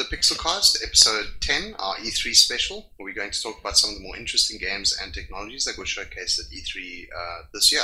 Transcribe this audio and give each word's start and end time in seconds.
to 0.00 0.08
the 0.08 0.16
Pixelcast, 0.16 0.82
episode 0.82 1.26
10, 1.40 1.74
our 1.78 1.96
E3 1.96 2.34
special, 2.34 2.90
where 2.96 3.04
we're 3.04 3.14
going 3.14 3.30
to 3.30 3.42
talk 3.42 3.60
about 3.60 3.76
some 3.76 3.90
of 3.90 3.96
the 3.96 4.02
more 4.02 4.16
interesting 4.16 4.58
games 4.58 4.96
and 5.02 5.12
technologies 5.12 5.64
that 5.64 5.76
were 5.76 5.84
showcased 5.84 6.38
at 6.38 6.46
E3 6.50 7.06
uh, 7.14 7.42
this 7.52 7.72
year. 7.72 7.82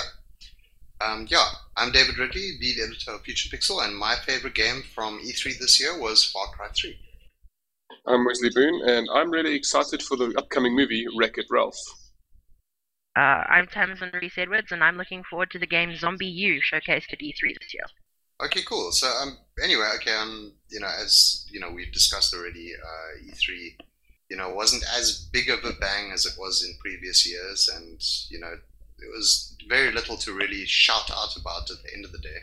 Um, 1.00 1.26
yeah, 1.28 1.44
I'm 1.76 1.92
David 1.92 2.16
Ridley, 2.16 2.52
lead 2.60 2.76
editor 2.82 3.12
of 3.12 3.22
Future 3.22 3.54
Pixel, 3.54 3.84
and 3.84 3.96
my 3.96 4.14
favorite 4.14 4.54
game 4.54 4.82
from 4.94 5.18
E3 5.20 5.58
this 5.58 5.80
year 5.80 6.00
was 6.00 6.24
Far 6.24 6.46
Cry 6.48 6.68
3. 6.74 6.96
I'm 8.06 8.24
Wesley 8.24 8.50
Boone, 8.54 8.88
and 8.88 9.08
I'm 9.12 9.30
really 9.30 9.54
excited 9.54 10.02
for 10.02 10.16
the 10.16 10.32
upcoming 10.38 10.74
movie 10.74 11.06
Wreck 11.18 11.36
It 11.36 11.46
Ralph. 11.50 11.78
Uh, 13.16 13.44
I'm 13.48 13.66
Tamsin 13.66 14.10
Reese 14.14 14.38
Edwards, 14.38 14.72
and 14.72 14.82
I'm 14.82 14.96
looking 14.96 15.22
forward 15.28 15.50
to 15.50 15.58
the 15.58 15.66
game 15.66 15.90
ZombiU 15.90 16.60
showcased 16.72 17.12
at 17.12 17.20
E3 17.20 17.58
this 17.60 17.74
year. 17.74 17.84
Okay, 18.42 18.62
cool. 18.62 18.92
So, 18.92 19.08
um, 19.08 19.38
anyway, 19.62 19.88
okay, 19.96 20.12
um, 20.12 20.52
you 20.68 20.78
know, 20.80 20.88
as 20.88 21.46
you 21.50 21.58
know, 21.58 21.70
we've 21.70 21.92
discussed 21.92 22.34
already, 22.34 22.72
uh, 22.74 23.30
E3, 23.30 23.76
you 24.28 24.36
know, 24.36 24.50
wasn't 24.50 24.84
as 24.96 25.26
big 25.32 25.48
of 25.48 25.64
a 25.64 25.72
bang 25.80 26.12
as 26.12 26.26
it 26.26 26.34
was 26.38 26.62
in 26.62 26.76
previous 26.80 27.26
years, 27.26 27.70
and 27.74 28.02
you 28.28 28.38
know, 28.38 28.52
it 28.52 29.10
was 29.14 29.56
very 29.68 29.90
little 29.90 30.16
to 30.18 30.34
really 30.34 30.66
shout 30.66 31.10
out 31.10 31.36
about 31.36 31.70
at 31.70 31.82
the 31.82 31.94
end 31.94 32.04
of 32.04 32.12
the 32.12 32.18
day. 32.18 32.40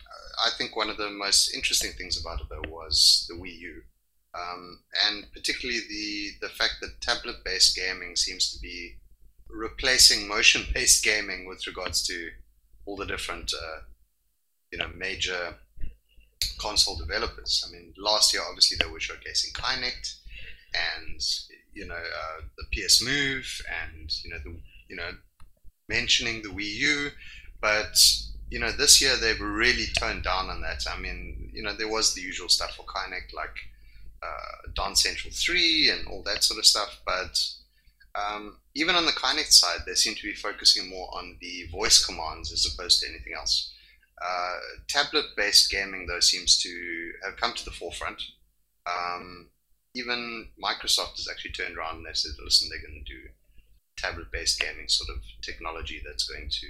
Uh, 0.00 0.46
I 0.46 0.50
think 0.58 0.76
one 0.76 0.90
of 0.90 0.98
the 0.98 1.10
most 1.10 1.54
interesting 1.54 1.92
things 1.96 2.20
about 2.20 2.40
it 2.42 2.48
though 2.50 2.70
was 2.70 3.26
the 3.30 3.34
Wii 3.34 3.58
U, 3.60 3.82
um, 4.34 4.80
and 5.06 5.24
particularly 5.32 5.80
the 5.88 6.30
the 6.42 6.52
fact 6.52 6.74
that 6.82 7.00
tablet-based 7.00 7.74
gaming 7.74 8.14
seems 8.14 8.52
to 8.52 8.60
be 8.60 8.96
replacing 9.48 10.28
motion-based 10.28 11.02
gaming 11.10 11.46
with 11.46 11.66
regards 11.66 12.02
to 12.08 12.30
all 12.84 12.96
the 12.96 13.06
different 13.06 13.54
uh, 13.54 13.80
you 14.72 14.78
know 14.78 14.88
major 14.96 15.54
console 16.58 16.96
developers. 16.96 17.64
I 17.66 17.72
mean, 17.72 17.94
last 17.96 18.32
year 18.32 18.42
obviously 18.46 18.76
they 18.80 18.90
were 18.90 18.98
showcasing 18.98 19.52
Kinect 19.52 20.16
and 20.74 21.20
you 21.72 21.86
know 21.86 21.94
uh, 21.94 22.42
the 22.58 22.64
PS 22.72 23.04
Move 23.04 23.62
and 23.82 24.12
you 24.24 24.30
know 24.30 24.38
the 24.44 24.56
you 24.88 24.96
know 24.96 25.10
mentioning 25.88 26.42
the 26.42 26.48
Wii 26.48 26.74
U, 26.76 27.10
but 27.60 27.96
you 28.50 28.58
know 28.58 28.70
this 28.70 29.00
year 29.00 29.16
they've 29.16 29.40
really 29.40 29.86
toned 29.98 30.24
down 30.24 30.48
on 30.48 30.60
that. 30.62 30.84
I 30.90 30.98
mean, 30.98 31.50
you 31.52 31.62
know 31.62 31.74
there 31.74 31.88
was 31.88 32.14
the 32.14 32.22
usual 32.22 32.48
stuff 32.48 32.76
for 32.76 32.84
Kinect 32.84 33.34
like 33.34 33.56
uh, 34.22 34.94
Central 34.94 35.32
Three 35.32 35.90
and 35.90 36.06
all 36.08 36.22
that 36.24 36.44
sort 36.44 36.58
of 36.58 36.66
stuff, 36.66 37.00
but 37.06 37.38
um, 38.14 38.56
even 38.74 38.96
on 38.96 39.06
the 39.06 39.12
Kinect 39.12 39.52
side, 39.52 39.80
they 39.86 39.94
seem 39.94 40.14
to 40.14 40.22
be 40.22 40.34
focusing 40.34 40.90
more 40.90 41.08
on 41.16 41.36
the 41.40 41.66
voice 41.70 42.04
commands 42.04 42.52
as 42.52 42.66
opposed 42.66 43.00
to 43.00 43.08
anything 43.08 43.32
else. 43.36 43.72
Uh, 44.20 44.58
tablet-based 44.88 45.70
gaming, 45.70 46.06
though, 46.06 46.20
seems 46.20 46.58
to 46.62 47.12
have 47.24 47.36
come 47.36 47.54
to 47.54 47.64
the 47.64 47.70
forefront. 47.70 48.22
Um, 48.86 49.48
even 49.94 50.48
Microsoft 50.62 51.16
has 51.16 51.28
actually 51.30 51.52
turned 51.52 51.76
around 51.76 51.96
and 51.96 52.06
they 52.06 52.12
said, 52.12 52.32
"Listen, 52.42 52.68
they're 52.68 52.82
going 52.82 53.02
to 53.04 53.12
do 53.12 53.28
tablet-based 53.96 54.60
gaming 54.60 54.88
sort 54.88 55.10
of 55.10 55.22
technology 55.42 56.02
that's 56.04 56.28
going 56.28 56.48
to." 56.50 56.66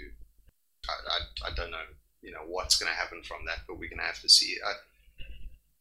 I, 0.88 0.92
I, 0.92 1.50
I 1.50 1.54
don't 1.54 1.70
know, 1.70 1.84
you 2.22 2.30
know, 2.32 2.44
what's 2.46 2.76
going 2.76 2.90
to 2.90 2.96
happen 2.96 3.22
from 3.22 3.44
that, 3.46 3.58
but 3.66 3.78
we're 3.78 3.90
going 3.90 3.98
to 3.98 4.06
have 4.06 4.20
to 4.20 4.28
see. 4.28 4.56
Uh, 4.66 4.74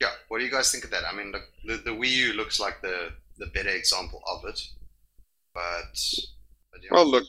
yeah, 0.02 0.12
what 0.28 0.40
do 0.40 0.46
you 0.46 0.52
guys 0.52 0.72
think 0.72 0.84
of 0.84 0.92
that? 0.92 1.04
I 1.10 1.16
mean, 1.16 1.32
the, 1.32 1.44
the, 1.66 1.78
the 1.84 1.92
Wii 1.92 2.10
U 2.10 2.34
looks 2.34 2.60
like 2.60 2.82
the 2.82 3.14
the 3.38 3.48
better 3.48 3.70
example 3.70 4.22
of 4.28 4.44
it, 4.46 4.60
but. 5.54 5.94
but 6.72 6.82
yeah. 6.84 6.90
Well, 6.92 7.08
look, 7.10 7.28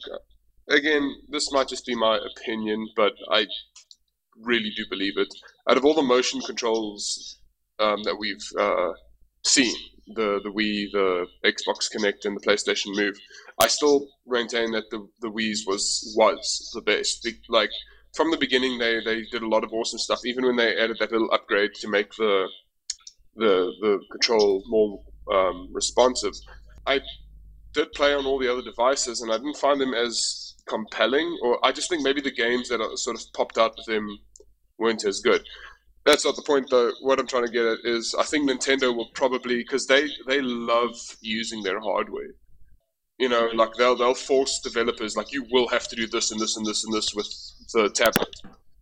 again, 0.68 1.16
this 1.28 1.52
might 1.52 1.68
just 1.68 1.86
be 1.86 1.94
my 1.94 2.18
opinion, 2.18 2.88
but 2.96 3.12
I 3.30 3.46
really 4.42 4.70
do 4.76 4.84
believe 4.90 5.16
it. 5.16 5.32
Out 5.68 5.76
of 5.76 5.84
all 5.84 5.94
the 5.94 6.02
motion 6.02 6.40
controls 6.40 7.38
um, 7.78 8.02
that 8.04 8.16
we've 8.18 8.44
uh, 8.58 8.92
seen, 9.44 9.74
the 10.14 10.40
the 10.42 10.50
Wii, 10.50 10.90
the 10.92 11.26
Xbox 11.44 11.88
Kinect, 11.94 12.24
and 12.24 12.36
the 12.36 12.46
PlayStation 12.46 12.96
Move, 12.96 13.16
I 13.60 13.68
still 13.68 14.08
maintain 14.26 14.72
that 14.72 14.90
the 14.90 15.06
the 15.20 15.30
Wii's 15.30 15.64
was 15.66 16.12
was 16.16 16.70
the 16.74 16.82
best. 16.82 17.26
Like 17.48 17.70
from 18.14 18.30
the 18.30 18.36
beginning, 18.36 18.78
they 18.78 19.00
they 19.04 19.22
did 19.30 19.42
a 19.42 19.48
lot 19.48 19.64
of 19.64 19.72
awesome 19.72 19.98
stuff. 19.98 20.20
Even 20.24 20.44
when 20.46 20.56
they 20.56 20.76
added 20.76 20.96
that 21.00 21.12
little 21.12 21.32
upgrade 21.32 21.74
to 21.74 21.88
make 21.88 22.12
the 22.16 22.48
the 23.36 23.72
the 23.80 24.00
control 24.10 24.62
more 24.66 25.00
um, 25.32 25.68
responsive, 25.72 26.34
I 26.86 27.00
did 27.72 27.92
play 27.92 28.14
on 28.14 28.26
all 28.26 28.38
the 28.38 28.52
other 28.52 28.62
devices, 28.62 29.22
and 29.22 29.32
I 29.32 29.36
didn't 29.36 29.56
find 29.56 29.80
them 29.80 29.94
as 29.94 30.54
compelling. 30.66 31.38
Or 31.42 31.64
I 31.64 31.72
just 31.72 31.88
think 31.88 32.02
maybe 32.02 32.20
the 32.20 32.32
games 32.32 32.68
that 32.68 32.80
are 32.80 32.96
sort 32.96 33.16
of 33.16 33.22
popped 33.34 33.58
out 33.58 33.74
with 33.76 33.86
them 33.86 34.08
weren't 34.80 35.04
as 35.04 35.20
good. 35.20 35.42
That's 36.06 36.24
not 36.24 36.34
the 36.34 36.42
point, 36.42 36.68
though. 36.70 36.92
What 37.02 37.20
I'm 37.20 37.26
trying 37.26 37.46
to 37.46 37.52
get 37.52 37.66
at 37.66 37.78
is, 37.84 38.14
I 38.18 38.24
think 38.24 38.48
Nintendo 38.48 38.94
will 38.94 39.10
probably 39.14 39.56
because 39.58 39.86
they 39.86 40.08
they 40.26 40.40
love 40.40 40.96
using 41.20 41.62
their 41.62 41.78
hardware. 41.78 42.34
You 43.18 43.28
know, 43.28 43.50
like 43.54 43.74
they'll 43.76 43.96
they'll 43.96 44.14
force 44.14 44.60
developers 44.60 45.16
like 45.16 45.30
you 45.30 45.46
will 45.52 45.68
have 45.68 45.86
to 45.88 45.96
do 45.96 46.06
this 46.06 46.30
and 46.30 46.40
this 46.40 46.56
and 46.56 46.66
this 46.66 46.84
and 46.84 46.92
this 46.92 47.14
with 47.14 47.28
the 47.74 47.90
tablet. 47.90 48.34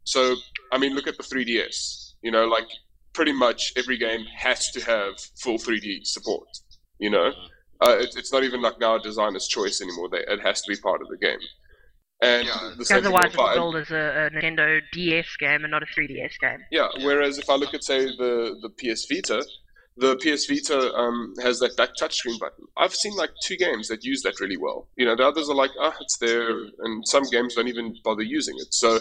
So 0.04 0.36
I 0.72 0.78
mean, 0.78 0.94
look 0.94 1.08
at 1.08 1.18
the 1.18 1.24
3DS. 1.24 2.14
You 2.22 2.30
know, 2.30 2.46
like 2.46 2.68
pretty 3.12 3.32
much 3.32 3.72
every 3.76 3.98
game 3.98 4.24
has 4.36 4.70
to 4.70 4.80
have 4.84 5.18
full 5.42 5.58
3D 5.58 6.06
support. 6.06 6.48
You 7.00 7.10
know, 7.10 7.32
uh, 7.80 7.96
it, 7.98 8.14
it's 8.16 8.32
not 8.32 8.44
even 8.44 8.62
like 8.62 8.78
now 8.78 8.94
a 8.94 9.00
designer's 9.00 9.48
choice 9.48 9.80
anymore. 9.80 10.08
They, 10.08 10.18
it 10.18 10.40
has 10.40 10.62
to 10.62 10.68
be 10.72 10.80
part 10.80 11.02
of 11.02 11.08
the 11.08 11.16
game. 11.16 11.40
And 12.20 12.48
yeah. 12.48 12.72
the 12.76 12.84
same 12.84 12.98
otherwise, 12.98 13.26
it's 13.26 13.36
billed 13.36 13.76
as 13.76 13.90
a, 13.90 14.26
a, 14.26 14.30
Nintendo 14.30 14.80
DS 14.92 15.36
game 15.38 15.62
and 15.62 15.70
not 15.70 15.84
a 15.84 15.86
3DS 15.86 16.38
game. 16.40 16.58
Yeah, 16.70 16.88
yeah. 16.96 17.06
Whereas 17.06 17.38
if 17.38 17.48
I 17.48 17.54
look 17.54 17.74
at 17.74 17.84
say 17.84 18.06
the 18.06 18.56
the 18.60 18.70
PS 18.70 19.06
Vita, 19.08 19.44
the 19.98 20.16
PS 20.16 20.46
Vita 20.46 20.92
um, 20.94 21.34
has 21.42 21.60
that 21.60 21.76
back 21.76 21.90
touchscreen 22.00 22.38
button. 22.40 22.64
I've 22.76 22.94
seen 22.94 23.14
like 23.14 23.30
two 23.44 23.56
games 23.56 23.86
that 23.88 24.04
use 24.04 24.22
that 24.22 24.40
really 24.40 24.56
well. 24.56 24.88
You 24.96 25.06
know, 25.06 25.14
the 25.14 25.26
others 25.26 25.48
are 25.48 25.54
like, 25.54 25.70
ah, 25.80 25.92
oh, 25.94 25.98
it's 26.00 26.18
there, 26.18 26.50
and 26.50 27.06
some 27.06 27.24
games 27.30 27.54
don't 27.54 27.68
even 27.68 27.94
bother 28.02 28.22
using 28.22 28.56
it. 28.58 28.74
So, 28.74 28.98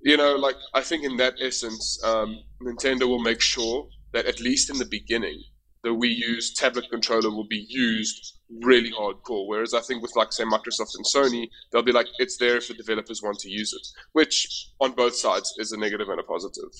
you 0.00 0.16
know, 0.16 0.34
like 0.34 0.56
I 0.74 0.80
think 0.80 1.04
in 1.04 1.16
that 1.18 1.34
essence, 1.40 2.00
um, 2.04 2.40
Nintendo 2.60 3.06
will 3.06 3.22
make 3.22 3.40
sure 3.40 3.88
that 4.12 4.26
at 4.26 4.40
least 4.40 4.68
in 4.68 4.78
the 4.78 4.86
beginning, 4.86 5.42
the 5.82 5.90
Wii 5.90 6.14
U's 6.16 6.54
tablet 6.54 6.86
controller 6.90 7.30
will 7.30 7.48
be 7.48 7.66
used 7.68 8.38
really 8.60 8.92
hardcore. 8.92 9.46
Whereas 9.46 9.74
I 9.74 9.80
think 9.80 10.02
with 10.02 10.16
like 10.16 10.32
say 10.32 10.44
Microsoft 10.44 10.94
and 10.96 11.04
Sony, 11.04 11.48
they'll 11.70 11.82
be 11.82 11.92
like 11.92 12.08
it's 12.18 12.36
there 12.36 12.56
if 12.56 12.68
the 12.68 12.74
developers 12.74 13.22
want 13.22 13.38
to 13.40 13.50
use 13.50 13.72
it, 13.72 13.86
which 14.12 14.68
on 14.80 14.92
both 14.92 15.16
sides 15.16 15.54
is 15.58 15.72
a 15.72 15.78
negative 15.78 16.08
and 16.08 16.20
a 16.20 16.22
positive. 16.22 16.72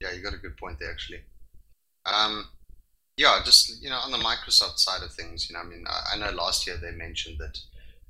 Yeah, 0.00 0.12
you 0.12 0.22
got 0.22 0.34
a 0.34 0.38
good 0.38 0.56
point 0.56 0.78
there 0.78 0.90
actually. 0.90 1.20
Um, 2.04 2.48
yeah, 3.16 3.40
just 3.44 3.82
you 3.82 3.90
know 3.90 3.96
on 3.96 4.12
the 4.12 4.18
Microsoft 4.18 4.78
side 4.78 5.02
of 5.02 5.12
things, 5.12 5.48
you 5.48 5.54
know, 5.54 5.60
I 5.60 5.64
mean, 5.64 5.84
I, 5.88 6.14
I 6.14 6.18
know 6.18 6.36
last 6.36 6.66
year 6.66 6.76
they 6.76 6.92
mentioned 6.92 7.38
that 7.38 7.58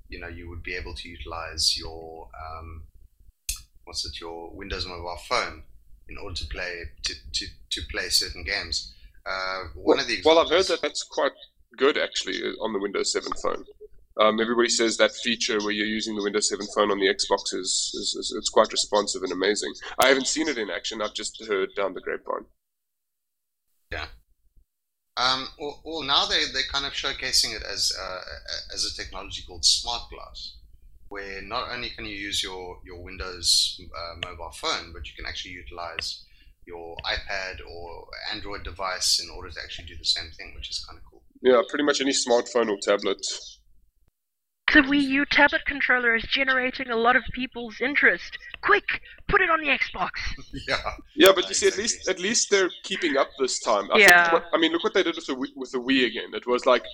you 0.08 0.20
know 0.20 0.28
you 0.28 0.48
would 0.48 0.62
be 0.62 0.74
able 0.74 0.94
to 0.94 1.08
utilize 1.08 1.78
your 1.78 2.28
um, 2.34 2.82
what's 3.84 4.04
it 4.04 4.20
your 4.20 4.50
Windows 4.50 4.86
mobile 4.86 5.18
phone 5.28 5.62
in 6.08 6.18
order 6.18 6.34
to 6.34 6.46
play 6.46 6.82
to, 7.04 7.14
to, 7.32 7.46
to 7.70 7.80
play 7.90 8.08
certain 8.08 8.44
games. 8.44 8.94
Uh, 9.24 9.64
one 9.74 9.96
well, 9.96 10.00
of 10.00 10.06
the 10.06 10.22
well, 10.24 10.38
I've 10.38 10.50
heard 10.50 10.66
that 10.66 10.82
that's 10.82 11.02
quite 11.02 11.32
good 11.76 11.98
actually 11.98 12.42
uh, 12.42 12.62
on 12.62 12.72
the 12.72 12.78
Windows 12.78 13.12
7 13.12 13.30
phone. 13.42 13.64
Um, 14.18 14.40
everybody 14.40 14.70
says 14.70 14.96
that 14.96 15.12
feature 15.12 15.58
where 15.58 15.72
you're 15.72 15.86
using 15.86 16.16
the 16.16 16.22
Windows 16.22 16.48
7 16.48 16.66
phone 16.74 16.90
on 16.90 16.98
the 16.98 17.06
Xbox 17.06 17.54
is, 17.54 17.92
is, 17.94 18.16
is, 18.18 18.34
it's 18.36 18.48
quite 18.48 18.72
responsive 18.72 19.22
and 19.22 19.32
amazing. 19.32 19.74
I 19.98 20.08
haven't 20.08 20.26
seen 20.26 20.48
it 20.48 20.56
in 20.56 20.70
action. 20.70 21.02
I've 21.02 21.14
just 21.14 21.44
heard 21.46 21.70
down 21.76 21.92
the 21.92 22.00
grapevine. 22.00 22.46
Yeah. 23.92 24.06
Um, 25.18 25.48
well, 25.58 25.80
well, 25.84 26.02
now 26.02 26.26
they 26.26 26.44
they're 26.52 26.70
kind 26.70 26.84
of 26.84 26.92
showcasing 26.92 27.56
it 27.56 27.62
as 27.62 27.92
uh, 27.98 28.20
as 28.74 28.84
a 28.84 28.94
technology 28.94 29.42
called 29.46 29.64
Smart 29.64 30.10
Glass, 30.10 30.58
where 31.08 31.40
not 31.40 31.70
only 31.72 31.88
can 31.90 32.04
you 32.04 32.14
use 32.14 32.42
your 32.42 32.80
your 32.84 33.02
Windows 33.02 33.80
uh, 33.96 34.28
mobile 34.28 34.50
phone, 34.50 34.92
but 34.92 35.06
you 35.06 35.14
can 35.16 35.24
actually 35.24 35.52
utilize 35.52 36.22
your 36.66 36.96
iPad 37.06 37.60
or 37.66 38.06
Android 38.32 38.64
device 38.64 39.20
in 39.20 39.30
order 39.30 39.48
to 39.48 39.60
actually 39.62 39.86
do 39.86 39.96
the 39.96 40.04
same 40.04 40.30
thing, 40.36 40.52
which 40.54 40.68
is 40.68 40.84
kind 40.84 40.98
of 40.98 41.04
cool. 41.10 41.15
Yeah, 41.42 41.62
pretty 41.68 41.84
much 41.84 42.00
any 42.00 42.12
smartphone 42.12 42.70
or 42.70 42.78
tablet. 42.80 43.24
The 44.72 44.80
Wii 44.80 45.00
U 45.00 45.24
tablet 45.30 45.64
controller 45.64 46.16
is 46.16 46.24
generating 46.24 46.90
a 46.90 46.96
lot 46.96 47.14
of 47.14 47.22
people's 47.32 47.80
interest. 47.80 48.36
Quick, 48.62 49.00
put 49.28 49.40
it 49.40 49.48
on 49.48 49.60
the 49.60 49.68
Xbox. 49.68 50.10
yeah. 50.68 50.76
Yeah, 51.14 51.32
but 51.34 51.48
you 51.48 51.54
see, 51.54 51.68
at 51.68 51.76
least 51.76 52.08
at 52.08 52.18
least 52.18 52.50
they're 52.50 52.70
keeping 52.82 53.16
up 53.16 53.28
this 53.38 53.60
time. 53.60 53.88
I 53.92 53.98
yeah. 53.98 54.32
What, 54.32 54.46
I 54.52 54.58
mean, 54.58 54.72
look 54.72 54.82
what 54.82 54.92
they 54.92 55.04
did 55.04 55.14
with 55.14 55.26
the 55.26 55.34
Wii, 55.34 55.54
with 55.54 55.70
the 55.70 55.78
Wii 55.78 56.06
again. 56.06 56.34
It 56.34 56.46
was 56.48 56.66
like 56.66 56.84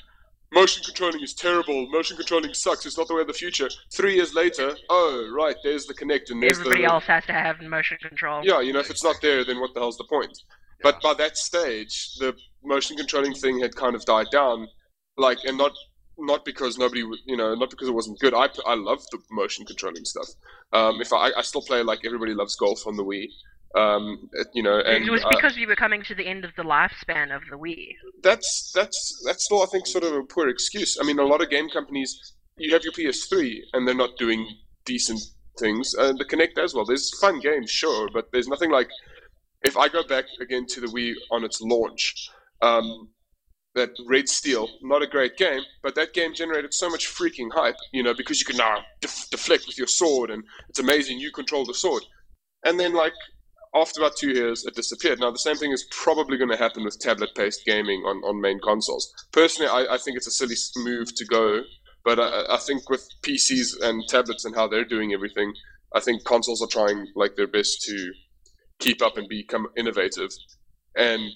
motion 0.53 0.85
controlling 0.85 1.23
is 1.23 1.33
terrible. 1.33 1.89
Motion 1.89 2.19
controlling 2.19 2.53
sucks. 2.53 2.85
It's 2.85 2.99
not 2.99 3.09
the 3.09 3.15
way 3.15 3.23
of 3.23 3.27
the 3.27 3.33
future. 3.33 3.71
Three 3.91 4.17
years 4.17 4.35
later, 4.35 4.77
oh 4.91 5.31
right, 5.35 5.57
there's 5.65 5.87
the 5.87 5.95
Kinect 5.95 6.31
and 6.31 6.43
there's 6.43 6.59
everybody 6.59 6.83
the, 6.83 6.93
else 6.93 7.05
has 7.05 7.25
to 7.25 7.33
have 7.33 7.61
motion 7.63 7.97
control. 8.03 8.43
Yeah, 8.45 8.61
you 8.61 8.75
know, 8.75 8.81
if 8.81 8.91
it's 8.91 9.03
not 9.03 9.17
there, 9.23 9.45
then 9.45 9.61
what 9.61 9.73
the 9.73 9.81
hell's 9.81 9.97
the 9.97 10.05
point? 10.05 10.39
But 10.83 11.01
by 11.01 11.15
that 11.15 11.37
stage, 11.37 12.15
the 12.19 12.35
motion 12.65 12.97
controlling 12.97 13.35
thing 13.35 13.61
had 13.61 13.75
kind 13.77 13.95
of 13.95 14.05
died 14.05 14.27
down, 14.31 14.69
like, 15.17 15.39
and 15.45 15.59
not 15.59 15.73
not 16.19 16.45
because 16.45 16.79
nobody, 16.79 17.05
you 17.27 17.37
know, 17.37 17.55
not 17.55 17.71
because 17.71 17.89
it 17.89 17.95
wasn't 17.95 18.19
good. 18.21 18.35
I 18.35 18.49
I 18.67 18.75
love 18.75 19.03
the 19.11 19.19
motion 19.31 19.65
controlling 19.65 20.05
stuff. 20.05 20.29
Um, 20.73 21.01
if 21.01 21.13
I 21.13 21.31
I 21.37 21.43
still 21.43 21.63
play 21.63 21.83
like 21.83 22.01
everybody 22.05 22.35
loves 22.35 22.57
golf 22.57 22.87
on 22.87 22.97
the 22.97 23.05
Wii. 23.05 23.29
Um, 23.75 24.29
you 24.53 24.63
know, 24.63 24.81
and 24.81 25.07
it 25.07 25.11
was 25.11 25.25
uh, 25.25 25.31
because 25.31 25.57
we 25.57 25.65
were 25.65 25.77
coming 25.77 26.03
to 26.03 26.15
the 26.15 26.27
end 26.27 26.45
of 26.45 26.51
the 26.57 26.63
lifespan 26.63 27.35
of 27.35 27.43
the 27.51 27.57
Wii. 27.57 27.95
that's 28.23 28.71
that's 28.75 29.23
that's 29.25 29.45
still 29.45 29.63
I 29.63 29.67
think 29.67 29.87
sort 29.87 30.05
of 30.05 30.13
a 30.13 30.23
poor 30.25 30.49
excuse. 30.49 30.99
I 31.01 31.05
mean, 31.05 31.19
a 31.19 31.25
lot 31.25 31.43
of 31.43 31.49
game 31.49 31.71
companies, 31.71 32.35
you 32.59 32.73
have 32.75 32.85
your 32.85 32.93
PS3 32.93 33.61
and 33.73 33.89
they're 33.89 33.95
not 33.95 34.19
doing 34.19 34.47
decent 34.85 35.21
things. 35.59 35.95
Uh, 35.99 36.13
the 36.13 36.25
Kinect 36.25 36.63
as 36.63 36.75
well. 36.75 36.85
There's 36.85 37.19
fun 37.19 37.41
games, 37.41 37.71
sure, 37.71 38.09
but 38.13 38.31
there's 38.33 38.49
nothing 38.49 38.71
like 38.71 38.89
if 39.65 39.77
I 39.77 39.89
go 39.89 40.03
back 40.03 40.25
again 40.41 40.67
to 40.67 40.81
the 40.81 40.89
Wii 40.89 41.15
on 41.31 41.45
its 41.45 41.61
launch. 41.61 42.29
Um, 42.61 43.09
that 43.75 43.91
Red 44.07 44.29
Steel, 44.29 44.69
not 44.83 45.03
a 45.03 45.07
great 45.07 45.37
game, 45.37 45.63
but 45.83 45.95
that 45.95 46.13
game 46.13 46.35
generated 46.35 46.75
so 46.75 46.91
much 46.91 47.07
freaking 47.07 47.51
hype, 47.53 47.77
you 47.93 48.03
know, 48.03 48.15
because 48.15 48.39
you 48.39 48.45
can 48.45 48.57
now 48.57 48.79
def- 49.01 49.29
deflect 49.31 49.67
with 49.67 49.79
your 49.79 49.87
sword, 49.87 50.31
and 50.31 50.45
it's 50.69 50.79
amazing 50.79 51.19
you 51.19 51.33
control 51.33 51.65
the 51.65 51.75
sword. 51.75 52.03
And 52.65 52.79
then, 52.79 52.95
like, 52.95 53.15
after 53.75 54.01
about 54.01 54.17
two 54.17 54.31
years, 54.31 54.65
it 54.67 54.75
disappeared. 54.75 55.21
Now, 55.21 55.31
the 55.31 55.39
same 55.39 55.57
thing 55.57 55.73
is 55.73 55.87
probably 55.91 56.37
going 56.37 56.51
to 56.51 56.57
happen 56.57 56.85
with 56.85 56.99
tablet-based 57.01 57.63
gaming 57.67 58.03
on, 58.03 58.19
on 58.19 58.41
main 58.41 58.61
consoles. 58.61 59.11
Personally, 59.33 59.71
I, 59.71 59.95
I 59.95 59.99
think 59.99 60.17
it's 60.17 60.27
a 60.27 60.31
silly 60.31 60.57
move 60.77 61.15
to 61.15 61.25
go, 61.25 61.63
but 62.05 62.21
I, 62.21 62.55
I 62.55 62.59
think 62.59 62.91
with 62.91 63.09
PCs 63.23 63.81
and 63.83 64.03
tablets 64.09 64.45
and 64.45 64.55
how 64.55 64.69
they're 64.69 64.85
doing 64.85 65.15
everything, 65.15 65.55
I 65.95 66.01
think 66.01 66.25
consoles 66.25 66.63
are 66.63 66.69
trying 66.69 67.07
like 67.17 67.37
their 67.37 67.47
best 67.47 67.83
to 67.83 68.13
keep 68.83 69.01
up 69.03 69.17
and 69.17 69.29
become 69.29 69.67
innovative. 69.77 70.31
And 70.97 71.31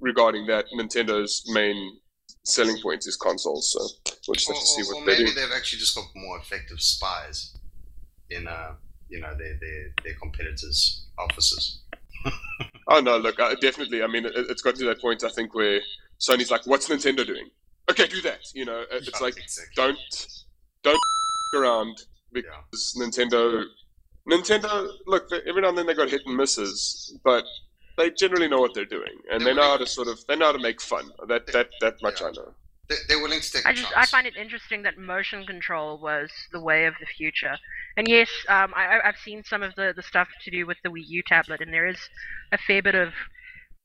regarding 0.00 0.46
that, 0.46 0.66
Nintendo's 0.76 1.42
main 1.52 1.98
selling 2.44 2.80
point 2.82 3.06
is 3.06 3.16
consoles. 3.16 3.72
So 3.72 3.80
we'll 4.28 4.34
just 4.34 4.48
Or, 4.48 4.54
have 4.54 4.62
to 4.62 4.66
see 4.68 4.82
or- 4.82 4.86
what 4.94 5.02
or 5.02 5.06
they 5.06 5.12
maybe 5.18 5.30
do. 5.30 5.34
they've 5.40 5.56
actually 5.56 5.78
just 5.80 5.94
got 5.94 6.04
more 6.14 6.38
effective 6.38 6.80
spies 6.80 7.56
in, 8.30 8.46
uh, 8.46 8.74
you 9.08 9.20
know, 9.20 9.34
their 9.36 9.58
their, 9.60 9.94
their 10.04 10.14
competitors' 10.14 11.06
offices. 11.18 11.80
Oh 12.92 12.98
no, 13.00 13.18
look, 13.18 13.38
uh, 13.38 13.54
definitely. 13.60 14.02
I 14.02 14.08
mean, 14.08 14.24
it, 14.26 14.32
it's 14.34 14.62
got 14.62 14.74
to 14.74 14.84
that 14.86 15.00
point. 15.00 15.22
I 15.22 15.28
think 15.30 15.54
where 15.54 15.80
Sony's 16.18 16.50
like, 16.50 16.66
"What's 16.66 16.88
Nintendo 16.88 17.24
doing?" 17.24 17.48
Okay, 17.88 18.08
do 18.08 18.20
that. 18.22 18.40
You 18.52 18.64
know, 18.64 18.80
it- 18.80 18.88
it's 19.08 19.20
Yeah, 19.20 19.26
like 19.26 19.36
exactly. 19.38 19.74
don't 19.76 19.98
don't 20.82 20.98
around 21.56 21.94
Yeah. 22.34 22.42
because 22.70 22.94
Nintendo. 23.00 23.64
Nintendo, 24.30 24.88
look, 25.06 25.24
every 25.46 25.62
now 25.62 25.68
and 25.70 25.78
then 25.78 25.86
they 25.86 25.94
got 25.94 26.08
hit 26.10 26.22
and 26.26 26.36
misses, 26.36 27.16
but 27.24 27.44
they 27.98 28.10
generally 28.10 28.48
know 28.48 28.60
what 28.60 28.72
they're 28.74 28.84
doing, 28.98 29.14
and 29.30 29.44
they 29.44 29.52
know 29.54 29.62
how 29.62 29.76
to 29.76 29.86
sort 29.86 30.08
of 30.08 30.18
they 30.28 30.36
know 30.36 30.46
how 30.46 30.52
to 30.52 30.58
make 30.58 30.80
fun. 30.80 31.10
That 31.28 31.46
that 31.48 31.68
that 31.80 31.94
much 32.02 32.22
I 32.22 32.30
know. 32.30 32.54
They, 32.88 32.96
they're 33.08 33.22
willing 33.22 33.40
to 33.40 33.52
take 33.52 33.66
I 33.66 33.70
a 33.70 33.74
just 33.74 33.92
chance. 33.92 34.08
I 34.08 34.10
find 34.10 34.26
it 34.26 34.36
interesting 34.36 34.82
that 34.82 34.98
motion 34.98 35.44
control 35.46 35.98
was 36.00 36.30
the 36.52 36.60
way 36.60 36.86
of 36.86 36.94
the 37.00 37.06
future. 37.06 37.56
And 37.96 38.08
yes, 38.08 38.28
um, 38.48 38.72
I, 38.74 38.86
I- 38.98 39.08
I've 39.08 39.16
seen 39.24 39.42
some 39.44 39.62
of 39.62 39.74
the, 39.76 39.92
the 39.94 40.02
stuff 40.02 40.28
to 40.44 40.50
do 40.50 40.66
with 40.66 40.78
the 40.82 40.90
Wii 40.90 41.04
U 41.06 41.22
tablet, 41.26 41.60
and 41.60 41.72
there 41.72 41.86
is 41.86 41.98
a 42.52 42.58
fair 42.58 42.82
bit 42.82 42.94
of 42.94 43.12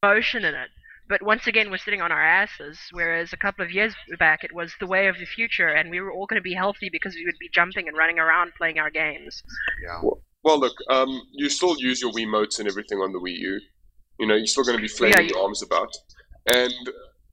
motion 0.03 0.44
in 0.45 0.53
it. 0.56 0.69
But 1.07 1.21
once 1.21 1.45
again, 1.45 1.69
we're 1.69 1.77
sitting 1.77 2.01
on 2.01 2.12
our 2.12 2.24
asses, 2.24 2.80
whereas 2.92 3.31
a 3.31 3.38
couple 3.38 3.63
of 3.63 3.69
years 3.71 3.94
back 4.18 4.44
it 4.44 4.51
was 4.51 4.74
the 4.80 4.88
way 4.88 5.07
of 5.07 5.18
the 5.19 5.25
future, 5.25 5.68
and 5.68 5.92
we 5.92 6.01
were 6.01 6.12
all 6.12 6.25
going 6.25 6.39
to 6.39 6.44
be 6.44 6.56
healthy 6.56 6.89
because 6.92 7.13
we 7.13 7.25
would 7.25 7.38
be 7.39 7.50
jumping 7.53 7.88
and 7.88 7.95
running 7.95 8.18
around 8.18 8.53
playing 8.57 8.80
our 8.80 8.89
games. 8.89 9.44
yeah. 9.83 10.00
Well, 10.01 10.21
look, 10.53 10.75
um, 10.89 11.21
you 11.33 11.50
still 11.50 11.75
use 11.80 12.01
your 12.01 12.12
Wiimotes 12.12 12.59
and 12.59 12.68
everything 12.68 13.00
on 13.00 13.12
the 13.12 13.19
Wii 13.19 13.38
U. 13.38 13.59
You 14.19 14.27
know, 14.27 14.36
you're 14.36 14.45
still 14.47 14.63
going 14.63 14.77
to 14.77 14.81
be 14.81 14.88
flailing 14.88 15.24
you- 15.25 15.36
your 15.36 15.44
arms 15.44 15.62
about, 15.62 15.92
and 16.53 16.74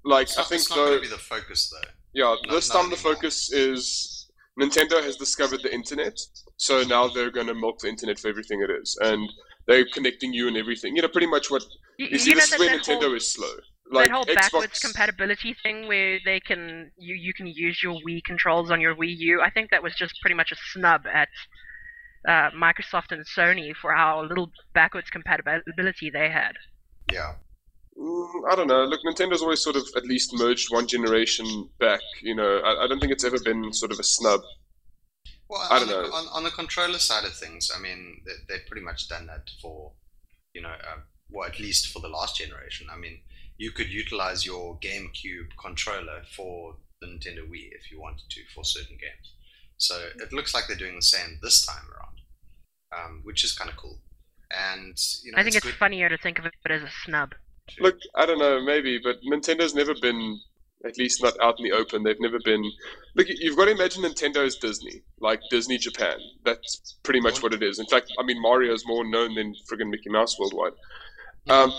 like 0.05 0.27
It's 0.29 0.39
I 0.39 0.43
think 0.45 0.61
it's 0.63 0.71
not 0.71 0.77
though. 0.77 0.87
going 0.87 0.99
to 0.99 1.03
be 1.03 1.09
the 1.09 1.19
focus, 1.19 1.71
though. 1.71 1.91
Yeah, 2.15 2.25
Not- 2.25 2.51
this 2.51 2.69
not 2.69 2.81
time 2.83 2.91
the 2.91 2.97
anymore. 2.97 3.15
focus 3.15 3.53
is 3.53 4.29
Nintendo 4.61 5.03
has 5.03 5.17
discovered 5.17 5.63
the 5.63 5.73
internet, 5.73 6.19
so 6.57 6.83
now 6.83 7.09
they're 7.09 7.31
going 7.31 7.47
to 7.47 7.55
milk 7.55 7.79
the 7.81 7.89
internet 7.89 8.19
for 8.19 8.29
everything 8.29 8.63
it 8.63 8.71
is, 8.71 8.99
and 9.03 9.31
they're 9.69 9.87
connecting 9.87 10.33
you 10.33 10.49
and 10.49 10.57
everything. 10.57 10.97
You 10.97 11.03
know, 11.03 11.09
pretty 11.09 11.27
much 11.29 11.51
what 11.51 11.63
You, 11.99 12.09
you 12.11 12.19
see. 12.19 12.31
you 12.31 12.35
know 12.37 12.41
this 12.41 12.53
is 12.53 12.59
where 12.59 12.71
that 12.71 12.81
Nintendo 12.85 13.03
whole, 13.03 13.15
is 13.15 13.33
slow. 13.33 13.55
Like 13.91 14.09
that 14.09 14.15
whole 14.15 14.25
Xbox, 14.25 14.35
backwards 14.35 14.79
compatibility 14.81 15.55
thing 15.63 15.87
where 15.87 16.19
they 16.25 16.41
can 16.41 16.91
you 16.99 17.15
you 17.15 17.33
can 17.35 17.47
use 17.47 17.83
your 17.83 17.95
Wii 18.07 18.25
controls 18.25 18.71
on 18.71 18.81
your 18.81 18.95
Wii 18.97 19.15
U. 19.19 19.41
I 19.43 19.51
think 19.51 19.71
that 19.71 19.83
was 19.83 19.95
just 19.95 20.15
pretty 20.23 20.35
much 20.35 20.51
a 20.51 20.57
snub 20.73 21.03
at 21.07 21.29
uh, 22.27 22.51
Microsoft 22.51 23.11
and 23.11 23.25
Sony 23.27 23.75
for 23.75 23.93
how 23.93 24.23
little 24.23 24.51
backwards 24.75 25.11
compatibility 25.11 26.11
they 26.11 26.29
had. 26.31 26.53
Yeah. 27.13 27.35
Mm, 27.99 28.51
I 28.51 28.57
don't 28.57 28.69
know. 28.69 28.85
Look, 28.85 29.01
Nintendo's 29.05 29.43
always 29.43 29.63
sort 29.63 29.77
of 29.77 29.85
at 29.97 30.05
least 30.05 30.33
merged 30.35 30.73
one 30.73 30.87
generation 30.87 31.69
back. 31.79 32.01
You 32.23 32.35
know, 32.35 32.61
I, 32.65 32.85
I 32.85 32.87
don't 32.87 33.01
think 33.01 33.13
it's 33.13 33.25
ever 33.25 33.39
been 33.41 33.73
sort 33.73 33.93
of 33.93 33.99
a 33.99 34.05
snub. 34.05 34.41
Well, 35.49 35.67
I 35.71 35.79
don't 35.79 35.89
the, 35.89 35.95
know. 35.95 36.15
On, 36.15 36.27
on 36.33 36.45
the 36.45 36.51
controller 36.51 36.99
side 36.99 37.25
of 37.25 37.35
things, 37.35 37.71
I 37.77 37.81
mean, 37.81 38.23
they, 38.25 38.33
they've 38.49 38.67
pretty 38.67 38.85
much 38.85 39.09
done 39.09 39.27
that 39.27 39.51
for, 39.61 39.93
you 40.55 40.63
know, 40.63 40.71
uh, 40.71 41.01
well, 41.31 41.47
at 41.47 41.59
least 41.59 41.89
for 41.89 42.01
the 42.01 42.09
last 42.09 42.37
generation. 42.37 42.87
I 42.91 42.97
mean, 42.97 43.21
you 43.59 43.71
could 43.71 43.93
utilize 43.93 44.47
your 44.47 44.79
GameCube 44.79 45.49
controller 45.61 46.23
for 46.35 46.77
the 47.01 47.09
Nintendo 47.09 47.41
Wii 47.41 47.69
if 47.73 47.91
you 47.91 48.01
wanted 48.01 48.31
to 48.31 48.41
for 48.55 48.65
certain 48.65 48.97
games. 48.97 49.35
So 49.77 50.01
it 50.17 50.33
looks 50.33 50.55
like 50.55 50.65
they're 50.69 50.77
doing 50.77 50.97
the 50.97 51.03
same 51.03 51.39
this 51.43 51.67
time 51.67 51.85
around, 51.91 53.05
um, 53.05 53.21
which 53.25 53.45
is 53.45 53.53
kind 53.53 53.71
of 53.71 53.77
cool. 53.77 53.99
And 54.51 54.97
you 55.25 55.33
know, 55.33 55.39
I 55.39 55.43
think 55.43 55.57
it's 55.57 55.65
good 55.65 55.75
funnier 55.75 56.09
to 56.09 56.19
think 56.19 56.39
of 56.39 56.47
it 56.47 56.55
as 56.69 56.83
a 56.83 56.91
snub. 57.05 57.35
Look, 57.81 57.97
I 58.17 58.27
don't 58.27 58.39
know, 58.39 58.63
maybe, 58.63 58.99
but 59.03 59.17
Nintendo's 59.23 59.75
never 59.75 59.95
been, 60.03 60.39
at 60.85 60.99
least 60.99 61.23
not 61.23 61.35
out 61.41 61.59
in 61.59 61.65
the 61.65 61.73
open. 61.73 62.03
They've 62.03 62.21
never 62.21 62.39
been. 62.45 62.63
Look, 63.15 63.29
you've 63.29 63.57
got 63.57 63.67
to 63.67 63.71
imagine 63.71 64.03
Nintendo 64.03 64.45
as 64.45 64.57
Disney, 64.57 65.03
like 65.21 65.41
Disney 65.51 65.79
Japan. 65.79 66.19
That's 66.45 66.99
pretty 67.03 67.21
much 67.21 67.43
what 67.43 67.55
it 67.55 67.63
is. 67.63 67.79
In 67.79 67.87
fact, 67.87 68.13
I 68.19 68.25
mean, 68.25 68.41
Mario 68.43 68.75
is 68.75 68.85
more 68.87 69.05
known 69.05 69.35
than 69.35 69.55
friggin' 69.71 69.91
Mickey 69.91 70.11
Mouse 70.11 70.39
worldwide. 70.39 70.73
Um, 71.49 71.73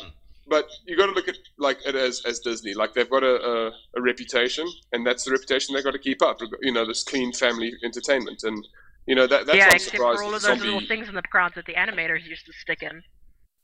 but 0.48 0.66
you 0.86 0.98
got 0.98 1.07
to 1.07 1.13
look 1.13 1.28
at 1.28 1.38
like 1.57 1.80
it 1.86 1.95
as 1.95 2.22
as 2.25 2.40
Disney. 2.40 2.74
Like 2.74 2.94
they've 2.94 3.10
got 3.10 3.24
a, 3.24 3.36
a, 3.36 3.68
a 3.98 4.01
reputation, 4.01 4.68
and 4.92 5.06
that's 5.06 5.24
the 5.24 5.31
reputation 5.31 5.74
they've 5.74 5.84
got 5.84 5.92
to 5.92 6.00
keep 6.00 6.22
up. 6.22 6.40
You 6.62 6.74
know, 6.74 6.86
this 6.86 7.04
clean 7.04 7.34
family 7.34 7.74
entertainment, 7.84 8.44
and 8.44 8.66
you 9.06 9.16
know 9.16 9.28
that 9.28 9.45
that's 9.45 9.57
yeah, 9.57 9.66
why 9.66 9.69
I'm 9.69 9.75
except 9.75 9.98
for 9.98 10.24
all 10.24 10.25
of 10.28 10.31
those 10.34 10.42
zombie. 10.42 10.66
little 10.66 10.88
things 10.88 11.10
in 11.10 11.16
the 11.16 11.22
background 11.22 11.54
that 11.56 11.66
the 11.66 11.74
animators 11.74 12.25
used 12.25 12.45
to 12.45 12.54
stick 12.54 12.84
in 12.84 13.04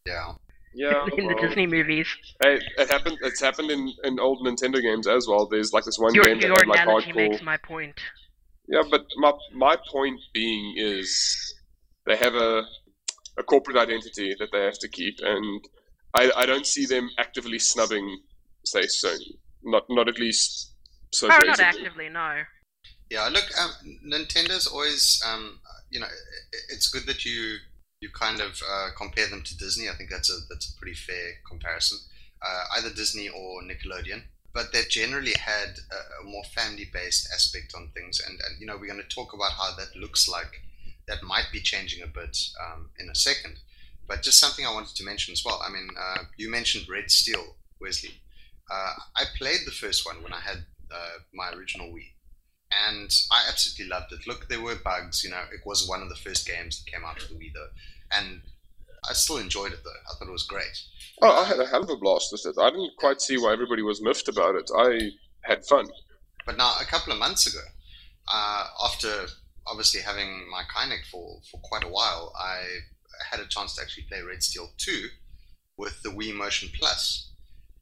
yeah. 0.05 0.33
Yeah, 0.73 1.05
in 1.17 1.27
the 1.27 1.33
well, 1.33 1.47
Disney 1.47 1.67
movies. 1.67 2.07
Hey, 2.43 2.59
it 2.77 2.89
happened. 2.89 3.17
It's 3.23 3.41
happened 3.41 3.71
in, 3.71 3.91
in 4.03 4.19
old 4.19 4.45
Nintendo 4.45 4.81
games 4.81 5.07
as 5.07 5.27
well. 5.27 5.47
There's 5.47 5.73
like 5.73 5.83
this 5.83 5.97
one 5.97 6.13
Your, 6.13 6.23
game 6.23 6.39
that 6.39 6.47
your 6.47 6.55
had 6.57 6.67
like 6.67 6.81
analogy 6.81 7.11
hardcore. 7.11 7.29
makes 7.29 7.41
my 7.41 7.57
point. 7.57 7.99
Yeah, 8.67 8.83
but 8.89 9.05
my 9.17 9.33
my 9.53 9.77
point 9.91 10.19
being 10.33 10.75
is 10.77 11.55
they 12.05 12.15
have 12.17 12.35
a 12.35 12.63
a 13.37 13.43
corporate 13.43 13.77
identity 13.77 14.35
that 14.37 14.49
they 14.51 14.63
have 14.63 14.77
to 14.79 14.87
keep, 14.87 15.15
and 15.23 15.65
I 16.15 16.31
I 16.35 16.45
don't 16.45 16.65
see 16.65 16.85
them 16.85 17.09
actively 17.17 17.59
snubbing, 17.59 18.19
say 18.65 18.81
Sony. 18.81 19.37
Not 19.63 19.83
not 19.89 20.07
at 20.07 20.19
least 20.19 20.69
so 21.11 21.27
Oh, 21.31 21.39
not 21.39 21.59
actively, 21.59 22.09
no. 22.09 22.43
Yeah, 23.09 23.27
look, 23.29 23.45
um, 23.59 23.71
Nintendo's 24.05 24.67
always, 24.67 25.21
um, 25.25 25.59
you 25.89 25.99
know, 25.99 26.07
it's 26.69 26.87
good 26.87 27.07
that 27.07 27.25
you 27.25 27.57
you 28.01 28.09
kind 28.13 28.39
of 28.39 28.61
uh, 28.71 28.89
compare 28.95 29.27
them 29.27 29.43
to 29.43 29.57
Disney. 29.57 29.89
I 29.89 29.93
think 29.93 30.09
that's 30.09 30.29
a 30.29 30.37
that's 30.49 30.69
a 30.69 30.77
pretty 30.77 30.95
fair 30.95 31.33
comparison. 31.47 31.97
Uh, 32.41 32.63
either 32.77 32.89
Disney 32.89 33.27
or 33.27 33.61
Nickelodeon, 33.63 34.23
but 34.53 34.71
they've 34.71 34.87
generally 34.87 35.33
had 35.33 35.79
a, 35.91 36.21
a 36.21 36.29
more 36.29 36.43
family-based 36.55 37.29
aspect 37.33 37.73
on 37.75 37.91
things, 37.93 38.21
and, 38.25 38.39
and 38.47 38.61
you 38.61 38.65
know, 38.65 38.77
we're 38.77 38.87
going 38.87 39.01
to 39.01 39.15
talk 39.15 39.33
about 39.33 39.51
how 39.51 39.75
that 39.75 39.95
looks 39.95 40.29
like. 40.29 40.61
That 41.07 41.23
might 41.23 41.47
be 41.51 41.59
changing 41.59 42.03
a 42.03 42.07
bit 42.07 42.37
um, 42.63 42.91
in 42.99 43.09
a 43.09 43.15
second, 43.15 43.57
but 44.09 44.21
just 44.21 44.39
something 44.39 44.65
I 44.65 44.73
wanted 44.73 44.95
to 44.95 45.05
mention 45.05 45.31
as 45.31 45.43
well. 45.45 45.61
I 45.65 45.71
mean, 45.71 45.87
uh, 45.97 46.23
you 46.37 46.49
mentioned 46.49 46.89
Red 46.89 47.09
Steel, 47.09 47.55
Wesley. 47.79 48.11
Uh, 48.69 48.93
I 49.15 49.23
played 49.37 49.61
the 49.65 49.71
first 49.71 50.05
one 50.05 50.21
when 50.21 50.33
I 50.33 50.41
had 50.41 50.65
uh, 50.91 51.19
my 51.33 51.51
original 51.51 51.87
Wii 51.87 52.11
and 52.71 53.11
I 53.31 53.45
absolutely 53.49 53.87
loved 53.87 54.11
it. 54.11 54.27
Look, 54.27 54.47
there 54.47 54.61
were 54.61 54.75
bugs, 54.75 55.23
you 55.23 55.29
know. 55.29 55.41
It 55.51 55.65
was 55.65 55.87
one 55.87 56.01
of 56.01 56.09
the 56.09 56.15
first 56.15 56.47
games 56.47 56.83
that 56.83 56.91
came 56.91 57.03
out 57.03 57.19
for 57.19 57.33
the 57.33 57.39
Wii, 57.39 57.53
though, 57.53 57.69
and 58.13 58.41
I 59.09 59.13
still 59.13 59.37
enjoyed 59.37 59.71
it 59.71 59.79
though. 59.83 59.89
I 59.89 60.15
thought 60.15 60.27
it 60.27 60.31
was 60.31 60.43
great. 60.43 60.77
Oh, 61.21 61.41
I 61.41 61.45
had 61.45 61.59
a 61.59 61.65
hell 61.65 61.83
of 61.83 61.89
a 61.89 61.97
blast 61.97 62.31
with 62.31 62.45
it. 62.45 62.59
I 62.59 62.69
didn't 62.69 62.97
quite 62.97 63.21
see 63.21 63.37
why 63.37 63.53
everybody 63.53 63.81
was 63.81 64.01
miffed 64.01 64.27
about 64.27 64.55
it. 64.55 64.69
I 64.75 65.11
had 65.41 65.65
fun. 65.65 65.87
But 66.45 66.57
now, 66.57 66.75
a 66.79 66.85
couple 66.85 67.13
of 67.13 67.19
months 67.19 67.47
ago, 67.47 67.63
uh, 68.31 68.67
after 68.85 69.27
obviously 69.67 70.01
having 70.01 70.49
my 70.49 70.63
Kinect 70.75 71.09
for 71.11 71.39
for 71.49 71.59
quite 71.61 71.83
a 71.83 71.89
while, 71.89 72.33
I 72.37 72.63
had 73.29 73.39
a 73.39 73.47
chance 73.47 73.75
to 73.75 73.81
actually 73.81 74.03
play 74.03 74.21
Red 74.21 74.43
Steel 74.43 74.69
2 74.77 75.07
with 75.77 76.01
the 76.03 76.09
Wii 76.09 76.35
Motion 76.35 76.69
Plus. 76.73 77.31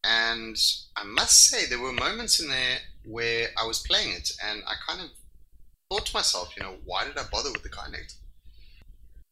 And 0.03 0.57
I 0.95 1.03
must 1.03 1.47
say, 1.47 1.65
there 1.65 1.79
were 1.79 1.91
moments 1.91 2.39
in 2.39 2.47
there 2.47 2.77
where 3.05 3.49
I 3.61 3.65
was 3.65 3.83
playing 3.87 4.13
it, 4.13 4.31
and 4.45 4.61
I 4.67 4.73
kind 4.87 5.01
of 5.01 5.09
thought 5.89 6.05
to 6.07 6.15
myself, 6.15 6.53
you 6.55 6.63
know, 6.63 6.75
why 6.85 7.05
did 7.05 7.17
I 7.17 7.23
bother 7.31 7.51
with 7.51 7.63
the 7.63 7.69
Kinect? 7.69 8.13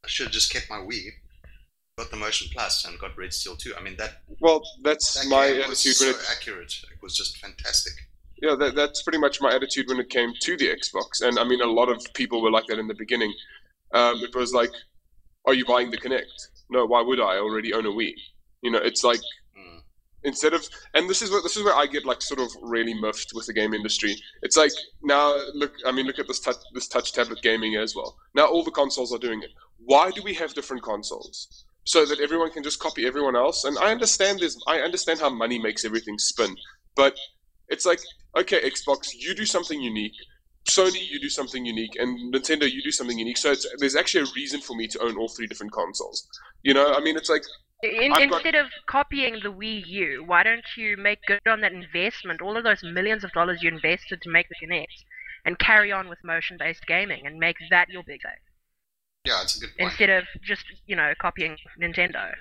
I 0.03 0.07
should 0.07 0.27
have 0.27 0.33
just 0.33 0.51
kept 0.51 0.69
my 0.69 0.77
Wii, 0.77 1.09
got 1.97 2.11
the 2.11 2.17
Motion 2.17 2.47
Plus, 2.51 2.85
and 2.85 2.99
got 2.99 3.17
Red 3.17 3.33
Steel 3.33 3.55
2. 3.55 3.73
I 3.77 3.81
mean, 3.81 3.95
that, 3.97 4.21
Well, 4.41 4.61
that's 4.83 5.13
that 5.13 5.29
my 5.29 5.47
game 5.47 5.69
was 5.69 5.85
attitude 5.85 6.15
so 6.15 6.31
accurate. 6.31 6.73
It 6.91 7.01
was 7.01 7.15
just 7.15 7.37
fantastic. 7.37 7.93
Yeah, 8.41 8.55
that, 8.55 8.75
that's 8.75 9.01
pretty 9.03 9.19
much 9.19 9.39
my 9.41 9.53
attitude 9.55 9.87
when 9.87 9.99
it 9.99 10.09
came 10.09 10.33
to 10.41 10.57
the 10.57 10.67
Xbox. 10.67 11.21
And 11.21 11.39
I 11.39 11.45
mean, 11.45 11.61
a 11.61 11.65
lot 11.65 11.89
of 11.89 12.05
people 12.13 12.41
were 12.41 12.51
like 12.51 12.65
that 12.67 12.79
in 12.79 12.87
the 12.87 12.93
beginning. 12.93 13.33
Um, 13.93 14.21
it 14.23 14.35
was 14.35 14.53
like, 14.53 14.71
are 15.47 15.53
you 15.53 15.65
buying 15.65 15.91
the 15.91 15.97
Kinect? 15.97 16.49
No, 16.69 16.85
why 16.85 17.01
would 17.01 17.19
I? 17.19 17.35
I 17.35 17.37
already 17.39 17.73
own 17.73 17.85
a 17.85 17.89
Wii. 17.89 18.13
You 18.61 18.71
know, 18.71 18.79
it's 18.79 19.03
like 19.03 19.19
Mm. 19.57 19.81
instead 20.23 20.53
of 20.53 20.67
and 20.95 21.09
this 21.09 21.21
is 21.21 21.31
what 21.31 21.43
this 21.43 21.55
is 21.55 21.63
where 21.63 21.75
I 21.75 21.85
get 21.85 22.05
like 22.05 22.21
sort 22.21 22.41
of 22.41 22.51
really 22.61 22.93
miffed 22.93 23.31
with 23.33 23.45
the 23.45 23.53
game 23.53 23.73
industry. 23.73 24.15
It's 24.41 24.57
like 24.57 24.71
now 25.03 25.35
look 25.53 25.73
I 25.85 25.91
mean 25.91 26.07
look 26.07 26.19
at 26.19 26.27
this 26.27 26.39
touch 26.41 26.57
this 26.73 26.87
touch 26.89 27.13
tablet 27.13 27.41
gaming 27.41 27.75
as 27.75 27.95
well. 27.95 28.17
Now 28.33 28.45
all 28.47 28.63
the 28.63 28.71
consoles 28.71 29.13
are 29.13 29.17
doing 29.19 29.41
it. 29.43 29.51
Why 29.77 30.11
do 30.11 30.21
we 30.23 30.33
have 30.33 30.53
different 30.53 30.83
consoles? 30.83 31.65
So 31.85 32.05
that 32.05 32.19
everyone 32.19 32.51
can 32.51 32.63
just 32.63 32.79
copy 32.79 33.05
everyone 33.05 33.35
else. 33.35 33.63
And 33.63 33.77
I 33.77 33.91
understand 33.91 34.39
this 34.39 34.57
I 34.67 34.79
understand 34.79 35.19
how 35.19 35.29
money 35.29 35.59
makes 35.59 35.85
everything 35.85 36.17
spin. 36.17 36.55
But 36.95 37.15
it's 37.69 37.85
like, 37.85 37.99
okay, 38.37 38.59
Xbox, 38.69 39.09
you 39.13 39.33
do 39.35 39.45
something 39.45 39.81
unique. 39.81 40.13
Sony, 40.69 41.07
you 41.09 41.19
do 41.19 41.29
something 41.29 41.65
unique, 41.65 41.95
and 41.99 42.33
Nintendo, 42.33 42.69
you 42.69 42.81
do 42.81 42.91
something 42.91 43.17
unique. 43.19 43.37
So 43.37 43.51
it's, 43.51 43.67
there's 43.77 43.95
actually 43.95 44.23
a 44.29 44.33
reason 44.35 44.61
for 44.61 44.75
me 44.75 44.87
to 44.87 44.99
own 45.03 45.17
all 45.17 45.27
three 45.29 45.45
different 45.47 45.71
consoles. 45.71 46.27
You 46.63 46.73
know, 46.73 46.93
I 46.93 46.99
mean, 47.01 47.15
it's 47.17 47.29
like 47.29 47.43
In, 47.83 48.11
I've 48.13 48.29
got- 48.29 48.37
instead 48.37 48.55
of 48.55 48.67
copying 48.87 49.35
the 49.43 49.51
Wii 49.51 49.83
U, 49.85 50.23
why 50.25 50.41
don't 50.43 50.65
you 50.75 50.97
make 50.97 51.19
good 51.27 51.39
on 51.47 51.61
that 51.61 51.71
investment, 51.71 52.41
all 52.41 52.57
of 52.57 52.63
those 52.63 52.81
millions 52.83 53.23
of 53.23 53.31
dollars 53.33 53.61
you 53.61 53.69
invested 53.69 54.21
to 54.23 54.29
make 54.31 54.47
the 54.49 54.55
Kinect, 54.61 54.87
and 55.45 55.59
carry 55.59 55.91
on 55.91 56.09
with 56.09 56.17
motion-based 56.23 56.87
gaming 56.87 57.27
and 57.27 57.37
make 57.37 57.57
that 57.69 57.89
your 57.89 58.01
big 58.01 58.21
thing, 58.23 58.41
Yeah, 59.25 59.43
it's 59.43 59.55
a 59.57 59.59
good 59.59 59.69
point. 59.77 59.91
instead 59.91 60.09
of 60.09 60.23
just 60.43 60.65
you 60.87 60.95
know 60.95 61.13
copying 61.21 61.57
Nintendo. 61.79 62.33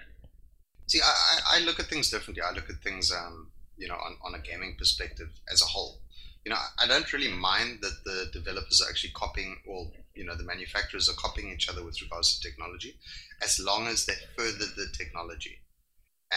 See, 0.87 1.01
I, 1.03 1.13
I 1.55 1.57
I 1.57 1.65
look 1.65 1.79
at 1.79 1.87
things 1.87 2.09
differently. 2.11 2.43
I 2.43 2.53
look 2.53 2.71
at 2.71 2.77
things, 2.83 3.13
um, 3.13 3.51
you 3.77 3.89
know, 3.89 3.95
on, 3.97 4.17
on 4.25 4.35
a 4.35 4.39
gaming 4.43 4.77
perspective 4.79 5.29
as 5.53 5.61
a 5.61 5.67
whole. 5.67 6.01
You 6.45 6.53
know, 6.53 6.59
I 6.79 6.87
don't 6.87 7.11
really 7.13 7.33
mind 7.33 7.79
that 7.83 8.05
the 8.05 8.29
developers 8.33 8.83
are 8.83 8.91
actually 8.91 9.13
copying, 9.13 9.57
or 9.67 9.91
you 10.15 10.25
know, 10.25 10.37
the 10.37 10.45
manufacturers 10.45 11.09
are 11.09 11.15
copying 11.15 11.51
each 11.53 11.69
other 11.69 11.85
with 11.85 12.01
regards 12.03 12.39
to 12.39 12.49
technology, 12.49 12.95
as 13.43 13.59
long 13.59 13.87
as 13.87 14.05
they 14.05 14.15
further 14.37 14.67
the 14.77 14.89
technology, 14.97 15.59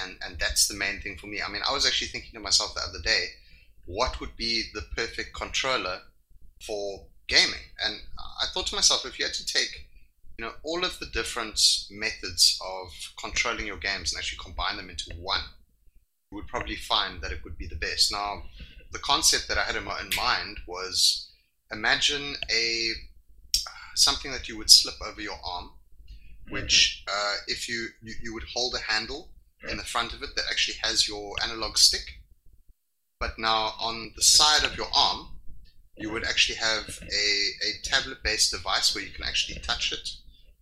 and 0.02 0.18
and 0.26 0.40
that's 0.40 0.68
the 0.68 0.76
main 0.76 1.02
thing 1.02 1.18
for 1.18 1.28
me. 1.28 1.42
I 1.42 1.52
mean, 1.52 1.62
I 1.68 1.74
was 1.74 1.86
actually 1.86 2.08
thinking 2.08 2.32
to 2.34 2.40
myself 2.40 2.74
the 2.74 2.82
other 2.82 3.04
day, 3.04 3.26
what 3.86 4.20
would 4.22 4.36
be 4.38 4.64
the 4.74 4.84
perfect 4.96 5.36
controller 5.36 6.00
for 6.66 7.08
gaming? 7.28 7.68
And 7.86 7.96
I 8.42 8.46
thought 8.54 8.68
to 8.68 8.76
myself, 8.76 9.06
if 9.06 9.20
you 9.20 9.26
had 9.26 9.34
to 9.36 9.46
take 9.46 9.88
you 10.38 10.46
know 10.46 10.54
all 10.64 10.86
of 10.86 11.00
the 11.00 11.08
different 11.08 11.60
methods 11.90 12.60
of 12.66 12.90
controlling 13.20 13.66
your 13.66 13.78
games 13.78 14.14
and 14.14 14.20
actually 14.20 14.38
combine 14.44 14.78
them 14.78 14.90
into 14.90 15.12
one 15.20 15.42
you 16.32 16.38
would 16.38 16.48
probably 16.48 16.76
find 16.76 17.22
that 17.22 17.32
it 17.32 17.44
would 17.44 17.58
be 17.58 17.68
the 17.68 17.76
best 17.76 18.12
now 18.12 18.44
the 18.92 19.00
concept 19.00 19.48
that 19.48 19.58
i 19.58 19.64
had 19.64 19.76
in 19.76 19.84
my 19.84 20.00
in 20.00 20.10
mind 20.16 20.60
was 20.68 21.30
imagine 21.72 22.36
a 22.52 22.92
something 23.96 24.32
that 24.32 24.48
you 24.48 24.58
would 24.58 24.70
slip 24.70 24.96
over 25.06 25.22
your 25.22 25.40
arm 25.44 25.72
which 26.50 27.04
uh, 27.12 27.36
if 27.48 27.68
you, 27.68 27.88
you 28.02 28.14
you 28.22 28.34
would 28.34 28.46
hold 28.54 28.74
a 28.76 28.92
handle 28.92 29.32
in 29.70 29.78
the 29.78 29.84
front 29.84 30.14
of 30.14 30.22
it 30.22 30.30
that 30.36 30.46
actually 30.50 30.78
has 30.82 31.08
your 31.08 31.34
analog 31.44 31.78
stick 31.78 32.22
but 33.20 33.38
now 33.38 33.74
on 33.82 34.14
the 34.16 34.22
side 34.22 34.64
of 34.64 34.78
your 34.78 34.88
arm 34.96 35.28
you 35.98 36.12
would 36.12 36.24
actually 36.24 36.56
have 36.56 37.00
a, 37.02 37.68
a 37.68 37.82
tablet 37.84 38.20
based 38.24 38.52
device 38.52 38.94
where 38.94 39.04
you 39.04 39.12
can 39.12 39.26
actually 39.26 39.60
touch 39.60 39.92
it 39.92 40.10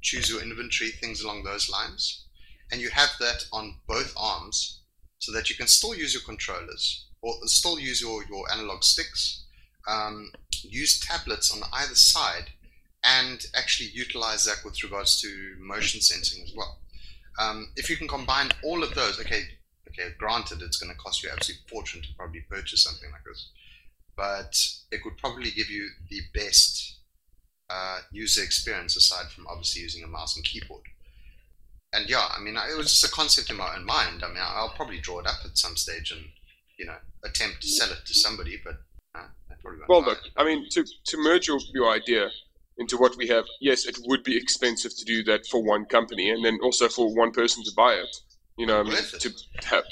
choose 0.05 0.29
your 0.29 0.41
inventory, 0.41 0.91
things 0.91 1.22
along 1.22 1.44
those 1.44 1.70
lines. 1.70 2.25
And 2.72 2.79
you 2.79 2.89
have 2.91 3.10
that 3.20 3.46
on 3.51 3.79
both 3.88 4.13
arms 4.15 4.84
so 5.17 5.32
that 5.34 5.50
you 5.50 5.55
can 5.55 5.67
still 5.67 5.96
use 5.96 6.13
your 6.13 6.24
controllers 6.24 7.08
or 7.25 7.48
still 7.48 7.79
use 7.79 8.00
your, 8.00 8.24
your 8.25 8.46
analog 8.51 8.84
sticks, 8.84 9.46
um, 9.88 10.32
use 10.62 11.00
tablets 11.00 11.51
on 11.51 11.67
either 11.74 11.96
side, 11.96 12.51
and 13.03 13.48
actually 13.55 13.89
utilize 13.94 14.46
that 14.46 14.63
with 14.63 14.82
regards 14.84 15.20
to 15.22 15.55
motion 15.60 16.01
sensing 16.01 16.44
as 16.44 16.53
well. 16.55 16.79
Um, 17.39 17.70
if 17.75 17.89
you 17.89 17.98
can 17.98 18.08
combine 18.08 18.51
all 18.63 18.84
of 18.84 18.94
those, 18.94 19.20
okay, 19.20 19.41
okay, 19.89 20.10
granted, 20.20 20.62
it's 20.62 20.77
going 20.77 20.91
to 20.91 20.98
cost 21.00 21.24
you 21.24 21.29
absolute 21.32 21.60
fortune 21.67 22.03
to 22.03 22.08
probably 22.15 22.41
purchase 22.50 22.84
something 22.84 23.10
like 23.12 23.24
this, 23.25 23.50
but 24.15 24.55
it 24.91 25.01
would 25.03 25.17
probably 25.17 25.50
give 25.50 25.70
you 25.70 25.89
the 26.10 26.22
best 26.36 27.00
uh, 27.72 28.00
user 28.12 28.44
experience 28.44 28.96
aside 28.96 29.32
from 29.32 29.48
obviously 29.48 29.82
using 29.82 30.03
a 30.03 30.08
mouse 30.08 30.36
and 30.36 30.46
keyboard. 30.46 30.84
And 31.91 32.08
yeah, 32.08 32.27
I 32.38 32.39
mean, 32.39 32.55
it 32.55 32.77
was 32.77 32.91
just 32.91 33.12
a 33.12 33.15
concept 33.15 33.50
in 33.50 33.58
my 33.58 33.75
own 33.75 33.86
mind. 33.86 34.24
I 34.24 34.27
mean, 34.27 34.38
I'll 34.39 34.74
probably 34.75 35.00
draw 35.00 35.20
it 35.20 35.27
up 35.27 35.39
at 35.44 35.58
some 35.58 35.75
stage 35.75 36.12
and 36.12 36.25
you 36.77 36.86
know 36.86 36.98
attempt 37.25 37.62
to 37.62 37.67
sell 37.67 37.91
it 37.91 38.05
to 38.05 38.13
somebody, 38.13 38.60
but 38.63 38.75
uh, 39.15 39.27
I 39.50 39.55
Well, 39.88 40.03
look. 40.03 40.20
I 40.38 40.44
mean, 40.44 40.67
to, 40.72 40.84
to 40.84 41.17
merge 41.17 41.48
your, 41.48 41.60
your 41.74 41.91
idea 41.91 42.29
into 42.77 42.98
what 42.98 43.15
we 43.17 43.27
have, 43.27 43.46
yes, 43.62 43.86
it 43.86 43.98
would 44.05 44.24
be 44.24 44.38
expensive 44.38 44.96
to 44.98 45.05
do 45.05 45.24
that 45.24 45.46
for 45.48 45.63
one 45.63 45.86
company 45.86 46.29
and 46.29 46.44
then 46.44 46.60
also 46.62 46.88
for 46.89 47.13
one 47.13 47.32
person 47.32 47.63
to 47.63 47.72
buy 47.75 47.94
it. 47.94 48.15
You 48.58 48.65
know, 48.65 48.79
I 48.79 48.84
mean, 48.84 48.96
to 49.20 49.34
have. 49.65 49.84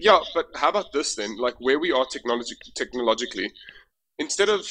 Yeah, 0.00 0.18
but 0.34 0.46
how 0.56 0.70
about 0.70 0.92
this 0.92 1.14
then? 1.14 1.36
Like 1.36 1.54
where 1.60 1.78
we 1.78 1.92
are 1.92 2.04
technologi- 2.06 2.56
technologically, 2.74 3.52
instead 4.18 4.48
of 4.48 4.66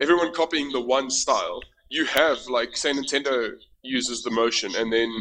everyone 0.00 0.32
copying 0.32 0.72
the 0.72 0.80
one 0.80 1.10
style, 1.10 1.60
you 1.90 2.06
have 2.06 2.38
like 2.48 2.74
say 2.76 2.92
Nintendo 2.92 3.50
uses 3.82 4.22
the 4.22 4.30
motion, 4.30 4.74
and 4.74 4.90
then 4.90 5.12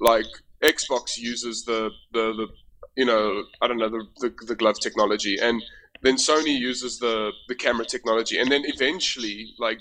like 0.00 0.26
Xbox 0.62 1.18
uses 1.18 1.64
the 1.64 1.90
the, 2.12 2.32
the 2.32 2.48
you 2.96 3.04
know 3.04 3.44
I 3.60 3.68
don't 3.68 3.78
know 3.78 3.88
the, 3.90 4.06
the 4.20 4.46
the 4.46 4.54
glove 4.54 4.80
technology, 4.80 5.38
and 5.40 5.62
then 6.02 6.16
Sony 6.16 6.58
uses 6.58 6.98
the 6.98 7.32
the 7.48 7.54
camera 7.54 7.84
technology, 7.84 8.38
and 8.38 8.50
then 8.50 8.62
eventually 8.64 9.54
like 9.58 9.78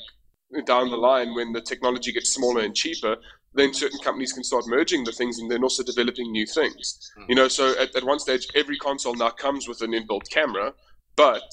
down 0.65 0.91
the 0.91 0.97
line 0.97 1.33
when 1.33 1.51
the 1.51 1.61
technology 1.61 2.11
gets 2.11 2.31
smaller 2.31 2.61
and 2.61 2.75
cheaper 2.75 3.17
then 3.55 3.73
certain 3.73 3.99
companies 3.99 4.33
can 4.33 4.43
start 4.43 4.65
merging 4.67 5.03
the 5.03 5.11
things 5.11 5.39
and 5.39 5.49
then 5.49 5.63
also 5.63 5.83
developing 5.83 6.31
new 6.31 6.45
things. 6.45 7.11
You 7.27 7.35
know 7.35 7.47
so 7.47 7.79
at, 7.79 7.95
at 7.95 8.03
one 8.03 8.19
stage 8.19 8.47
every 8.55 8.77
console 8.77 9.15
now 9.15 9.29
comes 9.29 9.67
with 9.67 9.81
an 9.81 9.91
inbuilt 9.91 10.29
camera 10.31 10.73
but 11.15 11.43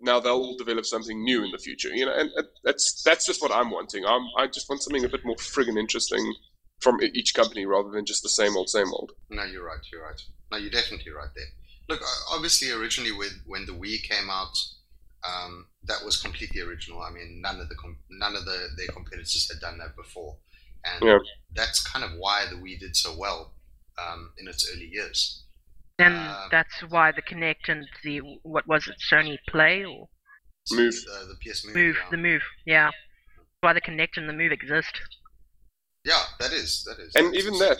now 0.00 0.20
they'll 0.20 0.32
all 0.32 0.56
develop 0.56 0.84
something 0.84 1.22
new 1.22 1.44
in 1.44 1.50
the 1.50 1.58
future 1.58 1.88
you 1.88 2.06
know? 2.06 2.14
And 2.14 2.30
uh, 2.38 2.42
that's 2.62 3.02
that's 3.02 3.26
just 3.26 3.42
what 3.42 3.52
i'm 3.52 3.70
wanting. 3.70 4.04
I'm, 4.04 4.22
i 4.38 4.46
just 4.46 4.68
want 4.68 4.82
something 4.82 5.04
a 5.04 5.08
bit 5.08 5.24
more 5.24 5.36
friggin' 5.36 5.78
interesting 5.78 6.34
from 6.84 7.00
each 7.02 7.34
company 7.34 7.64
rather 7.66 7.90
than 7.90 8.04
just 8.04 8.22
the 8.22 8.28
same 8.40 8.56
old 8.58 8.68
same 8.68 8.90
old 8.92 9.10
No, 9.30 9.44
you're 9.44 9.64
right. 9.72 9.80
You're 9.90 10.04
right. 10.08 10.20
No, 10.52 10.58
you're 10.58 10.70
definitely 10.80 11.12
right 11.12 11.30
there. 11.34 11.50
Look, 11.88 12.00
uh, 12.02 12.34
obviously, 12.34 12.70
originally 12.70 13.12
with 13.12 13.34
when 13.46 13.64
the 13.66 13.72
Wii 13.72 14.02
came 14.02 14.28
out, 14.30 14.54
um, 15.30 15.66
that 15.88 16.04
was 16.04 16.20
completely 16.26 16.60
original. 16.60 17.00
I 17.00 17.10
mean, 17.10 17.40
none 17.46 17.58
of 17.60 17.68
the 17.70 17.76
none 18.10 18.36
of 18.36 18.44
the 18.44 18.58
their 18.76 18.88
competitors 18.88 19.50
had 19.50 19.60
done 19.60 19.78
that 19.78 19.96
before, 19.96 20.36
and 20.84 21.02
Yeah. 21.04 21.18
that's 21.54 21.80
kind 21.92 22.04
of 22.04 22.12
why 22.18 22.46
the 22.50 22.56
Wii 22.56 22.78
did 22.78 22.94
so 22.96 23.10
well 23.18 23.54
um, 24.04 24.32
in 24.38 24.46
its 24.48 24.62
early 24.72 24.88
years. 24.98 25.42
And 25.98 26.14
Uh, 26.16 26.48
that's 26.50 26.76
why 26.94 27.12
the 27.12 27.22
Kinect 27.22 27.68
and 27.68 27.86
the 28.02 28.18
what 28.42 28.66
was 28.66 28.86
it, 28.88 28.96
Sony 29.10 29.38
Play 29.48 29.84
or 29.84 30.08
Move. 30.70 30.94
the, 31.06 31.16
the 31.30 31.36
PS 31.42 31.64
Move. 31.66 31.74
Move, 31.76 31.96
yeah. 31.96 32.10
the 32.10 32.16
Move, 32.28 32.42
yeah. 32.66 32.90
Why 33.60 33.72
the 33.72 33.80
Kinect 33.80 34.16
and 34.16 34.28
the 34.28 34.32
Move 34.32 34.52
exist. 34.52 34.94
Yeah, 36.04 36.22
that 36.40 36.52
is 36.52 36.84
that 36.84 36.98
is. 36.98 37.14
And 37.14 37.34
even 37.34 37.54
that- 37.58 37.78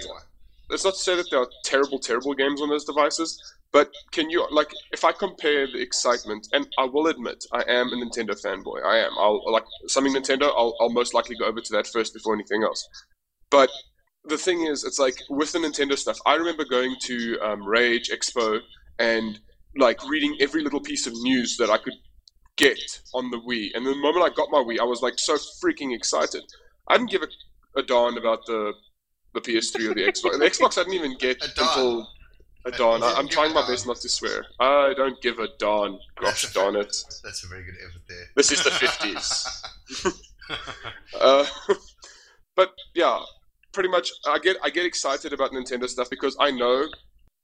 that's 0.71 0.85
not 0.85 0.95
to 0.95 1.01
say 1.01 1.15
that 1.17 1.31
there 1.31 1.41
are 1.41 1.49
terrible, 1.65 1.99
terrible 1.99 2.33
games 2.35 2.63
on 2.63 2.71
those 2.71 2.85
devices, 2.85 3.39
but 3.71 3.91
can 4.13 4.31
you 4.31 4.47
like 4.51 4.73
if 4.93 5.05
I 5.05 5.13
compare 5.13 5.67
the 5.67 5.81
excitement, 5.81 6.49
and 6.53 6.67
I 6.79 6.85
will 6.85 7.07
admit 7.09 7.45
I 7.53 7.63
am 7.69 7.89
a 7.89 7.97
Nintendo 7.97 8.31
fanboy. 8.41 8.83
I 8.85 8.99
am. 8.99 9.13
I'll 9.19 9.43
like 9.53 9.65
something 9.89 10.15
Nintendo. 10.15 10.45
I'll, 10.57 10.75
I'll 10.81 10.89
most 10.91 11.13
likely 11.13 11.37
go 11.37 11.45
over 11.45 11.61
to 11.61 11.73
that 11.75 11.87
first 11.87 12.15
before 12.15 12.35
anything 12.35 12.63
else. 12.63 12.89
But 13.51 13.71
the 14.25 14.39
thing 14.39 14.63
is, 14.67 14.85
it's 14.85 14.99
like 14.99 15.17
with 15.29 15.53
the 15.53 15.59
Nintendo 15.59 15.99
stuff. 15.99 16.19
I 16.25 16.37
remember 16.37 16.65
going 16.65 16.97
to 17.03 17.39
um, 17.43 17.63
Rage 17.67 18.11
Expo 18.11 18.61
and 18.99 19.39
like 19.77 20.03
reading 20.09 20.37
every 20.41 20.63
little 20.63 20.81
piece 20.81 21.07
of 21.07 21.13
news 21.13 21.57
that 21.59 21.69
I 21.69 21.77
could 21.77 21.95
get 22.57 22.79
on 23.13 23.31
the 23.31 23.39
Wii. 23.39 23.71
And 23.75 23.85
the 23.85 23.95
moment 23.97 24.25
I 24.25 24.35
got 24.35 24.51
my 24.51 24.59
Wii, 24.59 24.79
I 24.81 24.85
was 24.85 25.03
like 25.03 25.15
so 25.19 25.37
freaking 25.63 25.95
excited. 25.95 26.43
I 26.89 26.97
didn't 26.97 27.11
give 27.11 27.23
a, 27.23 27.27
a 27.77 27.83
darn 27.83 28.19
about 28.19 28.47
the 28.47 28.73
the 29.35 29.41
PS3 29.41 29.91
or 29.91 29.95
the 29.95 30.03
Xbox. 30.13 30.39
The 30.39 30.45
Xbox 30.45 30.79
I 30.79 30.83
didn't 30.83 30.95
even 30.95 31.17
get 31.19 31.43
A 31.43 31.47
until 31.47 32.09
a 32.67 32.71
you 32.71 33.05
I, 33.05 33.15
I'm 33.19 33.29
trying 33.29 33.53
my 33.53 33.67
best 33.67 33.87
not 33.87 33.97
to 33.99 34.09
swear. 34.09 34.47
I 34.59 34.95
don't 34.97 35.21
give 35.21 35.39
a 35.39 35.49
darn. 35.59 35.99
Gosh 36.21 36.51
a 36.51 36.55
darn 36.55 36.77
it. 36.77 36.97
That's 37.23 37.45
a 37.45 37.49
very 37.49 37.65
good 37.65 37.75
effort 37.87 38.03
there. 38.09 38.25
This 38.37 38.53
is 38.53 38.63
the 38.65 38.71
50s. 38.71 40.15
Uh, 41.19 41.47
but 42.55 42.75
yeah, 42.95 43.19
pretty 43.73 43.89
much. 43.89 44.11
I 44.27 44.39
get 44.39 44.59
I 44.63 44.69
get 44.69 44.85
excited 44.85 45.33
about 45.33 45.53
Nintendo 45.53 45.89
stuff 45.89 46.11
because 46.11 46.37
I 46.39 46.51
know, 46.51 46.87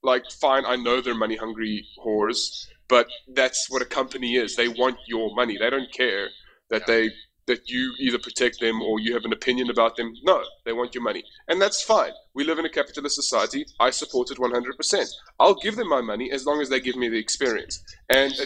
like, 0.02 0.24
fine, 0.38 0.64
I 0.66 0.76
know 0.76 1.00
they're 1.00 1.14
money 1.14 1.36
hungry 1.36 1.82
whores, 2.04 2.66
but 2.88 3.08
that's 3.34 3.70
what 3.70 3.80
a 3.80 3.86
company 3.86 4.36
is. 4.36 4.54
They 4.54 4.68
want 4.68 4.98
your 5.06 5.34
money. 5.34 5.56
They 5.56 5.70
don't 5.70 5.90
care 5.92 6.28
that 6.68 6.82
Yeah. 6.82 6.94
they 6.94 7.10
that 7.46 7.68
you 7.68 7.94
either 7.98 8.18
protect 8.18 8.60
them 8.60 8.80
or 8.82 9.00
you 9.00 9.14
have 9.14 9.24
an 9.24 9.32
opinion 9.32 9.70
about 9.70 9.96
them. 9.96 10.12
No, 10.22 10.42
they 10.64 10.72
want 10.72 10.94
your 10.94 11.04
money, 11.04 11.24
and 11.48 11.60
that's 11.60 11.82
fine. 11.82 12.12
We 12.34 12.44
live 12.44 12.58
in 12.58 12.66
a 12.66 12.70
capitalist 12.70 13.16
society. 13.16 13.66
I 13.80 13.90
support 13.90 14.30
it 14.30 14.38
100%. 14.38 15.06
I'll 15.40 15.54
give 15.54 15.76
them 15.76 15.88
my 15.88 16.00
money 16.00 16.30
as 16.32 16.46
long 16.46 16.60
as 16.60 16.68
they 16.68 16.80
give 16.80 16.96
me 16.96 17.08
the 17.08 17.18
experience. 17.18 17.82
And 18.08 18.32
uh, 18.40 18.44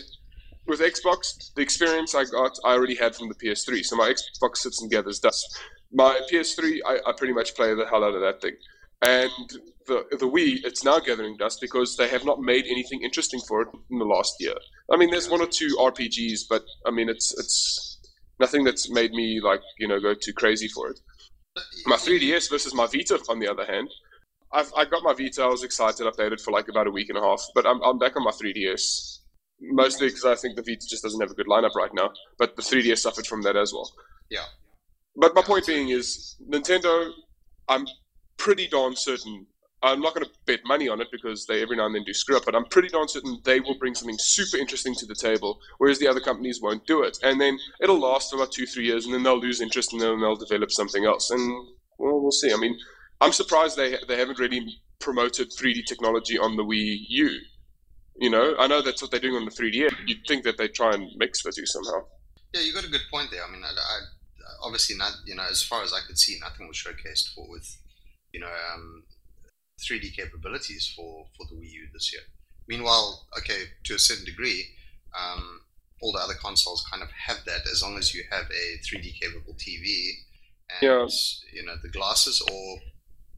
with 0.66 0.80
Xbox, 0.80 1.52
the 1.54 1.62
experience 1.62 2.14
I 2.14 2.24
got, 2.24 2.52
I 2.64 2.72
already 2.72 2.94
had 2.96 3.14
from 3.14 3.28
the 3.28 3.34
PS3. 3.34 3.84
So 3.84 3.96
my 3.96 4.12
Xbox 4.14 4.58
sits 4.58 4.80
and 4.82 4.90
gathers 4.90 5.18
dust. 5.20 5.44
My 5.92 6.20
PS3, 6.32 6.78
I, 6.86 6.98
I 7.06 7.12
pretty 7.16 7.34
much 7.34 7.54
play 7.54 7.74
the 7.74 7.86
hell 7.86 8.04
out 8.04 8.14
of 8.14 8.22
that 8.22 8.40
thing. 8.40 8.56
and 9.02 9.30
the 9.86 10.04
the 10.12 10.28
Wii 10.28 10.60
it's 10.64 10.84
now 10.84 10.98
gathering 10.98 11.36
dust 11.36 11.60
because 11.60 11.96
they 11.96 12.08
have 12.08 12.24
not 12.24 12.40
made 12.40 12.64
anything 12.66 13.02
interesting 13.02 13.40
for 13.46 13.62
it 13.62 13.68
in 13.90 13.98
the 13.98 14.04
last 14.04 14.34
year. 14.40 14.54
I 14.92 14.96
mean, 14.96 15.10
there's 15.10 15.28
one 15.28 15.42
or 15.42 15.46
two 15.46 15.76
RPGs, 15.78 16.40
but 16.48 16.64
I 16.86 16.90
mean, 16.90 17.08
it's 17.08 17.32
it's 17.38 17.93
nothing 18.40 18.64
that's 18.64 18.90
made 18.90 19.12
me 19.12 19.40
like 19.42 19.60
you 19.78 19.88
know 19.88 20.00
go 20.00 20.14
too 20.14 20.32
crazy 20.32 20.68
for 20.68 20.90
it. 20.90 21.00
My 21.86 21.96
3DS 21.96 22.50
versus 22.50 22.74
my 22.74 22.86
Vita, 22.86 23.20
on 23.28 23.38
the 23.38 23.48
other 23.48 23.64
hand, 23.64 23.88
I've 24.52 24.72
I 24.76 24.84
got 24.84 25.02
my 25.02 25.12
Vita. 25.12 25.42
I 25.42 25.46
was 25.46 25.64
excited. 25.64 26.06
I 26.06 26.10
played 26.10 26.32
it 26.32 26.40
for 26.40 26.50
like 26.50 26.68
about 26.68 26.86
a 26.86 26.90
week 26.90 27.08
and 27.10 27.18
a 27.18 27.22
half, 27.22 27.44
but 27.54 27.66
I'm 27.66 27.82
I'm 27.82 27.98
back 27.98 28.16
on 28.16 28.24
my 28.24 28.30
3DS. 28.30 29.18
Mostly 29.60 30.08
because 30.08 30.24
I 30.24 30.34
think 30.34 30.56
the 30.56 30.62
Vita 30.62 30.86
just 30.86 31.02
doesn't 31.02 31.20
have 31.20 31.30
a 31.30 31.34
good 31.34 31.46
lineup 31.46 31.74
right 31.74 31.94
now, 31.94 32.10
but 32.38 32.56
the 32.56 32.62
3DS 32.62 32.98
suffered 32.98 33.26
from 33.26 33.42
that 33.42 33.56
as 33.56 33.72
well. 33.72 33.90
Yeah. 34.30 34.44
But 35.16 35.34
my 35.34 35.42
point 35.42 35.66
being 35.66 35.88
is 35.90 36.36
Nintendo. 36.48 37.10
I'm 37.68 37.86
pretty 38.36 38.66
darn 38.66 38.96
certain. 38.96 39.46
I'm 39.84 40.00
not 40.00 40.14
going 40.14 40.24
to 40.24 40.32
bet 40.46 40.60
money 40.64 40.88
on 40.88 41.00
it 41.00 41.08
because 41.12 41.46
they 41.46 41.60
every 41.60 41.76
now 41.76 41.86
and 41.86 41.94
then 41.94 42.04
do 42.04 42.14
screw 42.14 42.36
up, 42.36 42.46
but 42.46 42.54
I'm 42.54 42.64
pretty 42.64 42.88
darn 42.88 43.06
certain 43.06 43.38
they 43.44 43.60
will 43.60 43.78
bring 43.78 43.94
something 43.94 44.16
super 44.18 44.56
interesting 44.56 44.94
to 44.94 45.06
the 45.06 45.14
table, 45.14 45.60
whereas 45.78 45.98
the 45.98 46.08
other 46.08 46.20
companies 46.20 46.60
won't 46.62 46.86
do 46.86 47.02
it. 47.02 47.18
And 47.22 47.40
then 47.40 47.58
it'll 47.80 48.00
last 48.00 48.30
for 48.30 48.36
about 48.36 48.52
two, 48.52 48.66
three 48.66 48.86
years, 48.86 49.04
and 49.04 49.12
then 49.12 49.22
they'll 49.22 49.38
lose 49.38 49.60
interest, 49.60 49.92
and 49.92 50.00
then 50.00 50.20
they'll 50.20 50.36
develop 50.36 50.70
something 50.70 51.04
else. 51.04 51.30
And 51.30 51.52
well, 51.98 52.20
we'll 52.20 52.32
see. 52.32 52.52
I 52.52 52.56
mean, 52.56 52.78
I'm 53.20 53.32
surprised 53.32 53.76
they 53.76 53.96
they 54.08 54.16
haven't 54.16 54.38
really 54.38 54.66
promoted 55.00 55.50
3D 55.50 55.84
technology 55.86 56.38
on 56.38 56.56
the 56.56 56.64
Wii 56.64 57.04
U. 57.08 57.40
You 58.16 58.30
know, 58.30 58.54
I 58.58 58.66
know 58.66 58.80
that's 58.80 59.02
what 59.02 59.10
they're 59.10 59.20
doing 59.20 59.36
on 59.36 59.44
the 59.44 59.50
3DS. 59.50 59.94
You'd 60.06 60.26
think 60.26 60.44
that 60.44 60.56
they 60.56 60.68
try 60.68 60.92
and 60.94 61.10
mix 61.16 61.42
the 61.42 61.52
two 61.52 61.66
somehow. 61.66 62.06
Yeah, 62.54 62.60
you 62.60 62.72
got 62.72 62.84
a 62.84 62.90
good 62.90 63.02
point 63.10 63.30
there. 63.30 63.44
I 63.44 63.50
mean, 63.50 63.62
I, 63.64 63.68
I, 63.68 63.98
obviously 64.62 64.96
not. 64.96 65.12
You 65.26 65.34
know, 65.34 65.44
as 65.50 65.62
far 65.62 65.82
as 65.82 65.92
I 65.92 66.00
could 66.06 66.18
see, 66.18 66.38
nothing 66.40 66.68
was 66.68 66.76
showcased 66.76 67.34
for 67.34 67.50
with, 67.50 67.76
you 68.32 68.40
know, 68.40 68.52
um, 68.72 69.02
3D 69.80 70.14
capabilities 70.16 70.92
for 70.94 71.26
for 71.36 71.46
the 71.50 71.56
Wii 71.56 71.70
U 71.70 71.88
this 71.92 72.12
year. 72.12 72.22
Meanwhile, 72.68 73.26
okay, 73.38 73.64
to 73.84 73.94
a 73.94 73.98
certain 73.98 74.24
degree, 74.24 74.64
um, 75.18 75.60
all 76.00 76.12
the 76.12 76.18
other 76.18 76.34
consoles 76.34 76.86
kind 76.90 77.02
of 77.02 77.10
have 77.10 77.44
that 77.44 77.62
as 77.70 77.82
long 77.82 77.98
as 77.98 78.14
you 78.14 78.22
have 78.30 78.46
a 78.50 78.78
3D 78.86 79.20
capable 79.20 79.54
TV 79.54 80.10
and 80.70 80.82
Yeah. 80.82 81.06
you 81.52 81.62
know 81.64 81.76
the 81.82 81.90
glasses, 81.90 82.40
or 82.40 82.80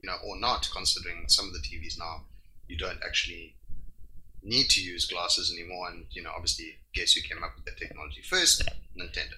you 0.02 0.06
know, 0.08 0.16
or 0.24 0.38
not. 0.38 0.68
Considering 0.72 1.28
some 1.28 1.46
of 1.48 1.52
the 1.54 1.60
TVs 1.60 1.98
now, 1.98 2.26
you 2.68 2.76
don't 2.76 3.02
actually 3.04 3.56
need 4.42 4.68
to 4.70 4.80
use 4.80 5.06
glasses 5.06 5.52
anymore. 5.52 5.90
And 5.90 6.06
you 6.10 6.22
know, 6.22 6.30
obviously, 6.34 6.78
guess 6.94 7.12
who 7.12 7.22
came 7.22 7.42
up 7.42 7.56
with 7.56 7.64
that 7.64 7.78
technology 7.78 8.22
first? 8.22 8.62
Nintendo. 8.96 9.34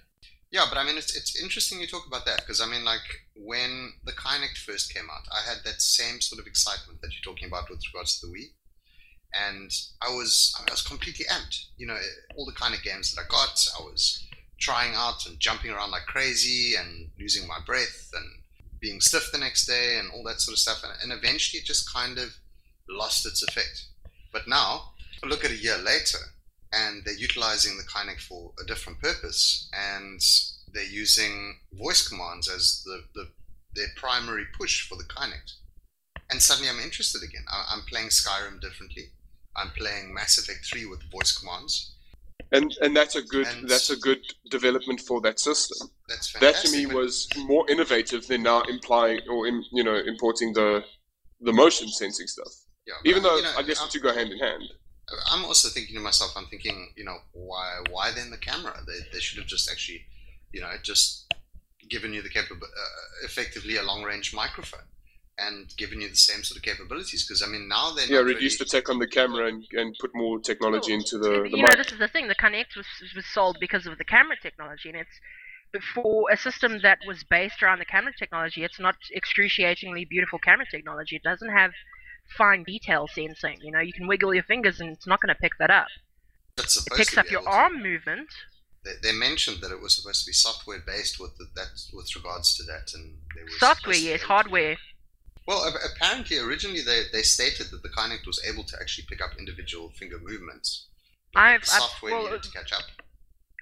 Yeah, 0.51 0.65
but 0.69 0.79
I 0.79 0.85
mean, 0.85 0.97
it's, 0.97 1.15
it's 1.15 1.41
interesting 1.41 1.79
you 1.81 1.87
talk 1.87 2.07
about 2.07 2.25
that 2.25 2.41
because 2.41 2.61
I 2.61 2.67
mean, 2.67 2.85
like 2.85 3.05
when 3.37 3.93
the 4.05 4.13
Kinect 4.13 4.59
first 4.59 4.95
came 4.95 5.05
out, 5.11 5.27
I 5.31 5.47
had 5.49 5.59
that 5.65 5.83
same 5.83 6.21
sort 6.21 6.41
of 6.41 6.47
excitement 6.47 7.01
that 7.03 7.11
you're 7.13 7.35
talking 7.35 7.49
about 7.49 7.69
with 7.69 7.83
regards 7.93 8.19
to 8.19 8.27
the 8.27 8.33
Wii, 8.33 8.47
and 9.35 9.71
I 10.01 10.09
was 10.09 10.55
I 10.59 10.71
was 10.71 10.81
completely 10.81 11.27
amped. 11.27 11.67
You 11.77 11.87
know, 11.89 11.99
all 12.37 12.47
the 12.47 12.53
kind 12.53 12.75
of 12.75 12.83
games 12.83 13.15
that 13.15 13.21
I 13.21 13.29
got, 13.29 13.63
I 13.79 13.83
was 13.83 14.25
trying 14.59 14.95
out 14.95 15.27
and 15.27 15.39
jumping 15.39 15.71
around 15.71 15.91
like 15.91 16.07
crazy 16.07 16.75
and 16.77 17.11
losing 17.21 17.47
my 17.47 17.59
breath 17.67 18.11
and 18.15 18.25
being 18.81 19.01
stiff 19.01 19.31
the 19.33 19.39
next 19.39 19.67
day 19.67 19.99
and 19.99 20.11
all 20.13 20.25
that 20.25 20.41
sort 20.41 20.55
of 20.55 20.59
stuff. 20.59 20.83
And, 20.83 20.93
and 21.03 21.13
eventually, 21.13 21.61
it 21.61 21.67
just 21.67 21.93
kind 21.93 22.17
of 22.17 22.35
lost 22.89 23.27
its 23.27 23.43
effect. 23.43 23.85
But 24.33 24.49
now, 24.49 24.93
look 25.25 25.45
at 25.45 25.51
a 25.51 25.57
year 25.57 25.77
later, 25.77 26.19
and 26.73 27.03
they're 27.05 27.15
utilizing 27.15 27.77
the 27.77 27.85
Kinect 27.85 28.21
for 28.21 28.53
a 28.63 28.67
different 28.67 29.01
purpose, 29.01 29.69
and 29.73 30.21
they're 30.73 30.85
using 30.85 31.59
voice 31.73 32.07
commands 32.07 32.49
as 32.49 32.83
the, 32.85 33.03
the 33.15 33.29
their 33.75 33.87
primary 33.97 34.45
push 34.59 34.89
for 34.89 34.97
the 34.97 35.05
Kinect. 35.05 35.53
And 36.31 36.43
suddenly, 36.43 36.69
I'm 36.69 36.81
interested 36.81 37.23
again. 37.23 37.45
I, 37.51 37.65
I'm 37.75 37.83
playing 37.83 38.09
Skyrim 38.09 38.61
differently. 38.61 39.05
I'm 39.57 39.71
playing 39.71 40.13
Mass 40.15 40.39
Effect 40.39 40.67
3 40.67 40.87
with 40.87 41.03
voice 41.11 41.37
commands. 41.37 41.95
And 42.53 42.73
and 42.81 42.97
that's 42.97 43.17
a 43.17 43.23
good 43.23 43.47
And- 43.47 43.69
that's 43.69 43.91
a 43.91 43.97
good 43.97 44.21
development 44.51 45.01
for 45.01 45.21
that 45.23 45.39
system. 45.41 45.91
That's 46.09 46.31
fantastic. 46.31 46.71
That 46.71 46.77
to 46.79 46.89
me 46.89 46.95
was 46.95 47.29
more 47.47 47.69
innovative 47.71 48.27
than 48.27 48.43
now 48.43 48.63
implying 48.63 49.21
or 49.29 49.47
im, 49.47 49.63
you 49.73 49.85
know 49.85 49.97
importing 49.97 50.53
the 50.53 50.85
the 51.41 51.53
motion 51.53 51.89
sensing 51.89 52.27
stuff. 52.27 52.53
yeah, 52.87 52.95
Even 53.05 53.23
though 53.23 53.37
you 53.37 53.43
know, 53.43 53.53
I 53.59 53.63
guess 53.63 53.81
the 53.81 53.89
two 53.89 54.01
go 54.01 54.13
hand 54.15 54.31
in 54.33 54.39
hand. 54.39 54.63
I'm 55.31 55.45
also 55.45 55.69
thinking 55.69 55.95
to 55.97 56.01
myself, 56.03 56.33
I'm 56.37 56.47
thinking, 56.47 56.93
you 56.97 57.05
know, 57.05 57.19
why 57.33 57.81
why 57.91 58.13
then 58.13 58.31
the 58.31 58.37
camera? 58.39 58.83
They, 58.87 58.99
they 59.13 59.21
should 59.21 59.39
have 59.39 59.47
just 59.49 59.71
actually, 59.71 60.07
you 60.53 60.61
know, 60.61 60.71
just 60.83 61.33
given 61.89 62.13
you 62.13 62.23
the 62.23 62.29
capab- 62.29 62.63
uh, 62.63 63.25
effectively 63.25 63.77
a 63.77 63.83
long 63.83 64.03
range 64.03 64.35
microphone 64.35 64.87
and 65.39 65.75
given 65.77 66.01
you 66.01 66.09
the 66.09 66.17
same 66.17 66.43
sort 66.43 66.57
of 66.59 66.63
capabilities. 66.63 67.27
Because 67.27 67.43
I 67.43 67.47
mean, 67.47 67.69
now 67.69 67.93
they're 67.93 68.07
Yeah, 68.09 68.19
not 68.19 68.27
reduce 68.27 68.59
the 68.59 68.65
tech 68.65 68.89
on 68.89 68.99
the 68.99 69.07
camera 69.07 69.47
and, 69.49 69.65
and 69.73 69.99
put 69.99 70.15
more 70.15 70.41
technology 70.41 70.93
Well, 70.93 70.95
into 70.95 71.19
the, 71.19 71.49
the 71.51 71.57
you 71.57 71.63
know, 71.65 71.69
mic. 71.69 71.77
this 71.77 71.93
is 71.93 71.99
the 71.99 72.09
thing. 72.09 72.29
The 72.29 72.35
Kinect 72.35 72.77
was 72.77 72.87
was 73.15 73.27
sold 73.27 73.57
because 73.61 73.87
of 73.87 73.99
the 73.99 74.05
camera 74.05 74.37
technology, 74.41 74.89
and 74.89 74.99
it's 74.99 75.21
but 75.73 75.83
for 75.83 76.31
a 76.31 76.37
system 76.37 76.81
that 76.83 76.99
was 77.07 77.25
based 77.25 77.63
around 77.63 77.79
the 77.79 77.85
camera 77.85 78.13
technology. 78.19 78.65
It's 78.65 78.81
not 78.81 78.97
excruciatingly 79.13 80.05
beautiful 80.07 80.39
camera 80.39 80.67
technology. 80.71 81.17
It 81.17 81.23
doesn't 81.23 81.51
have 81.51 81.73
fine 82.37 82.65
detail 82.65 83.09
sensing. 83.09 83.59
You 83.63 83.73
know, 83.73 83.81
you 83.81 83.93
can 83.93 84.07
wiggle 84.07 84.35
your 84.35 84.45
fingers, 84.45 84.81
and 84.81 84.91
it's 84.91 85.07
not 85.07 85.21
going 85.21 85.35
to 85.35 85.41
pick 85.41 85.59
that 85.59 85.71
up. 85.71 85.89
It 86.59 86.77
picks 86.97 87.17
up 87.17 87.31
your 87.31 87.49
arm 87.49 87.83
movement. 87.83 88.29
They, 88.85 88.93
they 89.03 89.13
mentioned 89.13 89.61
that 89.63 89.71
it 89.71 89.81
was 89.81 89.95
supposed 89.95 90.25
to 90.25 90.29
be 90.29 90.33
software 90.33 90.81
based 90.85 91.21
with 91.21 91.37
the, 91.37 91.47
that 91.55 91.69
with 91.93 92.15
regards 92.17 92.57
to 92.57 92.63
that, 92.65 92.93
and 92.95 93.15
Software, 93.59 93.97
yes. 93.97 94.21
to- 94.21 94.27
Hardware. 94.27 94.77
Well, 95.47 95.73
apparently, 95.95 96.39
originally 96.39 96.83
they, 96.83 97.05
they 97.13 97.23
stated 97.23 97.69
that 97.71 97.83
the 97.83 97.89
Kinect 97.89 98.27
was 98.27 98.41
able 98.47 98.65
to 98.65 98.77
actually 98.81 99.07
pick 99.09 99.23
up 99.23 99.31
individual 99.39 99.91
finger 99.91 100.19
movements. 100.21 100.89
I've- 101.35 101.65
software 101.65 102.13
well, 102.13 102.25
needed 102.25 102.43
to 102.43 102.51
catch 102.51 102.73
up. 102.73 102.83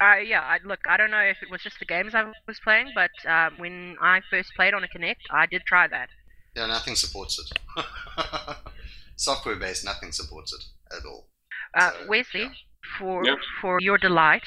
Uh, 0.00 0.16
yeah, 0.16 0.40
I, 0.40 0.59
look, 0.64 0.81
I 0.87 0.96
don't 0.98 1.11
know 1.11 1.20
if 1.22 1.38
it 1.42 1.50
was 1.50 1.62
just 1.62 1.79
the 1.79 1.87
games 1.87 2.14
I 2.14 2.31
was 2.46 2.61
playing, 2.62 2.92
but 2.94 3.12
um, 3.26 3.55
when 3.57 3.96
I 4.00 4.20
first 4.31 4.50
played 4.55 4.74
on 4.74 4.85
a 4.85 4.88
Kinect, 4.88 5.24
I 5.31 5.46
did 5.46 5.62
try 5.66 5.87
that. 5.88 6.11
Yeah, 6.57 6.66
nothing 6.66 6.97
supports 6.97 7.38
it. 7.38 7.59
Software 9.16 9.57
based, 9.57 9.85
nothing 9.85 10.11
supports 10.11 10.53
it 10.55 10.97
at 10.97 11.05
all. 11.05 11.29
Uh, 11.75 11.90
So, 11.90 12.07
Wesley, 12.09 12.40
yeah. 12.42 12.51
for 12.99 13.25
Yeah. 13.27 13.37
for 13.61 13.79
your 13.81 13.99
delight, 13.99 14.45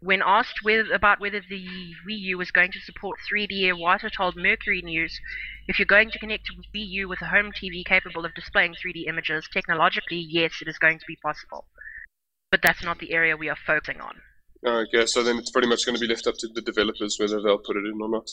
when 0.00 0.22
asked 0.22 0.64
with, 0.64 0.90
about 0.90 1.20
whether 1.20 1.40
the 1.48 1.64
Wii 2.08 2.18
U 2.32 2.38
was 2.38 2.50
going 2.50 2.72
to 2.72 2.80
support 2.80 3.18
3D 3.30 3.62
Iwata 3.72 4.10
told 4.12 4.34
Mercury 4.36 4.82
News, 4.82 5.20
if 5.68 5.78
you're 5.78 5.86
going 5.86 6.10
to 6.10 6.18
connect 6.18 6.48
a 6.50 6.54
Wii 6.76 6.88
U 7.02 7.08
with 7.08 7.22
a 7.22 7.26
home 7.26 7.52
TV 7.52 7.84
capable 7.84 8.24
of 8.24 8.34
displaying 8.34 8.74
3D 8.74 9.06
images, 9.06 9.48
technologically, 9.52 10.18
yes, 10.28 10.54
it 10.60 10.66
is 10.66 10.78
going 10.78 10.98
to 10.98 11.04
be 11.06 11.16
possible. 11.22 11.68
But 12.50 12.62
that's 12.62 12.82
not 12.82 12.98
the 12.98 13.12
area 13.12 13.36
we 13.36 13.48
are 13.48 13.56
focusing 13.66 14.00
on. 14.00 14.20
Okay, 14.66 15.06
so 15.06 15.22
then 15.22 15.38
it's 15.38 15.50
pretty 15.52 15.68
much 15.68 15.86
going 15.86 15.96
to 15.96 16.00
be 16.00 16.12
left 16.12 16.26
up 16.26 16.34
to 16.38 16.48
the 16.48 16.60
developers 16.62 17.16
whether 17.20 17.40
they'll 17.40 17.58
put 17.58 17.76
it 17.76 17.84
in 17.86 18.00
or 18.02 18.08
not. 18.08 18.28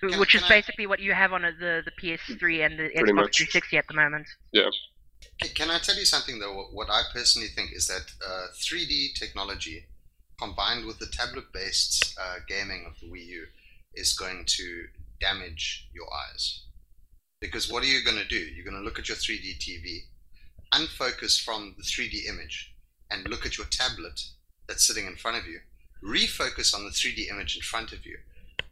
Can- 0.00 0.18
which 0.20 0.34
is 0.34 0.42
can 0.42 0.52
I- 0.52 0.56
basically 0.56 0.86
what 0.86 1.00
you 1.00 1.12
have 1.12 1.32
on 1.32 1.42
the, 1.42 1.82
the 1.84 1.92
PS3 2.00 2.64
and 2.66 2.78
the 2.78 2.88
Pretty 2.90 3.12
Xbox 3.12 3.14
much. 3.14 3.36
360 3.38 3.76
at 3.78 3.86
the 3.88 3.94
moment. 3.94 4.26
Can, 5.40 5.50
can 5.54 5.70
I 5.70 5.78
tell 5.78 5.96
you 5.96 6.04
something 6.04 6.38
though? 6.38 6.54
What- 6.54 6.72
What 6.74 6.90
I 6.90 7.02
personally 7.12 7.48
think 7.48 7.72
is 7.72 7.86
that 7.88 8.04
uh, 8.26 8.46
3D 8.60 9.14
technology 9.14 9.86
combined 10.38 10.84
with 10.86 10.98
the 10.98 11.06
tablet 11.06 11.44
based 11.52 12.16
uh, 12.20 12.36
gaming 12.48 12.84
of 12.86 12.98
the 13.00 13.06
Wii 13.06 13.26
U 13.26 13.46
is 13.94 14.12
going 14.14 14.44
to 14.46 14.84
damage 15.20 15.88
your 15.94 16.06
eyes. 16.12 16.64
Because 17.40 17.70
what 17.70 17.82
are 17.82 17.86
you 17.86 18.02
going 18.04 18.16
to 18.18 18.26
do? 18.26 18.36
You're 18.54 18.64
going 18.64 18.76
to 18.76 18.82
look 18.82 18.98
at 18.98 19.08
your 19.08 19.16
3D 19.16 19.58
TV, 19.58 19.98
unfocus 20.72 21.40
from 21.42 21.74
the 21.78 21.84
3D 21.84 22.26
image, 22.28 22.74
and 23.10 23.28
look 23.28 23.46
at 23.46 23.56
your 23.58 23.66
tablet 23.68 24.20
that's 24.66 24.86
sitting 24.86 25.06
in 25.06 25.16
front 25.16 25.36
of 25.36 25.46
you, 25.46 25.60
refocus 26.02 26.74
on 26.74 26.84
the 26.84 26.90
3D 26.90 27.30
image 27.30 27.54
in 27.56 27.62
front 27.62 27.92
of 27.92 28.04
you. 28.04 28.16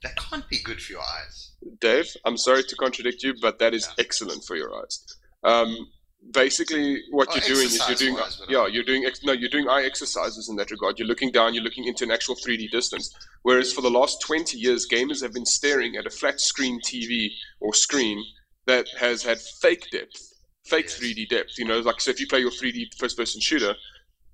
That 0.02 0.16
can't 0.16 0.48
be 0.48 0.58
good 0.58 0.80
for 0.82 0.92
your 0.92 1.02
eyes. 1.02 1.52
Dave, 1.80 2.06
I'm 2.24 2.36
sorry 2.36 2.64
to 2.64 2.76
contradict 2.76 3.22
you, 3.22 3.34
but 3.40 3.58
that 3.60 3.72
is 3.74 3.86
Yeah. 3.86 4.04
excellent 4.04 4.44
for 4.44 4.56
your 4.56 4.74
eyes. 4.82 4.98
Um, 5.44 5.90
basically, 6.32 7.02
what 7.10 7.28
Oh, 7.30 7.34
you're 7.36 7.54
doing 7.54 7.66
is 7.66 7.76
you're 7.88 7.96
doing 7.96 8.16
exercise-wise, 8.18 8.48
yeah, 8.50 8.66
you're 8.66 8.84
doing 8.84 9.04
ex- 9.04 9.22
no, 9.22 9.32
you're 9.32 9.48
doing 9.50 9.68
eye 9.68 9.84
exercises 9.84 10.48
in 10.48 10.56
that 10.56 10.70
regard. 10.70 10.98
You're 10.98 11.08
looking 11.08 11.30
down, 11.30 11.54
you're 11.54 11.62
looking 11.64 11.86
into 11.86 12.04
an 12.04 12.10
actual 12.10 12.34
3D 12.36 12.68
distance. 12.68 13.14
Whereas 13.42 13.72
for 13.72 13.80
the 13.80 13.90
last 13.90 14.20
20 14.20 14.58
years, 14.58 14.86
gamers 14.88 15.20
have 15.22 15.32
been 15.32 15.46
staring 15.46 15.96
at 15.96 16.06
a 16.06 16.10
flat 16.10 16.40
screen 16.40 16.80
TV 16.80 17.30
or 17.60 17.74
screen 17.74 18.22
that 18.66 18.86
has 18.98 19.22
had 19.22 19.40
fake 19.60 19.88
depth, 19.90 20.20
fake 20.64 20.86
Yes. 20.86 20.98
3D 20.98 21.26
depth. 21.28 21.58
You 21.58 21.64
know, 21.66 21.80
like 21.80 22.00
so 22.00 22.10
if 22.10 22.20
you 22.20 22.26
play 22.26 22.40
your 22.40 22.50
3D 22.52 22.90
first-person 22.98 23.40
shooter, 23.40 23.74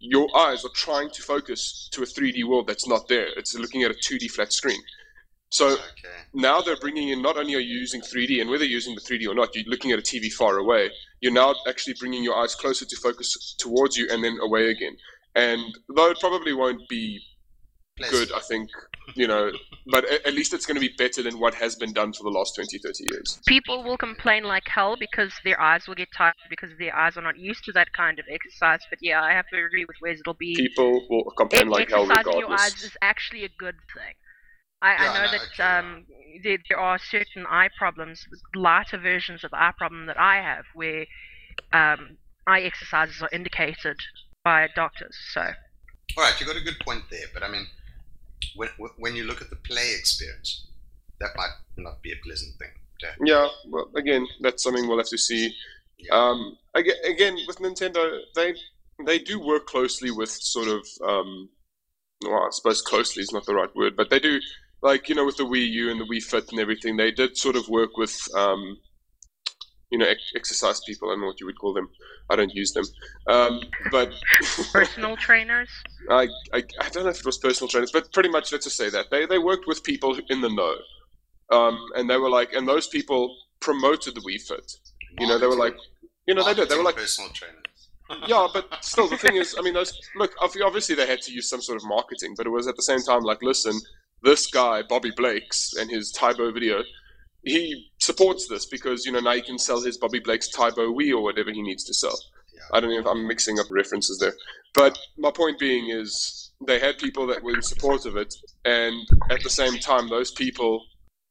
your 0.01 0.29
eyes 0.37 0.65
are 0.65 0.71
trying 0.75 1.11
to 1.11 1.23
focus 1.23 1.89
to 1.93 2.03
a 2.03 2.07
3D 2.07 2.45
world 2.45 2.67
that's 2.69 2.87
not 2.87 3.09
there. 3.09 3.29
It's 3.37 3.55
looking 3.55 3.83
at 3.83 3.91
a 3.91 3.95
2D 3.95 4.29
flat 4.29 4.53
screen. 4.53 4.81
So 5.51 5.73
Okay. 5.73 6.09
now 6.35 6.61
they're 6.61 6.77
bringing 6.77 7.09
in 7.09 7.23
not 7.23 7.37
only 7.37 7.55
are 7.55 7.61
you 7.61 7.79
using 7.79 8.01
3D 8.03 8.41
and 8.41 8.51
whether 8.51 8.65
you're 8.65 8.75
using 8.75 8.95
the 8.95 9.01
3D 9.01 9.27
or 9.29 9.35
not, 9.35 9.55
you're 9.55 9.65
looking 9.67 9.93
at 9.93 9.99
a 9.99 10.03
TV 10.03 10.31
far 10.31 10.59
away. 10.59 10.91
You're 11.21 11.33
now 11.33 11.55
actually 11.67 11.95
bringing 11.99 12.23
your 12.23 12.37
eyes 12.37 12.55
closer 12.55 12.85
to 12.85 12.97
focus 12.97 13.55
towards 13.59 13.97
you 13.97 14.09
and 14.11 14.23
then 14.23 14.39
away 14.43 14.71
again. 14.71 14.97
And 15.35 15.63
though 15.95 16.11
it 16.11 16.21
probably 16.21 16.53
won't 16.53 16.87
be 16.89 17.21
good. 18.11 18.33
I 18.33 18.41
think 18.41 18.69
you 19.15 19.27
know, 19.27 19.51
but 19.91 20.05
at, 20.05 20.27
at 20.27 20.35
least 20.35 20.53
it's 20.53 20.67
going 20.67 20.75
to 20.75 20.81
be 20.81 20.93
better 20.99 21.23
than 21.23 21.39
what 21.39 21.55
has 21.55 21.75
been 21.77 21.93
done 21.93 22.13
for 22.13 22.23
the 22.25 22.29
last 22.29 22.55
20, 22.55 22.79
30 22.79 23.05
years. 23.11 23.41
People 23.47 23.83
will 23.83 23.97
complain 23.97 24.45
like 24.45 24.65
hell 24.67 24.97
because 24.99 25.33
their 25.45 25.61
eyes 25.61 25.89
will 25.89 25.95
get 25.95 26.09
tired 26.15 26.35
because 26.51 26.71
their 26.79 26.95
eyes 26.95 27.17
are 27.17 27.23
not 27.23 27.39
used 27.39 27.65
to 27.65 27.73
that 27.73 27.93
kind 27.95 28.19
of 28.19 28.27
exercise. 28.31 28.81
But 28.91 28.99
yeah, 29.01 29.23
I 29.23 29.33
have 29.33 29.47
to 29.53 29.65
agree 29.65 29.87
with 29.87 29.97
Wes. 30.03 30.21
It'll 30.21 30.35
be 30.35 30.55
People 30.55 31.07
will 31.09 31.25
complain 31.37 31.69
like 31.69 31.91
hell 31.91 32.11
exercising 32.11 32.39
your 32.39 32.53
eyes 32.53 32.83
is 32.83 32.97
actually 33.01 33.45
a 33.45 33.51
good 33.59 33.77
thing. 33.95 34.15
I, 34.81 34.93
Yeah, 34.93 35.11
I 35.11 35.15
know 35.15 35.25
no, 35.25 35.31
that 35.33 35.41
okay, 35.55 35.63
um, 35.63 36.05
there, 36.43 36.59
there 36.69 36.79
are 36.79 36.99
certain 36.99 37.47
eye 37.49 37.69
problems, 37.77 38.27
lighter 38.55 38.99
versions 38.99 39.45
of 39.45 39.51
the 39.51 39.61
eye 39.61 39.73
problem 39.77 40.07
that 40.07 40.19
I 40.19 40.37
have, 40.37 40.65
where 40.75 41.07
um, 41.73 42.17
eye 42.47 42.61
exercises 42.63 43.21
are 43.23 43.29
indicated 43.33 43.97
by 44.45 44.69
doctors. 44.75 45.17
So 45.33 45.41
All 45.41 46.25
right, 46.25 46.41
you 46.41 46.47
got 46.47 46.57
a 46.57 46.61
good 46.61 46.79
point 46.81 47.03
there, 47.11 47.27
but 47.35 47.43
I 47.43 47.49
mean, 47.51 47.67
when 48.57 48.69
when 48.99 49.17
you 49.17 49.25
look 49.25 49.43
at 49.43 49.51
the 49.51 49.57
play 49.57 49.95
experience, 49.99 50.67
that 51.21 51.31
might 51.37 51.51
not 51.77 52.03
be 52.03 52.13
a 52.13 52.17
pleasant 52.25 52.57
thing. 52.59 52.71
To 53.01 53.07
have. 53.07 53.17
Yeah, 53.25 53.49
well, 53.69 53.91
again, 53.97 54.27
that's 54.41 54.63
something 54.63 54.89
we'll 54.89 54.99
have 54.99 55.09
to 55.09 55.19
see. 55.19 55.55
Yeah. 55.99 56.15
Um, 56.15 56.57
again, 56.75 56.97
again, 57.05 57.37
with 57.47 57.59
Nintendo, 57.59 58.21
they 58.35 58.55
they 59.05 59.19
do 59.19 59.41
work 59.41 59.67
closely 59.67 60.11
with 60.11 60.31
sort 60.31 60.69
of, 60.69 60.87
um, 61.07 61.49
well, 62.25 62.43
I 62.43 62.49
suppose 62.51 62.83
closely 62.83 63.23
is 63.23 63.33
not 63.33 63.47
the 63.47 63.55
right 63.55 63.75
word, 63.77 63.97
but 63.97 64.11
they 64.11 64.19
do, 64.19 64.41
like 64.83 65.09
you 65.09 65.15
know, 65.15 65.25
with 65.25 65.37
the 65.37 65.45
Wii 65.45 65.69
U 65.69 65.91
and 65.91 66.01
the 66.01 66.05
Wii 66.05 66.23
Fit 66.23 66.51
and 66.51 66.61
everything, 66.61 66.97
they 66.97 67.11
did 67.11 67.37
sort 67.37 67.57
of 67.57 67.69
work 67.69 67.97
with, 67.97 68.17
um, 68.37 68.79
you 69.91 69.99
know, 69.99 70.07
ex- 70.07 70.33
exercise 70.37 70.81
people. 70.87 71.09
I 71.09 71.13
don't 71.13 71.23
know 71.23 71.27
what 71.27 71.41
you 71.41 71.47
would 71.47 71.59
call 71.59 71.75
them. 71.75 71.89
I 72.31 72.37
don't 72.37 72.53
use 72.55 72.73
them, 72.73 72.85
um, 73.29 73.61
but 73.91 74.13
personal 74.73 75.17
trainers. 75.17 75.71
I, 76.11 76.29
I 76.53 76.63
I 76.81 76.89
don't 76.91 77.05
know 77.05 77.11
if 77.11 77.21
it 77.21 77.27
was 77.27 77.39
personal 77.39 77.69
trainers, 77.69 77.91
but 77.91 78.13
pretty 78.13 78.29
much 78.29 78.53
let's 78.53 78.65
just 78.65 78.77
say 78.77 78.91
that 78.91 79.07
they 79.11 79.27
they 79.27 79.39
worked 79.39 79.67
with 79.67 79.83
people 79.83 80.17
in 80.29 80.41
the 80.41 80.51
know, 80.51 81.57
um, 81.57 81.79
and 81.97 82.09
they 82.09 82.17
were 82.17 82.31
like, 82.31 82.53
and 82.53 82.69
those 82.69 82.87
people 82.89 83.35
promoted 83.61 84.15
the 84.15 84.21
Wii 84.21 84.41
Fit. 84.41 84.73
You 85.19 85.27
know, 85.27 85.39
they 85.39 85.47
were 85.47 85.57
like, 85.57 85.77
you 86.27 86.35
know, 86.35 86.45
they 86.45 86.55
did. 86.55 86.69
They 86.69 86.77
were 86.77 86.85
like, 86.85 86.97
personal 86.97 87.31
trainers. 87.31 87.59
yeah, 88.27 88.47
but 88.53 88.67
still, 88.83 89.09
the 89.09 89.19
thing 89.19 89.37
is, 89.37 89.55
I 89.59 89.63
mean, 89.63 89.75
those 89.75 89.99
look. 90.17 90.33
Obviously, 90.41 90.95
they 90.95 91.07
had 91.07 91.21
to 91.23 91.33
use 91.33 91.49
some 91.49 91.61
sort 91.61 91.77
of 91.77 91.87
marketing, 91.87 92.35
but 92.37 92.47
it 92.47 92.51
was 92.51 92.67
at 92.67 92.77
the 92.77 92.83
same 92.83 93.01
time 93.01 93.23
like, 93.23 93.43
listen, 93.43 93.79
this 94.23 94.47
guy 94.47 94.83
Bobby 94.83 95.13
Blake's 95.17 95.75
and 95.79 95.91
his 95.91 96.11
Tae 96.13 96.33
Bo 96.33 96.53
video, 96.53 96.83
he 97.45 97.91
supports 97.99 98.49
this 98.49 98.67
because 98.67 99.07
you 99.07 99.13
know 99.13 99.21
now 99.21 99.35
he 99.35 99.43
can 99.43 99.59
sell 99.59 99.81
his 99.81 99.97
Bobby 99.97 100.21
Blake's 100.21 100.49
Tae 100.49 100.71
Bo 100.71 100.93
Wii 100.93 101.13
or 101.13 101.23
whatever 101.23 101.51
he 101.51 101.63
needs 101.63 101.85
to 101.85 101.95
sell. 101.95 102.19
Yeah. 102.53 102.61
I 102.77 102.81
don't 102.81 102.91
know 102.91 102.99
if 102.99 103.07
I'm 103.07 103.27
mixing 103.27 103.59
up 103.59 103.67
references 103.71 104.19
there, 104.19 104.35
but 104.75 104.99
my 105.17 105.31
point 105.31 105.59
being 105.59 105.91
is 105.91 106.53
they 106.67 106.79
had 106.81 106.99
people 106.99 107.27
that 107.29 107.43
were 107.43 107.55
in 107.55 107.63
support 107.63 108.05
of 108.07 108.17
it, 108.17 108.35
and 108.65 108.95
at 109.31 109.43
the 109.43 109.51
same 109.51 109.79
time, 109.79 110.09
those 110.09 110.33
people 110.33 110.85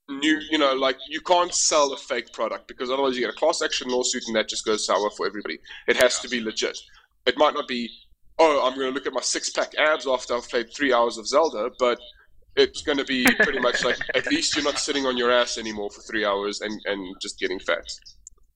knew, 0.10 0.40
you 0.50 0.58
know, 0.58 0.74
like 0.74 0.98
you 1.10 1.22
can't 1.22 1.54
sell 1.54 1.92
a 1.94 1.98
fake 1.98 2.32
product 2.34 2.68
because 2.68 2.90
otherwise 2.90 3.16
you 3.16 3.22
get 3.22 3.34
a 3.34 3.38
class 3.38 3.62
action 3.62 3.90
lawsuit 3.90 4.24
and 4.28 4.36
that 4.36 4.48
just 4.48 4.66
goes 4.66 4.86
sour 4.86 5.10
for 5.12 5.28
everybody. 5.28 5.60
It 5.88 5.98
has 5.98 6.20
to 6.20 6.30
be 6.30 6.40
legit. 6.40 6.78
It 7.26 7.38
might 7.38 7.54
not 7.54 7.68
be, 7.68 7.90
oh, 8.40 8.66
I'm 8.66 8.78
going 8.78 8.88
to 8.88 8.94
look 8.94 9.06
at 9.06 9.14
my 9.14 9.22
six 9.22 9.50
pack 9.50 9.74
abs 9.78 10.08
after 10.08 10.36
I've 10.36 10.48
played 10.48 10.74
three 10.74 10.94
hours 10.94 11.18
of 11.18 11.28
Zelda, 11.28 11.70
but 11.78 12.00
it's 12.58 12.82
going 12.82 12.98
to 12.98 13.06
be 13.06 13.26
pretty 13.40 13.60
much 13.60 13.86
like 13.86 13.98
at 14.16 14.28
least 14.28 14.56
you're 14.56 14.66
not 14.66 14.80
sitting 14.80 15.06
on 15.06 15.16
your 15.16 15.32
ass 15.32 15.58
anymore 15.58 15.90
for 15.90 16.02
three 16.02 16.26
hours 16.26 16.62
and, 16.62 16.82
and 16.86 17.16
just 17.22 17.40
getting 17.40 17.60
fat. 17.60 17.86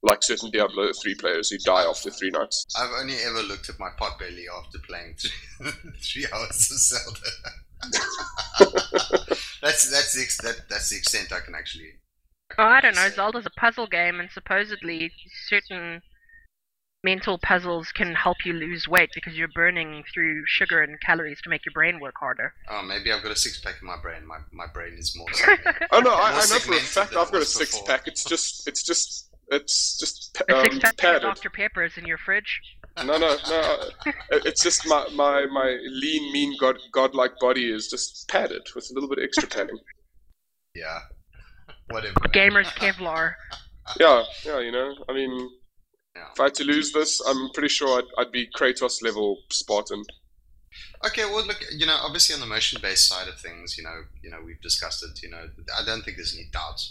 Like 0.03 0.23
certain 0.23 0.49
Diablo 0.49 0.91
3 0.99 1.15
players 1.15 1.51
who 1.51 1.59
die 1.59 1.87
after 1.87 2.09
three 2.09 2.31
nights. 2.31 2.65
I've 2.75 2.89
only 2.99 3.17
ever 3.23 3.43
looked 3.43 3.69
at 3.69 3.79
my 3.79 3.89
pot 3.97 4.17
belly 4.17 4.45
after 4.57 4.79
playing 4.79 5.13
three, 5.15 5.71
three 6.01 6.25
hours 6.33 6.71
of 6.71 6.77
Zelda. 6.79 7.19
that's 9.61 9.89
that's 9.89 10.13
the 10.13 10.21
ex- 10.21 10.41
that, 10.41 10.61
that's 10.69 10.89
the 10.89 10.97
extent 10.97 11.31
I 11.31 11.39
can 11.39 11.55
actually. 11.55 11.89
Oh, 12.57 12.63
I 12.63 12.81
don't 12.81 12.95
know. 12.95 13.09
Zelda's 13.09 13.45
a 13.45 13.59
puzzle 13.59 13.87
game, 13.87 14.19
and 14.19 14.29
supposedly 14.29 15.11
certain 15.47 16.01
mental 17.03 17.37
puzzles 17.39 17.91
can 17.91 18.13
help 18.13 18.37
you 18.45 18.53
lose 18.53 18.87
weight 18.87 19.09
because 19.15 19.33
you're 19.35 19.47
burning 19.49 20.03
through 20.13 20.43
sugar 20.45 20.81
and 20.83 20.99
calories 21.01 21.41
to 21.41 21.49
make 21.49 21.65
your 21.65 21.73
brain 21.73 21.99
work 21.99 22.15
harder. 22.19 22.53
Oh, 22.69 22.81
maybe 22.83 23.11
I've 23.11 23.23
got 23.23 23.31
a 23.31 23.35
six 23.35 23.59
pack 23.59 23.75
in 23.81 23.87
my 23.87 23.97
brain. 24.01 24.25
My 24.25 24.37
my 24.51 24.67
brain 24.71 24.93
is 24.93 25.15
more. 25.17 25.27
Oh 25.91 25.99
no, 25.99 26.11
I, 26.11 26.31
I 26.31 26.45
know 26.47 26.59
for 26.59 26.73
a 26.73 26.79
fact 26.79 27.15
I've 27.15 27.31
got 27.31 27.41
a 27.41 27.45
six 27.45 27.71
before. 27.71 27.87
pack. 27.87 28.07
It's 28.07 28.23
just, 28.23 28.67
it's 28.67 28.83
just, 28.83 29.29
it's 29.49 29.97
just 29.99 30.41
A 30.49 30.57
um, 30.57 30.65
six 30.65 30.79
pack 30.79 30.91
of 30.93 30.97
padded. 30.97 31.21
Dr. 31.23 31.49
Pepper's 31.49 31.97
in 31.97 32.05
your 32.05 32.17
fridge. 32.17 32.61
No, 32.97 33.17
no, 33.17 33.35
no. 33.49 33.77
It's 34.31 34.61
just 34.63 34.85
my, 34.87 35.07
my, 35.15 35.45
my 35.47 35.77
lean, 35.85 36.31
mean, 36.33 36.57
god, 36.59 36.77
godlike 36.91 37.31
body 37.39 37.71
is 37.71 37.87
just 37.89 38.27
padded 38.29 38.61
with 38.75 38.89
a 38.91 38.93
little 38.93 39.09
bit 39.09 39.17
of 39.19 39.23
extra 39.23 39.47
padding. 39.47 39.77
yeah. 40.75 40.99
Whatever. 41.89 42.13
man. 42.21 42.31
Gamer's 42.31 42.67
Kevlar. 42.69 43.33
Yeah, 43.99 44.23
yeah, 44.45 44.59
you 44.59 44.71
know. 44.71 44.93
I 45.09 45.13
mean, 45.13 45.49
Yeah. 46.15 46.27
if 46.33 46.39
I 46.39 46.43
had 46.45 46.55
to 46.55 46.63
lose 46.63 46.91
this, 46.91 47.21
I'm 47.25 47.49
pretty 47.53 47.69
sure 47.69 47.97
I'd, 47.99 48.07
I'd 48.21 48.31
be 48.31 48.47
Kratos 48.47 49.01
level 49.01 49.37
Spartan. 49.49 50.03
Okay, 51.05 51.25
well, 51.25 51.45
look, 51.45 51.63
you 51.75 51.85
know, 51.85 51.97
obviously 52.01 52.33
on 52.35 52.41
the 52.41 52.47
motion-based 52.47 53.07
side 53.07 53.27
of 53.27 53.39
things, 53.39 53.77
you 53.77 53.83
know, 53.83 54.03
you 54.21 54.29
know, 54.29 54.39
we've 54.45 54.61
discussed 54.61 55.03
it. 55.03 55.21
You 55.23 55.29
know, 55.29 55.47
I 55.79 55.85
don't 55.85 56.03
think 56.03 56.17
there's 56.17 56.35
any 56.35 56.47
doubt 56.51 56.81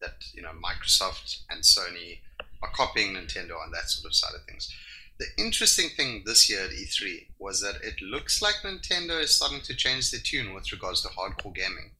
that 0.00 0.22
you 0.32 0.42
know 0.42 0.50
Microsoft 0.64 1.42
and 1.50 1.62
Sony 1.62 2.20
are 2.62 2.70
copying 2.70 3.14
Nintendo 3.14 3.52
on 3.60 3.72
that 3.72 3.90
sort 3.90 4.06
of 4.06 4.14
side 4.14 4.34
of 4.34 4.44
things. 4.46 4.72
The 5.18 5.26
interesting 5.36 5.88
thing 5.96 6.22
this 6.24 6.48
year 6.48 6.60
at 6.64 6.70
E3 6.70 7.26
was 7.40 7.60
that 7.62 7.82
it 7.82 8.00
looks 8.00 8.40
like 8.40 8.54
Nintendo 8.64 9.20
is 9.20 9.34
starting 9.34 9.60
to 9.62 9.74
change 9.74 10.12
their 10.12 10.20
tune 10.22 10.54
with 10.54 10.70
regards 10.70 11.02
to 11.02 11.08
hardcore 11.08 11.54
gaming, 11.54 11.90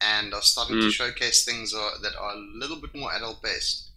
and 0.00 0.32
are 0.32 0.42
starting 0.42 0.76
to 0.80 0.86
Mm. 0.86 0.92
showcase 0.92 1.44
things 1.44 1.74
are, 1.74 1.98
that 2.02 2.14
are 2.16 2.34
a 2.34 2.38
little 2.54 2.76
bit 2.80 2.94
more 2.94 3.12
adult-based. 3.12 3.87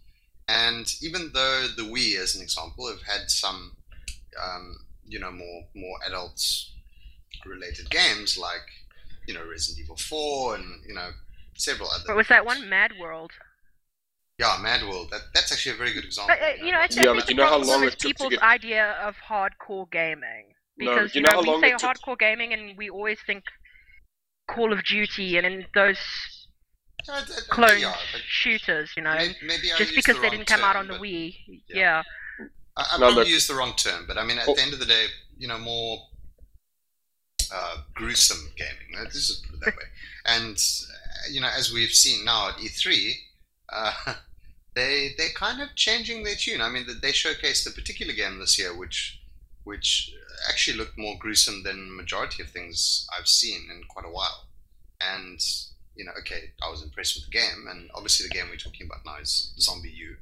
And 0.48 0.86
even 1.02 1.30
though 1.32 1.66
the 1.76 1.82
Wii, 1.82 2.18
as 2.18 2.34
an 2.36 2.42
example, 2.42 2.88
have 2.88 3.02
had 3.02 3.30
some, 3.30 3.76
um, 4.42 4.76
you 5.06 5.18
know, 5.18 5.30
more 5.30 5.62
more 5.74 5.98
adult 6.06 6.40
related 7.46 7.90
games 7.90 8.36
like 8.38 8.66
you 9.26 9.34
know 9.34 9.44
Resident 9.48 9.80
Evil 9.84 9.96
4 9.96 10.56
and 10.56 10.64
you 10.86 10.94
know 10.94 11.10
several 11.56 11.88
other. 11.90 12.04
What 12.08 12.16
was 12.16 12.28
that 12.28 12.44
one? 12.44 12.68
Mad 12.68 12.92
World. 13.00 13.32
Yeah, 14.38 14.56
Mad 14.60 14.82
World. 14.82 15.08
That, 15.10 15.20
that's 15.34 15.52
actually 15.52 15.72
a 15.72 15.78
very 15.78 15.92
good 15.92 16.04
example. 16.04 16.34
But, 16.36 16.60
uh, 16.60 16.64
you 16.64 16.72
know, 16.72 16.80
it's, 16.80 16.96
Yeah, 16.96 17.10
I 17.10 17.14
but 17.14 17.28
you 17.28 17.36
know 17.36 17.46
how 17.46 17.58
long 17.58 17.84
it 17.84 17.90
took 17.90 17.98
to 18.00 18.06
people's 18.08 18.30
get- 18.30 18.42
idea 18.42 18.92
of 19.02 19.14
hardcore 19.28 19.90
gaming. 19.90 20.54
No, 20.78 20.94
Because 20.94 21.14
you 21.14 21.20
you 21.20 21.22
know 21.26 21.30
know, 21.30 21.36
how 21.36 21.42
we 21.42 21.48
long 21.50 21.60
say 21.60 21.68
it 21.72 21.78
took- 21.78 21.90
hardcore 21.98 22.18
gaming, 22.18 22.52
and 22.52 22.76
we 22.76 22.90
always 22.90 23.18
think 23.26 23.44
Call 24.48 24.72
of 24.72 24.82
Duty 24.84 25.36
and 25.36 25.46
in 25.46 25.66
those 25.74 25.98
Yeah, 25.98 26.00
it- 26.00 26.00
it- 26.00 26.41
clone 27.48 27.80
yeah, 27.80 27.94
shooters. 28.26 28.90
You 28.96 29.02
know, 29.02 29.14
may- 29.14 29.36
maybe 29.44 29.68
just 29.78 29.94
because 29.94 30.16
the 30.16 30.22
they 30.22 30.30
didn't 30.30 30.46
come 30.46 30.62
out 30.62 30.76
on 30.76 30.86
the 30.88 30.94
Wii. 30.94 31.36
yeah. 31.68 31.76
Yeah. 31.76 32.02
I, 32.76 32.82
I 32.92 32.98
No, 32.98 32.98
probably 33.06 33.14
look- 33.16 33.28
used 33.28 33.48
the 33.50 33.54
wrong 33.54 33.74
term, 33.76 34.06
but 34.06 34.16
I 34.18 34.24
mean, 34.24 34.38
at 34.38 34.48
Oh. 34.48 34.54
the 34.54 34.62
end 34.62 34.72
of 34.72 34.78
the 34.78 34.86
day, 34.86 35.06
you 35.38 35.46
know, 35.48 35.58
more 35.58 35.98
uh, 37.54 37.76
gruesome 37.94 38.50
gaming. 38.56 38.96
Let's 38.98 39.14
just 39.14 39.44
put 39.46 39.54
it 39.56 39.60
that 39.64 39.76
way. 39.76 39.82
And 40.24 40.56
uh, 40.56 41.28
you 41.30 41.40
know, 41.40 41.48
as 41.54 41.72
we've 41.72 41.90
seen 41.90 42.24
now 42.24 42.50
at 42.50 42.56
E3, 42.56 43.12
uh, 43.72 44.14
they 44.74 45.14
they're 45.18 45.30
kind 45.34 45.60
of 45.60 45.74
changing 45.74 46.22
their 46.22 46.36
tune. 46.36 46.60
I 46.60 46.68
mean, 46.70 46.86
they 47.02 47.10
showcased 47.12 47.66
a 47.66 47.72
particular 47.72 48.12
game 48.12 48.38
this 48.38 48.58
year, 48.58 48.76
which 48.76 49.20
which 49.64 50.12
actually 50.48 50.76
looked 50.76 50.96
more 50.98 51.16
gruesome 51.18 51.62
than 51.64 51.94
majority 51.96 52.42
of 52.42 52.50
things 52.50 53.06
I've 53.16 53.28
seen 53.28 53.68
in 53.70 53.82
quite 53.88 54.06
a 54.06 54.10
while. 54.10 54.46
And 55.00 55.40
you 55.94 56.04
know, 56.04 56.12
okay, 56.20 56.52
I 56.64 56.70
was 56.70 56.82
impressed 56.82 57.16
with 57.16 57.26
the 57.26 57.30
game, 57.30 57.66
and 57.68 57.90
obviously 57.94 58.28
the 58.28 58.34
game 58.34 58.46
we're 58.50 58.56
talking 58.56 58.86
about 58.86 59.04
now 59.04 59.20
is 59.20 59.52
ZombiU. 59.58 60.16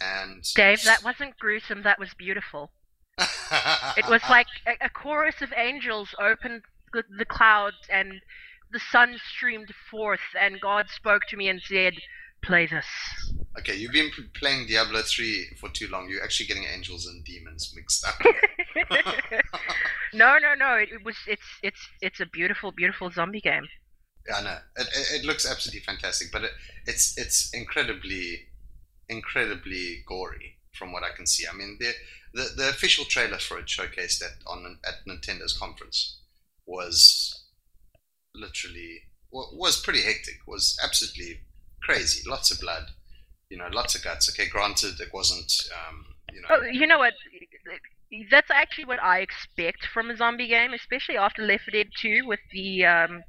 And 0.00 0.44
Dave, 0.54 0.82
that 0.84 1.04
wasn't 1.04 1.38
gruesome. 1.38 1.82
That 1.82 1.98
was 1.98 2.14
beautiful. 2.14 2.70
It 3.18 4.08
was 4.08 4.22
like 4.30 4.46
a, 4.66 4.86
a 4.86 4.88
chorus 4.88 5.42
of 5.42 5.52
angels 5.56 6.14
opened 6.18 6.62
the, 6.92 7.04
the 7.18 7.24
clouds, 7.24 7.76
and 7.90 8.20
the 8.72 8.80
sun 8.90 9.16
streamed 9.34 9.72
forth, 9.90 10.20
and 10.40 10.60
God 10.60 10.86
spoke 10.88 11.22
to 11.28 11.36
me 11.36 11.48
and 11.48 11.60
said, 11.62 11.94
"Play 12.42 12.66
this." 12.66 12.86
Okay, 13.58 13.76
you've 13.76 13.92
been 13.92 14.10
playing 14.34 14.68
Diablo 14.68 15.02
3 15.02 15.56
for 15.60 15.68
too 15.68 15.88
long. 15.88 16.08
You're 16.08 16.22
actually 16.22 16.46
getting 16.46 16.64
angels 16.64 17.06
and 17.06 17.24
demons 17.24 17.72
mixed 17.76 18.06
up. 18.06 18.14
no, 20.14 20.38
no, 20.38 20.54
no. 20.54 20.74
It, 20.74 20.90
it 20.92 21.04
was. 21.04 21.16
It's. 21.26 21.42
It's. 21.62 21.88
It's 22.00 22.20
a 22.20 22.26
beautiful, 22.26 22.72
beautiful 22.72 23.10
zombie 23.10 23.40
game. 23.40 23.68
I 24.34 24.42
know. 24.42 24.58
It, 24.76 24.88
it, 25.20 25.24
looks 25.24 25.50
absolutely 25.50 25.80
fantastic, 25.80 26.28
but 26.32 26.44
it, 26.44 26.50
it's 26.86 27.16
it's 27.16 27.50
incredibly, 27.52 28.48
incredibly 29.08 30.02
gory 30.06 30.58
from 30.72 30.92
what 30.92 31.02
I 31.02 31.10
can 31.16 31.26
see. 31.26 31.46
I 31.50 31.56
mean, 31.56 31.78
the 31.80 31.92
the, 32.34 32.50
the 32.56 32.68
official 32.68 33.04
trailer 33.04 33.38
for 33.38 33.58
it 33.58 33.66
showcased 33.66 34.22
at 34.22 34.32
on 34.46 34.78
at 34.86 35.06
Nintendo's 35.08 35.56
conference 35.56 36.20
was 36.66 37.44
literally 38.34 39.02
was 39.32 39.80
pretty 39.80 40.02
hectic. 40.02 40.40
Was 40.46 40.78
absolutely 40.82 41.40
crazy. 41.82 42.28
Lots 42.28 42.50
of 42.50 42.60
blood. 42.60 42.90
You 43.48 43.58
know, 43.58 43.68
lots 43.72 43.94
of 43.94 44.04
guts. 44.04 44.28
Okay, 44.30 44.48
granted, 44.48 45.00
it 45.00 45.12
wasn't. 45.12 45.52
Um, 45.88 46.04
you 46.32 46.40
know. 46.42 46.48
Oh, 46.50 46.62
you 46.62 46.86
know 46.86 46.98
what? 46.98 47.14
that's 48.30 48.50
actually 48.50 48.84
what 48.84 49.02
I 49.02 49.20
expect 49.20 49.86
from 49.92 50.10
a 50.10 50.16
zombie 50.16 50.48
game, 50.48 50.72
especially 50.72 51.16
after 51.16 51.42
Left 51.42 51.64
4 51.64 51.72
Dead 51.72 51.90
2 51.96 52.26
with 52.26 52.40
the 52.52 52.84
um, 52.84 53.22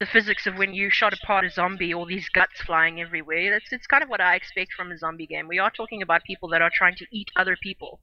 the 0.00 0.06
physics 0.06 0.46
of 0.46 0.56
when 0.56 0.74
you 0.74 0.90
shot 0.90 1.12
apart 1.12 1.44
a 1.44 1.50
zombie, 1.50 1.92
all 1.92 2.06
these 2.06 2.28
guts 2.28 2.60
flying 2.60 3.00
everywhere. 3.00 3.50
That's 3.50 3.72
it's 3.72 3.86
kind 3.86 4.02
of 4.02 4.08
what 4.08 4.20
I 4.20 4.36
expect 4.36 4.72
from 4.72 4.92
a 4.92 4.98
zombie 4.98 5.26
game. 5.26 5.48
We 5.48 5.58
are 5.58 5.70
talking 5.70 6.02
about 6.02 6.22
people 6.22 6.48
that 6.50 6.62
are 6.62 6.70
trying 6.72 6.94
to 6.96 7.06
eat 7.10 7.28
other 7.34 7.56
people. 7.60 7.98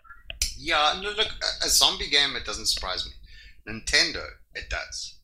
Yeah, 0.58 1.00
no, 1.02 1.12
look, 1.12 1.30
a, 1.64 1.70
zombie 1.70 2.10
game, 2.10 2.36
it 2.36 2.46
doesn't 2.46 2.66
surprise 2.68 3.06
me. 3.06 3.14
Nintendo, 3.72 4.24
it 4.54 4.70
does. 4.70 5.20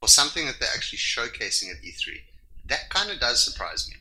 For 0.00 0.08
something 0.08 0.44
that 0.46 0.56
they're 0.60 0.68
actually 0.74 0.98
showcasing 0.98 1.70
at 1.70 1.82
E3, 1.82 2.16
that 2.66 2.90
kind 2.90 3.10
of 3.10 3.18
does 3.18 3.42
surprise 3.42 3.88
me. 3.88 3.96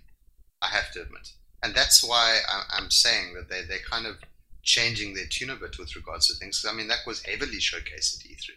I 0.61 0.67
have 0.67 0.91
to 0.93 1.01
admit, 1.01 1.29
and 1.61 1.73
that's 1.73 2.03
why 2.03 2.39
I- 2.49 2.65
I'm 2.77 2.89
saying 2.91 3.33
that 3.35 3.49
they 3.49 3.63
they're 3.63 3.79
kind 3.89 4.05
of 4.05 4.17
changing 4.61 5.13
their 5.13 5.25
tune 5.25 5.49
a 5.49 5.55
bit 5.55 5.77
with 5.77 5.95
regards 5.95 6.27
to 6.27 6.33
things. 6.35 6.65
I 6.69 6.73
mean, 6.73 6.87
that 6.87 7.05
was 7.07 7.23
heavily 7.23 7.57
showcased 7.57 8.19
at 8.19 8.29
E3, 8.29 8.49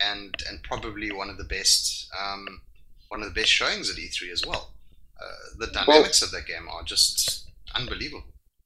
and 0.00 0.34
and 0.48 0.62
probably 0.62 1.10
one 1.12 1.28
of 1.30 1.38
the 1.38 1.44
best 1.44 2.08
um, 2.20 2.62
one 3.10 3.22
of 3.22 3.28
the 3.32 3.38
best 3.38 3.50
showings 3.50 3.90
at 3.90 3.96
E3 3.96 4.32
as 4.32 4.46
well. 4.46 4.72
Uh, 5.20 5.66
the 5.66 5.66
dynamics 5.66 6.22
of 6.22 6.30
that 6.30 6.46
game 6.46 6.66
are 6.68 6.82
just 6.82 7.50
unbelievable. 7.74 8.24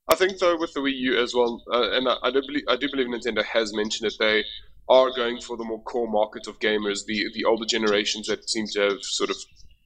I 0.09 0.15
think 0.15 0.39
though 0.39 0.57
with 0.57 0.73
the 0.75 0.81
Wii 0.81 0.97
U 0.97 1.21
as 1.21 1.35
well, 1.35 1.63
uh, 1.73 1.91
and 1.93 2.09
I, 2.09 2.17
I 2.23 2.31
do 2.31 2.43
believe 2.47 2.65
I 2.69 2.77
do 2.77 2.89
believe 2.91 3.09
Nintendo 3.09 3.43
has 3.43 3.75
mentioned 3.75 4.07
it. 4.07 4.15
They 4.19 4.45
are 4.89 5.11
going 5.17 5.41
for 5.41 5.57
the 5.57 5.65
more 5.65 5.83
core 5.83 6.09
market 6.09 6.47
of 6.47 6.61
gamers, 6.61 7.07
the 7.07 7.27
the 7.35 7.45
older 7.45 7.65
generations 7.65 8.27
that 8.29 8.49
seem 8.49 8.67
to 8.75 8.81
have 8.83 9.03
sort 9.03 9.31
of 9.31 9.37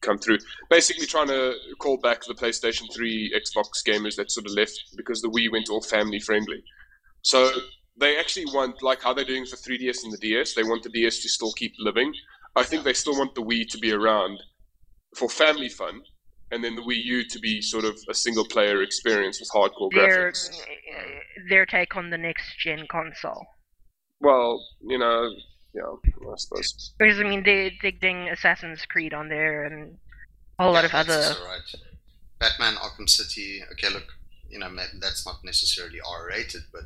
come 0.00 0.18
through. 0.18 0.38
Basically, 0.70 1.06
trying 1.06 1.28
to 1.28 1.54
call 1.78 1.98
back 1.98 2.24
the 2.24 2.34
PlayStation 2.34 2.92
3, 2.92 3.34
Xbox 3.34 3.84
gamers 3.86 4.16
that 4.16 4.30
sort 4.30 4.46
of 4.46 4.52
left 4.52 4.78
because 4.96 5.22
the 5.22 5.30
Wii 5.30 5.50
went 5.52 5.70
all 5.70 5.82
family 5.82 6.20
friendly. 6.20 6.62
So 7.22 7.50
they 7.98 8.18
actually 8.18 8.46
want 8.46 8.82
like 8.82 9.02
how 9.02 9.12
they're 9.12 9.24
doing 9.24 9.46
for 9.46 9.56
3DS 9.56 10.04
and 10.04 10.12
the 10.12 10.18
DS. 10.18 10.54
They 10.54 10.62
want 10.62 10.82
the 10.82 10.90
DS 10.90 11.20
to 11.20 11.28
still 11.28 11.52
keep 11.52 11.72
living. 11.78 12.12
I 12.58 12.64
think 12.64 12.84
they 12.84 12.92
still 12.92 13.16
want 13.18 13.34
the 13.34 13.42
Wii 13.42 13.68
to 13.70 13.78
be 13.78 13.92
around 13.92 14.40
for 15.16 15.28
family 15.28 15.68
fun, 15.68 16.02
and 16.50 16.62
then 16.62 16.74
the 16.74 16.82
Wii 16.82 17.02
U 17.04 17.24
to 17.28 17.38
be 17.38 17.62
sort 17.62 17.84
of 17.84 17.98
a 18.08 18.14
single 18.14 18.44
player 18.44 18.82
experience 18.82 19.40
with 19.40 19.48
hardcore 19.54 19.90
Their 19.92 20.32
graphics. 20.32 20.60
their 21.48 21.66
take 21.66 21.96
on 21.96 22.10
the 22.10 22.18
next 22.18 22.58
gen 22.58 22.86
console. 22.90 23.46
Well, 24.20 24.60
you 24.82 24.98
know, 24.98 25.30
yeah, 25.74 25.82
I 25.82 26.36
suppose. 26.36 26.94
Because 26.98 27.20
I 27.20 27.24
mean, 27.24 27.42
they're 27.44 27.70
digging 27.80 28.28
Assassin's 28.28 28.84
Creed 28.86 29.14
on 29.14 29.28
there 29.28 29.64
and 29.64 29.96
a 30.58 30.64
whole 30.64 30.72
lot 30.72 30.84
of 30.84 30.94
other. 30.94 31.34
Right. 31.44 31.60
Batman 32.40 32.74
Arkham 32.74 33.08
City. 33.08 33.62
Okay, 33.72 33.88
look, 33.92 34.06
you 34.48 34.58
know 34.58 34.70
that's 35.00 35.26
not 35.26 35.36
necessarily 35.44 35.98
R-rated, 36.00 36.62
but 36.72 36.82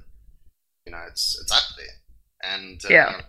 you 0.86 0.92
know 0.92 1.00
it's 1.08 1.38
it's 1.40 1.52
up 1.52 1.64
there, 1.76 2.52
and 2.52 2.84
uh, 2.84 2.88
Yeah. 2.88 3.20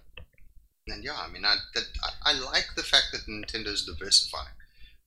And 0.88 1.04
yeah, 1.04 1.18
I 1.18 1.32
mean 1.32 1.46
I, 1.46 1.56
that, 1.74 1.86
I 2.24 2.34
like 2.34 2.70
the 2.76 2.84
fact 2.84 3.08
that 3.12 3.28
Nintendo's 3.28 3.86
diversifying 3.86 4.56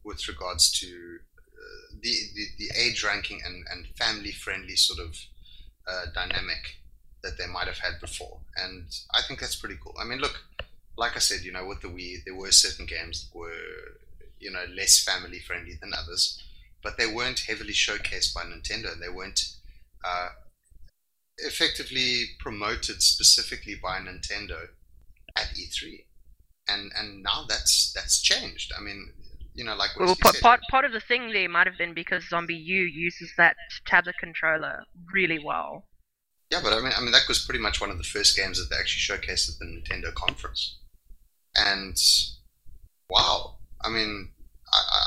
with 0.05 0.27
regards 0.29 0.71
to 0.81 0.87
uh, 0.87 1.97
the, 2.03 2.15
the 2.35 2.47
the 2.59 2.71
age 2.79 3.05
ranking 3.05 3.41
and 3.45 3.65
and 3.71 3.87
family 3.97 4.33
friendly 4.33 4.77
sort 4.77 5.01
of 5.01 5.17
uh, 5.87 6.07
dynamic 6.15 6.77
that 7.23 7.39
they 7.39 7.47
might 7.47 7.67
have 7.67 7.79
had 7.79 8.01
before, 8.01 8.41
and 8.57 8.87
I 9.15 9.21
think 9.23 9.41
that's 9.41 9.57
pretty 9.57 9.77
cool. 9.83 9.95
I 10.01 10.05
mean, 10.05 10.19
look, 10.19 10.45
like 10.97 11.17
I 11.17 11.21
said, 11.21 11.41
you 11.41 11.53
know, 11.53 11.67
with 11.67 11.81
the 11.83 11.89
Wii, 11.89 12.25
there 12.25 12.35
were 12.35 12.53
certain 12.53 12.87
games 12.87 13.29
that 13.29 13.39
were 13.39 13.99
you 14.39 14.51
know 14.51 14.65
less 14.75 15.03
family 15.03 15.41
friendly 15.41 15.75
than 15.81 15.93
others, 15.93 16.43
but 16.83 16.97
they 16.97 17.07
weren't 17.07 17.41
heavily 17.41 17.73
showcased 17.73 18.35
by 18.35 18.43
Nintendo. 18.43 18.99
They 18.99 19.09
weren't 19.09 19.41
uh, 20.05 20.29
effectively 21.39 22.25
promoted 22.39 23.03
specifically 23.03 23.75
by 23.75 23.99
Nintendo 23.99 24.69
at 25.37 25.49
E3, 25.55 26.05
and 26.69 26.93
and 26.97 27.23
now 27.23 27.45
that's 27.49 27.93
that's 27.95 28.21
changed. 28.21 28.73
I 28.77 28.83
mean, 28.83 29.13
you 29.55 29.65
know, 29.65 29.75
like 29.75 29.91
Well, 29.99 30.17
part, 30.21 30.35
said, 30.35 30.43
part 30.43 30.61
part 30.71 30.85
of 30.85 30.93
the 30.93 31.01
thing 31.01 31.33
there 31.33 31.49
might 31.49 31.67
have 31.67 31.79
been 31.79 31.95
because 31.95 32.25
ZombiU 32.25 32.87
uses 32.93 33.33
that 33.37 33.57
tablet 33.87 34.17
controller 34.19 34.85
really 35.13 35.39
well. 35.39 35.85
Yeah, 36.51 36.61
but 36.63 36.73
I 36.73 36.81
mean, 36.81 36.93
I 36.97 37.01
mean 37.01 37.13
that 37.13 37.27
was 37.29 37.45
pretty 37.45 37.61
much 37.61 37.81
one 37.81 37.91
of 37.91 37.99
the 37.99 38.05
first 38.05 38.37
games 38.37 38.59
that 38.59 38.69
they 38.71 38.81
actually 38.81 39.17
showcased 39.17 39.51
at 39.51 39.59
the 39.59 39.67
Nintendo 39.67 40.15
conference, 40.15 40.79
and 41.57 41.97
wow, 43.11 43.57
I 43.83 43.89
mean, 43.89 44.31
I, 44.73 45.01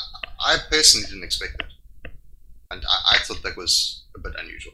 I, 0.45 0.53
I 0.53 0.57
personally 0.69 1.07
didn't 1.07 1.23
expect 1.23 1.57
that, 1.59 2.11
and 2.71 2.83
I, 2.85 3.15
I 3.15 3.17
thought 3.19 3.41
that 3.43 3.55
was 3.55 4.05
a 4.15 4.19
bit 4.19 4.33
unusual, 4.37 4.73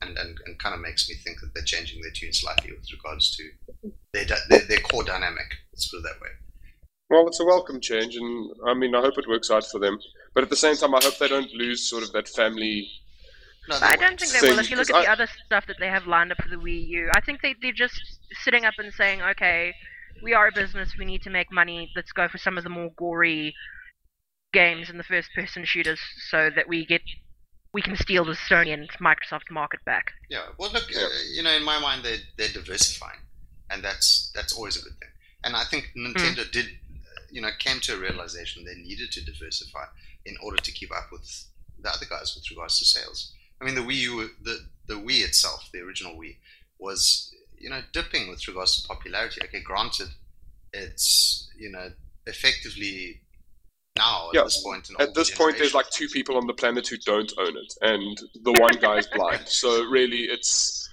and 0.00 0.16
and, 0.18 0.38
and 0.46 0.58
kind 0.58 0.74
of 0.74 0.80
makes 0.80 1.08
me 1.08 1.14
think 1.24 1.40
that 1.40 1.50
they're 1.54 1.64
changing 1.64 2.00
their 2.02 2.12
tune 2.12 2.32
slightly 2.32 2.72
with 2.72 2.86
regards 2.92 3.36
to 3.36 3.90
their 4.12 4.24
their, 4.48 4.60
their 4.66 4.80
core 4.80 5.04
dynamic. 5.04 5.46
Let's 5.72 5.88
put 5.88 5.98
it 5.98 6.02
that 6.04 6.20
way. 6.20 6.30
Well, 7.08 7.28
it's 7.28 7.38
a 7.38 7.44
welcome 7.44 7.80
change, 7.80 8.16
and 8.16 8.50
I 8.66 8.74
mean, 8.74 8.94
I 8.94 9.00
hope 9.00 9.16
it 9.16 9.28
works 9.28 9.50
out 9.50 9.64
for 9.64 9.78
them. 9.78 9.98
But 10.34 10.42
at 10.42 10.50
the 10.50 10.56
same 10.56 10.76
time, 10.76 10.94
I 10.94 10.98
hope 11.02 11.18
they 11.18 11.28
don't 11.28 11.52
lose 11.52 11.88
sort 11.88 12.02
of 12.02 12.12
that 12.12 12.28
family. 12.28 12.88
No, 13.68 13.78
I 13.80 13.96
don't 13.96 14.18
think 14.18 14.32
they 14.32 14.40
will. 14.48 14.58
If 14.58 14.70
you 14.70 14.76
look 14.76 14.90
at 14.90 14.94
because 14.94 15.04
the 15.04 15.10
other 15.10 15.28
stuff 15.46 15.66
that 15.68 15.76
they 15.78 15.88
have 15.88 16.06
lined 16.06 16.32
up 16.32 16.38
for 16.42 16.48
the 16.48 16.56
Wii 16.56 16.86
U, 16.88 17.10
I 17.14 17.20
think 17.20 17.42
they 17.42 17.54
they're 17.62 17.72
just 17.72 18.00
sitting 18.42 18.64
up 18.64 18.74
and 18.78 18.92
saying, 18.92 19.22
okay, 19.22 19.72
we 20.22 20.34
are 20.34 20.48
a 20.48 20.52
business, 20.52 20.96
we 20.98 21.04
need 21.04 21.22
to 21.22 21.30
make 21.30 21.52
money. 21.52 21.90
Let's 21.94 22.12
go 22.12 22.28
for 22.28 22.38
some 22.38 22.58
of 22.58 22.64
the 22.64 22.70
more 22.70 22.90
gory 22.96 23.54
games 24.52 24.88
and 24.88 24.98
the 24.98 25.04
first-person 25.04 25.64
shooters, 25.64 26.00
so 26.28 26.50
that 26.54 26.68
we 26.68 26.86
get 26.86 27.02
we 27.76 27.82
can 27.82 27.94
steal 27.94 28.24
the 28.24 28.32
Sony 28.32 28.72
and 28.72 28.88
Microsoft 29.02 29.50
market 29.50 29.84
back. 29.84 30.12
Yeah. 30.30 30.46
Well, 30.56 30.72
look, 30.72 30.84
uh, 30.84 31.08
you 31.30 31.42
know, 31.42 31.50
in 31.50 31.62
my 31.62 31.78
mind, 31.78 32.02
they're 32.02 32.24
they're 32.38 32.48
diversifying, 32.60 33.20
and 33.70 33.84
that's 33.84 34.32
that's 34.34 34.54
always 34.56 34.76
a 34.78 34.82
good 34.82 34.98
thing. 34.98 35.10
And 35.44 35.54
I 35.54 35.64
think 35.64 35.90
Nintendo 35.94 36.50
did, 36.50 36.64
uh, 36.64 37.20
you 37.30 37.42
know, 37.42 37.50
came 37.58 37.80
to 37.80 37.92
a 37.92 37.98
realization 37.98 38.64
they 38.64 38.76
needed 38.76 39.12
to 39.12 39.22
diversify 39.22 39.84
in 40.24 40.36
order 40.42 40.56
to 40.56 40.72
keep 40.72 40.90
up 40.90 41.08
with 41.12 41.28
the 41.78 41.90
other 41.90 42.06
guys 42.06 42.34
with 42.34 42.50
regards 42.50 42.78
to 42.78 42.86
sales. 42.86 43.34
I 43.60 43.66
mean, 43.66 43.74
the 43.74 43.82
Wii 43.82 44.00
U, 44.10 44.30
the 44.42 44.56
the 44.86 44.94
Wii 44.94 45.22
itself, 45.22 45.68
the 45.70 45.80
original 45.80 46.14
Wii, 46.14 46.36
was 46.78 47.30
you 47.58 47.68
know 47.68 47.82
dipping 47.92 48.30
with 48.30 48.48
regards 48.48 48.80
to 48.80 48.88
popularity. 48.88 49.42
Okay, 49.44 49.60
granted, 49.60 50.08
it's 50.72 51.50
you 51.58 51.70
know 51.70 51.90
effectively 52.26 53.20
now 53.96 54.28
at 54.28 54.34
Yeah, 54.34 54.42
this 54.44 54.62
point. 54.62 54.88
An 54.90 54.96
At 55.00 55.14
this 55.14 55.30
point, 55.30 55.58
there's 55.58 55.74
like 55.74 55.88
two 55.90 56.08
people 56.08 56.36
on 56.36 56.46
the 56.46 56.54
planet 56.54 56.86
who 56.88 56.96
don't 56.98 57.32
own 57.38 57.56
it, 57.56 57.74
and 57.82 58.16
the 58.42 58.52
one 58.60 58.76
guy's 58.80 59.06
blind. 59.08 59.46
So 59.62 59.84
really, 59.84 60.22
it's 60.24 60.88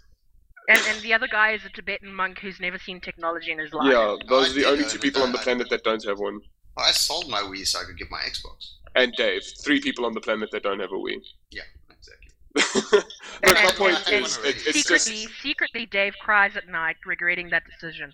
And 0.69 0.79
and 0.89 1.01
the 1.01 1.13
other 1.13 1.27
guy 1.27 1.51
is 1.51 1.65
a 1.65 1.69
Tibetan 1.69 2.13
monk 2.13 2.39
who's 2.39 2.59
never 2.59 2.77
seen 2.79 2.99
technology 3.01 3.51
in 3.51 3.59
his 3.59 3.73
life. 3.73 3.91
yeah, 3.91 4.15
those 4.27 4.51
are 4.51 4.53
the 4.61 4.65
only 4.65 4.85
two 4.85 4.99
people 4.99 5.21
on 5.23 5.31
the 5.31 5.39
uh, 5.39 5.43
planet 5.43 5.69
that 5.69 5.83
don't 5.83 6.03
have 6.05 6.19
one. 6.19 6.39
I 6.77 6.91
sold 6.91 7.29
my 7.29 7.41
Wii 7.41 7.67
so 7.67 7.79
I 7.79 7.83
could 7.83 7.97
get 7.97 8.09
my 8.09 8.19
Xbox. 8.21 8.57
And 8.95 9.13
Dave, 9.13 9.43
three 9.63 9.79
people 9.81 10.05
on 10.05 10.13
the 10.13 10.21
planet 10.21 10.49
that 10.51 10.63
don't 10.63 10.79
have 10.79 10.91
a 10.91 10.95
Wii. 10.95 11.17
Yeah, 11.51 11.61
exactly. 11.89 12.31
Look, 13.45 13.55
my 13.55 13.61
and- 13.69 13.75
point 13.75 14.11
and- 14.11 14.25
is, 14.25 14.37
it, 14.37 14.55
it's 14.67 14.73
secretly, 14.73 15.23
just 15.25 15.41
secretly, 15.41 15.85
Dave 15.85 16.13
cries 16.21 16.55
at 16.55 16.67
night 16.69 16.95
regretting 17.05 17.49
that 17.49 17.63
decision. 17.65 18.11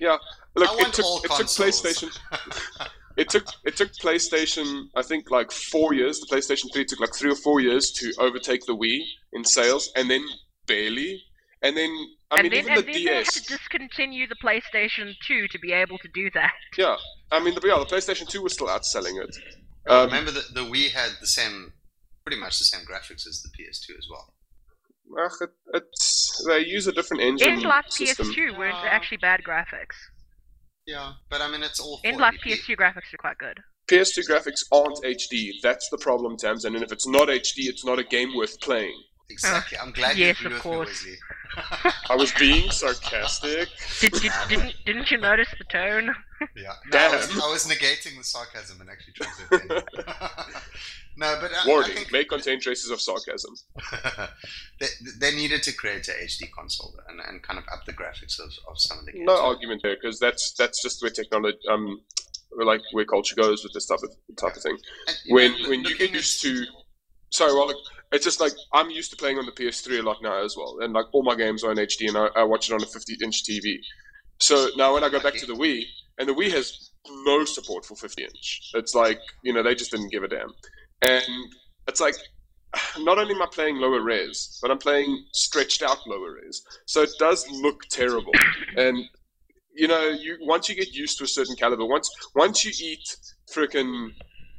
Yeah, 0.00 0.16
look. 0.54 0.70
I 0.70 0.88
It 0.88 0.92
took 0.92 1.24
it 1.24 1.28
took. 1.28 1.46
PlayStation. 1.46 2.16
It 3.18 3.28
took 3.28 3.46
it 3.64 3.76
took 3.76 3.92
PlayStation. 3.94 4.84
I 4.94 5.02
think 5.02 5.30
like 5.30 5.50
four 5.50 5.92
years. 5.92 6.20
The 6.20 6.34
PlayStation 6.34 6.72
Three 6.72 6.84
took 6.84 7.00
like 7.00 7.14
three 7.14 7.32
or 7.32 7.36
four 7.36 7.60
years 7.60 7.90
to 7.92 8.12
overtake 8.18 8.64
the 8.66 8.76
Wii 8.76 9.00
in 9.32 9.44
sales, 9.44 9.90
and 9.96 10.08
then 10.08 10.24
barely. 10.66 11.24
And 11.60 11.76
then 11.76 11.90
I 12.30 12.36
and 12.38 12.42
mean, 12.44 12.52
then, 12.52 12.60
even 12.60 12.72
and 12.72 12.78
the 12.86 12.92
then 12.92 13.04
they 13.04 13.14
had 13.14 13.26
to 13.26 13.42
discontinue 13.42 14.28
the 14.28 14.36
PlayStation 14.36 15.14
2 15.26 15.48
to 15.48 15.58
be 15.58 15.72
able 15.72 15.98
to 15.98 16.08
do 16.14 16.30
that. 16.34 16.52
Yeah, 16.76 16.96
I 17.32 17.40
mean, 17.42 17.54
the, 17.54 17.60
yeah, 17.66 17.78
the 17.80 17.86
PlayStation 17.86 18.28
Two 18.28 18.42
was 18.42 18.52
still 18.52 18.68
outselling 18.68 19.20
it. 19.20 19.36
Um, 19.88 20.06
remember 20.06 20.30
that 20.30 20.54
the 20.54 20.60
Wii 20.60 20.92
had 20.92 21.10
the 21.20 21.26
same, 21.26 21.72
pretty 22.24 22.40
much 22.40 22.58
the 22.58 22.64
same 22.66 22.82
graphics 22.86 23.26
as 23.26 23.42
the 23.42 23.48
PS2 23.48 23.98
as 23.98 24.06
well. 24.08 24.34
ugh, 25.20 25.32
it, 25.40 25.50
it's 25.74 26.44
they 26.46 26.60
use 26.60 26.86
a 26.86 26.92
different 26.92 27.22
engine 27.24 27.48
End 27.48 27.62
life 27.62 27.86
system. 27.88 28.28
PS2 28.28 28.58
weren't 28.58 28.76
actually 28.84 29.16
bad 29.16 29.40
graphics. 29.42 29.96
Yeah, 30.88 31.12
but 31.28 31.42
I 31.42 31.50
mean 31.50 31.62
it's 31.62 31.80
all. 31.80 32.00
End 32.02 32.16
480p. 32.16 32.20
life 32.20 32.34
PS2 32.42 32.76
graphics 32.76 33.12
are 33.12 33.18
quite 33.18 33.36
good. 33.36 33.60
PS2 33.90 34.26
graphics 34.26 34.64
aren't 34.72 34.96
HD. 35.04 35.50
That's 35.62 35.86
the 35.90 35.98
problem, 35.98 36.38
Tams. 36.38 36.64
And 36.64 36.74
if 36.76 36.90
it's 36.92 37.06
not 37.06 37.28
HD, 37.28 37.68
it's 37.68 37.84
not 37.84 37.98
a 37.98 38.04
game 38.04 38.34
worth 38.34 38.58
playing. 38.62 38.98
Exactly. 39.30 39.78
I'm 39.78 39.92
glad 39.92 40.16
yes, 40.16 40.40
you 40.40 40.46
agree 40.46 40.46
of 40.46 40.52
with 40.52 40.62
course. 40.62 41.04
me, 41.04 41.12
Wesley. 41.12 41.92
I 42.10 42.16
was 42.16 42.32
being 42.32 42.70
sarcastic. 42.70 43.68
Did, 44.00 44.12
did, 44.12 44.32
didn't, 44.48 44.74
didn't 44.86 45.10
you 45.10 45.18
notice 45.18 45.48
the 45.58 45.64
tone? 45.64 46.14
yeah. 46.56 46.72
No, 46.92 46.98
I, 46.98 47.16
was, 47.16 47.30
I 47.30 47.50
was 47.50 47.66
negating 47.66 48.16
the 48.16 48.24
sarcasm 48.24 48.80
and 48.80 48.88
actually 48.88 49.14
trying 49.14 49.30
to 49.36 49.54
offend 49.56 49.70
no, 51.16 51.38
but 51.40 51.50
I, 51.52 51.66
Warning: 51.66 51.90
I 51.90 51.94
think 51.94 52.12
may 52.12 52.24
contain 52.24 52.60
traces 52.60 52.90
of 52.90 53.00
sarcasm. 53.00 53.54
they, 54.80 54.86
they 55.20 55.34
needed 55.34 55.62
to 55.64 55.72
create 55.72 56.08
a 56.08 56.12
HD 56.12 56.50
console 56.56 56.94
and, 57.08 57.20
and 57.20 57.42
kind 57.42 57.58
of 57.58 57.64
up 57.72 57.84
the 57.84 57.92
graphics 57.92 58.38
of, 58.38 58.50
of 58.70 58.78
some 58.78 58.98
of 58.98 59.04
the 59.04 59.12
games. 59.12 59.26
No 59.26 59.44
argument 59.44 59.82
there, 59.82 59.96
because 60.00 60.18
that's 60.18 60.54
that's 60.56 60.82
just 60.82 61.02
where 61.02 61.10
technology, 61.10 61.58
um, 61.70 62.00
like 62.64 62.80
where 62.92 63.04
culture 63.04 63.34
goes 63.36 63.62
with 63.62 63.72
this 63.74 63.86
type 63.86 64.00
of 64.02 64.10
type 64.36 64.56
of 64.56 64.62
thing. 64.62 64.78
And, 65.08 65.16
you 65.24 65.34
When 65.34 65.62
know, 65.62 65.68
when 65.70 65.84
you 65.84 65.98
get 65.98 66.12
used 66.12 66.40
to 66.42 66.64
sorry, 67.30 67.52
well, 67.52 67.66
like, 67.66 67.76
it's 68.12 68.24
just 68.24 68.40
like 68.40 68.52
I'm 68.72 68.90
used 68.90 69.10
to 69.10 69.16
playing 69.16 69.38
on 69.38 69.46
the 69.46 69.52
PS3 69.52 70.00
a 70.00 70.02
lot 70.02 70.18
now 70.22 70.44
as 70.44 70.56
well, 70.56 70.78
and 70.80 70.92
like 70.92 71.06
all 71.12 71.22
my 71.22 71.36
games 71.36 71.64
are 71.64 71.72
in 71.72 71.78
HD, 71.78 72.08
and 72.08 72.16
I, 72.16 72.28
I 72.36 72.42
watch 72.44 72.70
it 72.70 72.74
on 72.74 72.82
a 72.82 72.86
50-inch 72.86 73.44
TV. 73.44 73.76
So 74.40 74.68
now 74.76 74.94
when 74.94 75.04
I 75.04 75.08
go 75.08 75.20
back 75.20 75.34
to 75.34 75.46
the 75.46 75.54
Wii, 75.54 75.82
and 76.18 76.28
the 76.28 76.34
Wii 76.34 76.50
has 76.52 76.90
no 77.24 77.44
support 77.44 77.84
for 77.84 77.94
50-inch. 77.94 78.70
It's 78.74 78.94
like 78.94 79.20
you 79.42 79.52
know 79.52 79.62
they 79.62 79.74
just 79.74 79.90
didn't 79.90 80.10
give 80.10 80.22
a 80.22 80.28
damn, 80.28 80.52
and 81.02 81.24
it's 81.86 82.00
like 82.00 82.14
not 82.98 83.18
only 83.18 83.34
am 83.34 83.42
I 83.42 83.46
playing 83.52 83.76
lower 83.76 84.02
res, 84.02 84.58
but 84.62 84.70
I'm 84.70 84.78
playing 84.78 85.24
stretched 85.32 85.82
out 85.82 85.98
lower 86.06 86.34
res. 86.42 86.62
So 86.86 87.02
it 87.02 87.10
does 87.18 87.48
look 87.50 87.82
terrible. 87.90 88.32
And 88.76 88.98
you 89.74 89.86
know, 89.86 90.08
you 90.08 90.38
once 90.40 90.68
you 90.68 90.74
get 90.74 90.92
used 90.92 91.18
to 91.18 91.24
a 91.24 91.28
certain 91.28 91.56
caliber, 91.56 91.86
once 91.86 92.10
once 92.34 92.64
you 92.64 92.72
eat 92.82 93.16
freaking 93.54 94.10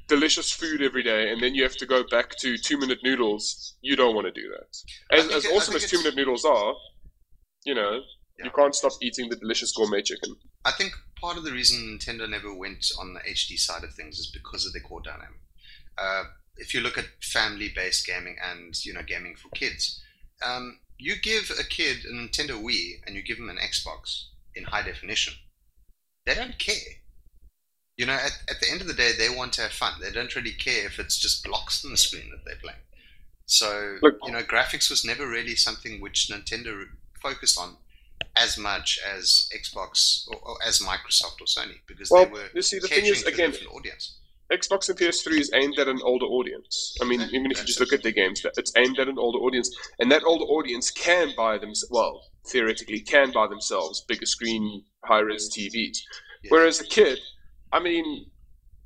delicious 0.10 0.52
food 0.52 0.82
every 0.82 1.04
day, 1.04 1.32
and 1.32 1.42
then 1.42 1.56
you 1.56 1.64
have 1.64 1.78
to 1.78 1.86
go 1.86 2.04
back 2.04 2.36
to 2.40 2.58
two 2.58 2.78
minute 2.78 3.00
noodles, 3.04 3.76
you 3.82 3.96
don't 3.96 4.16
want 4.16 4.28
to 4.28 4.32
do 4.32 4.50
that. 4.50 5.18
As, 5.18 5.32
as 5.32 5.46
awesome 5.46 5.76
as 5.76 5.90
two 5.90 6.00
minute 6.00 6.16
noodles 6.16 6.44
are, 6.44 6.74
you 7.64 7.76
know, 7.76 8.02
yeah. 8.38 8.46
you 8.46 8.52
can't 8.52 8.76
stop 8.76 8.94
eating 9.02 9.30
the 9.30 9.36
delicious 9.38 9.72
gourmet 9.72 10.02
chicken. 10.02 10.36
I 10.66 10.72
think 10.72 10.94
part 11.16 11.38
of 11.38 11.44
the 11.46 11.52
reason 11.52 12.00
Nintendo 12.00 12.30
never 12.30 12.54
went 12.54 12.86
on 13.00 13.14
the 13.14 13.22
HD 13.22 13.58
side 13.58 13.84
of 13.84 13.94
things 13.94 14.20
is 14.20 14.28
because 14.28 14.66
of 14.66 14.74
the 14.74 14.82
core 14.82 15.02
dynamic. 15.02 15.40
Uh, 15.98 16.24
if 16.58 16.74
you 16.74 16.82
look 16.82 16.98
at 16.98 17.06
family-based 17.22 18.06
gaming 18.06 18.36
and 18.44 18.74
you 18.84 18.94
know 18.94 19.04
gaming 19.04 19.36
for 19.36 19.50
kids, 19.50 20.02
um, 20.46 20.80
you 20.98 21.16
give 21.22 21.52
a 21.58 21.64
kid 21.64 22.06
a 22.06 22.14
Nintendo 22.14 22.62
Wii 22.62 23.02
and 23.06 23.16
you 23.16 23.24
give 23.24 23.38
them 23.38 23.50
an 23.50 23.58
Xbox 23.58 24.26
in 24.56 24.66
high 24.66 24.84
definition, 24.84 25.34
they 26.26 26.36
don't 26.36 26.60
care. 26.60 27.00
You 28.00 28.06
know, 28.06 28.14
at, 28.14 28.32
at 28.50 28.62
the 28.62 28.72
end 28.72 28.80
of 28.80 28.88
the 28.88 28.94
day, 28.94 29.12
they 29.12 29.28
want 29.30 29.52
to 29.54 29.62
have 29.64 29.74
fun. 29.74 29.92
They 30.00 30.10
don't 30.10 30.34
really 30.34 30.54
care 30.54 30.86
if 30.86 31.00
it's 31.00 31.18
just 31.18 31.44
blocks 31.44 31.84
on 31.84 31.92
the 31.92 31.98
screen 31.98 32.30
that 32.32 32.46
they're 32.46 32.56
playing. 32.56 32.80
So, 33.46 33.98
Look, 34.02 34.20
you 34.24 34.32
know, 34.32 34.42
graphics 34.42 34.90
was 34.90 35.04
never 35.04 35.28
really 35.28 35.58
something 35.58 36.00
which 36.00 36.30
Nintendo 36.32 36.86
focused 37.22 37.60
on 37.60 37.76
as 38.38 38.58
much 38.58 39.02
as 39.06 39.50
Xbox 39.54 40.30
or, 40.30 40.38
or 40.38 40.56
as 40.66 40.80
Microsoft 40.80 41.42
or 41.42 41.46
Sony 41.46 41.80
because 41.88 42.10
well, 42.10 42.24
they 42.24 42.32
were 42.32 42.46
you 42.54 42.62
see, 42.62 42.80
the 42.80 42.88
thing 42.88 43.06
is, 43.06 43.24
again, 43.24 43.54
audience. 43.76 44.16
Xbox 44.50 44.88
and 44.88 44.98
PS3 44.98 45.38
is 45.38 45.52
aimed 45.54 45.78
at 45.78 45.90
an 45.90 46.00
older 46.02 46.26
audience. 46.26 46.96
I 47.02 47.06
mean, 47.06 47.20
even 47.34 47.52
if 47.52 47.60
you 47.60 47.66
just 47.66 47.82
look 47.82 47.92
at 47.92 48.02
the 48.02 48.14
games, 48.14 48.46
it's 48.56 48.72
aimed 48.78 48.98
at 49.00 49.10
an 49.10 49.20
older 49.20 49.40
audience, 49.40 49.76
and 50.00 50.10
that 50.10 50.24
older 50.24 50.46
audience 50.46 50.90
can 50.90 51.34
buy 51.36 51.58
them. 51.58 51.74
Well, 51.90 52.24
theoretically, 52.48 53.02
can 53.02 53.34
buy 53.34 53.48
themselves 53.48 54.06
bigger 54.08 54.26
screen, 54.26 54.86
high 55.04 55.20
res 55.20 55.50
TVs. 55.54 55.98
Whereas 56.48 56.80
a 56.80 56.86
kid, 56.86 57.20
I 57.72 57.80
mean, 57.80 58.26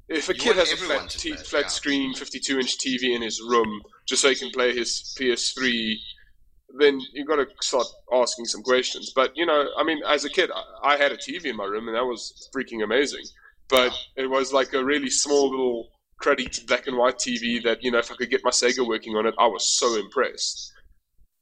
if 0.10 0.30
a 0.30 0.34
you 0.34 0.40
kid 0.40 0.58
has 0.58 0.72
a 0.72 0.78
flat, 0.78 1.10
t- 1.10 1.34
play, 1.34 1.44
flat 1.44 1.62
yeah. 1.64 1.68
screen, 1.68 2.14
52 2.14 2.60
inch 2.60 2.78
TV 2.78 3.16
in 3.16 3.22
his 3.22 3.42
room, 3.42 3.82
just 4.08 4.22
so 4.22 4.30
he 4.30 4.36
can 4.36 4.52
play 4.52 4.76
his 4.76 5.16
PS3, 5.20 5.96
then 6.80 7.00
you've 7.14 7.28
got 7.28 7.38
to 7.38 7.48
start 7.62 7.88
asking 8.12 8.46
some 8.46 8.62
questions. 8.64 9.14
But 9.16 9.36
you 9.36 9.46
know, 9.46 9.70
I 9.78 9.84
mean, 9.84 10.02
as 10.08 10.26
a 10.26 10.30
kid, 10.30 10.52
I, 10.54 10.94
I 10.94 10.98
had 10.98 11.12
a 11.12 11.18
TV 11.18 11.46
in 11.46 11.56
my 11.56 11.66
room, 11.66 11.88
and 11.88 11.96
that 11.96 12.06
was 12.06 12.50
freaking 12.54 12.84
amazing 12.84 13.24
but 13.70 13.92
it 14.16 14.30
was 14.30 14.54
like 14.54 14.74
a 14.74 14.84
really 14.84 15.10
small 15.10 15.50
little 15.50 15.90
cruddy 16.22 16.48
black 16.68 16.88
and 16.88 16.98
white 16.98 17.18
TV 17.18 17.62
that 17.64 17.84
you 17.84 17.92
know 17.92 17.98
if 17.98 18.12
I 18.12 18.16
could 18.16 18.30
get 18.30 18.44
my 18.44 18.52
Sega 18.52 18.88
working 18.88 19.16
on 19.16 19.26
it, 19.26 19.34
I 19.40 19.48
was 19.48 19.68
so 19.68 19.96
impressed. 19.96 20.72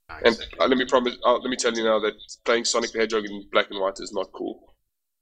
Nice. 0.09 0.21
And 0.25 0.47
uh, 0.59 0.67
let 0.67 0.77
me 0.77 0.85
promise, 0.85 1.17
uh, 1.25 1.37
let 1.37 1.49
me 1.49 1.55
tell 1.55 1.73
you 1.73 1.83
now 1.83 1.99
that 1.99 2.13
playing 2.45 2.65
Sonic 2.65 2.91
the 2.91 2.99
Hedgehog 2.99 3.25
in 3.25 3.45
black 3.51 3.67
and 3.69 3.79
white 3.79 3.99
is 3.99 4.11
not 4.13 4.31
cool. 4.33 4.73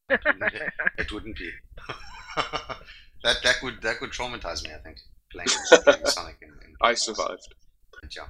it 0.10 1.12
wouldn't 1.12 1.38
be. 1.38 1.52
that 3.24 3.38
that 3.44 3.56
would 3.64 3.82
that 3.82 4.02
would 4.02 4.12
traumatize 4.12 4.64
me. 4.64 4.72
I 4.74 4.80
think 4.80 4.98
playing, 5.32 5.50
playing 5.84 6.06
Sonic. 6.06 6.38
In, 6.42 6.50
in 6.50 6.76
I 6.82 6.94
survived. 6.94 7.54
Yeah. 8.16 8.24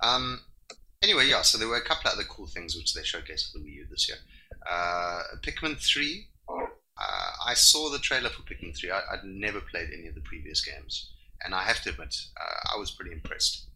Um. 0.00 0.40
Anyway, 1.02 1.26
yeah. 1.28 1.42
So 1.42 1.58
there 1.58 1.68
were 1.68 1.76
a 1.76 1.84
couple 1.84 2.10
of 2.10 2.14
other 2.14 2.24
cool 2.28 2.46
things 2.46 2.76
which 2.76 2.94
they 2.94 3.02
showcased 3.02 3.48
at 3.48 3.54
the 3.54 3.60
Wii 3.60 3.74
U 3.74 3.86
this 3.90 4.08
year. 4.08 4.18
Uh, 4.70 5.22
Pikmin 5.42 5.76
three 5.76 6.28
uh, 6.96 7.30
I 7.46 7.54
saw 7.54 7.90
the 7.90 7.98
trailer 7.98 8.30
for 8.30 8.42
Pikmin 8.42 8.76
3. 8.76 8.90
I, 8.90 9.00
would 9.12 9.24
never 9.24 9.60
played 9.60 9.88
any 9.92 10.06
of 10.06 10.14
the 10.14 10.20
previous 10.20 10.64
games, 10.64 11.10
and 11.44 11.54
I 11.54 11.62
have 11.62 11.82
to 11.82 11.90
admit, 11.90 12.14
uh, 12.40 12.74
I 12.74 12.78
was 12.78 12.90
pretty 12.92 13.12
impressed. 13.12 13.66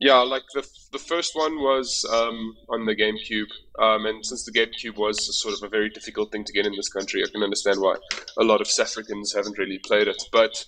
Yeah, 0.00 0.18
like 0.18 0.42
the 0.52 0.66
the 0.92 0.98
first 0.98 1.36
one 1.36 1.56
was 1.60 2.04
um, 2.12 2.56
on 2.68 2.84
the 2.84 2.96
GameCube, 2.96 3.50
um, 3.80 4.06
and 4.06 4.26
since 4.26 4.44
the 4.44 4.52
GameCube 4.52 4.96
was 4.96 5.40
sort 5.40 5.54
of 5.54 5.62
a 5.62 5.68
very 5.68 5.88
difficult 5.88 6.32
thing 6.32 6.44
to 6.44 6.52
get 6.52 6.66
in 6.66 6.74
this 6.74 6.88
country, 6.88 7.22
I 7.22 7.30
can 7.30 7.44
understand 7.44 7.80
why 7.80 7.96
a 8.38 8.42
lot 8.42 8.60
of 8.60 8.66
South 8.66 8.88
Africans 8.88 9.32
haven't 9.32 9.56
really 9.56 9.78
played 9.78 10.08
it. 10.08 10.20
But 10.32 10.64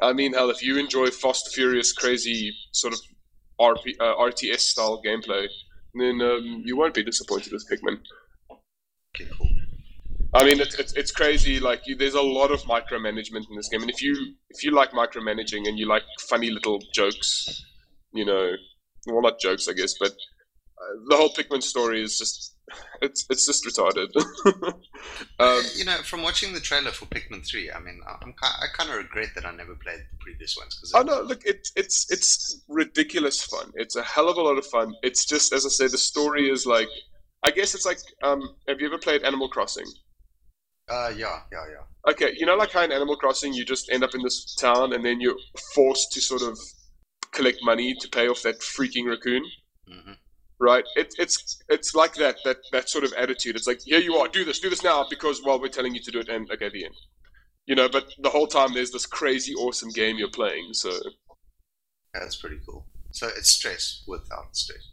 I 0.00 0.14
mean, 0.14 0.32
hell, 0.32 0.50
if 0.50 0.62
you 0.62 0.78
enjoy 0.78 1.08
fast, 1.08 1.54
furious, 1.54 1.92
crazy 1.92 2.54
sort 2.72 2.94
of 2.94 3.00
RP, 3.60 3.96
uh, 4.00 4.14
RTS 4.16 4.60
style 4.60 5.02
gameplay, 5.04 5.46
then 5.94 6.20
um, 6.22 6.62
you 6.64 6.76
won't 6.76 6.94
be 6.94 7.04
disappointed 7.04 7.52
with 7.52 7.68
Pikmin. 7.70 7.98
Okay, 9.14 9.30
cool. 9.36 9.48
I 10.34 10.44
mean, 10.44 10.60
it's, 10.60 10.74
it's, 10.74 10.92
it's 10.94 11.12
crazy. 11.12 11.60
Like, 11.60 11.82
you, 11.86 11.96
there's 11.96 12.14
a 12.14 12.22
lot 12.22 12.50
of 12.50 12.62
micromanagement 12.62 13.48
in 13.48 13.56
this 13.56 13.68
game, 13.68 13.82
and 13.82 13.90
if 13.90 14.02
you 14.02 14.34
if 14.50 14.64
you 14.64 14.72
like 14.72 14.90
micromanaging 14.90 15.68
and 15.68 15.78
you 15.78 15.86
like 15.86 16.02
funny 16.28 16.50
little 16.50 16.80
jokes, 16.92 17.64
you 18.14 18.24
know, 18.24 18.52
well, 19.06 19.22
not 19.22 19.40
jokes, 19.40 19.68
I 19.68 19.72
guess, 19.72 19.94
but 19.98 20.12
uh, 20.12 20.94
the 21.08 21.16
whole 21.16 21.30
Pikmin 21.30 21.62
story 21.62 22.02
is 22.02 22.18
just 22.18 22.56
it's 23.02 23.26
it's 23.28 23.46
just 23.46 23.64
retarded. 23.64 24.08
um, 25.38 25.62
you 25.76 25.84
know, 25.84 25.96
from 25.98 26.22
watching 26.22 26.52
the 26.52 26.60
trailer 26.60 26.90
for 26.90 27.06
Pikmin 27.06 27.46
Three, 27.46 27.70
I 27.70 27.78
mean, 27.80 28.00
I'm 28.06 28.34
I 28.42 28.66
kind 28.72 28.90
of 28.90 28.96
regret 28.96 29.30
that 29.34 29.44
I 29.44 29.54
never 29.54 29.74
played 29.74 29.98
the 29.98 30.16
previous 30.20 30.56
ones 30.56 30.76
because. 30.76 30.92
Oh 30.94 31.02
no! 31.02 31.22
Look, 31.22 31.42
it's 31.44 31.72
it's 31.76 32.10
it's 32.10 32.62
ridiculous 32.68 33.42
fun. 33.42 33.72
It's 33.74 33.96
a 33.96 34.02
hell 34.02 34.28
of 34.28 34.36
a 34.36 34.42
lot 34.42 34.58
of 34.58 34.66
fun. 34.66 34.94
It's 35.02 35.24
just 35.26 35.52
as 35.52 35.66
I 35.66 35.68
say, 35.68 35.88
the 35.88 35.98
story 35.98 36.48
is 36.48 36.66
like. 36.66 36.88
I 37.46 37.50
guess 37.50 37.74
it's 37.74 37.84
like, 37.84 37.98
um, 38.22 38.40
have 38.66 38.80
you 38.80 38.86
ever 38.86 38.96
played 38.96 39.22
Animal 39.22 39.50
Crossing? 39.50 39.84
Uh, 40.88 41.12
yeah, 41.14 41.40
yeah, 41.52 41.64
yeah. 41.70 42.10
Okay, 42.10 42.32
you 42.38 42.46
know, 42.46 42.56
like 42.56 42.72
how 42.72 42.82
in 42.82 42.90
Animal 42.90 43.16
Crossing, 43.16 43.52
you 43.52 43.66
just 43.66 43.90
end 43.90 44.02
up 44.02 44.14
in 44.14 44.22
this 44.22 44.54
town 44.54 44.94
and 44.94 45.04
then 45.04 45.20
you're 45.20 45.36
forced 45.74 46.10
to 46.12 46.22
sort 46.22 46.40
of 46.40 46.58
collect 47.34 47.58
money 47.62 47.94
to 48.00 48.08
pay 48.08 48.28
off 48.28 48.42
that 48.42 48.60
freaking 48.60 49.08
raccoon. 49.08 49.44
Mm-hmm. 49.90 50.12
Right? 50.60 50.84
It, 50.96 51.14
it's 51.18 51.62
it's 51.68 51.94
like 51.94 52.14
that 52.14 52.36
that 52.44 52.58
that 52.72 52.88
sort 52.88 53.04
of 53.04 53.12
attitude. 53.14 53.56
It's 53.56 53.66
like, 53.66 53.80
here 53.84 53.98
you 53.98 54.14
are, 54.16 54.28
do 54.28 54.44
this, 54.44 54.60
do 54.60 54.70
this 54.70 54.84
now 54.84 55.04
because 55.10 55.42
well, 55.44 55.60
we're 55.60 55.68
telling 55.68 55.94
you 55.94 56.02
to 56.02 56.10
do 56.10 56.20
it, 56.20 56.28
and 56.28 56.50
okay, 56.50 56.66
at 56.66 56.72
the 56.72 56.84
end. 56.84 56.94
You 57.66 57.74
know, 57.74 57.88
but 57.88 58.06
the 58.22 58.30
whole 58.30 58.46
time 58.46 58.72
there's 58.72 58.90
this 58.90 59.06
crazy 59.06 59.54
awesome 59.54 59.90
game 59.90 60.16
you're 60.16 60.30
playing. 60.30 60.68
So 60.72 60.92
that's 62.12 62.36
pretty 62.36 62.58
cool. 62.66 62.86
So 63.10 63.28
it's 63.36 63.50
stress 63.50 64.04
without 64.06 64.54
stress. 64.56 64.90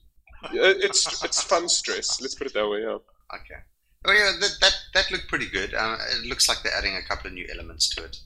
it's 0.52 1.24
it's 1.24 1.42
fun 1.42 1.70
stress. 1.70 2.20
Let's 2.22 2.36
put 2.36 2.48
it 2.48 2.54
that 2.54 2.68
way. 2.68 2.82
Yeah. 2.82 2.98
Okay. 3.36 3.62
Well, 4.04 4.16
yeah, 4.16 4.32
that 4.40 4.52
that, 4.62 4.76
that 4.94 5.12
looked 5.12 5.28
pretty 5.28 5.50
good. 5.50 5.74
Uh, 5.74 5.98
it 6.20 6.28
looks 6.28 6.50
like 6.50 6.58
they're 6.64 6.76
adding 6.76 6.96
a 6.96 7.08
couple 7.08 7.28
of 7.28 7.34
new 7.34 7.48
elements 7.54 7.94
to 7.96 8.04
it. 8.04 8.18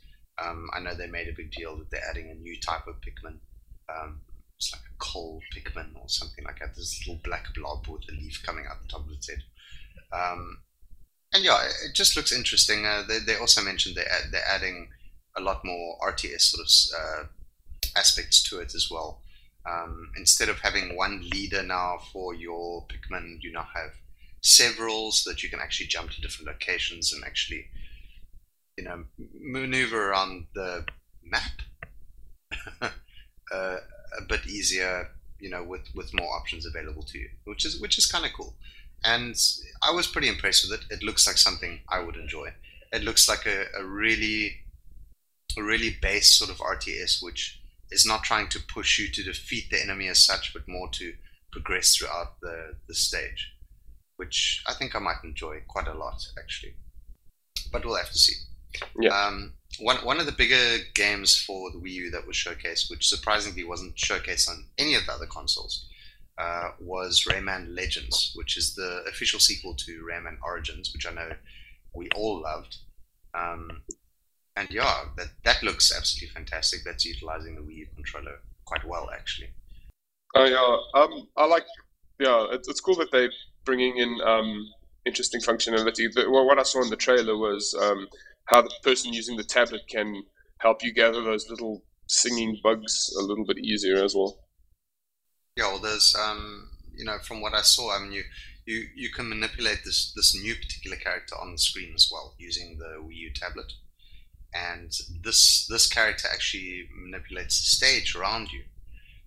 Um, 0.43 0.67
I 0.73 0.79
know 0.79 0.95
they 0.95 1.07
made 1.07 1.27
a 1.27 1.35
big 1.35 1.51
deal 1.51 1.77
that 1.77 1.89
they're 1.91 2.09
adding 2.09 2.29
a 2.29 2.35
new 2.35 2.59
type 2.59 2.87
of 2.87 2.95
Pikmin. 2.95 3.39
Um, 3.89 4.21
it's 4.57 4.71
like 4.71 4.81
a 4.81 4.97
coal 4.97 5.41
Pikmin 5.53 5.95
or 5.95 6.07
something 6.07 6.43
like 6.43 6.59
that. 6.59 6.75
This 6.75 7.03
little 7.05 7.21
black 7.23 7.53
blob 7.53 7.87
with 7.87 8.03
a 8.09 8.11
leaf 8.11 8.41
coming 8.45 8.65
out 8.69 8.81
the 8.81 8.87
top 8.87 9.05
of 9.05 9.11
its 9.11 9.29
head. 9.29 9.43
Um, 10.11 10.59
and 11.33 11.43
yeah, 11.43 11.61
it 11.85 11.93
just 11.93 12.15
looks 12.15 12.31
interesting. 12.31 12.85
Uh, 12.85 13.03
they, 13.07 13.19
they 13.19 13.35
also 13.35 13.61
mentioned 13.61 13.95
they 13.95 14.01
add, 14.01 14.31
they're 14.31 14.41
adding 14.49 14.89
a 15.37 15.41
lot 15.41 15.65
more 15.65 15.97
RTS 15.99 16.41
sort 16.41 16.65
of 16.65 16.99
uh, 16.99 17.99
aspects 17.99 18.41
to 18.49 18.59
it 18.59 18.73
as 18.73 18.89
well. 18.89 19.21
Um, 19.69 20.11
instead 20.15 20.47
of 20.47 20.59
having 20.59 20.95
one 20.95 21.27
leader 21.29 21.63
now 21.63 21.97
for 22.13 22.33
your 22.33 22.85
Pikmin, 22.87 23.39
you 23.41 23.51
now 23.51 23.67
have 23.73 23.91
several 24.41 25.11
so 25.11 25.31
that 25.31 25.41
you 25.41 25.49
can 25.49 25.59
actually 25.59 25.87
jump 25.87 26.11
to 26.11 26.21
different 26.21 26.47
locations 26.47 27.11
and 27.11 27.23
actually, 27.25 27.65
you 28.77 28.83
know, 28.83 29.05
maneuver 29.41 30.11
around 30.11 30.45
the 30.53 30.85
map 31.23 31.61
uh, 33.53 33.77
a 34.17 34.23
bit 34.27 34.45
easier, 34.47 35.09
you 35.39 35.49
know, 35.49 35.63
with, 35.63 35.87
with 35.93 36.13
more 36.13 36.33
options 36.35 36.65
available 36.65 37.03
to 37.03 37.17
you, 37.17 37.29
which 37.45 37.65
is 37.65 37.79
which 37.79 37.97
is 37.97 38.05
kind 38.05 38.25
of 38.25 38.31
cool. 38.33 38.55
And 39.03 39.35
I 39.83 39.91
was 39.91 40.07
pretty 40.07 40.29
impressed 40.29 40.69
with 40.69 40.79
it. 40.79 40.85
It 40.93 41.03
looks 41.03 41.27
like 41.27 41.37
something 41.37 41.81
I 41.89 41.99
would 41.99 42.15
enjoy. 42.15 42.53
It 42.91 43.03
looks 43.03 43.27
like 43.27 43.45
a, 43.45 43.65
a 43.77 43.83
really, 43.83 44.51
a 45.57 45.63
really 45.63 45.95
base 46.01 46.33
sort 46.33 46.49
of 46.49 46.57
RTS, 46.57 47.21
which 47.21 47.61
is 47.91 48.05
not 48.05 48.23
trying 48.23 48.47
to 48.49 48.59
push 48.59 48.97
you 48.97 49.11
to 49.11 49.23
defeat 49.23 49.69
the 49.69 49.81
enemy 49.81 50.07
as 50.07 50.25
such, 50.25 50.53
but 50.53 50.67
more 50.67 50.89
to 50.93 51.13
progress 51.51 51.95
throughout 51.95 52.39
the, 52.41 52.75
the 52.87 52.95
stage 52.95 53.55
which 54.17 54.63
I 54.67 54.73
think 54.73 54.95
I 54.95 54.99
might 54.99 55.23
enjoy 55.23 55.61
quite 55.67 55.87
a 55.87 55.93
lot 55.93 56.25
actually. 56.37 56.73
But 57.71 57.85
we'll 57.85 57.97
have 57.97 58.11
to 58.11 58.17
see. 58.17 58.33
Yeah. 58.99 59.09
Um, 59.09 59.53
one 59.79 59.97
one 59.97 60.19
of 60.19 60.25
the 60.25 60.31
bigger 60.31 60.83
games 60.93 61.41
for 61.41 61.71
the 61.71 61.77
Wii 61.77 61.91
U 61.91 62.11
that 62.11 62.27
was 62.27 62.35
showcased, 62.35 62.89
which 62.89 63.07
surprisingly 63.07 63.63
wasn't 63.63 63.95
showcased 63.95 64.49
on 64.49 64.65
any 64.77 64.95
of 64.95 65.05
the 65.05 65.13
other 65.13 65.25
consoles, 65.25 65.87
uh, 66.37 66.69
was 66.79 67.25
Rayman 67.29 67.75
Legends, 67.75 68.31
which 68.35 68.57
is 68.57 68.75
the 68.75 69.03
official 69.07 69.39
sequel 69.39 69.75
to 69.75 70.07
Rayman 70.09 70.37
Origins, 70.43 70.93
which 70.93 71.07
I 71.07 71.11
know 71.11 71.31
we 71.93 72.09
all 72.15 72.41
loved. 72.41 72.77
Um, 73.33 73.81
and 74.55 74.69
yeah, 74.71 75.05
that 75.17 75.27
that 75.43 75.63
looks 75.63 75.95
absolutely 75.95 76.33
fantastic. 76.33 76.81
That's 76.85 77.05
utilizing 77.05 77.55
the 77.55 77.61
Wii 77.61 77.77
U 77.77 77.87
controller 77.95 78.39
quite 78.65 78.85
well 78.85 79.09
actually. 79.13 79.49
Oh 80.35 80.45
yeah, 80.45 81.01
um, 81.01 81.27
I 81.37 81.45
like 81.45 81.65
yeah, 82.19 82.47
it's, 82.51 82.67
it's 82.67 82.81
cool 82.81 82.95
that 82.95 83.11
they're 83.11 83.31
bringing 83.65 83.97
in 83.97 84.19
um, 84.25 84.67
interesting 85.05 85.41
functionality. 85.41 86.11
The, 86.13 86.29
well, 86.29 86.45
what 86.45 86.59
I 86.59 86.63
saw 86.63 86.81
in 86.81 86.89
the 86.89 86.95
trailer 86.95 87.37
was 87.37 87.75
um, 87.81 88.07
how 88.45 88.61
the 88.61 88.71
person 88.83 89.13
using 89.13 89.37
the 89.37 89.43
tablet 89.43 89.81
can 89.89 90.23
help 90.59 90.83
you 90.83 90.93
gather 90.93 91.21
those 91.21 91.49
little 91.49 91.83
singing 92.07 92.59
bugs 92.63 93.13
a 93.19 93.23
little 93.23 93.45
bit 93.45 93.57
easier 93.57 94.03
as 94.03 94.15
well. 94.15 94.39
Yeah, 95.57 95.67
well, 95.67 95.79
there's 95.79 96.15
um, 96.15 96.69
you 96.95 97.05
know, 97.05 97.17
from 97.19 97.41
what 97.41 97.53
I 97.53 97.61
saw, 97.61 97.95
I 97.95 97.99
mean, 97.99 98.11
you 98.11 98.23
you 98.65 98.87
you 98.95 99.11
can 99.11 99.29
manipulate 99.29 99.83
this 99.85 100.11
this 100.15 100.35
new 100.35 100.55
particular 100.55 100.97
character 100.97 101.35
on 101.39 101.51
the 101.51 101.57
screen 101.57 101.93
as 101.95 102.09
well 102.11 102.35
using 102.37 102.77
the 102.77 103.01
Wii 103.01 103.15
U 103.15 103.31
tablet, 103.33 103.71
and 104.53 104.91
this 105.23 105.67
this 105.67 105.87
character 105.87 106.27
actually 106.31 106.89
manipulates 106.93 107.59
the 107.59 107.65
stage 107.65 108.15
around 108.15 108.51
you. 108.51 108.63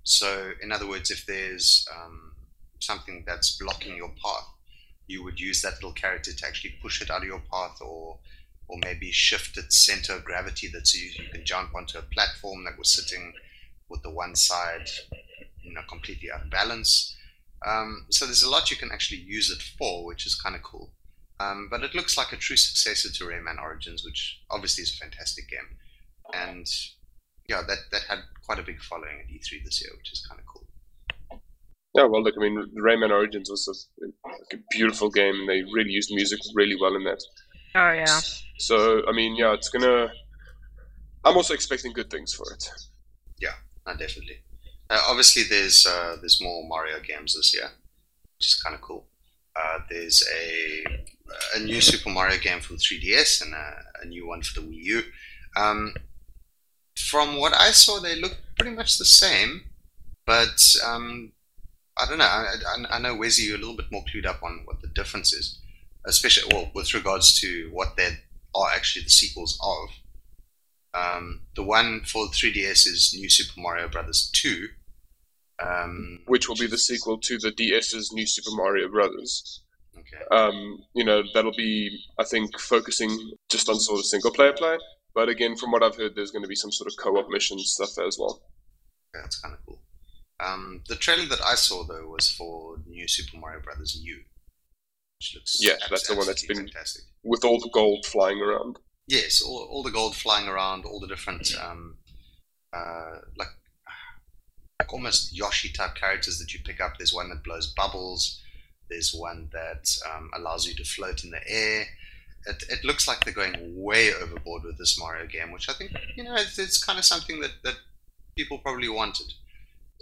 So, 0.03 0.53
in 0.63 0.73
other 0.73 0.89
words, 0.89 1.11
if 1.11 1.27
there's 1.27 1.87
um, 1.95 2.33
something 2.81 3.25
that's 3.27 3.57
blocking 3.59 3.97
your 3.97 4.09
path, 4.23 4.49
you 5.07 5.23
would 5.23 5.39
use 5.39 5.63
that 5.63 5.75
little 5.75 5.93
character 5.93 6.33
to 6.33 6.47
actually 6.47 6.75
push 6.83 7.03
it 7.03 7.11
out 7.11 7.23
of 7.23 7.29
your 7.29 7.43
path, 7.53 7.79
or 7.81 8.19
or 8.69 8.79
maybe 8.85 9.11
shift 9.11 9.57
its 9.57 9.85
center 9.85 10.15
of 10.15 10.25
gravity 10.25 10.69
that 10.73 10.87
so 10.87 10.99
you, 10.99 11.25
you 11.25 11.31
can 11.31 11.45
jump 11.45 11.75
onto 11.75 11.99
a 11.99 12.03
platform 12.03 12.65
that 12.65 12.79
was 12.79 12.91
sitting 12.91 13.33
with 13.89 14.03
the 14.03 14.11
one 14.11 14.35
side, 14.35 14.89
you 15.63 15.73
know, 15.73 15.81
completely 15.89 16.31
out 16.31 16.43
of 16.43 16.51
balance 16.51 17.17
um, 17.67 18.07
so 18.11 18.25
there's 18.25 18.43
a 18.43 18.51
lot 18.51 18.71
you 18.71 18.77
can 18.77 18.93
actually 18.93 19.21
use 19.21 19.51
it 19.51 19.63
for, 19.79 20.07
which 20.07 20.27
is 20.27 20.35
kind 20.35 20.55
of 20.55 20.63
cool. 20.63 20.93
Um, 21.41 21.69
but 21.71 21.83
it 21.83 21.95
looks 21.95 22.17
like 22.17 22.33
a 22.33 22.37
true 22.37 22.57
successor 22.57 23.13
to 23.13 23.25
Rayman 23.25 23.61
Origins, 23.61 24.05
which 24.05 24.41
obviously 24.51 24.83
is 24.83 24.95
a 24.95 24.97
fantastic 24.97 25.49
game. 25.49 25.77
And 26.35 26.67
yeah, 27.49 27.63
that, 27.67 27.79
that 27.93 28.03
had 28.09 28.19
quite 28.45 28.59
a 28.59 28.63
big 28.63 28.81
following 28.83 29.21
at 29.21 29.29
E3 29.29 29.65
this 29.65 29.81
year, 29.81 29.91
which 29.97 30.13
is 30.13 30.27
kind 30.29 30.41
of 30.41 30.47
cool. 30.47 30.67
Yeah, 31.95 32.05
well, 32.05 32.23
look, 32.23 32.35
I 32.37 32.43
mean, 32.43 32.71
Rayman 32.77 33.11
Origins 33.11 33.51
was 33.51 33.89
a, 34.03 34.55
a 34.55 34.59
beautiful 34.71 35.11
game. 35.11 35.35
and 35.35 35.49
They 35.49 35.63
really 35.63 35.91
used 35.91 36.11
music 36.13 36.39
really 36.55 36.77
well 36.81 36.95
in 36.95 37.05
that. 37.05 37.23
Oh 37.75 37.93
yeah. 37.93 38.21
So 38.59 39.07
I 39.09 39.13
mean, 39.13 39.37
yeah, 39.37 39.53
it's 39.55 39.69
gonna. 39.69 40.09
I'm 41.25 41.37
also 41.37 41.55
expecting 41.55 41.93
good 41.93 42.11
things 42.11 42.33
for 42.33 42.51
it. 42.53 42.71
Yeah, 43.41 43.55
definitely. 43.87 44.39
Uh, 44.91 45.01
obviously, 45.09 45.43
there's 45.43 45.87
uh, 45.87 46.17
there's 46.21 46.41
more 46.41 46.67
Mario 46.67 47.01
games 47.01 47.35
this 47.35 47.55
year, 47.55 47.71
which 48.39 48.47
is 48.47 48.55
kind 48.63 48.75
of 48.75 48.81
cool. 48.81 49.07
Uh, 49.55 49.81
there's 49.91 50.23
a 50.35 50.85
a 51.57 51.61
new 51.61 51.81
Super 51.81 52.11
Mario 52.11 52.39
game 52.39 52.61
from 52.61 52.77
3DS 52.77 53.43
and 53.43 53.55
a, 53.55 53.85
a 54.03 54.07
new 54.07 54.27
one 54.27 54.43
for 54.43 54.61
the 54.61 54.67
Wii 54.67 54.83
U. 54.85 55.03
Um, 55.57 55.95
from 56.97 57.37
what 57.39 57.55
I 57.55 57.71
saw, 57.71 58.01
they 58.01 58.17
look 58.17 58.37
pretty 58.59 58.75
much 58.75 58.99
the 58.99 59.05
same, 59.05 59.63
but 60.27 60.61
um, 60.87 61.33
I 61.97 62.07
don't 62.07 62.19
know. 62.19 62.25
I, 62.25 62.55
I, 62.67 62.97
I 62.97 62.99
know 62.99 63.15
Wesley, 63.15 63.45
you're 63.45 63.57
a 63.57 63.61
little 63.61 63.77
bit 63.77 63.93
more 63.93 64.05
clued 64.05 64.27
up 64.27 64.43
on 64.43 64.63
what 64.65 64.81
the 64.81 64.89
difference 64.89 65.33
is, 65.33 65.61
especially 66.07 66.53
well 66.55 66.71
with 66.75 66.95
regards 66.95 67.39
to 67.41 67.69
what 67.73 67.97
they 67.97 68.09
are 68.55 68.71
actually 68.75 69.05
the 69.05 69.11
sequels 69.11 69.59
of. 69.63 69.89
Um, 70.95 71.43
the 71.55 71.63
one 71.63 72.03
for 72.05 72.27
3DS 72.27 72.87
is 72.87 73.15
New 73.15 73.29
Super 73.29 73.61
Mario 73.61 73.89
Brothers 73.89 74.31
2, 74.35 74.69
um, 75.63 76.21
which 76.27 76.49
will 76.49 76.57
be 76.57 76.67
the 76.67 76.79
sequel 76.79 77.19
to 77.19 77.39
the 77.39 77.53
DS's 77.53 78.13
New 78.13 78.27
Super 78.27 78.55
Mario 78.57 78.89
Brothers. 78.89 79.63
Okay. 79.97 80.25
Um, 80.31 80.79
you 80.95 81.05
know, 81.05 81.23
that'll 81.35 81.53
be, 81.53 82.05
I 82.19 82.25
think, 82.25 82.59
focusing 82.59 83.33
just 83.51 83.69
on 83.69 83.79
sort 83.79 83.99
of 83.99 84.07
single 84.07 84.33
player 84.33 84.53
play. 84.53 84.79
But 85.15 85.29
again, 85.29 85.57
from 85.57 85.73
what 85.73 85.83
I've 85.83 85.97
heard, 85.97 86.15
there's 86.15 86.31
going 86.31 86.43
to 86.43 86.49
be 86.49 86.55
some 86.55 86.73
sort 86.73 86.89
of 86.89 86.97
co-op 86.97 87.29
mission 87.29 87.59
stuff 87.59 87.91
there 87.97 88.07
as 88.07 88.19
well. 88.19 88.43
That's 89.13 89.41
kind 89.41 89.55
of 89.55 89.61
cool. 89.67 89.83
Um, 90.41 90.83
the 90.89 90.95
trailer 90.95 91.27
that 91.27 91.45
I 91.45 91.57
saw 91.57 91.85
though 91.85 92.09
was 92.09 92.31
for 92.31 92.77
New 92.87 93.09
Super 93.09 93.39
Mario 93.39 93.61
Brothers 93.61 94.01
U, 94.01 94.23
which 95.19 95.35
looks 95.35 95.57
yeah, 95.61 95.75
that's 95.91 96.09
the 96.09 96.15
one 96.15 96.27
that's 96.27 96.47
been 96.47 96.57
fantastic 96.57 97.05
with 97.23 97.45
all 97.45 97.59
the 97.59 97.71
gold 97.73 98.07
flying 98.07 98.41
around. 98.41 98.79
Yes, 99.07 99.43
all, 99.43 99.69
all 99.71 99.83
the 99.83 99.91
gold 99.91 100.15
flying 100.15 100.49
around, 100.49 100.85
all 100.85 101.01
the 101.01 101.07
different 101.07 101.55
um, 101.63 101.97
uh, 102.73 103.19
like 103.37 103.49
like 104.79 104.93
almost 104.93 105.37
Yoshi 105.37 105.73
type 105.73 105.95
characters 105.95 106.39
that 106.39 106.53
you 106.55 106.61
pick 106.65 106.81
up. 106.81 106.99
There's 106.99 107.13
one 107.13 107.29
that 107.31 107.43
blows 107.43 107.73
bubbles. 107.75 108.41
There's 108.89 109.13
one 109.13 109.51
that 109.53 109.91
um, 110.15 110.31
allows 110.35 110.67
you 110.67 110.75
to 110.77 110.85
float 110.85 111.25
in 111.25 111.31
the 111.31 111.41
air. 111.47 111.87
It, 112.47 112.65
it 112.71 112.85
looks 112.85 113.09
like 113.09 113.25
they're 113.25 113.35
going 113.35 113.57
way 113.77 114.15
overboard 114.15 114.63
with 114.65 114.79
this 114.79 114.99
Mario 114.99 115.27
game, 115.27 115.51
which 115.51 115.69
I 115.69 115.73
think 115.73 115.93
you 116.15 116.25
know 116.25 116.35
it's, 116.35 116.59
it's 116.59 116.83
kind 116.83 116.99
of 116.99 117.05
something 117.05 117.41
that, 117.41 117.53
that 117.65 117.75
people 118.37 118.59
probably 118.59 118.89
wanted. 118.89 119.33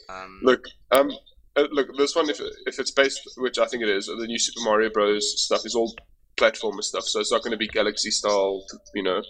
Um, 0.09 0.41
look, 0.43 0.67
um, 0.93 1.11
uh, 1.57 1.67
look, 1.73 1.97
this 1.97 2.15
one 2.15 2.29
if 2.31 2.41
if 2.67 2.79
it's 2.79 2.91
based, 2.91 3.21
which 3.37 3.59
I 3.59 3.67
think 3.67 3.83
it 3.83 3.89
is, 3.89 4.07
the 4.07 4.27
new 4.27 4.39
Super 4.39 4.65
Mario 4.65 4.91
Bros. 4.91 5.43
stuff 5.43 5.65
is 5.65 5.75
all 5.75 5.95
platformer 6.37 6.83
stuff, 6.83 7.05
so 7.05 7.21
it's 7.21 7.33
not 7.33 7.43
going 7.43 7.53
to 7.53 7.57
be 7.57 7.69
Galaxy 7.69 8.11
style, 8.11 8.65
you 8.95 9.03
know, 9.03 9.23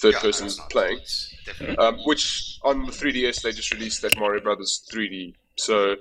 third 0.00 0.14
yeah, 0.14 0.20
person 0.20 0.48
playing. 0.70 0.98
Um, 1.78 1.98
which 2.04 2.58
on 2.64 2.86
the 2.86 2.92
3DS 2.92 3.42
they 3.42 3.52
just 3.52 3.72
released 3.72 4.02
that 4.02 4.18
Mario 4.18 4.42
Brothers 4.42 4.86
3D. 4.92 5.34
So 5.56 5.96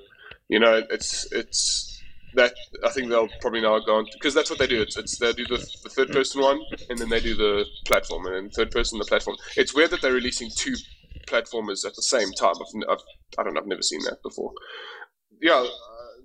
you 0.47 0.59
know 0.59 0.81
it's 0.89 1.31
it's 1.31 1.91
that 2.35 2.53
I 2.83 2.89
think 2.89 3.09
they'll 3.09 3.29
probably 3.41 3.61
now 3.61 3.79
go 3.79 3.95
on 3.95 4.07
because 4.13 4.33
that's 4.33 4.49
what 4.49 4.59
they 4.59 4.67
do. 4.67 4.81
It's, 4.81 4.97
it's 4.97 5.17
they 5.19 5.33
do 5.33 5.45
the, 5.45 5.65
the 5.83 5.89
third 5.89 6.11
person 6.11 6.41
one 6.41 6.61
and 6.89 6.99
then 6.99 7.09
they 7.09 7.19
do 7.19 7.35
the 7.35 7.65
platform 7.85 8.25
and 8.25 8.35
then 8.35 8.49
third 8.49 8.71
person 8.71 8.99
the 8.99 9.05
platform. 9.05 9.37
It's 9.55 9.73
weird 9.73 9.91
that 9.91 10.01
they're 10.01 10.13
releasing 10.13 10.49
two 10.53 10.75
platformers 11.27 11.85
at 11.85 11.95
the 11.95 12.01
same 12.01 12.31
time. 12.33 12.55
I've, 12.55 12.89
I've 12.89 13.03
I 13.37 13.43
don't 13.43 13.53
know. 13.53 13.61
I've 13.61 13.67
never 13.67 13.81
seen 13.81 14.01
that 14.03 14.21
before. 14.23 14.51
Yeah, 15.41 15.53
uh, 15.53 15.67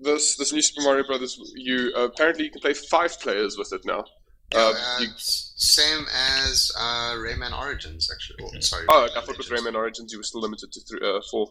this 0.00 0.36
this 0.36 0.52
new 0.52 0.62
Super 0.62 0.82
Mario 0.82 1.06
Brothers. 1.06 1.38
U 1.56 1.92
uh, 1.96 2.00
apparently 2.02 2.44
you 2.44 2.50
can 2.50 2.60
play 2.60 2.74
five 2.74 3.18
players 3.20 3.56
with 3.56 3.72
it 3.72 3.84
now. 3.84 4.04
Uh, 4.52 4.74
you, 4.98 5.06
same 5.16 6.06
as 6.12 6.72
uh, 6.76 7.14
Rayman 7.14 7.56
Origins, 7.56 8.10
actually. 8.12 8.44
Oh, 8.44 8.60
sorry. 8.60 8.84
Oh, 8.88 9.08
I 9.16 9.20
thought 9.20 9.38
with 9.38 9.48
Rayman 9.48 9.74
Origins 9.76 10.12
you 10.12 10.18
were 10.18 10.24
still 10.24 10.40
limited 10.40 10.72
to 10.72 10.80
three, 10.80 11.00
uh, 11.02 11.20
four. 11.30 11.48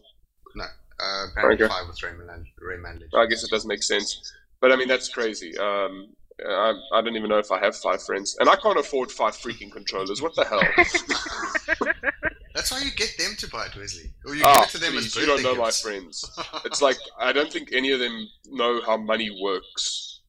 No, 0.54 0.64
uh, 0.64 1.26
apparently 1.30 1.64
okay. 1.64 1.72
five 1.72 1.86
with 1.86 1.98
Rayman, 2.00 2.44
Rayman 2.62 2.94
Legends. 2.94 3.14
I 3.14 3.26
guess 3.26 3.42
it 3.42 3.50
does 3.50 3.64
make 3.64 3.82
sense. 3.82 4.34
But 4.60 4.72
I 4.72 4.76
mean, 4.76 4.88
that's 4.88 5.08
crazy. 5.08 5.56
Um, 5.56 6.08
I, 6.46 6.74
I 6.92 7.00
don't 7.00 7.16
even 7.16 7.30
know 7.30 7.38
if 7.38 7.50
I 7.50 7.58
have 7.60 7.76
five 7.76 8.02
friends. 8.02 8.36
And 8.38 8.48
I 8.48 8.56
can't 8.56 8.78
afford 8.78 9.10
five 9.10 9.34
freaking 9.36 9.72
controllers. 9.72 10.20
What 10.20 10.34
the 10.34 10.44
hell? 10.44 10.60
That's 12.60 12.72
why 12.72 12.80
you 12.80 12.90
get 12.92 13.16
them 13.18 13.34
to 13.38 13.48
buy 13.48 13.66
it, 13.66 13.76
Wesley. 13.76 14.12
Or 14.26 14.34
you 14.34 14.42
oh, 14.44 14.54
give 14.54 14.64
it 14.64 14.70
to 14.70 14.78
them 14.78 14.92
please, 14.92 15.06
as 15.06 15.16
you 15.16 15.26
don't 15.26 15.42
know 15.42 15.54
gifts. 15.54 15.84
my 15.84 15.90
friends. 15.90 16.40
it's 16.64 16.82
like, 16.82 16.96
I 17.18 17.32
don't 17.32 17.52
think 17.52 17.70
any 17.72 17.90
of 17.92 18.00
them 18.00 18.28
know 18.46 18.80
how 18.82 18.96
money 18.96 19.30
works. 19.42 20.22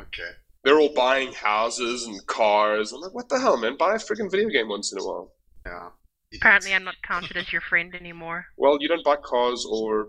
Okay 0.00 0.30
they're 0.64 0.78
all 0.78 0.92
buying 0.94 1.32
houses 1.32 2.06
and 2.06 2.24
cars. 2.26 2.92
I'm 2.92 3.00
like, 3.00 3.14
what 3.14 3.28
the 3.28 3.38
hell, 3.38 3.56
man? 3.56 3.76
Buy 3.78 3.94
a 3.94 3.98
freaking 3.98 4.30
video 4.30 4.48
game 4.48 4.68
once 4.68 4.92
in 4.92 4.98
a 4.98 5.04
while. 5.04 5.32
Yeah. 5.64 5.88
Apparently, 6.34 6.74
I'm 6.74 6.84
not 6.84 6.96
counted 7.02 7.38
as 7.38 7.50
your 7.52 7.62
friend 7.62 7.94
anymore. 7.94 8.44
Well, 8.58 8.76
you 8.78 8.86
don't 8.86 9.04
buy 9.04 9.16
cars 9.16 9.66
or 9.68 10.08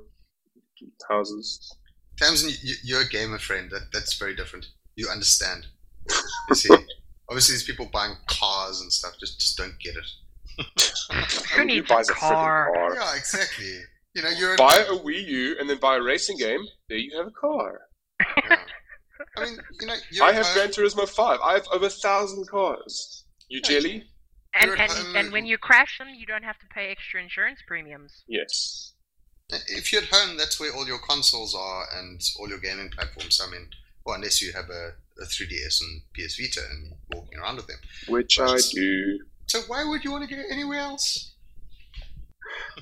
houses. 1.10 1.78
Tamsin, 2.18 2.52
you're 2.84 3.02
a 3.02 3.08
gamer 3.08 3.40
friend. 3.40 3.72
That, 3.72 3.84
that's 3.94 4.18
very 4.18 4.36
different. 4.36 4.68
You 4.96 5.08
understand. 5.10 5.68
You 6.50 6.56
see, 6.56 6.74
obviously, 7.30 7.54
these 7.54 7.64
people 7.64 7.88
buying 7.94 8.16
cars 8.26 8.82
and 8.82 8.92
stuff 8.92 9.14
just 9.20 9.40
just 9.40 9.56
don't 9.56 9.80
get 9.80 9.96
it. 9.96 10.10
Who 11.56 11.66
needs 11.66 11.90
a 11.90 12.04
car? 12.14 12.72
car? 12.74 12.96
Yeah, 12.96 13.16
exactly. 13.16 13.80
You 14.16 14.24
know, 14.24 14.30
you're 14.30 14.58
buy 14.58 14.76
a 14.76 14.94
Wii 14.94 15.26
U 15.26 15.56
and 15.60 15.70
then 15.70 15.78
buy 15.80 15.98
a 15.98 16.02
racing 16.02 16.38
game. 16.38 16.62
There 16.88 16.98
you 16.98 17.18
have 17.18 17.28
a 17.28 17.32
car. 17.32 17.82
Yeah. 18.20 18.58
I 19.38 19.44
mean, 19.44 19.58
you 19.80 19.88
know, 19.88 19.96
I 20.24 20.34
have 20.34 20.48
Gran 20.54 20.70
Turismo 20.70 21.08
Five. 21.08 21.40
I 21.44 21.54
have 21.54 21.68
over 21.72 21.86
a 21.86 21.90
thousand 21.90 22.48
cars. 22.48 23.26
You 23.50 23.62
yeah, 23.64 23.70
jelly? 23.70 24.04
And 24.56 24.72
and, 24.72 25.16
and 25.16 25.32
when 25.32 25.46
you 25.46 25.58
crash 25.58 26.00
them, 26.00 26.08
you 26.16 26.26
don't 26.26 26.44
have 26.44 26.58
to 26.60 26.66
pay 26.68 26.90
extra 26.90 27.22
insurance 27.22 27.60
premiums. 27.68 28.24
Yes. 28.28 28.94
If 29.50 29.92
you're 29.92 30.02
at 30.02 30.10
home, 30.10 30.38
that's 30.38 30.60
where 30.60 30.74
all 30.74 30.88
your 30.88 31.00
consoles 31.00 31.56
are 31.56 31.86
and 31.98 32.22
all 32.40 32.50
your 32.50 32.60
gaming 32.60 32.90
platforms. 32.90 33.42
I 33.46 33.50
mean, 33.52 33.70
well, 34.06 34.16
unless 34.16 34.42
you 34.42 34.54
have 34.54 34.70
a, 34.70 34.94
a 35.22 35.26
3DS 35.26 35.82
and 35.82 36.02
PS 36.14 36.40
Vita 36.40 36.62
and 36.70 36.94
walking 37.14 37.40
around 37.40 37.58
with 37.58 37.68
them, 37.68 37.78
which 38.08 38.38
but, 38.38 38.50
I 38.50 38.60
do. 38.74 39.20
So 39.50 39.62
why 39.62 39.84
would 39.84 40.04
you 40.04 40.12
want 40.12 40.30
to 40.30 40.36
go 40.36 40.42
anywhere 40.48 40.80
else? 40.80 41.34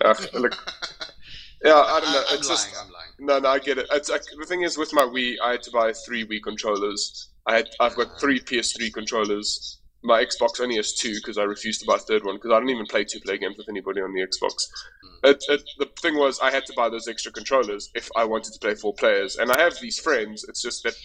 Uh, 0.03 0.13
look, 0.34 0.53
yeah, 1.63 1.76
I 1.76 1.99
don't 2.01 2.11
know. 2.11 2.24
I'm, 2.30 2.38
it's 2.38 2.49
lying, 2.49 2.57
just 2.57 2.76
I'm 2.78 2.91
lying. 2.91 3.11
No, 3.20 3.39
no, 3.39 3.49
I 3.49 3.59
get 3.59 3.78
it. 3.78 3.88
It's 3.93 4.09
like, 4.09 4.24
the 4.38 4.45
thing 4.45 4.63
is 4.63 4.78
with 4.78 4.93
my 4.93 5.03
Wii, 5.03 5.36
I 5.41 5.51
had 5.51 5.63
to 5.63 5.72
buy 5.72 5.93
three 5.93 6.26
Wii 6.28 6.43
controllers. 6.43 7.30
I 7.45 7.55
had, 7.55 7.70
I've 7.80 7.95
got 7.95 8.20
three 8.20 8.41
PS3 8.41 8.93
controllers. 8.93 9.80
My 10.03 10.22
Xbox 10.26 10.59
only 10.59 10.76
has 10.76 10.93
two 10.93 11.15
because 11.15 11.38
I 11.38 11.43
refused 11.43 11.80
to 11.82 11.88
buy 11.88 11.95
a 11.95 11.99
third 11.99 12.26
one 12.26 12.36
because 12.36 12.51
I 12.51 12.59
don't 12.59 12.70
even 12.70 12.86
play 12.86 13.05
two-player 13.05 13.38
games 13.38 13.57
with 13.57 13.70
anybody 13.70 14.01
on 14.01 14.13
the 14.13 14.28
Xbox. 14.28 14.68
Hmm. 15.01 15.30
It, 15.30 15.43
it, 15.47 15.63
the 15.80 15.89
thing 16.01 16.18
was, 16.18 16.38
I 16.41 16.51
had 16.51 16.65
to 16.65 16.74
buy 16.76 16.89
those 16.89 17.07
extra 17.07 17.32
controllers 17.32 17.89
if 17.95 18.09
I 18.18 18.26
wanted 18.26 18.51
to 18.51 18.59
play 18.59 18.76
four 18.76 18.93
players, 18.93 19.38
and 19.38 19.53
I 19.53 19.61
have 19.61 19.80
these 19.80 19.99
friends. 19.99 20.43
It's 20.49 20.61
just 20.61 20.84
that, 20.84 20.95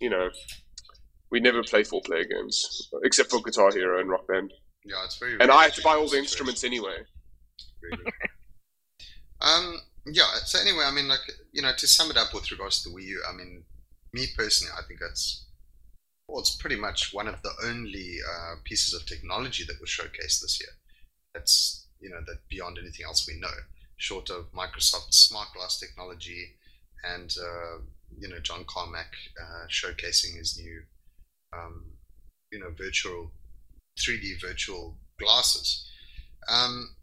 you 0.00 0.10
know, 0.10 0.28
we 1.30 1.38
never 1.38 1.62
play 1.62 1.84
four-player 1.84 2.24
games 2.24 2.90
except 3.04 3.30
for 3.30 3.40
Guitar 3.40 3.70
Hero 3.70 4.00
and 4.00 4.10
Rock 4.10 4.26
Band. 4.26 4.52
Yeah, 4.84 5.04
it's 5.04 5.18
very. 5.18 5.36
And 5.40 5.50
I 5.50 5.64
had 5.64 5.74
to 5.74 5.82
buy 5.82 5.94
all 5.94 6.08
the 6.08 6.18
instruments 6.18 6.64
anyway. 6.64 6.98
Really. 7.82 8.04
Um, 9.40 9.76
yeah. 10.04 10.34
So 10.46 10.58
anyway, 10.58 10.82
I 10.84 10.90
mean, 10.90 11.06
like 11.06 11.20
you 11.52 11.62
know, 11.62 11.70
to 11.76 11.86
sum 11.86 12.10
it 12.10 12.16
up 12.16 12.34
with 12.34 12.50
regards 12.50 12.82
to 12.82 12.88
the 12.88 12.94
Wii 12.96 13.04
U, 13.04 13.22
I 13.28 13.36
mean, 13.36 13.62
me 14.12 14.26
personally, 14.36 14.72
I 14.76 14.82
think 14.86 14.98
that's 14.98 15.46
well, 16.26 16.40
it's 16.40 16.56
pretty 16.56 16.76
much 16.76 17.14
one 17.14 17.28
of 17.28 17.40
the 17.42 17.52
only 17.64 18.16
uh, 18.28 18.56
pieces 18.64 18.94
of 18.94 19.06
technology 19.06 19.64
that 19.64 19.80
was 19.80 19.88
showcased 19.88 20.40
this 20.40 20.58
year. 20.60 20.70
That's 21.34 21.86
you 22.00 22.10
know 22.10 22.20
that 22.26 22.48
beyond 22.48 22.78
anything 22.78 23.06
else 23.06 23.28
we 23.28 23.38
know, 23.38 23.54
short 23.96 24.30
of 24.30 24.52
Microsoft's 24.52 25.18
smart 25.18 25.48
glass 25.54 25.78
technology 25.78 26.56
and 27.04 27.34
uh, 27.40 27.78
you 28.18 28.28
know 28.28 28.40
John 28.40 28.64
Carmack 28.66 29.12
uh, 29.40 29.66
showcasing 29.68 30.36
his 30.36 30.58
new 30.58 30.82
um, 31.56 31.92
you 32.50 32.58
know 32.58 32.70
virtual 32.76 33.30
3D 33.98 34.40
virtual 34.40 34.98
glasses. 35.18 35.88
Um, 36.48 36.96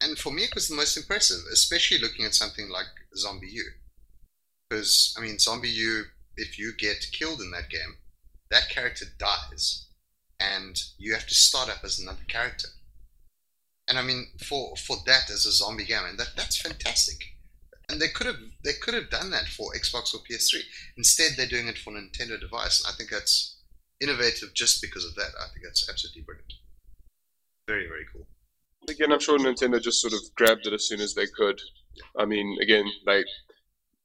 and 0.00 0.18
for 0.18 0.32
me, 0.32 0.42
it 0.42 0.54
was 0.54 0.68
the 0.68 0.76
most 0.76 0.96
impressive, 0.96 1.38
especially 1.52 1.98
looking 1.98 2.24
at 2.24 2.34
something 2.34 2.68
like 2.68 2.86
ZombiU. 3.16 3.62
Because, 4.68 5.14
I 5.16 5.20
mean, 5.20 5.36
ZombiU, 5.36 6.04
if 6.36 6.58
you 6.58 6.72
get 6.76 7.06
killed 7.12 7.40
in 7.40 7.50
that 7.52 7.70
game, 7.70 7.96
that 8.50 8.68
character 8.68 9.06
dies, 9.18 9.86
and 10.40 10.80
you 10.98 11.14
have 11.14 11.26
to 11.26 11.34
start 11.34 11.70
up 11.70 11.84
as 11.84 11.98
another 11.98 12.24
character. 12.28 12.68
And 13.88 13.98
I 13.98 14.02
mean, 14.02 14.26
for 14.38 14.76
for 14.76 14.96
that 15.06 15.30
as 15.30 15.46
a 15.46 15.52
zombie 15.52 15.84
game, 15.84 16.04
and 16.08 16.18
that 16.18 16.36
that's 16.36 16.60
fantastic. 16.60 17.18
And 17.88 18.00
they 18.00 18.08
could 18.08 18.26
have 18.26 18.38
they 18.64 18.72
could 18.80 18.94
have 18.94 19.10
done 19.10 19.30
that 19.30 19.48
for 19.48 19.72
Xbox 19.74 20.14
or 20.14 20.18
PS3. 20.18 20.60
Instead, 20.96 21.32
they're 21.36 21.46
doing 21.46 21.68
it 21.68 21.78
for 21.78 21.92
Nintendo 21.92 22.38
device, 22.38 22.80
and 22.80 22.92
I 22.92 22.96
think 22.96 23.10
that's 23.10 23.51
innovative 24.02 24.52
just 24.54 24.82
because 24.82 25.04
of 25.04 25.14
that. 25.14 25.30
I 25.40 25.46
think 25.52 25.64
that's 25.64 25.88
absolutely 25.88 26.22
brilliant. 26.22 26.52
Very 27.66 27.86
very 27.86 28.04
cool. 28.12 28.26
Again, 28.88 29.12
I'm 29.12 29.20
sure 29.20 29.38
Nintendo 29.38 29.80
just 29.80 30.00
sort 30.00 30.12
of 30.12 30.20
grabbed 30.34 30.66
it 30.66 30.72
as 30.72 30.88
soon 30.88 31.00
as 31.00 31.14
they 31.14 31.26
could. 31.26 31.60
I 32.18 32.24
mean, 32.24 32.58
again, 32.60 32.84
like 33.06 33.26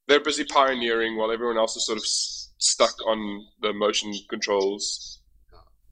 they're 0.08 0.20
busy 0.24 0.44
pioneering 0.46 1.18
while 1.18 1.32
everyone 1.32 1.58
else 1.58 1.76
is 1.76 1.86
sort 1.86 1.98
of 1.98 2.04
s- 2.04 2.50
stuck 2.60 2.94
on 3.08 3.46
the 3.62 3.74
motion 3.74 4.14
controls. 4.30 5.20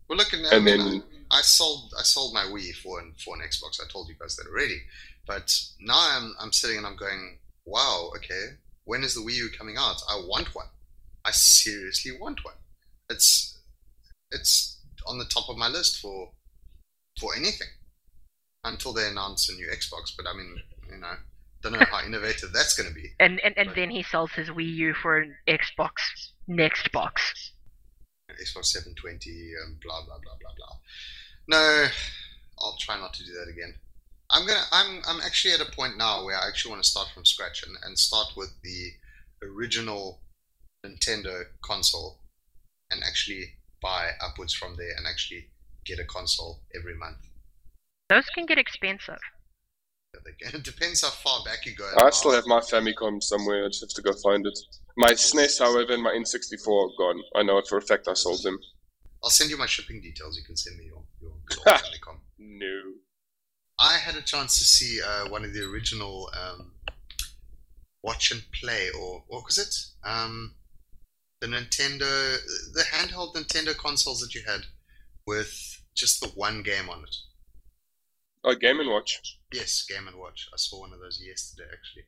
Well, 0.08 0.18
look, 0.20 0.32
and, 0.34 0.46
And 0.46 0.56
I, 0.56 0.60
mean, 0.60 0.78
then- 0.78 1.04
I 1.32 1.42
for 1.42 1.90
I 2.00 2.04
sold 2.04 2.34
my 2.34 2.44
Wii 2.44 2.76
for 2.84 3.00
an, 3.00 3.14
for 3.24 3.36
an 3.36 3.42
Xbox. 3.42 3.82
I 3.84 3.88
told 3.92 4.08
you 4.08 4.16
guys 4.20 4.36
that 4.36 4.48
already. 4.48 4.80
But 5.26 5.52
now 5.80 5.98
I'm 5.98 6.36
I'm 6.40 6.52
sitting 6.54 6.78
and 6.78 6.86
I'm 6.86 6.96
going, 6.96 7.40
wow, 7.66 8.12
okay, 8.18 8.44
when 8.84 9.04
is 9.04 9.16
the 9.16 9.22
Wii 9.22 9.36
U 9.38 9.50
coming 9.58 9.76
out? 9.78 10.00
I 10.08 10.18
want 10.28 10.54
one. 10.54 10.68
I 11.26 11.32
seriously 11.32 12.12
want 12.20 12.46
one. 12.46 12.54
It's 13.10 13.55
it's 14.36 14.80
on 15.08 15.18
the 15.18 15.26
top 15.26 15.50
of 15.50 15.58
my 15.58 15.68
list 15.68 16.00
for 16.00 16.32
for 17.20 17.36
anything 17.36 17.68
until 18.64 18.94
they 18.94 19.08
announce 19.08 19.50
a 19.50 19.54
new 19.54 19.68
Xbox. 19.68 20.12
But 20.16 20.28
I 20.28 20.36
mean, 20.36 20.58
you 20.92 20.98
know, 20.98 21.14
don't 21.62 21.74
know 21.74 21.86
how 21.90 22.06
innovative 22.06 22.52
that's 22.54 22.76
going 22.76 22.90
to 22.90 22.96
be. 22.96 23.10
And 23.20 23.40
and, 23.40 23.58
and 23.58 23.72
then 23.76 23.90
he 23.90 24.04
sells 24.04 24.32
his 24.32 24.50
Wii 24.50 24.74
U 24.76 24.94
for 24.94 25.20
an 25.20 25.36
Xbox 25.48 25.94
next 26.48 26.92
box. 26.92 27.52
Xbox 28.32 28.66
720, 28.66 29.52
um, 29.64 29.78
blah 29.82 30.04
blah 30.06 30.18
blah 30.22 30.36
blah 30.42 30.52
blah. 30.58 30.76
No, 31.48 31.88
I'll 32.60 32.78
try 32.80 32.98
not 33.00 33.14
to 33.14 33.26
do 33.26 33.32
that 33.34 33.50
again. 33.50 33.76
I'm 34.32 34.46
gonna. 34.48 34.64
I'm. 34.72 35.02
I'm 35.08 35.22
actually 35.22 35.54
at 35.54 35.62
a 35.62 35.72
point 35.72 35.98
now 35.98 36.26
where 36.26 36.36
I 36.36 36.48
actually 36.48 36.72
want 36.72 36.84
to 36.84 36.90
start 36.90 37.10
from 37.14 37.26
scratch 37.26 37.64
and, 37.66 37.78
and 37.84 37.98
start 37.98 38.34
with 38.36 38.54
the 38.64 38.92
original 39.44 40.22
Nintendo 40.86 41.44
console, 41.62 42.18
and 42.92 43.04
actually 43.04 43.54
buy 43.86 44.10
upwards 44.26 44.54
from 44.54 44.76
there 44.78 44.94
and 44.98 45.06
actually 45.06 45.48
get 45.86 46.00
a 46.00 46.06
console 46.06 46.62
every 46.76 46.96
month. 46.96 47.22
Those 48.10 48.28
can 48.34 48.46
get 48.46 48.58
expensive. 48.58 49.20
It 50.40 50.64
depends 50.64 51.02
how 51.02 51.10
far 51.10 51.44
back 51.44 51.66
you 51.66 51.76
go. 51.76 51.92
I 51.98 52.10
still 52.10 52.32
have 52.32 52.46
my 52.48 52.62
Famicom 52.62 53.22
somewhere. 53.22 53.66
I 53.66 53.68
just 53.68 53.82
have 53.82 53.90
to 53.90 54.02
go 54.02 54.14
find 54.24 54.48
it. 54.48 54.58
My 54.96 55.12
SNES, 55.12 55.60
however, 55.60 55.92
and 55.94 56.02
my 56.02 56.12
N64 56.12 56.68
are 56.68 56.96
gone. 56.98 57.20
I 57.36 57.44
know 57.44 57.58
it 57.58 57.68
for 57.68 57.78
a 57.78 57.82
fact. 57.82 58.08
I 58.08 58.14
sold 58.14 58.42
them. 58.42 58.58
I'll 59.22 59.30
send 59.30 59.50
you 59.50 59.58
my 59.58 59.66
shipping 59.66 60.00
details. 60.00 60.38
You 60.38 60.46
can 60.46 60.56
send 60.56 60.78
me 60.78 60.86
your 60.86 61.04
your 61.22 61.34
Famicom. 61.68 62.20
No. 62.40 62.78
I 63.78 63.98
had 63.98 64.16
a 64.16 64.22
chance 64.22 64.58
to 64.58 64.64
see 64.64 65.02
uh, 65.02 65.28
one 65.28 65.44
of 65.44 65.54
the 65.54 65.64
original 65.70 66.30
um, 66.42 66.72
watch 68.02 68.32
and 68.32 68.42
play, 68.54 68.88
or 68.98 69.26
what 69.28 69.44
was 69.44 69.58
it? 69.58 69.76
Um, 70.10 70.56
the 71.42 71.48
Nintendo, 71.48 72.38
the 72.74 72.84
handheld 72.92 73.36
Nintendo 73.36 73.78
consoles 73.78 74.22
that 74.22 74.34
you 74.34 74.42
had 74.48 74.62
with 75.26 75.82
just 75.96 76.22
the 76.22 76.28
one 76.30 76.62
game 76.64 76.90
on 76.90 77.04
it. 77.04 77.16
Oh, 78.44 78.54
Game 78.54 78.80
and 78.80 78.90
Watch. 78.90 79.40
Yes, 79.52 79.86
Game 79.90 80.08
and 80.08 80.18
Watch. 80.18 80.48
I 80.54 80.58
saw 80.58 80.82
one 80.82 80.94
of 80.94 81.00
those 81.00 81.20
yesterday, 81.26 81.68
actually. 81.74 82.04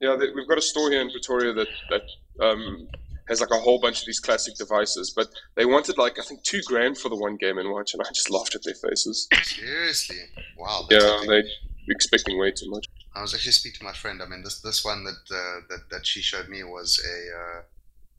Yeah, 0.00 0.16
they, 0.16 0.32
we've 0.34 0.48
got 0.48 0.56
a 0.56 0.62
store 0.62 0.90
here 0.90 1.02
in 1.02 1.10
Pretoria 1.10 1.52
that 1.52 1.68
that 1.90 2.02
um, 2.42 2.88
has 3.28 3.40
like 3.42 3.50
a 3.50 3.58
whole 3.58 3.78
bunch 3.78 4.00
of 4.00 4.06
these 4.06 4.20
classic 4.20 4.54
devices, 4.56 5.12
but 5.14 5.28
they 5.56 5.66
wanted 5.66 5.98
like 5.98 6.18
I 6.18 6.22
think 6.22 6.42
two 6.42 6.62
grand 6.64 6.96
for 6.96 7.10
the 7.10 7.16
one 7.16 7.36
Game 7.36 7.58
and 7.58 7.70
Watch, 7.70 7.92
and 7.92 8.02
I 8.02 8.08
just 8.14 8.30
laughed 8.36 8.54
at 8.54 8.62
their 8.64 8.74
faces. 8.74 9.28
Seriously, 9.42 10.16
wow. 10.56 10.86
Yeah, 10.90 11.20
they 11.28 11.42
expecting 11.88 12.38
way 12.38 12.50
too 12.52 12.70
much. 12.70 12.86
I 13.14 13.20
was 13.20 13.34
actually 13.34 13.52
speaking 13.52 13.80
to 13.80 13.84
my 13.84 13.92
friend. 13.92 14.22
I 14.22 14.26
mean, 14.26 14.42
this 14.42 14.60
this 14.62 14.82
one 14.82 15.04
that 15.04 15.34
uh, 15.34 15.60
that 15.68 15.90
that 15.90 16.06
she 16.06 16.22
showed 16.22 16.48
me 16.48 16.64
was 16.64 16.98
a 17.04 17.38
uh, 17.38 17.62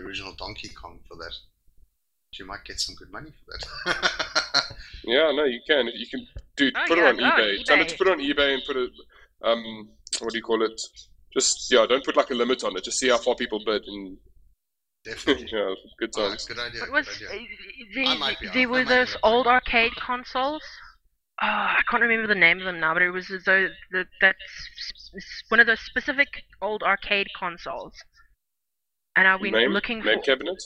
the 0.01 0.07
original 0.07 0.33
Donkey 0.37 0.69
Kong 0.69 0.99
for 1.07 1.15
that. 1.17 1.33
You 2.39 2.45
might 2.45 2.63
get 2.65 2.79
some 2.79 2.95
good 2.95 3.11
money 3.11 3.31
for 3.45 3.57
that. 3.57 4.63
Yeah, 5.03 5.31
no, 5.33 5.45
you 5.45 5.59
can. 5.67 5.87
You 5.87 6.05
can, 6.07 6.27
do 6.55 6.71
Oh, 6.75 6.83
put 6.87 6.97
yeah, 6.99 7.05
it 7.05 7.09
on 7.09 7.17
go 7.17 7.23
on 7.25 7.31
eBay. 7.31 7.63
Tell 7.65 7.77
them 7.77 7.87
to 7.87 7.97
put 7.97 8.07
it 8.07 8.11
on 8.11 8.19
eBay 8.19 8.53
and 8.53 8.63
put 8.67 8.75
it. 8.77 8.91
Um, 9.43 9.89
what 10.19 10.31
do 10.31 10.37
you 10.37 10.43
call 10.43 10.63
it? 10.63 10.79
Just 11.33 11.71
yeah, 11.71 11.87
don't 11.89 12.05
put 12.05 12.15
like 12.15 12.29
a 12.29 12.35
limit 12.35 12.63
on 12.63 12.77
it. 12.77 12.83
Just 12.83 12.99
see 12.99 13.09
how 13.09 13.17
far 13.17 13.33
people 13.33 13.59
bid, 13.65 13.83
and 13.87 14.17
Definitely. 15.03 15.47
yeah, 15.51 15.73
good 15.97 16.11
Oh, 16.17 16.29
times. 16.29 16.45
good 16.45 16.59
idea. 16.59 16.81
What 16.81 16.91
was 16.91 17.07
good 17.17 17.29
uh, 17.29 17.33
idea. 17.33 18.09
I 18.09 18.17
might 18.17 18.39
be 18.39 18.45
the, 18.47 18.53
there 18.53 18.69
were 18.69 18.85
those 18.85 19.15
off. 19.15 19.21
old 19.23 19.47
arcade 19.47 19.95
consoles? 19.95 20.61
Oh, 21.41 21.47
I 21.47 21.81
can't 21.89 22.03
remember 22.03 22.27
the 22.27 22.39
name 22.39 22.59
of 22.59 22.65
them 22.65 22.79
now, 22.79 22.93
but 22.93 23.01
it 23.01 23.09
was 23.09 23.31
as 23.31 23.43
though 23.45 23.69
that 23.93 24.05
that's 24.21 24.37
s- 24.37 25.11
s- 25.17 25.43
one 25.49 25.59
of 25.59 25.65
those 25.65 25.79
specific 25.79 26.27
old 26.61 26.83
arcade 26.83 27.27
consoles. 27.37 27.95
And 29.15 29.27
I 29.27 29.35
went 29.35 29.53
name, 29.53 29.71
looking 29.71 29.99
name 30.03 30.19
for 30.19 30.23
cabinet. 30.23 30.61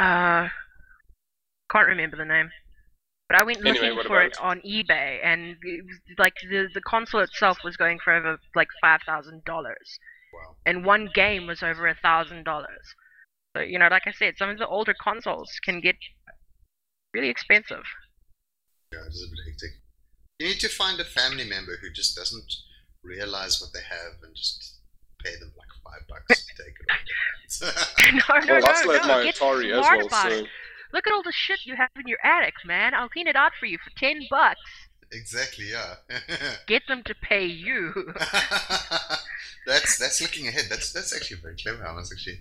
uh 0.00 0.48
can't 1.70 1.88
remember 1.88 2.16
the 2.16 2.24
name. 2.24 2.50
But 3.28 3.38
I 3.38 3.44
went 3.44 3.58
Anyway, 3.58 3.88
looking 3.88 3.96
what 3.96 4.06
for 4.06 4.20
about 4.20 4.32
it 4.32 4.40
on 4.40 4.60
eBay 4.60 5.18
and 5.24 5.56
it 5.62 5.84
was, 5.86 6.18
like 6.18 6.34
the 6.50 6.68
the 6.74 6.82
console 6.82 7.20
itself 7.20 7.58
was 7.64 7.76
going 7.76 7.98
for 8.04 8.12
over 8.12 8.38
like 8.54 8.68
five 8.80 9.00
thousand 9.06 9.44
dollars. 9.44 9.98
Wow. 10.34 10.56
And 10.66 10.84
one 10.84 11.08
game 11.14 11.46
was 11.46 11.62
over 11.62 11.86
a 11.86 11.94
thousand 11.94 12.44
dollars. 12.44 12.94
So, 13.56 13.62
you 13.62 13.78
know, 13.78 13.88
like 13.88 14.06
I 14.06 14.12
said, 14.12 14.34
some 14.38 14.48
of 14.48 14.58
the 14.58 14.66
older 14.66 14.94
consoles 14.94 15.50
can 15.64 15.80
get 15.80 15.96
really 17.14 17.28
expensive. 17.28 17.84
Yeah, 18.92 19.00
it 19.06 19.12
is 19.12 19.26
a 19.26 19.30
bit 19.30 19.44
hectic. 19.46 19.70
You 20.38 20.48
need 20.48 20.60
to 20.60 20.68
find 20.68 20.98
a 21.00 21.04
family 21.04 21.44
member 21.44 21.76
who 21.80 21.90
just 21.90 22.16
doesn't 22.16 22.52
realize 23.02 23.60
what 23.60 23.72
they 23.72 23.84
have 23.88 24.22
and 24.22 24.34
just 24.34 24.80
pay 25.22 25.32
them 25.38 25.52
like 25.56 25.68
five 25.92 26.08
bucks 26.08 26.46
to 26.46 26.62
take 26.64 26.74
it 26.80 26.86
no, 28.14 28.54
no, 28.54 28.60
well, 28.60 28.66
I 28.66 28.72
no, 28.72 28.74
still 28.74 28.92
have 28.92 29.06
no. 29.06 29.18
my 29.18 29.24
Get 29.24 29.34
Atari 29.36 29.70
as 29.78 29.84
smart 29.84 29.98
well. 29.98 30.06
about 30.06 30.32
So 30.32 30.38
it. 30.38 30.46
Look 30.92 31.06
at 31.06 31.12
all 31.12 31.22
the 31.22 31.32
shit 31.32 31.60
you 31.64 31.76
have 31.76 31.90
in 31.96 32.06
your 32.06 32.18
attic, 32.24 32.54
man. 32.64 32.94
I'll 32.94 33.08
clean 33.08 33.26
it 33.26 33.36
out 33.36 33.52
for 33.58 33.66
you 33.66 33.78
for 33.78 33.90
ten 33.98 34.22
bucks. 34.30 34.60
exactly, 35.12 35.70
yeah. 35.70 35.96
Get 36.66 36.82
them 36.88 37.02
to 37.04 37.14
pay 37.14 37.44
you. 37.46 38.14
that's 39.66 39.98
that's 39.98 40.20
looking 40.20 40.48
ahead. 40.48 40.66
That's 40.68 40.92
that's 40.92 41.14
actually 41.14 41.40
very 41.40 41.56
clever. 41.56 41.86
I 41.86 41.94
must 41.94 42.12
actually 42.12 42.40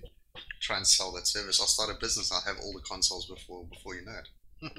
try 0.60 0.78
and 0.78 0.88
sell 0.88 1.12
that 1.14 1.28
service. 1.28 1.60
I'll 1.60 1.68
start 1.68 1.90
a 1.96 2.00
business. 2.00 2.32
I'll 2.32 2.42
have 2.42 2.58
all 2.64 2.74
the 2.74 2.82
consoles 2.82 3.26
before 3.26 3.66
before 3.66 3.96
you 3.96 4.06
know 4.06 4.14
it. 4.14 4.28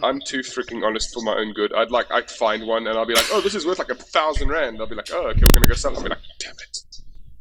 I'm 0.03 0.21
too 0.21 0.41
freaking 0.41 0.85
honest 0.87 1.13
for 1.13 1.23
my 1.25 1.35
own 1.35 1.53
good. 1.55 1.73
I'd 1.75 1.91
like 1.91 2.11
I'd 2.11 2.31
find 2.31 2.67
one 2.67 2.87
and 2.87 2.97
I'll 2.97 3.07
be 3.07 3.15
like, 3.15 3.27
oh, 3.33 3.41
this 3.41 3.55
is 3.55 3.67
worth 3.67 3.79
like 3.81 3.91
a 3.91 3.95
thousand 3.97 4.49
rand. 4.49 4.79
I'll 4.81 4.87
be 4.87 4.95
like, 4.95 5.11
oh, 5.13 5.29
okay, 5.29 5.41
we're 5.43 5.49
gonna 5.55 5.67
go 5.67 5.75
sell. 5.75 5.93
it. 5.93 5.97
I'll 5.99 6.03
be 6.05 6.09
like, 6.11 6.19
damn 6.39 6.53
it. 6.53 6.79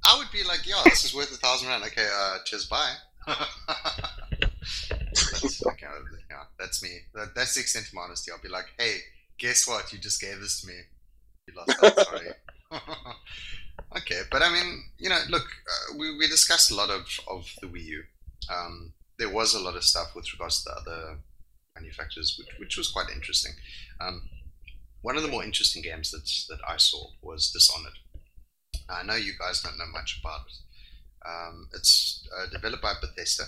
I 0.06 0.18
would 0.18 0.32
be 0.32 0.44
like, 0.44 0.68
yo, 0.68 0.82
this 0.86 1.06
is 1.06 1.14
worth 1.14 1.32
a 1.32 1.38
thousand 1.38 1.68
rand. 1.70 1.84
Okay, 1.86 2.08
uh, 2.12 2.38
cheers, 2.46 2.66
bye. 2.66 2.94
that's, 3.28 3.46
okay, 5.68 5.86
yeah, 6.30 6.44
that's 6.60 6.82
me. 6.82 6.90
That, 7.14 7.36
that's 7.36 7.56
the 7.56 7.62
extent 7.62 7.88
of 7.88 7.94
my 7.94 8.02
honesty. 8.02 8.32
I'll 8.32 8.42
be 8.42 8.50
like, 8.50 8.66
hey, 8.78 8.98
guess 9.38 9.68
what? 9.68 9.94
You 9.94 10.00
just 10.00 10.20
gave 10.20 10.40
this 10.40 10.62
to 10.62 10.68
me. 10.68 10.74
You 11.48 11.54
lost 11.56 11.84
out, 11.84 12.00
sorry. 12.06 12.30
okay, 13.98 14.22
but 14.32 14.42
I 14.42 14.52
mean, 14.52 14.84
you 14.98 15.10
know, 15.10 15.20
look, 15.30 15.44
uh, 15.44 15.94
we, 15.98 16.18
we 16.18 16.28
discussed 16.28 16.72
a 16.72 16.76
lot 16.76 16.90
of, 16.90 17.06
of 17.28 17.48
the 17.62 17.68
Wii 17.68 17.86
U. 17.86 18.04
Um, 18.52 18.94
there 19.20 19.30
was 19.30 19.54
a 19.54 19.60
lot 19.60 19.76
of 19.76 19.84
stuff 19.84 20.16
with 20.16 20.34
regards 20.34 20.64
to 20.64 20.70
the 20.70 20.76
other 20.82 21.18
manufacturers, 21.76 22.40
which, 22.40 22.48
which 22.60 22.78
was 22.78 22.90
quite 22.90 23.12
interesting. 23.14 23.54
Um, 24.00 24.24
one 25.02 25.16
of 25.16 25.24
the 25.24 25.30
more 25.30 25.44
interesting 25.44 25.82
games 25.82 26.12
that, 26.12 26.30
that 26.50 26.60
I 26.68 26.78
saw 26.78 27.08
was 27.22 27.52
Dishonored. 27.52 27.98
I 28.90 29.04
know 29.04 29.16
you 29.16 29.34
guys 29.38 29.62
don't 29.62 29.78
know 29.78 29.88
much 29.92 30.20
about 30.20 30.42
it. 30.48 31.30
Um, 31.30 31.70
it's 31.74 32.28
uh, 32.36 32.48
developed 32.52 32.82
by 32.84 32.94
Bethesda, 33.02 33.44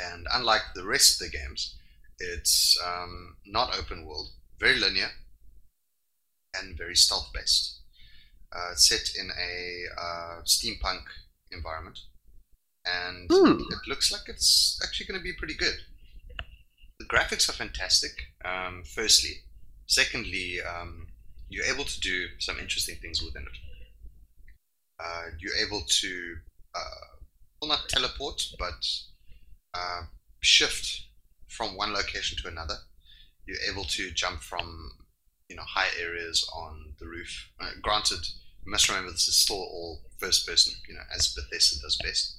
and 0.00 0.26
unlike 0.32 0.62
the 0.74 0.84
rest 0.86 1.20
of 1.20 1.30
the 1.30 1.36
games, 1.36 1.76
it's 2.18 2.78
um, 2.84 3.36
not 3.46 3.76
open 3.76 4.06
world, 4.06 4.28
very 4.58 4.78
linear, 4.78 5.10
and 6.54 6.76
very 6.76 6.94
stealth 6.96 7.30
based. 7.34 7.76
uh, 8.52 8.74
set 8.74 9.12
in 9.18 9.30
a 9.30 9.84
uh, 10.00 10.42
steampunk 10.44 11.04
environment, 11.52 11.98
and 12.84 13.30
Hmm. 13.30 13.60
it 13.70 13.88
looks 13.88 14.10
like 14.10 14.28
it's 14.28 14.80
actually 14.84 15.06
going 15.06 15.20
to 15.20 15.24
be 15.24 15.32
pretty 15.32 15.54
good. 15.54 15.84
The 16.98 17.06
graphics 17.06 17.48
are 17.48 17.52
fantastic. 17.52 18.12
Um, 18.44 18.82
firstly, 18.84 19.44
secondly, 19.86 20.60
um, 20.62 21.08
you're 21.48 21.64
able 21.64 21.84
to 21.84 22.00
do 22.00 22.28
some 22.40 22.58
interesting 22.58 22.96
things 23.00 23.22
within 23.22 23.42
it. 23.42 23.58
Uh, 25.02 25.22
you're 25.38 25.56
able 25.66 25.82
to, 25.86 26.36
uh, 26.74 27.16
well, 27.60 27.70
not 27.70 27.88
teleport, 27.88 28.42
but 28.58 28.86
uh, 29.74 30.02
shift 30.40 31.06
from 31.48 31.76
one 31.76 31.92
location 31.92 32.36
to 32.42 32.48
another. 32.48 32.76
You're 33.46 33.72
able 33.72 33.84
to 33.84 34.10
jump 34.10 34.42
from, 34.42 34.92
you 35.48 35.56
know, 35.56 35.62
high 35.66 35.88
areas 36.00 36.48
on 36.54 36.92
the 36.98 37.06
roof. 37.06 37.50
Uh, 37.60 37.70
granted, 37.82 38.26
you 38.64 38.70
must 38.70 38.88
remember 38.88 39.10
this 39.12 39.28
is 39.28 39.36
still 39.36 39.56
all 39.56 40.00
first 40.18 40.46
person, 40.46 40.74
you 40.88 40.94
know, 40.94 41.00
as 41.14 41.34
Bethesda 41.34 41.80
does 41.80 41.96
best. 42.02 42.36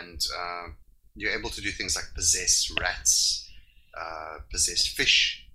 And 0.00 0.20
uh, 0.36 0.68
you're 1.14 1.38
able 1.38 1.50
to 1.50 1.60
do 1.60 1.70
things 1.70 1.94
like 1.94 2.14
possess 2.14 2.70
rats, 2.80 3.48
uh, 3.98 4.38
possess 4.50 4.86
fish, 4.86 5.46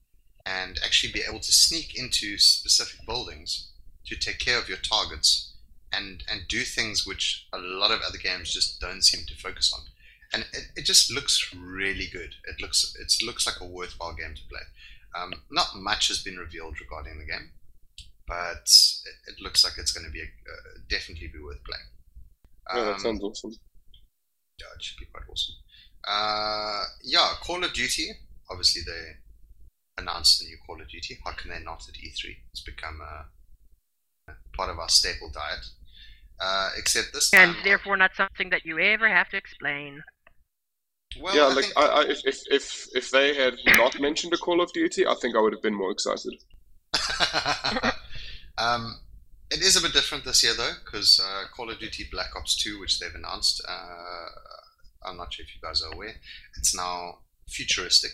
and 0.45 0.80
actually 0.84 1.11
be 1.11 1.24
able 1.28 1.39
to 1.39 1.51
sneak 1.51 1.99
into 1.99 2.38
specific 2.38 3.05
buildings 3.05 3.71
to 4.05 4.15
take 4.15 4.39
care 4.39 4.57
of 4.57 4.69
your 4.69 4.78
targets 4.78 5.53
and 5.94 6.24
and 6.30 6.48
do 6.48 6.62
things 6.62 7.06
which 7.06 7.48
a 7.54 7.58
lot 7.58 7.91
of 7.91 8.02
other 8.08 8.18
games 8.18 8.54
just 8.54 8.80
don't 8.80 9.04
seem 9.04 9.26
to 9.28 9.36
focus 9.36 9.72
on. 9.74 9.82
And 10.34 10.44
it, 10.54 10.72
it 10.78 10.86
just 10.86 11.12
looks 11.14 11.54
really 11.56 12.08
good. 12.12 12.36
It 12.46 12.62
looks 12.62 12.96
it 13.00 13.14
looks 13.26 13.46
like 13.46 13.60
a 13.62 13.68
worthwhile 13.68 14.16
game 14.16 14.34
to 14.36 14.41
play. 14.50 14.62
Um, 15.16 15.34
not 15.52 15.76
much 15.76 16.08
has 16.08 16.24
been 16.24 16.38
revealed 16.38 16.80
regarding 16.82 17.20
the 17.20 17.26
game, 17.26 17.52
but 18.28 18.68
it, 19.06 19.32
it 19.34 19.41
looks 19.41 19.64
like 19.64 19.74
it's 19.78 19.91
going 19.91 20.06
to 20.08 20.12
be 20.12 20.22
a, 20.22 20.26
uh, 20.26 20.80
definitely 20.89 21.28
be 21.28 21.39
worth 21.39 21.64
playing. 21.64 21.86
Yeah, 22.74 22.84
that 22.86 22.94
Um, 22.96 23.00
sounds 23.00 23.22
awesome. 23.24 23.52
yeah, 24.60 24.68
it 24.76 24.84
should 24.84 24.98
be 25.00 25.06
quite 25.06 25.30
awesome. 25.30 25.56
Uh, 26.08 26.84
yeah, 27.04 27.34
Call 27.41 27.64
of 27.64 27.74
Duty. 27.74 28.12
Obviously, 28.50 28.82
they 28.86 29.18
announced 30.00 30.39
the 30.39 30.46
new 30.46 30.58
Call 30.66 30.82
of 30.82 30.89
Duty. 30.89 31.20
How 31.24 31.34
can 31.34 31.52
they 31.52 31.60
not 31.60 31.88
at 31.88 31.94
E3? 31.96 32.36
It's 32.52 32.62
become 32.62 33.00
a 33.02 33.28
part 34.56 34.70
of 34.70 34.80
our 34.80 34.89
staple 34.89 35.30
diet. 35.30 35.66
Uh, 36.40 36.70
except 36.78 37.14
this 37.14 37.30
time, 37.30 37.50
And 37.50 37.58
therefore 37.64 37.96
not 37.98 38.12
something 38.16 38.50
that 38.50 38.66
you 38.66 38.80
ever 38.80 39.08
have 39.08 39.30
to 39.30 39.38
explain. 39.38 40.04
well, 41.22 41.36
yeah, 41.36 41.44
I 41.44 41.54
like 41.54 41.66
think- 41.66 41.78
I, 41.78 41.86
I, 41.86 42.02
if, 42.04 42.26
if 42.26 42.44
if 42.50 42.88
if 42.96 43.12
they 43.12 43.34
had 43.36 43.56
not 43.78 44.00
mentioned 44.00 44.34
a 44.34 44.38
Call 44.38 44.62
of 44.62 44.74
Duty, 44.74 45.06
I 45.08 45.16
think 45.16 45.36
I 45.36 45.40
would 45.42 45.54
have 45.54 45.62
been 45.62 45.76
more 45.76 45.92
excited. 45.92 46.34
um, 48.58 49.00
it 49.52 49.62
is 49.62 49.76
a 49.76 49.82
bit 49.82 49.94
different 49.94 50.26
this 50.26 50.44
year 50.44 50.54
though, 50.56 50.74
because 50.84 51.20
uh, 51.24 51.44
Call 51.56 51.70
of 51.70 51.80
Duty 51.80 52.08
Black 52.12 52.36
Ops 52.36 52.56
2, 52.62 52.80
which 52.80 53.00
they've 53.00 53.14
announced, 53.14 53.64
uh, 53.68 54.26
I'm 55.08 55.18
not 55.18 55.34
sure 55.34 55.46
if 55.46 55.54
you 55.56 55.62
guys 55.62 55.82
are 55.84 55.94
aware, 55.94 56.16
it's 56.58 56.76
now 56.76 57.20
futuristic. 57.48 58.12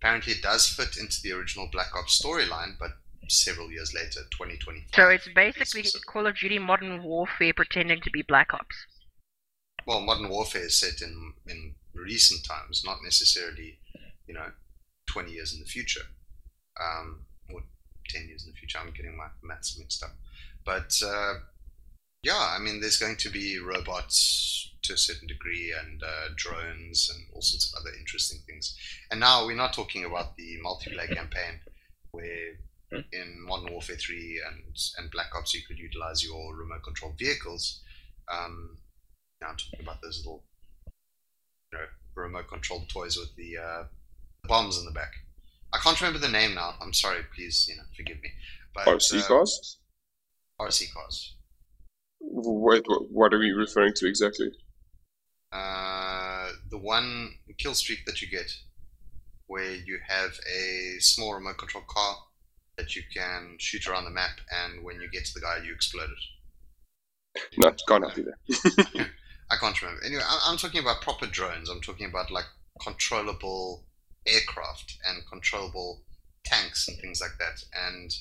Apparently, 0.00 0.34
it 0.34 0.42
does 0.42 0.66
fit 0.68 0.96
into 0.96 1.20
the 1.22 1.32
original 1.32 1.68
Black 1.72 1.90
Ops 1.96 2.22
storyline, 2.22 2.78
but 2.78 2.90
several 3.28 3.70
years 3.70 3.92
later, 3.94 4.20
2025. 4.30 4.94
So 4.94 5.08
it's 5.08 5.28
basically. 5.34 5.84
Call 6.06 6.26
of 6.26 6.36
Duty 6.36 6.58
Modern 6.58 7.02
Warfare 7.02 7.52
pretending 7.54 8.00
to 8.02 8.10
be 8.10 8.22
Black 8.22 8.52
Ops. 8.54 8.76
well, 9.86 10.00
Modern 10.00 10.28
Warfare 10.28 10.66
is 10.66 10.78
set 10.78 11.02
in 11.02 11.34
in 11.46 11.74
recent 11.94 12.44
times, 12.44 12.82
not 12.84 12.98
necessarily, 13.02 13.78
you 14.26 14.34
know, 14.34 14.50
20 15.06 15.32
years 15.32 15.52
in 15.52 15.60
the 15.60 15.66
future, 15.66 16.06
um, 16.80 17.24
or 17.52 17.62
10 18.08 18.28
years 18.28 18.44
in 18.44 18.52
the 18.52 18.56
future. 18.56 18.78
I'm 18.78 18.92
getting 18.92 19.16
my 19.16 19.28
maths 19.42 19.78
mixed 19.78 20.02
up, 20.02 20.12
but 20.64 20.92
uh, 21.04 21.34
yeah, 22.22 22.54
I 22.56 22.58
mean, 22.58 22.80
there's 22.80 22.98
going 22.98 23.16
to 23.16 23.30
be 23.30 23.58
robots 23.58 24.72
to 24.82 24.94
a 24.94 24.98
certain 24.98 25.28
degree, 25.28 25.72
and 25.78 26.02
uh, 26.02 26.28
drones, 26.36 27.10
and 27.14 27.26
all 27.34 27.42
sorts 27.42 27.72
of 27.72 27.80
other 27.80 27.94
interesting 27.98 28.40
things. 28.46 28.76
And 29.10 29.20
now 29.20 29.46
we're 29.46 29.56
not 29.56 29.72
talking 29.72 30.04
about 30.04 30.36
the 30.36 30.58
multiplayer 30.64 31.14
campaign, 31.14 31.60
where 32.10 32.58
in 32.90 33.44
Modern 33.46 33.72
Warfare 33.72 33.96
3 33.96 34.42
and 34.48 34.62
and 34.96 35.10
Black 35.10 35.28
Ops 35.36 35.54
you 35.54 35.60
could 35.66 35.78
utilize 35.78 36.24
your 36.24 36.56
remote 36.56 36.82
control 36.82 37.14
vehicles. 37.18 37.80
Um, 38.32 38.78
now 39.40 39.48
I'm 39.48 39.56
talking 39.56 39.80
about 39.84 40.00
those 40.02 40.18
little, 40.18 40.44
you 41.72 41.78
know, 41.78 41.84
remote 42.14 42.48
controlled 42.48 42.88
toys 42.88 43.16
with 43.16 43.34
the 43.36 43.58
uh, 43.58 43.84
bombs 44.44 44.78
in 44.78 44.84
the 44.84 44.92
back. 44.92 45.12
I 45.72 45.78
can't 45.78 46.00
remember 46.00 46.18
the 46.18 46.32
name 46.32 46.54
now. 46.54 46.74
I'm 46.80 46.94
sorry. 46.94 47.20
Please, 47.34 47.66
you 47.68 47.76
know, 47.76 47.82
forgive 47.96 48.20
me. 48.22 48.30
But 48.74 48.86
RC 48.86 49.22
uh, 49.22 49.26
cars. 49.26 49.78
RC 50.60 50.92
cars. 50.92 51.36
Wait, 52.20 52.84
what, 52.86 53.10
what 53.10 53.34
are 53.34 53.38
we 53.38 53.50
referring 53.50 53.92
to 53.96 54.08
exactly? 54.08 54.50
Uh, 55.52 56.48
the 56.70 56.78
one 56.78 57.34
kill 57.58 57.74
streak 57.74 58.04
that 58.06 58.20
you 58.20 58.28
get, 58.28 58.50
where 59.46 59.74
you 59.74 59.98
have 60.06 60.38
a 60.50 60.96
small 61.00 61.34
remote 61.34 61.58
control 61.58 61.84
car 61.86 62.16
that 62.78 62.96
you 62.96 63.02
can 63.14 63.56
shoot 63.58 63.86
around 63.86 64.04
the 64.04 64.10
map, 64.10 64.40
and 64.50 64.82
when 64.84 65.00
you 65.00 65.10
get 65.10 65.26
to 65.26 65.34
the 65.34 65.40
guy, 65.40 65.58
you 65.62 65.74
explode 65.74 66.08
it. 66.10 67.40
No, 67.58 67.74
can't 67.86 68.04
help 68.04 68.16
you 68.16 68.24
there. 68.24 69.06
I 69.50 69.56
can't 69.56 69.80
remember. 69.80 70.04
Anyway, 70.04 70.22
I'm 70.44 70.56
talking 70.56 70.80
about 70.80 71.02
proper 71.02 71.26
drones. 71.26 71.68
I'm 71.68 71.80
talking 71.80 72.06
about 72.08 72.30
like 72.30 72.46
controllable 72.80 73.84
aircraft 74.26 74.98
and 75.06 75.22
controllable 75.30 76.04
tanks 76.44 76.88
and 76.88 76.98
things 76.98 77.20
like 77.20 77.38
that. 77.38 77.62
And 77.86 78.14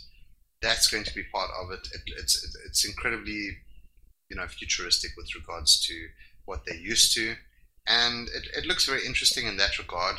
that's 0.61 0.87
going 0.87 1.03
to 1.03 1.13
be 1.13 1.23
part 1.33 1.49
of 1.61 1.71
it. 1.71 1.87
it 1.93 2.01
it's 2.17 2.57
it's 2.65 2.85
incredibly, 2.85 3.57
you 4.29 4.35
know, 4.35 4.47
futuristic 4.47 5.11
with 5.17 5.35
regards 5.35 5.79
to 5.87 5.93
what 6.45 6.65
they're 6.65 6.75
used 6.75 7.13
to, 7.15 7.35
and 7.87 8.29
it, 8.29 8.47
it 8.55 8.65
looks 8.65 8.85
very 8.85 9.05
interesting 9.05 9.47
in 9.47 9.57
that 9.57 9.77
regard. 9.77 10.15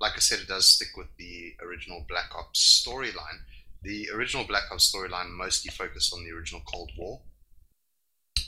Like 0.00 0.12
I 0.16 0.20
said, 0.20 0.40
it 0.40 0.48
does 0.48 0.66
stick 0.66 0.88
with 0.96 1.08
the 1.18 1.54
original 1.62 2.04
Black 2.08 2.30
Ops 2.36 2.84
storyline. 2.86 3.40
The 3.82 4.08
original 4.12 4.44
Black 4.44 4.64
Ops 4.70 4.92
storyline 4.92 5.30
mostly 5.30 5.70
focused 5.70 6.12
on 6.12 6.24
the 6.24 6.32
original 6.32 6.62
Cold 6.66 6.90
War. 6.96 7.20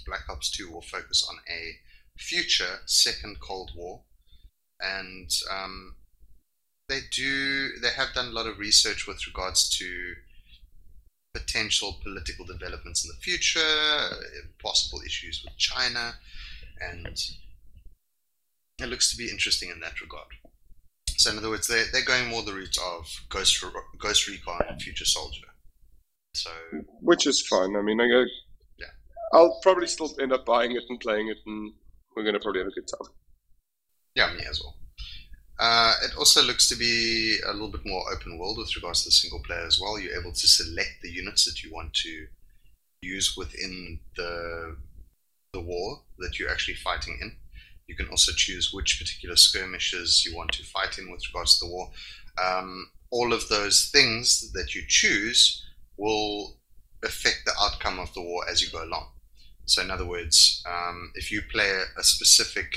Black 0.06 0.28
Ops 0.28 0.50
2 0.50 0.70
will 0.70 0.82
focus 0.82 1.26
on 1.28 1.36
a 1.48 1.78
future 2.18 2.80
second 2.86 3.40
Cold 3.40 3.72
War, 3.76 4.00
and 4.80 5.30
um, 5.50 5.96
they 6.88 7.00
do 7.12 7.78
they 7.80 7.90
have 7.90 8.14
done 8.14 8.26
a 8.28 8.32
lot 8.32 8.46
of 8.46 8.58
research 8.58 9.06
with 9.06 9.26
regards 9.26 9.68
to 9.78 10.14
potential 11.34 11.98
political 12.02 12.44
developments 12.44 13.04
in 13.04 13.10
the 13.10 13.20
future, 13.20 13.60
possible 14.62 15.00
issues 15.04 15.44
with 15.44 15.56
China, 15.56 16.14
and 16.80 17.20
it 18.80 18.86
looks 18.86 19.10
to 19.10 19.16
be 19.16 19.30
interesting 19.30 19.70
in 19.70 19.80
that 19.80 20.00
regard. 20.00 20.28
So, 21.18 21.32
in 21.32 21.38
other 21.38 21.50
words, 21.50 21.66
they're, 21.66 21.84
they're 21.92 22.04
going 22.04 22.28
more 22.28 22.42
the 22.42 22.52
route 22.52 22.78
of 22.78 23.06
Ghost, 23.28 23.64
Ghost 23.98 24.28
Recon 24.28 24.62
and 24.68 24.80
Future 24.80 25.04
Soldier. 25.04 25.46
So, 26.34 26.50
Which 27.00 27.26
is 27.26 27.44
fine. 27.48 27.74
I 27.74 27.82
mean, 27.82 28.00
I, 28.00 28.04
I, 28.04 28.24
Yeah. 28.78 28.86
I'll 29.32 29.58
probably 29.62 29.88
still 29.88 30.14
end 30.20 30.32
up 30.32 30.46
buying 30.46 30.72
it 30.72 30.84
and 30.88 31.00
playing 31.00 31.28
it, 31.28 31.38
and 31.44 31.72
we're 32.14 32.22
gonna 32.22 32.38
probably 32.38 32.60
have 32.60 32.68
a 32.68 32.70
good 32.70 32.86
time. 32.86 33.12
Yeah, 34.14 34.32
me 34.32 34.44
as 34.48 34.60
well. 34.62 34.76
Uh, 35.58 35.94
it 36.04 36.16
also 36.16 36.40
looks 36.42 36.68
to 36.68 36.76
be 36.76 37.38
a 37.48 37.52
little 37.52 37.70
bit 37.70 37.84
more 37.84 38.04
open 38.12 38.38
world 38.38 38.58
with 38.58 38.74
regards 38.76 39.02
to 39.02 39.08
the 39.08 39.12
single 39.12 39.42
player 39.42 39.66
as 39.66 39.80
well. 39.80 39.98
You're 39.98 40.20
able 40.20 40.32
to 40.32 40.46
select 40.46 41.02
the 41.02 41.10
units 41.10 41.44
that 41.46 41.64
you 41.64 41.72
want 41.72 41.94
to 41.94 42.26
use 43.02 43.36
within 43.36 43.98
the 44.16 44.76
the 45.52 45.60
war 45.60 46.02
that 46.18 46.38
you're 46.38 46.50
actually 46.50 46.74
fighting 46.74 47.18
in. 47.20 47.32
You 47.88 47.96
can 47.96 48.08
also 48.08 48.32
choose 48.32 48.72
which 48.72 49.00
particular 49.00 49.34
skirmishes 49.34 50.24
you 50.24 50.36
want 50.36 50.52
to 50.52 50.62
fight 50.62 50.98
in 50.98 51.10
with 51.10 51.26
regards 51.28 51.58
to 51.58 51.66
the 51.66 51.72
war. 51.72 51.90
Um, 52.42 52.90
all 53.10 53.32
of 53.32 53.48
those 53.48 53.90
things 53.90 54.52
that 54.52 54.74
you 54.74 54.82
choose 54.86 55.64
will 55.96 56.58
affect 57.04 57.42
the 57.46 57.54
outcome 57.60 57.98
of 57.98 58.12
the 58.14 58.22
war 58.22 58.44
as 58.48 58.62
you 58.62 58.70
go 58.70 58.84
along. 58.84 59.08
So, 59.64 59.82
in 59.82 59.90
other 59.90 60.06
words, 60.06 60.62
um, 60.66 61.12
if 61.14 61.32
you 61.32 61.42
play 61.42 61.82
a 61.98 62.02
specific 62.02 62.72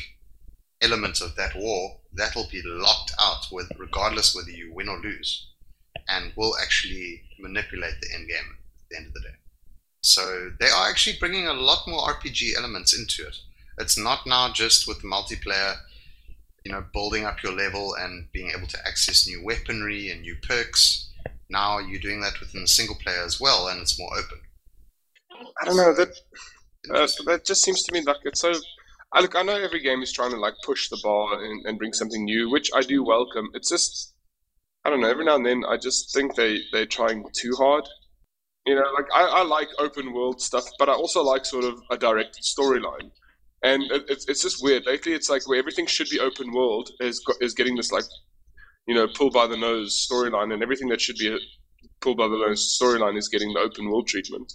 element 0.81 1.21
of 1.21 1.35
that 1.35 1.55
war, 1.55 1.99
that'll 2.13 2.49
be 2.51 2.61
locked 2.65 3.13
out 3.19 3.45
with 3.51 3.71
regardless 3.77 4.35
whether 4.35 4.49
you 4.49 4.73
win 4.73 4.89
or 4.89 4.99
lose, 4.99 5.47
and 6.07 6.33
will 6.35 6.55
actually 6.61 7.21
manipulate 7.39 7.95
the 8.01 8.13
end 8.13 8.27
game 8.27 8.57
at 8.79 8.89
the 8.89 8.97
end 8.97 9.07
of 9.07 9.13
the 9.13 9.21
day. 9.21 9.35
So 10.01 10.51
they 10.59 10.67
are 10.67 10.89
actually 10.89 11.17
bringing 11.19 11.47
a 11.47 11.53
lot 11.53 11.87
more 11.87 12.13
RPG 12.13 12.57
elements 12.57 12.97
into 12.97 13.27
it. 13.27 13.37
It's 13.81 13.97
not 13.97 14.25
now 14.25 14.51
just 14.53 14.87
with 14.87 15.01
multiplayer, 15.01 15.75
you 16.63 16.71
know, 16.71 16.85
building 16.93 17.25
up 17.25 17.41
your 17.43 17.53
level 17.53 17.95
and 17.95 18.31
being 18.31 18.51
able 18.55 18.67
to 18.67 18.77
access 18.87 19.27
new 19.27 19.43
weaponry 19.43 20.09
and 20.11 20.21
new 20.21 20.35
perks. 20.47 21.09
Now 21.49 21.79
you're 21.79 21.99
doing 21.99 22.21
that 22.21 22.39
within 22.39 22.61
the 22.61 22.67
single 22.67 22.95
player 22.95 23.23
as 23.25 23.41
well, 23.41 23.67
and 23.67 23.81
it's 23.81 23.99
more 23.99 24.17
open. 24.17 24.39
I 25.61 25.65
don't 25.65 25.77
know 25.77 25.93
that 25.93 26.09
uh, 26.93 27.07
that 27.25 27.45
just 27.45 27.63
seems 27.63 27.83
to 27.83 27.93
me 27.93 28.01
like 28.01 28.17
it's 28.23 28.39
so. 28.39 28.53
I 29.13 29.21
look, 29.21 29.35
I 29.35 29.41
know 29.41 29.57
every 29.57 29.81
game 29.81 30.01
is 30.01 30.13
trying 30.13 30.31
to 30.31 30.37
like 30.37 30.53
push 30.63 30.87
the 30.87 30.99
bar 31.03 31.43
and, 31.43 31.65
and 31.65 31.77
bring 31.77 31.91
something 31.91 32.23
new, 32.23 32.49
which 32.49 32.69
I 32.73 32.81
do 32.81 33.03
welcome. 33.03 33.49
It's 33.53 33.69
just, 33.69 34.13
I 34.85 34.89
don't 34.89 35.01
know. 35.01 35.09
Every 35.09 35.25
now 35.25 35.35
and 35.35 35.45
then, 35.45 35.63
I 35.67 35.75
just 35.75 36.13
think 36.13 36.35
they 36.35 36.59
they're 36.71 36.85
trying 36.85 37.25
too 37.33 37.53
hard. 37.57 37.85
You 38.65 38.75
know, 38.75 38.85
like 38.97 39.07
I, 39.13 39.23
I 39.23 39.43
like 39.43 39.67
open 39.79 40.13
world 40.13 40.41
stuff, 40.41 40.65
but 40.79 40.87
I 40.87 40.93
also 40.93 41.23
like 41.23 41.45
sort 41.45 41.65
of 41.65 41.81
a 41.89 41.97
direct 41.97 42.39
storyline. 42.41 43.11
And 43.63 43.83
it, 43.91 44.05
it's 44.09 44.27
it's 44.27 44.41
just 44.41 44.63
weird. 44.63 44.85
Lately, 44.85 45.13
it's 45.13 45.29
like 45.29 45.47
where 45.47 45.59
everything 45.59 45.85
should 45.85 46.09
be 46.09 46.19
open 46.19 46.51
world 46.51 46.89
is 46.99 47.19
got, 47.19 47.35
is 47.41 47.53
getting 47.53 47.75
this 47.75 47.91
like, 47.91 48.05
you 48.87 48.95
know, 48.95 49.07
pull 49.07 49.29
by 49.29 49.47
the 49.47 49.57
nose 49.57 50.07
storyline, 50.09 50.53
and 50.53 50.63
everything 50.63 50.89
that 50.89 51.01
should 51.01 51.17
be 51.17 51.33
a 51.33 51.37
pull 52.01 52.15
by 52.15 52.27
the 52.27 52.37
nose 52.37 52.77
storyline 52.79 53.17
is 53.17 53.27
getting 53.27 53.53
the 53.53 53.59
open 53.59 53.89
world 53.89 54.07
treatment. 54.07 54.53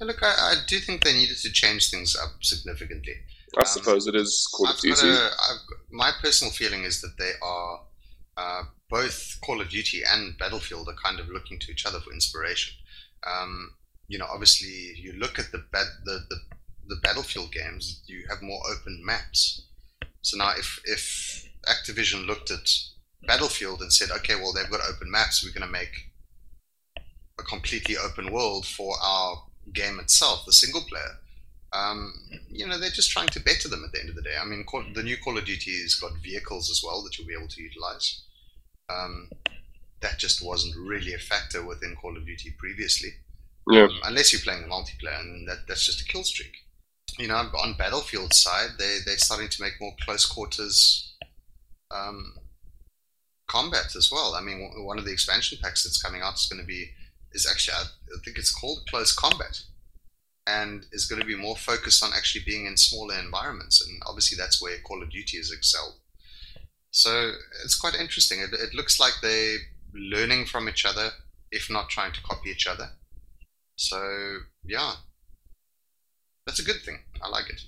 Yeah, 0.00 0.06
look, 0.06 0.22
I, 0.22 0.26
I, 0.26 0.54
do 0.66 0.78
think 0.78 1.04
they 1.04 1.12
needed 1.12 1.36
to 1.38 1.52
change 1.52 1.90
things 1.90 2.16
up 2.16 2.30
significantly. 2.42 3.12
I 3.56 3.60
um, 3.60 3.66
suppose 3.66 4.06
it 4.06 4.14
is 4.14 4.48
Call 4.54 4.68
of 4.68 4.78
Duty. 4.78 5.08
A, 5.08 5.30
my 5.90 6.10
personal 6.22 6.52
feeling 6.52 6.84
is 6.84 7.02
that 7.02 7.14
they 7.18 7.32
are 7.42 7.80
uh, 8.36 8.62
both 8.88 9.36
Call 9.44 9.60
of 9.60 9.68
Duty 9.68 10.02
and 10.10 10.36
Battlefield 10.38 10.88
are 10.88 10.94
kind 11.02 11.20
of 11.20 11.28
looking 11.28 11.58
to 11.60 11.70
each 11.70 11.84
other 11.84 12.00
for 12.00 12.12
inspiration. 12.12 12.74
Um, 13.26 13.74
you 14.08 14.18
know, 14.18 14.26
obviously, 14.32 14.94
you 14.96 15.12
look 15.12 15.38
at 15.38 15.52
the, 15.52 15.64
the, 15.72 16.20
the 16.30 16.36
the 16.90 17.00
Battlefield 17.02 17.52
games, 17.52 18.02
you 18.06 18.24
have 18.28 18.42
more 18.42 18.60
open 18.70 19.02
maps. 19.04 19.62
So 20.22 20.36
now, 20.36 20.52
if 20.58 20.80
if 20.84 21.48
Activision 21.66 22.26
looked 22.26 22.50
at 22.50 22.68
Battlefield 23.26 23.80
and 23.80 23.92
said, 23.92 24.10
okay, 24.10 24.34
well, 24.34 24.52
they've 24.52 24.70
got 24.70 24.80
open 24.88 25.10
maps, 25.10 25.42
we're 25.42 25.58
going 25.58 25.66
to 25.66 25.72
make 25.72 26.10
a 27.38 27.42
completely 27.42 27.96
open 27.96 28.32
world 28.32 28.66
for 28.66 28.94
our 29.02 29.44
game 29.72 29.98
itself, 29.98 30.44
the 30.44 30.52
single 30.52 30.82
player. 30.82 31.18
Um, 31.72 32.12
you 32.50 32.66
know, 32.66 32.78
they're 32.78 32.90
just 32.90 33.10
trying 33.10 33.28
to 33.28 33.40
better 33.40 33.68
them 33.68 33.84
at 33.84 33.92
the 33.92 34.00
end 34.00 34.08
of 34.10 34.16
the 34.16 34.22
day. 34.22 34.34
I 34.40 34.44
mean, 34.44 34.64
the 34.94 35.02
new 35.02 35.16
Call 35.16 35.38
of 35.38 35.44
Duty 35.44 35.80
has 35.82 35.94
got 35.94 36.18
vehicles 36.22 36.68
as 36.68 36.82
well 36.84 37.02
that 37.02 37.16
you'll 37.16 37.28
be 37.28 37.34
able 37.38 37.48
to 37.48 37.62
utilize. 37.62 38.24
Um, 38.88 39.30
that 40.00 40.18
just 40.18 40.44
wasn't 40.44 40.76
really 40.76 41.14
a 41.14 41.18
factor 41.18 41.64
within 41.64 41.94
Call 41.94 42.16
of 42.16 42.26
Duty 42.26 42.54
previously. 42.58 43.10
Yeah. 43.70 43.84
Um, 43.84 44.00
unless 44.04 44.32
you're 44.32 44.42
playing 44.42 44.62
the 44.62 44.68
multiplayer, 44.68 45.20
and 45.20 45.48
that, 45.48 45.68
that's 45.68 45.86
just 45.86 46.00
a 46.00 46.04
kill 46.04 46.24
streak. 46.24 46.54
You 47.20 47.28
know, 47.28 47.36
on 47.36 47.74
Battlefield 47.76 48.32
side, 48.32 48.70
they, 48.78 48.98
they're 49.04 49.18
starting 49.18 49.50
to 49.50 49.62
make 49.62 49.74
more 49.78 49.92
close 50.00 50.24
quarters 50.24 51.14
um, 51.90 52.34
combat 53.46 53.94
as 53.94 54.10
well. 54.10 54.34
I 54.34 54.40
mean, 54.40 54.70
one 54.86 54.98
of 54.98 55.04
the 55.04 55.12
expansion 55.12 55.58
packs 55.62 55.82
that's 55.84 56.00
coming 56.00 56.22
out 56.22 56.36
is 56.36 56.46
going 56.46 56.62
to 56.62 56.66
be, 56.66 56.86
is 57.32 57.46
actually, 57.50 57.74
I 57.74 58.18
think 58.24 58.38
it's 58.38 58.54
called 58.54 58.86
Close 58.88 59.14
Combat 59.14 59.60
and 60.46 60.86
is 60.92 61.04
going 61.04 61.20
to 61.20 61.26
be 61.26 61.36
more 61.36 61.56
focused 61.56 62.02
on 62.02 62.12
actually 62.16 62.44
being 62.46 62.64
in 62.64 62.78
smaller 62.78 63.18
environments. 63.18 63.86
And 63.86 64.00
obviously, 64.06 64.38
that's 64.38 64.62
where 64.62 64.78
Call 64.80 65.02
of 65.02 65.10
Duty 65.10 65.36
has 65.36 65.52
excelled. 65.52 65.96
So 66.90 67.32
it's 67.62 67.78
quite 67.78 67.94
interesting. 68.00 68.40
It, 68.40 68.54
it 68.54 68.74
looks 68.74 68.98
like 68.98 69.12
they're 69.20 69.58
learning 69.92 70.46
from 70.46 70.70
each 70.70 70.86
other, 70.86 71.10
if 71.52 71.68
not 71.68 71.90
trying 71.90 72.12
to 72.12 72.22
copy 72.22 72.48
each 72.48 72.66
other. 72.66 72.92
So 73.76 74.38
yeah, 74.64 74.94
that's 76.46 76.60
a 76.60 76.64
good 76.64 76.82
thing. 76.82 76.98
I 77.22 77.28
like 77.28 77.48
it. 77.50 77.60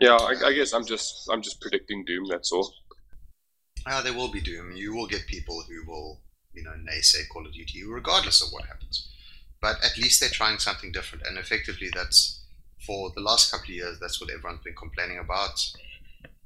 Yeah, 0.00 0.16
I, 0.16 0.48
I 0.48 0.52
guess 0.52 0.72
I'm 0.72 0.84
just 0.86 1.28
I'm 1.30 1.42
just 1.42 1.60
predicting 1.60 2.04
doom. 2.04 2.26
That's 2.28 2.52
all. 2.52 2.72
Uh, 3.86 4.02
there 4.02 4.14
will 4.14 4.30
be 4.30 4.40
doom. 4.40 4.72
You 4.76 4.94
will 4.94 5.06
get 5.06 5.26
people 5.26 5.64
who 5.68 5.84
will, 5.90 6.20
you 6.52 6.62
know, 6.62 6.70
naysay 6.70 7.28
Call 7.32 7.46
of 7.46 7.52
Duty, 7.52 7.82
regardless 7.84 8.40
of 8.42 8.52
what 8.52 8.64
happens 8.66 9.08
but 9.62 9.76
at 9.82 9.96
least 9.96 10.20
they're 10.20 10.28
trying 10.28 10.58
something 10.58 10.92
different. 10.92 11.24
And 11.26 11.38
effectively, 11.38 11.88
that's 11.94 12.40
for 12.84 13.12
the 13.14 13.22
last 13.22 13.50
couple 13.50 13.66
of 13.66 13.76
years, 13.76 13.98
that's 14.00 14.20
what 14.20 14.28
everyone's 14.28 14.64
been 14.64 14.74
complaining 14.74 15.18
about. 15.18 15.64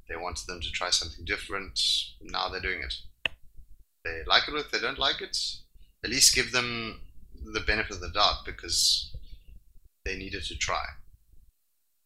They 0.09 0.17
wanted 0.17 0.47
them 0.47 0.61
to 0.61 0.71
try 0.71 0.91
something 0.91 1.25
different. 1.25 1.81
Now 2.21 2.49
they're 2.49 2.61
doing 2.61 2.83
it. 2.83 2.95
They 4.05 4.21
like 4.27 4.47
it 4.47 4.55
or 4.55 4.59
if 4.59 4.71
they 4.71 4.79
don't 4.79 4.99
like 4.99 5.23
it, 5.23 5.37
at 6.05 6.11
least 6.11 6.35
give 6.35 6.53
them 6.53 7.01
the 7.53 7.61
benefit 7.61 7.97
of 7.97 8.01
the 8.01 8.11
doubt 8.11 8.45
because 8.45 9.11
they 10.05 10.17
needed 10.17 10.45
to 10.45 10.57
try. 10.57 10.85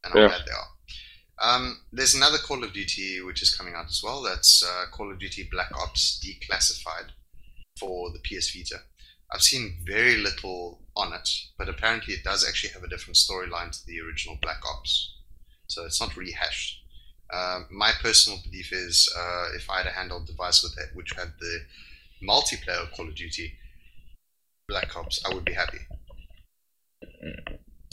And 0.05 0.15
I'm 0.15 0.21
yeah. 0.21 0.29
glad 0.29 0.41
they 0.47 0.53
are. 0.53 0.71
Um, 1.41 1.81
there's 1.91 2.15
another 2.15 2.37
Call 2.39 2.63
of 2.65 2.73
Duty 2.75 3.23
which 3.23 3.43
is 3.43 3.55
coming 3.55 3.75
out 3.75 3.89
as 3.89 4.03
well. 4.05 4.23
That's 4.23 4.63
uh, 4.63 4.85
Call 4.91 5.11
of 5.11 5.19
Duty 5.19 5.49
Black 5.51 5.71
Ops 5.75 6.23
Declassified 6.23 7.11
for 7.79 8.11
the 8.11 8.19
PS 8.19 8.55
Vita. 8.55 8.83
I've 9.33 9.43
seen 9.43 9.79
very 9.87 10.17
little 10.17 10.83
on 10.97 11.15
it, 11.15 11.29
but 11.57 11.69
apparently 11.69 12.15
it 12.15 12.25
does 12.25 12.47
actually 12.47 12.73
have 12.75 12.83
a 12.83 12.89
different 12.89 13.17
storyline 13.17 13.71
to 13.71 13.87
the 13.87 14.01
original 14.01 14.39
Black 14.43 14.61
Ops. 14.67 15.15
So 15.67 15.85
it's 15.87 16.01
not 16.01 16.17
rehashed. 16.17 16.83
Uh, 17.33 17.61
my 17.71 17.93
personal 18.03 18.41
belief 18.45 18.73
is 18.73 19.09
uh, 19.17 19.47
if 19.55 19.71
I 19.71 19.79
had 19.79 19.87
a 19.87 19.91
handheld 19.91 20.27
device 20.27 20.63
with 20.63 20.77
it, 20.77 20.95
which 20.95 21.13
had 21.17 21.33
the 21.39 21.61
multiplayer 22.23 22.91
Call 22.93 23.09
of 23.09 23.15
Duty 23.15 23.55
Black 24.69 24.95
Ops, 24.97 25.25
I 25.25 25.33
would 25.33 25.45
be 25.45 25.53
happy. 25.53 25.79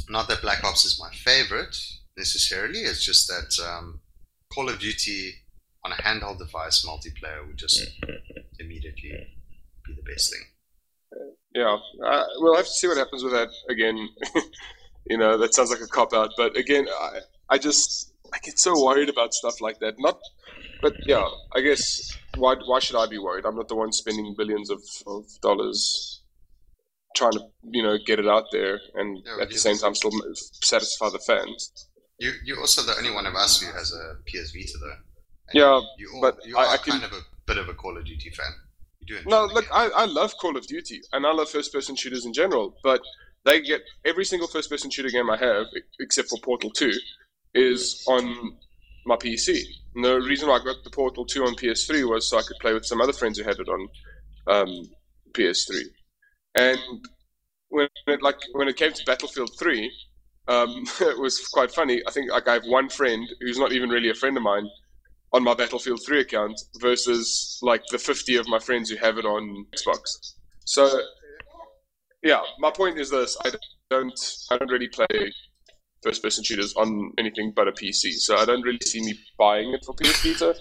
Not 0.10 0.28
that 0.28 0.42
Black 0.42 0.64
Ops 0.64 0.86
is 0.86 1.00
my 1.00 1.14
favorite 1.14 1.78
necessarily, 2.18 2.80
it's 2.80 3.04
just 3.06 3.28
that 3.28 3.66
um, 3.66 4.02
Call 4.54 4.70
of 4.70 4.80
Duty 4.80 5.34
on 5.86 5.92
a 5.92 5.96
handheld 5.96 6.40
device 6.40 6.86
multiplayer 6.86 7.48
would 7.48 7.58
just 7.58 7.82
immediately 8.60 9.12
be 9.86 9.94
the 9.94 10.02
best 10.12 10.32
thing. 10.32 10.42
Yeah, 11.54 11.78
uh, 12.06 12.24
we'll 12.38 12.56
have 12.56 12.66
to 12.66 12.72
see 12.72 12.88
what 12.88 12.98
happens 12.98 13.24
with 13.24 13.34
that 13.34 13.50
again. 13.70 14.10
you 15.10 15.18
know, 15.18 15.38
that 15.38 15.54
sounds 15.54 15.72
like 15.72 15.80
a 15.82 15.88
cop 15.88 16.14
out, 16.14 16.32
but 16.38 16.58
again, 16.58 16.88
I, 16.90 17.20
I 17.50 17.58
just 17.58 18.14
I 18.34 18.40
get 18.40 18.60
so 18.60 18.84
worried 18.84 19.10
about 19.10 19.34
stuff 19.34 19.62
like 19.62 19.80
that. 19.80 19.96
Not, 19.98 20.20
but 20.82 20.94
yeah, 21.06 21.26
I 21.56 21.62
guess 21.62 22.16
why 22.36 22.56
why 22.66 22.80
should 22.80 22.98
I 22.98 23.08
be 23.08 23.18
worried? 23.18 23.46
I'm 23.46 23.56
not 23.56 23.70
the 23.70 23.76
one 23.76 23.92
spending 23.92 24.36
billions 24.38 24.70
of, 24.70 24.82
of 25.08 25.26
dollars 25.42 26.22
trying 27.16 27.32
to 27.32 27.46
you 27.64 27.82
know 27.82 27.98
get 28.06 28.20
it 28.20 28.28
out 28.28 28.46
there, 28.52 28.80
and 28.96 29.20
yeah, 29.26 29.42
at 29.42 29.50
the 29.50 29.58
same 29.58 29.78
time 29.78 29.96
still 29.96 30.12
satisfy 30.62 31.10
the 31.10 31.20
fans. 31.20 31.87
You 32.20 32.34
you're 32.44 32.60
also 32.60 32.82
the 32.82 32.96
only 32.98 33.12
one 33.12 33.26
of 33.26 33.36
us 33.36 33.62
who 33.62 33.72
has 33.74 33.94
a 33.94 34.16
PS 34.26 34.52
Vita 34.52 34.78
though. 34.80 34.96
yeah, 35.54 35.82
you 35.98 36.12
all, 36.14 36.22
but 36.22 36.46
you 36.46 36.58
are 36.58 36.66
I, 36.66 36.74
I 36.74 36.78
kind 36.78 37.02
can, 37.02 37.04
of 37.04 37.14
a 37.14 37.22
bit 37.46 37.58
of 37.58 37.70
a 37.70 37.74
Call 37.74 37.98
of 37.98 38.06
Duty 38.06 38.30
fan 38.32 38.54
no, 39.26 39.46
look, 39.46 39.66
I, 39.72 39.90
I 39.90 40.06
love 40.06 40.38
Call 40.38 40.58
of 40.58 40.68
Duty 40.68 41.02
and 41.14 41.26
I 41.26 41.32
love 41.32 41.50
first 41.50 41.74
person 41.74 41.96
shooters 41.96 42.26
in 42.26 42.34
general, 42.34 42.76
but 42.84 43.02
they 43.46 43.62
get 43.62 43.82
every 44.06 44.26
single 44.26 44.48
first 44.48 44.70
person 44.70 44.90
shooter 44.90 45.10
game 45.10 45.30
I 45.30 45.38
have, 45.38 45.68
except 46.00 46.30
for 46.30 46.40
Portal 46.40 46.70
2, 46.70 46.92
is 47.54 48.04
on 48.08 48.58
my 49.06 49.16
PC. 49.16 49.62
And 49.96 50.04
the 50.04 50.20
reason 50.20 50.50
why 50.50 50.58
I 50.58 50.64
got 50.64 50.84
the 50.84 50.90
Portal 50.90 51.26
2 51.26 51.46
on 51.46 51.56
PS3 51.56 52.10
was 52.10 52.30
so 52.30 52.38
I 52.38 52.42
could 52.42 52.58
play 52.60 52.74
with 52.74 52.86
some 52.86 53.02
other 53.02 53.14
friends 53.14 53.38
who 53.38 53.46
had 53.46 53.60
it 53.60 53.70
on 53.70 53.88
um, 54.48 54.84
PS3. 55.32 55.82
And 56.56 56.80
when 57.70 57.88
it, 58.08 58.22
like 58.22 58.38
when 58.54 58.68
it 58.68 58.76
came 58.76 58.92
to 58.92 59.06
Battlefield 59.06 59.52
3, 59.58 59.92
um, 60.48 60.84
it 61.02 61.18
was 61.18 61.48
quite 61.48 61.72
funny. 61.72 62.02
I 62.08 62.12
think 62.12 62.32
like 62.32 62.48
I 62.48 62.54
have 62.54 62.66
one 62.66 62.90
friend 62.90 63.28
who's 63.42 63.60
not 63.60 63.72
even 63.72 63.90
really 63.90 64.10
a 64.10 64.16
friend 64.16 64.38
of 64.38 64.44
mine 64.44 64.68
on 65.34 65.44
my 65.44 65.54
Battlefield 65.54 66.02
3 66.06 66.22
account 66.22 66.60
versus 66.80 67.60
like 67.62 67.84
the 67.92 67.98
50 67.98 68.38
of 68.38 68.48
my 68.48 68.60
friends 68.60 68.90
who 68.90 68.96
have 68.98 69.18
it 69.18 69.26
on 69.26 69.66
Xbox. 69.76 70.36
So 70.66 71.02
yeah, 72.24 72.42
my 72.60 72.72
point 72.72 73.00
is 73.00 73.10
this: 73.10 73.38
I 73.46 73.52
don't, 73.90 74.20
I 74.52 74.58
don't 74.58 74.72
really 74.72 74.90
play 74.90 75.32
first-person 76.04 76.44
shooters 76.44 76.74
on 76.76 77.12
anything 77.18 77.54
but 77.56 77.68
a 77.68 77.72
PC, 77.72 78.14
so 78.14 78.38
I 78.38 78.46
don't 78.46 78.62
really 78.62 78.80
see 78.86 79.02
me 79.02 79.18
buying 79.38 79.74
it 79.74 79.84
for 79.86 79.94
PS 79.96 80.24
Vita. 80.24 80.56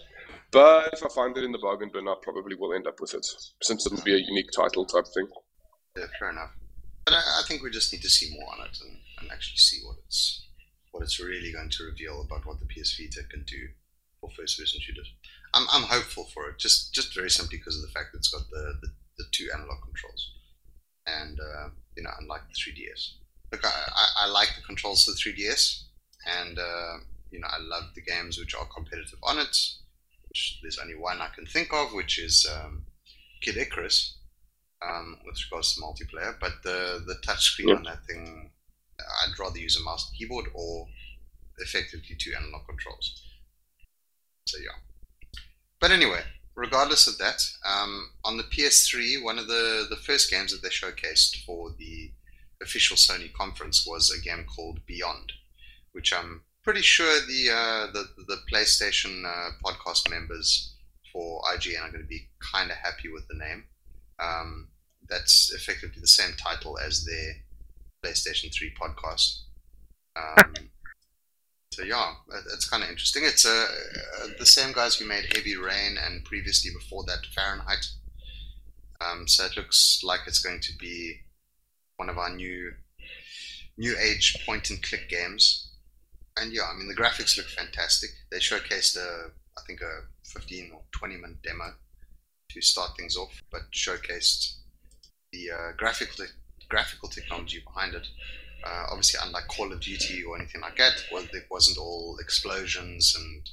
But 0.52 0.90
if 0.92 1.04
I 1.04 1.08
find 1.08 1.36
it 1.36 1.44
in 1.44 1.52
the 1.52 1.58
bargain 1.58 1.90
bin, 1.92 2.08
I 2.08 2.14
probably 2.22 2.56
will 2.56 2.72
end 2.72 2.86
up 2.86 3.00
with 3.00 3.14
it, 3.14 3.26
since 3.62 3.84
it'll 3.86 4.02
be 4.04 4.14
a 4.14 4.18
unique 4.18 4.50
title 4.56 4.84
type 4.84 5.06
thing. 5.12 5.26
Yeah, 5.96 6.04
fair 6.18 6.30
enough. 6.30 6.50
But 7.04 7.14
I, 7.14 7.18
I 7.18 7.42
think 7.46 7.62
we 7.62 7.70
just 7.70 7.92
need 7.92 8.02
to 8.02 8.10
see 8.10 8.30
more 8.32 8.48
on 8.54 8.66
it 8.66 8.78
and, 8.82 8.96
and 9.18 9.30
actually 9.30 9.58
see 9.58 9.80
what 9.84 9.96
it's 10.06 10.46
what 10.90 11.02
it's 11.02 11.20
really 11.20 11.52
going 11.52 11.68
to 11.70 11.84
reveal 11.84 12.22
about 12.22 12.46
what 12.46 12.58
the 12.58 12.66
PS 12.66 12.96
Vita 12.98 13.22
can 13.28 13.44
do 13.44 13.68
for 14.20 14.30
first 14.30 14.58
person 14.58 14.80
shooters. 14.80 15.12
I'm, 15.54 15.66
I'm 15.70 15.82
hopeful 15.82 16.24
for 16.32 16.48
it, 16.48 16.58
just 16.58 16.94
just 16.94 17.14
very 17.14 17.30
simply 17.30 17.58
because 17.58 17.76
of 17.76 17.82
the 17.82 17.92
fact 17.92 18.12
that 18.12 18.18
it's 18.18 18.30
got 18.30 18.48
the, 18.50 18.78
the, 18.80 18.88
the 19.18 19.24
two 19.32 19.48
analog 19.54 19.82
controls. 19.82 20.32
And, 21.06 21.38
uh, 21.38 21.68
you 21.96 22.02
know, 22.02 22.10
unlike 22.20 22.42
the 22.48 22.54
3DS. 22.54 23.10
Look, 23.52 23.64
I, 23.64 23.68
I, 23.68 24.24
I, 24.24 24.28
like 24.28 24.48
the 24.56 24.62
controls 24.62 25.06
of 25.06 25.14
the 25.14 25.20
3DS, 25.20 25.84
and, 26.26 26.58
uh, 26.58 26.94
you 27.30 27.38
know, 27.38 27.46
I 27.46 27.60
love 27.60 27.94
the 27.94 28.02
games 28.02 28.38
which 28.38 28.56
are 28.56 28.66
competitive 28.74 29.20
on 29.22 29.38
it. 29.38 29.56
Which 30.28 30.58
there's 30.62 30.78
only 30.78 30.96
one 30.96 31.20
I 31.20 31.28
can 31.34 31.46
think 31.46 31.72
of, 31.72 31.92
which 31.92 32.18
is 32.18 32.44
um, 32.52 32.86
Kid 33.40 33.56
Icarus, 33.56 34.16
um, 34.82 35.18
with 35.24 35.38
regards 35.48 35.74
to 35.74 35.80
multiplayer. 35.80 36.34
But 36.40 36.62
the, 36.64 37.04
the 37.06 37.14
touchscreen 37.24 37.68
yep. 37.68 37.78
on 37.78 37.82
that 37.84 38.04
thing, 38.06 38.50
I'd 39.00 39.38
rather 39.38 39.58
use 39.58 39.78
a 39.78 39.82
mouse 39.82 40.08
and 40.08 40.18
keyboard 40.18 40.46
or 40.54 40.88
effectively 41.58 42.16
two 42.18 42.32
analog 42.36 42.66
controls. 42.66 43.22
So 44.46 44.58
yeah. 44.58 45.40
But 45.80 45.90
anyway, 45.90 46.22
regardless 46.54 47.06
of 47.06 47.18
that, 47.18 47.42
um, 47.64 48.10
on 48.24 48.36
the 48.36 48.44
PS3, 48.44 49.22
one 49.22 49.38
of 49.38 49.46
the, 49.46 49.86
the 49.88 49.96
first 49.96 50.30
games 50.30 50.52
that 50.52 50.62
they 50.62 50.68
showcased 50.68 51.44
for 51.44 51.74
the 51.78 52.10
official 52.62 52.96
Sony 52.96 53.32
conference 53.32 53.86
was 53.86 54.10
a 54.10 54.20
game 54.20 54.44
called 54.44 54.80
Beyond, 54.86 55.32
which 55.92 56.12
I'm 56.12 56.42
pretty 56.62 56.82
sure 56.82 57.20
the 57.26 57.50
uh, 57.52 57.92
the, 57.92 58.08
the 58.26 58.38
PlayStation 58.50 59.24
uh, 59.24 59.50
podcast 59.64 60.10
members 60.10 60.74
for 61.12 61.40
IGN 61.54 61.80
are 61.80 61.90
going 61.90 62.02
to 62.02 62.08
be 62.08 62.28
kind 62.40 62.70
of 62.70 62.76
happy 62.78 63.08
with 63.08 63.28
the 63.28 63.36
name. 63.36 63.64
Um, 64.18 64.68
that's 65.08 65.52
effectively 65.52 66.00
the 66.00 66.08
same 66.08 66.34
title 66.36 66.78
as 66.78 67.04
their 67.04 67.34
PlayStation 68.04 68.52
3 68.54 68.72
podcast. 68.80 69.40
Um, 70.16 70.54
so 71.72 71.82
yeah, 71.82 72.12
it- 72.32 72.44
it's 72.54 72.68
kind 72.68 72.82
of 72.82 72.88
interesting. 72.90 73.22
It's 73.24 73.44
uh, 73.46 73.66
uh, 74.22 74.26
the 74.38 74.46
same 74.46 74.72
guys 74.72 74.94
who 74.96 75.06
made 75.06 75.32
Heavy 75.34 75.56
Rain 75.56 75.96
and 75.98 76.24
previously 76.24 76.70
before 76.72 77.04
that 77.06 77.26
Fahrenheit. 77.34 77.86
Um, 79.00 79.28
so 79.28 79.44
it 79.44 79.56
looks 79.56 80.00
like 80.02 80.20
it's 80.26 80.40
going 80.40 80.60
to 80.60 80.72
be 80.78 81.20
one 81.96 82.08
of 82.08 82.18
our 82.18 82.34
new 82.34 82.72
new 83.78 83.94
age 83.98 84.34
point 84.46 84.70
and 84.70 84.82
click 84.82 85.08
games. 85.10 85.70
And 86.38 86.52
yeah, 86.52 86.62
I 86.72 86.76
mean 86.76 86.88
the 86.88 86.94
graphics 86.94 87.36
look 87.36 87.46
fantastic. 87.46 88.10
They 88.30 88.38
showcased 88.38 88.96
a 88.96 89.30
I 89.58 89.62
think 89.66 89.80
a 89.82 90.00
15 90.32 90.70
or 90.74 90.82
20 90.92 91.16
minute 91.16 91.42
demo 91.42 91.74
to 92.50 92.60
start 92.62 92.90
things 92.96 93.16
off, 93.16 93.42
but 93.50 93.62
showcased 93.74 94.56
the 95.32 95.50
uh, 95.50 95.72
graphical 95.76 96.24
graphical 96.68 97.08
technology 97.08 97.60
behind 97.60 97.94
it. 97.94 98.08
Uh, 98.64 98.86
obviously, 98.90 99.20
unlike 99.22 99.48
Call 99.48 99.72
of 99.72 99.80
Duty 99.80 100.24
or 100.24 100.36
anything 100.36 100.60
like 100.60 100.76
that, 100.78 101.04
well, 101.12 101.24
it 101.32 101.46
wasn't 101.50 101.78
all 101.78 102.18
explosions 102.18 103.14
and 103.16 103.48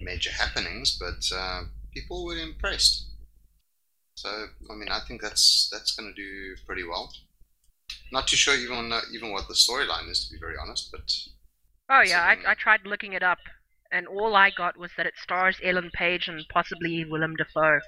major 0.00 0.30
happenings, 0.32 0.98
but 0.98 1.24
uh, 1.36 1.64
people 1.92 2.24
were 2.24 2.38
impressed. 2.38 3.06
So, 4.16 4.48
I 4.68 4.74
mean, 4.74 4.88
I 4.88 4.98
think 5.00 5.22
that's 5.22 5.68
that's 5.70 5.94
going 5.94 6.12
to 6.12 6.14
do 6.20 6.56
pretty 6.66 6.82
well. 6.82 7.12
Not 8.10 8.26
too 8.28 8.36
sure 8.36 8.56
even 8.56 8.92
uh, 8.92 9.02
even 9.12 9.30
what 9.32 9.48
the 9.48 9.54
storyline 9.54 10.10
is, 10.10 10.26
to 10.26 10.32
be 10.32 10.40
very 10.40 10.56
honest. 10.58 10.90
But 10.90 11.12
Oh 11.88 12.00
yeah, 12.00 12.22
I, 12.22 12.52
I 12.52 12.54
tried 12.54 12.86
looking 12.86 13.12
it 13.12 13.24
up, 13.24 13.40
and 13.90 14.06
all 14.06 14.36
I 14.36 14.50
got 14.50 14.76
was 14.76 14.92
that 14.96 15.06
it 15.06 15.16
stars 15.18 15.58
Ellen 15.60 15.90
Page 15.90 16.28
and 16.28 16.48
possibly 16.48 17.04
Willem 17.04 17.34
Dafoe. 17.34 17.80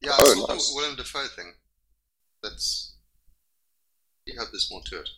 yeah, 0.00 0.12
I 0.12 0.18
Oh, 0.20 0.34
saw 0.34 0.46
nice. 0.46 0.70
the 0.70 0.74
Willem 0.76 0.96
Dafoe 0.96 1.26
thing. 1.28 1.54
That's. 2.42 2.95
You 4.26 4.38
hope 4.38 4.48
there's 4.52 4.68
more 4.70 4.82
to 4.86 5.00
it. 5.00 5.08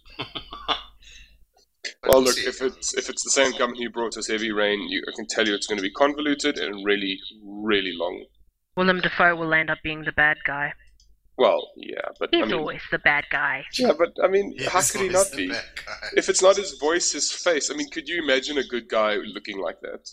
Well, 2.02 2.16
we'll 2.16 2.22
look, 2.24 2.38
if 2.38 2.60
it's 2.60 2.94
if 2.94 3.08
it's 3.08 3.22
the 3.24 3.30
same 3.30 3.52
company 3.54 3.84
who 3.84 3.90
brought 3.90 4.16
us 4.16 4.26
Heavy 4.28 4.52
Rain, 4.52 4.80
you, 4.88 5.02
I 5.08 5.12
can 5.16 5.26
tell 5.26 5.46
you 5.46 5.54
it's 5.54 5.66
going 5.66 5.78
to 5.78 5.82
be 5.82 5.90
convoluted 5.90 6.58
and 6.58 6.84
really, 6.84 7.18
really 7.42 7.92
long. 7.96 8.24
Willem 8.76 9.00
Dafoe 9.00 9.34
will 9.36 9.54
end 9.54 9.70
up 9.70 9.78
being 9.82 10.02
the 10.04 10.12
bad 10.12 10.36
guy. 10.46 10.72
Well, 11.38 11.70
yeah, 11.76 12.00
but 12.18 12.30
He's 12.32 12.42
I 12.42 12.46
mean, 12.46 12.54
always 12.56 12.82
the 12.90 12.98
bad 12.98 13.24
guy. 13.30 13.64
yeah, 13.78 13.92
but 13.96 14.10
I 14.22 14.28
mean, 14.28 14.54
He 14.58 14.64
how 14.64 14.80
is 14.80 14.90
could 14.90 15.02
he 15.02 15.08
not 15.08 15.28
be? 15.34 15.52
If 16.16 16.28
it's 16.28 16.42
not 16.42 16.56
his 16.56 16.76
voice, 16.78 17.12
his 17.12 17.30
face. 17.32 17.70
I 17.70 17.74
mean, 17.74 17.88
could 17.90 18.08
you 18.08 18.22
imagine 18.22 18.58
a 18.58 18.64
good 18.64 18.88
guy 18.88 19.14
looking 19.14 19.58
like 19.58 19.80
that? 19.80 20.08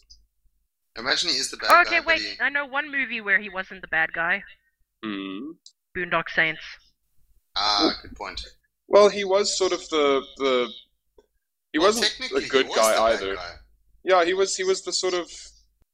Imagine 0.98 1.32
he 1.32 1.36
is 1.38 1.50
the 1.52 1.58
bad 1.58 1.70
Oh, 1.72 1.84
guy. 1.84 1.98
okay, 1.98 2.06
wait. 2.06 2.22
he- 2.22 2.36
I 2.40 2.50
know 2.50 2.66
one 2.66 2.90
movie 2.92 3.22
where 3.22 3.40
he 3.40 3.50
wasn't 3.50 3.82
the 3.82 3.88
bad 3.88 4.14
guy. 4.14 4.44
Hmm. 5.04 5.52
Boondock 5.98 6.30
Saints. 6.34 6.62
Ah, 7.58 7.98
good 8.02 8.16
point. 8.16 8.42
Well, 8.88 9.10
he 9.10 9.24
was 9.24 9.58
sort 9.58 9.72
of 9.74 9.88
the 9.90 10.22
the. 10.38 10.70
He 11.74 11.80
Well, 11.80 11.88
wasn't 11.88 12.32
a 12.36 12.48
good 12.48 12.68
was 12.68 12.76
guy 12.78 13.04
either. 13.12 13.36
guy. 13.36 13.52
Yeah, 14.04 14.24
he 14.24 14.34
was. 14.34 14.56
He 14.56 14.64
was 14.64 14.84
the 14.84 14.94
sort 14.94 15.14
of 15.14 15.30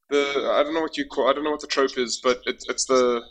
the. 0.09 0.51
I 0.53 0.63
don't 0.63 0.73
know 0.73 0.81
what 0.81 0.97
you 0.97 1.05
call. 1.05 1.29
I 1.29 1.33
don't 1.33 1.43
know 1.43 1.51
what 1.51 1.61
the 1.61 1.67
trope 1.67 1.97
is, 1.97 2.19
but 2.23 2.41
it's 2.45 2.67
it's 2.69 2.85
the. 2.85 3.21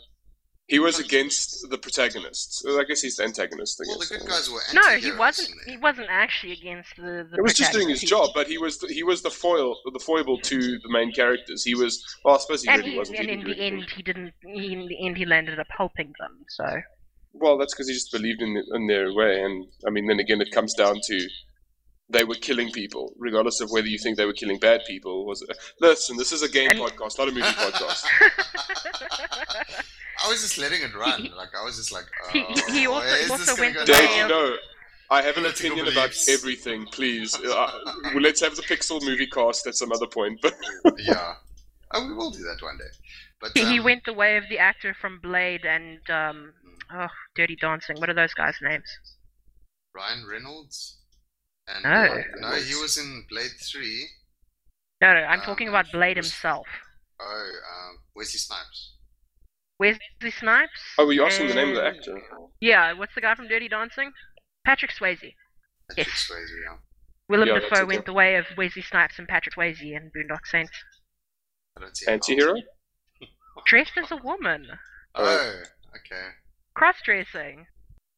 He 0.67 0.79
was 0.79 0.99
against 0.99 1.69
the 1.69 1.77
protagonist. 1.77 2.65
I 2.65 2.83
guess 2.85 3.01
he's 3.01 3.17
the 3.17 3.23
antagonist. 3.25 3.81
I 3.81 3.89
Well, 3.89 3.99
the 3.99 4.05
good 4.05 4.27
guys 4.27 4.49
were 4.49 4.61
No, 4.73 4.89
he 4.97 5.11
wasn't. 5.11 5.49
He 5.65 5.75
wasn't 5.77 6.07
actually 6.09 6.53
against 6.53 6.95
the. 6.95 7.27
the 7.29 7.35
He 7.35 7.41
was 7.41 7.53
just 7.55 7.73
doing 7.73 7.89
his 7.89 8.01
job, 8.01 8.29
but 8.33 8.47
he 8.47 8.57
was 8.57 8.77
the, 8.79 8.87
he 8.87 9.03
was 9.03 9.21
the 9.21 9.29
foil, 9.31 9.75
the 9.91 9.99
foible 9.99 10.39
to 10.39 10.57
the 10.59 10.89
main 10.89 11.11
characters. 11.11 11.63
He 11.63 11.75
was. 11.75 12.01
Well, 12.23 12.35
I 12.35 12.37
suppose 12.39 12.63
he 12.63 12.69
And, 12.69 12.79
really 12.79 12.91
he, 12.93 12.97
wasn't. 12.97 13.19
and 13.19 13.27
He 13.29 13.33
in 13.35 13.43
the 13.43 13.59
end, 13.59 13.89
he 13.95 14.01
didn't. 14.01 14.33
He, 14.45 14.71
in 14.73 14.87
the 14.87 15.05
end, 15.05 15.17
he 15.17 15.25
landed 15.25 15.59
up 15.59 15.67
helping 15.75 16.13
them. 16.19 16.45
So 16.47 16.65
Well, 17.33 17.57
that's 17.57 17.73
because 17.73 17.87
he 17.87 17.93
just 17.93 18.11
believed 18.11 18.41
in 18.41 18.61
in 18.73 18.87
their 18.87 19.13
way, 19.13 19.41
and 19.41 19.65
I 19.87 19.89
mean, 19.89 20.07
then 20.07 20.19
again, 20.19 20.41
it 20.41 20.51
comes 20.51 20.73
down 20.73 20.99
to 21.07 21.27
they 22.09 22.23
were 22.25 22.35
killing 22.35 22.69
people, 22.71 23.13
regardless 23.17 23.61
of 23.61 23.69
whether 23.71 23.87
you 23.87 23.97
think 23.97 24.17
they 24.17 24.25
were 24.25 24.33
killing 24.33 24.59
bad 24.59 24.81
people. 24.85 25.25
Was 25.25 25.45
listen, 25.79 26.17
this 26.17 26.31
is 26.33 26.41
a 26.43 26.49
game 26.49 26.69
podcast, 26.71 27.17
not 27.17 27.29
a 27.29 27.31
movie 27.31 27.41
podcast. 27.43 28.03
I 30.23 30.29
was 30.29 30.41
just 30.41 30.57
letting 30.57 30.81
it 30.81 30.93
run. 30.95 31.29
Like 31.35 31.49
I 31.59 31.63
was 31.63 31.77
just 31.77 31.91
like, 31.91 32.05
oh, 32.25 32.29
He- 32.31 32.39
he- 32.43 32.79
he 32.81 32.87
also- 32.87 33.05
where 33.07 33.17
is 33.17 33.31
he 33.31 33.37
this 33.37 33.59
went 33.59 33.75
go 33.75 33.85
Dave, 33.85 34.17
you 34.17 34.27
know, 34.27 34.55
I 35.09 35.21
have 35.21 35.35
an 35.37 35.43
Political 35.43 35.67
opinion 35.67 35.85
beliefs. 35.93 36.27
about 36.27 36.33
everything. 36.39 36.85
Please, 36.87 37.35
uh, 37.35 37.71
well, 38.13 38.21
let's 38.21 38.39
have 38.41 38.55
the 38.55 38.61
Pixel 38.63 39.01
movie 39.03 39.27
cast 39.27 39.67
at 39.67 39.75
some 39.75 39.91
other 39.91 40.07
point. 40.07 40.39
But 40.41 40.53
yeah. 40.99 41.35
Oh, 41.93 42.07
we 42.07 42.13
will 42.13 42.29
do 42.31 42.43
that 42.43 42.61
one 42.61 42.77
day. 42.77 42.85
But 43.41 43.51
he, 43.53 43.65
he 43.65 43.79
um, 43.79 43.85
went 43.85 44.05
the 44.05 44.13
way 44.13 44.37
of 44.37 44.43
the 44.49 44.59
actor 44.59 44.93
from 44.93 45.19
Blade 45.19 45.65
and 45.65 45.99
um, 46.09 46.53
oh, 46.93 47.07
Dirty 47.35 47.55
Dancing. 47.55 47.97
What 47.99 48.09
are 48.09 48.13
those 48.13 48.33
guys' 48.33 48.57
names? 48.61 48.87
Ryan 49.95 50.25
Reynolds. 50.29 50.99
And 51.67 51.83
No. 51.83 51.89
uh, 51.89 52.23
no, 52.37 52.55
he 52.61 52.75
was 52.75 52.97
in 52.97 53.25
Blade 53.29 53.51
Three. 53.71 54.07
No, 55.01 55.13
no, 55.13 55.19
I'm 55.21 55.39
Um, 55.39 55.45
talking 55.45 55.67
about 55.67 55.91
Blade 55.91 56.17
who's- 56.17 56.31
himself. 56.31 56.67
Oh, 57.19 57.51
um, 57.73 58.03
Wesley 58.15 58.39
Snipes. 58.39 58.95
Wesley 59.79 60.31
Snipes. 60.31 60.81
oh, 60.97 61.05
were 61.05 61.13
you 61.13 61.25
asking 61.25 61.47
the 61.47 61.55
name 61.55 61.69
of 61.69 61.75
the 61.75 61.85
actor? 61.85 62.21
Yeah, 62.59 62.93
what's 62.93 63.15
the 63.15 63.21
guy 63.21 63.35
from 63.35 63.47
Dirty 63.47 63.67
Dancing? 63.67 64.11
Patrick 64.65 64.91
Swayze. 64.91 65.35
Patrick 65.89 66.07
Yes. 66.07 66.27
Swayze, 66.29 66.63
yeah. 66.63 66.77
Willem 67.29 67.47
Yeah, 67.47 67.59
Dafoe 67.59 67.85
went 67.85 68.05
the 68.05 68.13
way 68.13 68.35
of 68.35 68.45
Wesley 68.57 68.81
Snipes 68.81 69.17
and 69.17 69.27
Patrick 69.27 69.55
Swayze 69.55 69.81
in 69.81 70.11
Boondock 70.11 70.45
Saints. 70.45 70.71
I 71.77 71.81
don't 71.81 71.95
see 71.95 72.05
how- 72.05 72.11
Anti-hero? 72.13 72.55
Dressed 73.65 73.97
as 73.97 74.11
a 74.11 74.17
woman. 74.17 74.79
Oh, 75.13 75.63
okay. 75.97 76.35
Cross-dressing. 76.75 77.65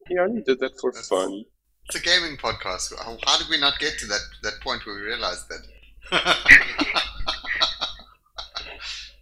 He 0.08 0.18
only 0.18 0.42
did 0.42 0.60
that 0.60 0.80
for 0.80 0.92
That's- 0.92 1.08
fun. 1.08 1.46
It's 1.88 1.98
a 1.98 2.02
gaming 2.02 2.38
podcast. 2.38 2.94
How, 2.98 3.18
how 3.26 3.38
did 3.38 3.50
we 3.50 3.60
not 3.60 3.78
get 3.78 4.00
to 4.00 4.06
that 4.08 4.22
that 4.44 4.62
point 4.62 4.86
where 4.86 4.96
we 4.96 5.02
realized 5.02 5.50
that? 5.50 5.68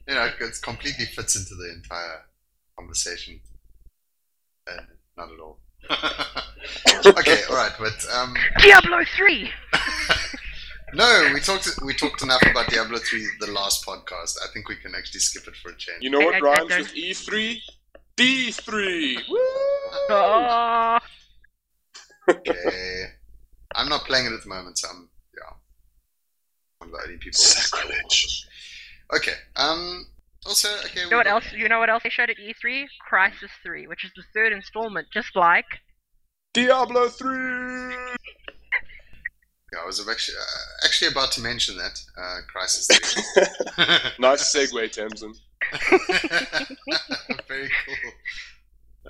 you 0.08 0.14
know, 0.14 0.30
it 0.40 0.60
completely 0.62 1.06
fits 1.06 1.36
into 1.36 1.56
the 1.56 1.72
entire 1.74 2.24
conversation. 2.78 3.40
And 4.68 4.86
not 5.18 5.32
at 5.32 5.40
all. 5.40 5.60
okay, 7.20 7.42
all 7.50 7.56
right, 7.56 7.72
but 7.80 8.06
um, 8.14 8.36
Diablo 8.60 9.04
3! 9.16 9.50
no, 10.94 11.32
we 11.34 11.40
talked 11.40 11.68
we 11.84 11.96
talked 11.96 12.22
enough 12.22 12.44
about 12.44 12.68
Diablo 12.70 13.00
three 13.00 13.26
the 13.40 13.52
last 13.52 13.84
podcast. 13.86 14.38
I 14.44 14.48
think 14.54 14.70
we 14.70 14.76
can 14.76 14.94
actually 14.96 15.22
skip 15.22 15.48
it 15.48 15.56
for 15.56 15.72
a 15.72 15.76
change. 15.78 15.98
You 16.02 16.12
know 16.12 16.20
what 16.20 16.36
I- 16.36 16.38
I 16.38 16.42
rhymes 16.42 16.70
don't- 16.70 16.82
with 16.82 16.94
E3? 16.94 17.56
D3! 17.56 17.60
Woo! 18.22 19.38
Oh, 20.10 21.00
Okay, 22.30 23.06
I'm 23.76 23.90
not 23.90 24.06
playing 24.06 24.28
it 24.28 24.34
at 24.34 24.44
the 24.44 24.50
moment, 24.50 24.78
so 24.78 24.88
I'm 24.90 25.10
yeah 25.36 25.56
one 26.78 26.90
of 26.90 26.94
the 26.94 27.04
only 27.04 27.18
people. 27.18 27.40
Sacrilege. 27.40 28.48
Okay. 29.16 29.34
Um. 29.56 30.06
Also, 30.46 30.70
okay. 30.86 31.02
you 31.02 31.10
know 31.10 31.18
what 31.18 31.28
else? 31.28 31.52
You 31.52 31.68
know 31.68 31.80
what 31.80 31.90
else 31.90 32.04
they 32.04 32.10
showed 32.10 32.30
at 32.30 32.38
E3? 32.38 32.86
Crysis 33.12 33.52
3, 33.64 33.88
which 33.88 34.04
is 34.04 34.12
the 34.16 34.24
third 34.34 34.54
installment, 34.54 35.08
just 35.14 35.36
like 35.36 35.66
Diablo 36.54 37.10
3! 37.10 37.28
Yeah, 39.74 39.80
I 39.84 39.86
was 39.86 40.06
actually 40.08 40.38
uh, 40.38 40.86
actually 40.86 41.12
about 41.12 41.32
to 41.34 41.42
mention 41.42 41.78
that 41.78 42.00
uh, 42.18 42.40
Crysis 42.54 42.88
Three. 43.76 43.86
nice 44.20 44.54
segue, 44.54 44.92
Tamsin. 44.92 45.34
Very 47.48 47.70
cool. 47.86 48.12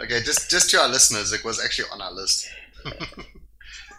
Okay, 0.03 0.21
just 0.21 0.49
just 0.49 0.69
to 0.71 0.79
our 0.79 0.87
listeners, 0.87 1.33
it 1.33 1.43
was 1.43 1.63
actually 1.63 1.89
on 1.91 2.01
our 2.01 2.11
list. 2.11 2.47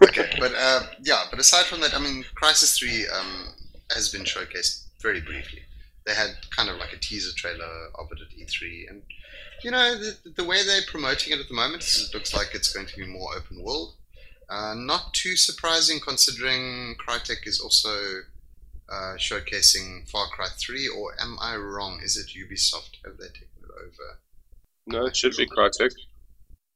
okay, 0.03 0.31
but 0.39 0.53
uh, 0.55 0.83
yeah, 1.03 1.25
but 1.31 1.39
aside 1.39 1.67
from 1.67 1.81
that, 1.81 1.95
I 1.95 1.99
mean, 1.99 2.25
Crysis 2.41 2.77
Three 2.79 3.07
um, 3.09 3.49
has 3.95 4.09
been 4.09 4.23
showcased 4.23 4.85
very 5.01 5.21
briefly. 5.21 5.61
They 6.07 6.15
had 6.15 6.31
kind 6.51 6.69
of 6.69 6.79
like 6.79 6.93
a 6.93 6.99
teaser 6.99 7.35
trailer 7.37 7.89
of 7.99 8.09
it 8.11 8.21
at 8.21 8.37
E3, 8.37 8.91
and 8.91 9.03
you 9.63 9.71
know 9.71 9.97
the, 9.97 10.17
the 10.37 10.45
way 10.45 10.65
they're 10.65 10.83
promoting 10.89 11.33
it 11.33 11.41
at 11.41 11.49
the 11.49 11.55
moment 11.55 11.83
is 11.83 12.09
it 12.09 12.15
looks 12.15 12.35
like 12.35 12.55
it's 12.55 12.73
going 12.73 12.87
to 12.87 12.97
be 12.97 13.07
more 13.07 13.37
open 13.37 13.63
world. 13.63 13.95
Uh, 14.49 14.75
not 14.77 15.15
too 15.15 15.37
surprising 15.37 15.99
considering 16.01 16.95
Crytek 16.97 17.47
is 17.47 17.61
also 17.61 18.23
uh, 18.93 19.17
showcasing 19.17 20.09
Far 20.11 20.27
Cry 20.29 20.49
3, 20.59 20.89
or 20.89 21.15
am 21.21 21.39
I 21.41 21.57
wrong? 21.57 22.01
Is 22.05 22.17
it 22.17 22.27
Ubisoft? 22.39 22.97
Have 23.05 23.17
they 23.19 23.29
taken 23.29 23.49
it 23.63 23.71
over? 23.71 24.19
No, 24.87 25.07
it 25.07 25.17
should 25.17 25.37
be 25.37 25.47
Crytek. 25.47 25.93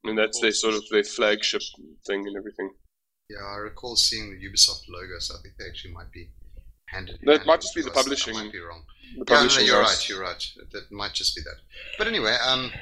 I 0.05 0.07
mean, 0.09 0.17
that's 0.17 0.41
their 0.41 0.53
sort 0.53 0.75
of 0.75 0.85
their 0.91 1.05
flagship 1.05 1.63
thing 2.07 2.27
and 2.27 2.37
everything. 2.37 2.71
Yeah, 3.29 3.45
I 3.45 3.57
recall 3.57 3.97
seeing 3.97 4.31
the 4.31 4.37
Ubisoft 4.49 4.83
logo, 4.89 5.19
so 5.19 5.35
I 5.35 5.43
think 5.43 5.55
they 5.59 5.67
actually 5.67 5.93
might 5.95 6.13
be 6.13 6.29
handed. 6.89 7.19
No, 7.23 7.33
it 7.33 7.45
might 7.45 7.61
just 7.61 7.75
be 7.75 7.83
the 7.83 7.91
publishing- 7.91 8.37
I 8.37 8.45
might 8.45 8.53
be 8.53 8.61
wrong. 8.61 8.85
The 9.19 9.25
Yeah, 9.29 9.47
no, 9.47 9.59
you're 9.61 9.81
right. 9.81 10.09
You're 10.09 10.21
right. 10.23 10.43
That 10.73 10.91
might 10.93 11.13
just 11.13 11.35
be 11.35 11.43
that. 11.43 11.57
But 11.99 12.07
anyway, 12.07 12.37
um, 12.47 12.73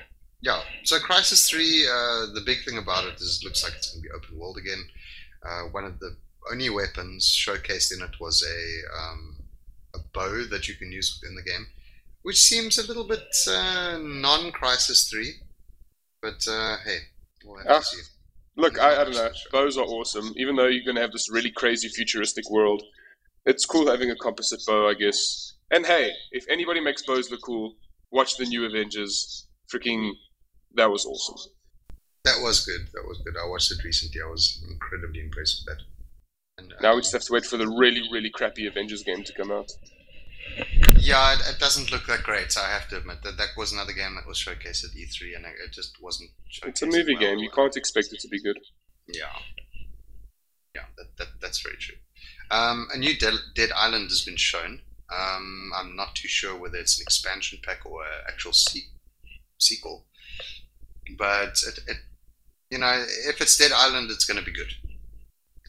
yeah. 0.43 0.62
So 0.85 0.99
Crysis 0.99 1.49
Three, 1.49 1.87
uh, 1.89 2.26
the 2.35 2.43
big 2.45 2.62
thing 2.64 2.76
about 2.78 3.07
it 3.07 3.18
is 3.20 3.41
it 3.41 3.45
looks 3.47 3.64
like 3.64 3.72
it's 3.74 3.91
going 3.93 4.03
to 4.03 4.09
be 4.09 4.12
open 4.14 4.39
world 4.39 4.59
again. 4.59 4.85
Uh, 5.43 5.62
one 5.72 5.85
of 5.85 5.99
the 6.01 6.16
only 6.51 6.70
weapons 6.70 7.26
showcased 7.26 7.92
in 7.97 8.03
it 8.03 8.20
was 8.20 8.42
a 8.45 8.97
um, 8.99 9.36
a 9.95 9.99
bow 10.12 10.45
that 10.51 10.68
you 10.68 10.74
can 10.74 10.90
use 10.92 11.18
within 11.20 11.36
the 11.36 11.42
game, 11.42 11.66
which 12.22 12.36
seems 12.38 12.78
a 12.78 12.86
little 12.86 13.05
bit 13.07 13.34
uh, 13.49 13.99
non-Crysis 14.01 15.09
Three. 15.11 15.32
But 16.20 16.47
uh, 16.49 16.76
hey, 16.84 16.99
we'll 17.45 17.59
have 17.59 17.66
Ah. 17.68 17.78
to 17.80 17.84
see. 17.84 18.03
look, 18.57 18.78
I, 18.80 19.01
I 19.01 19.05
don't 19.05 19.14
know. 19.14 19.30
Bows 19.53 19.76
are 19.76 19.84
awesome, 19.84 20.32
even 20.36 20.57
though 20.57 20.66
you're 20.66 20.84
going 20.84 20.97
to 20.97 21.03
have 21.03 21.12
this 21.12 21.30
really 21.30 21.51
crazy 21.51 21.88
futuristic 21.88 22.49
world. 22.51 22.82
It's 23.47 23.66
cool 23.66 23.90
having 23.90 24.11
a 24.11 24.16
composite 24.16 24.61
bow, 24.66 24.88
I 24.88 24.95
guess. 24.95 25.55
And 25.70 25.84
hey, 25.84 26.11
if 26.32 26.45
anybody 26.49 26.80
makes 26.80 27.03
bows 27.03 27.30
look 27.30 27.42
cool, 27.42 27.76
watch 28.11 28.36
the 28.36 28.47
new 28.47 28.64
Avengers. 28.64 29.47
Freaking, 29.72 30.12
that 30.76 30.90
was 30.90 31.05
awesome. 31.05 31.53
That 32.24 32.40
was 32.42 32.64
good. 32.64 32.88
That 32.95 33.07
was 33.07 33.18
good. 33.24 33.34
I 33.36 33.47
watched 33.47 33.70
it 33.70 33.84
recently. 33.84 34.20
I 34.22 34.30
was 34.30 34.64
incredibly 34.70 35.20
impressed 35.20 35.62
with 35.66 35.76
that. 35.76 35.84
And, 36.59 36.72
now 36.80 36.94
we 36.94 37.00
just 37.00 37.12
have 37.12 37.22
to 37.22 37.32
wait 37.32 37.44
for 37.44 37.57
the 37.57 37.68
really, 37.68 38.02
really 38.12 38.30
crappy 38.30 38.66
Avengers 38.66 39.02
game 39.02 39.24
to 39.24 39.32
come 39.32 39.50
out. 39.50 39.70
Yeah, 40.98 41.34
it, 41.34 41.40
it, 41.55 41.59
doesn't 41.59 41.90
look 41.90 42.07
that 42.07 42.22
great. 42.22 42.52
So 42.52 42.61
I 42.61 42.68
have 42.68 42.88
to 42.90 42.98
admit 42.98 43.22
that 43.24 43.36
that 43.38 43.48
was 43.57 43.72
another 43.72 43.92
game 43.92 44.14
that 44.14 44.26
was 44.26 44.38
showcased 44.38 44.84
at 44.84 44.90
E3, 44.90 45.36
and 45.36 45.46
it 45.46 45.72
just 45.72 46.00
wasn't. 46.00 46.30
It's 46.64 46.82
a 46.82 46.86
movie 46.86 47.14
well. 47.14 47.20
game. 47.20 47.38
You 47.38 47.50
can't 47.50 47.76
expect 47.76 48.12
it 48.12 48.20
to 48.20 48.28
be 48.28 48.40
good. 48.40 48.59
Yeah, 49.09 49.24
yeah, 50.74 50.84
that, 50.96 51.16
that 51.18 51.28
that's 51.40 51.61
very 51.61 51.76
true. 51.76 51.96
Um, 52.50 52.88
a 52.92 52.98
new 52.98 53.16
Dead, 53.16 53.34
Dead 53.55 53.70
Island 53.74 54.11
has 54.11 54.22
been 54.22 54.36
shown. 54.36 54.80
Um, 55.12 55.70
I'm 55.76 55.96
not 55.96 56.14
too 56.14 56.28
sure 56.28 56.59
whether 56.59 56.78
it's 56.78 56.98
an 56.98 57.02
expansion 57.02 57.59
pack 57.62 57.86
or 57.86 58.02
an 58.02 58.24
actual 58.28 58.52
se- 58.52 58.90
sequel, 59.59 60.07
but 61.18 61.57
it, 61.66 61.78
it, 61.86 61.96
you 62.70 62.78
know, 62.78 63.05
if 63.28 63.40
it's 63.40 63.57
Dead 63.57 63.72
Island, 63.72 64.11
it's 64.11 64.24
going 64.24 64.38
to 64.38 64.44
be 64.44 64.52
good. 64.52 64.72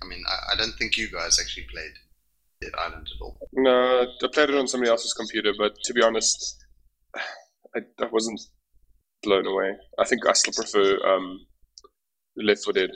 I 0.06 0.08
mean, 0.08 0.24
I, 0.28 0.53
I 0.53 0.56
don't 0.56 0.74
think 0.78 0.97
you 0.97 1.10
guys 1.10 1.39
actually 1.39 1.66
played 1.72 1.91
Dead 2.62 2.72
Island 2.78 3.08
at 3.14 3.22
all. 3.22 3.38
No, 3.53 4.01
I 4.24 4.28
played 4.34 4.49
it 4.49 4.56
on 4.56 4.68
somebody 4.68 4.91
else's 4.91 5.14
computer, 5.14 5.53
but 5.58 5.76
to 5.84 5.93
be 5.93 6.03
honest, 6.03 6.64
I, 7.16 7.80
I 7.99 8.06
wasn't 8.12 8.39
blown 9.24 9.47
away. 9.47 9.74
I 9.99 10.06
think 10.06 10.28
I 10.28 10.34
still 10.34 10.53
prefer 10.53 10.97
um, 11.08 11.45
Left 12.38 12.64
4 12.64 12.74
Dead 12.74 12.91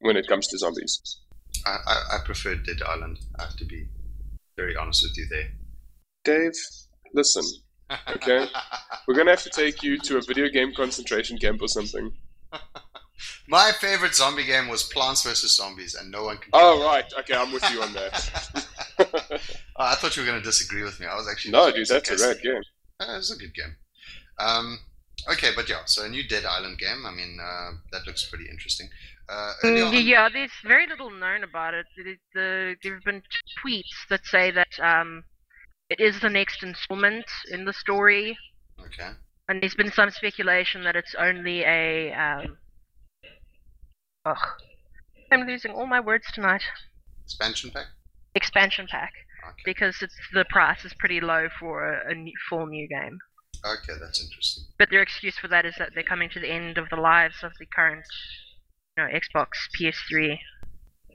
when 0.00 0.16
it 0.16 0.26
comes 0.26 0.48
to 0.48 0.58
zombies. 0.58 1.20
I, 1.66 1.76
I, 1.86 2.16
I 2.16 2.18
prefer 2.24 2.54
Dead 2.54 2.82
Island. 2.86 3.18
I 3.38 3.44
have 3.44 3.56
to 3.56 3.64
be 3.64 3.86
very 4.56 4.76
honest 4.76 5.04
with 5.04 5.16
you 5.16 5.26
there. 5.30 5.50
Dave, 6.24 6.52
listen. 7.14 7.44
Okay, 8.08 8.46
we're 9.06 9.14
gonna 9.14 9.30
have 9.30 9.42
to 9.42 9.50
take 9.50 9.82
you 9.82 9.98
to 9.98 10.16
a 10.16 10.22
video 10.22 10.48
game 10.48 10.72
concentration 10.74 11.36
camp 11.36 11.60
or 11.60 11.68
something. 11.68 12.12
My 13.48 13.72
favorite 13.72 14.14
zombie 14.14 14.44
game 14.44 14.68
was 14.68 14.82
Plants 14.82 15.22
vs 15.22 15.56
Zombies, 15.56 15.94
and 15.94 16.10
no 16.10 16.24
one 16.24 16.38
can. 16.38 16.50
Oh 16.52 16.84
right, 16.84 17.10
okay, 17.20 17.34
I'm 17.34 17.52
with 17.52 17.68
you 17.70 17.82
on 17.82 17.92
that. 17.92 18.66
oh, 18.98 19.38
I 19.78 19.94
thought 19.94 20.16
you 20.16 20.22
were 20.22 20.28
going 20.28 20.40
to 20.40 20.44
disagree 20.44 20.82
with 20.82 21.00
me. 21.00 21.06
I 21.06 21.14
was 21.14 21.28
actually 21.28 21.52
no, 21.52 21.70
dude, 21.70 21.86
that's 21.86 22.10
a 22.10 22.26
rad 22.26 22.42
game. 22.42 22.62
Uh, 23.00 23.16
it's 23.18 23.32
a 23.32 23.36
good 23.36 23.54
game. 23.54 23.76
Um, 24.38 24.78
okay, 25.30 25.50
but 25.54 25.68
yeah, 25.68 25.84
so 25.86 26.04
a 26.04 26.08
new 26.08 26.26
Dead 26.26 26.44
Island 26.44 26.78
game. 26.78 27.04
I 27.06 27.10
mean, 27.12 27.38
uh, 27.40 27.72
that 27.92 28.06
looks 28.06 28.24
pretty 28.24 28.48
interesting. 28.50 28.88
Uh, 29.28 29.52
mm, 29.64 30.04
yeah, 30.04 30.28
there's 30.28 30.50
very 30.64 30.86
little 30.86 31.10
known 31.10 31.44
about 31.44 31.74
it. 31.74 31.86
The, 31.96 32.16
the, 32.34 32.76
there 32.82 32.94
have 32.94 33.04
been 33.04 33.22
tweets 33.64 34.08
that 34.10 34.26
say 34.26 34.50
that 34.50 34.68
um, 34.82 35.24
it 35.88 36.00
is 36.00 36.20
the 36.20 36.28
next 36.28 36.62
installment 36.62 37.26
in 37.50 37.64
the 37.64 37.72
story. 37.72 38.36
Okay. 38.80 39.10
And 39.48 39.62
there's 39.62 39.74
been 39.74 39.92
some 39.92 40.10
speculation 40.10 40.84
that 40.84 40.96
it's 40.96 41.14
only 41.14 41.62
a 41.62 42.12
um, 42.12 42.56
Ugh. 44.24 44.36
I'm 45.30 45.46
losing 45.46 45.72
all 45.72 45.86
my 45.86 46.00
words 46.00 46.26
tonight. 46.32 46.62
Expansion 47.24 47.70
pack? 47.70 47.86
Expansion 48.34 48.86
pack. 48.90 49.12
Okay. 49.44 49.62
Because 49.64 50.00
it's 50.02 50.14
the 50.32 50.44
price 50.48 50.84
is 50.84 50.94
pretty 50.98 51.20
low 51.20 51.48
for 51.58 51.84
a, 51.84 52.10
a 52.10 52.14
new, 52.14 52.32
full 52.48 52.66
new 52.66 52.86
game. 52.86 53.18
Okay, 53.64 53.98
that's 54.00 54.22
interesting. 54.22 54.64
But 54.78 54.90
their 54.90 55.02
excuse 55.02 55.38
for 55.38 55.48
that 55.48 55.64
is 55.64 55.74
that 55.78 55.90
they're 55.94 56.02
coming 56.02 56.28
to 56.30 56.40
the 56.40 56.48
end 56.48 56.78
of 56.78 56.88
the 56.90 56.96
lives 56.96 57.36
of 57.42 57.52
the 57.58 57.66
current, 57.66 58.04
you 58.96 59.04
know, 59.04 59.10
Xbox, 59.10 59.48
PS3. 59.78 60.38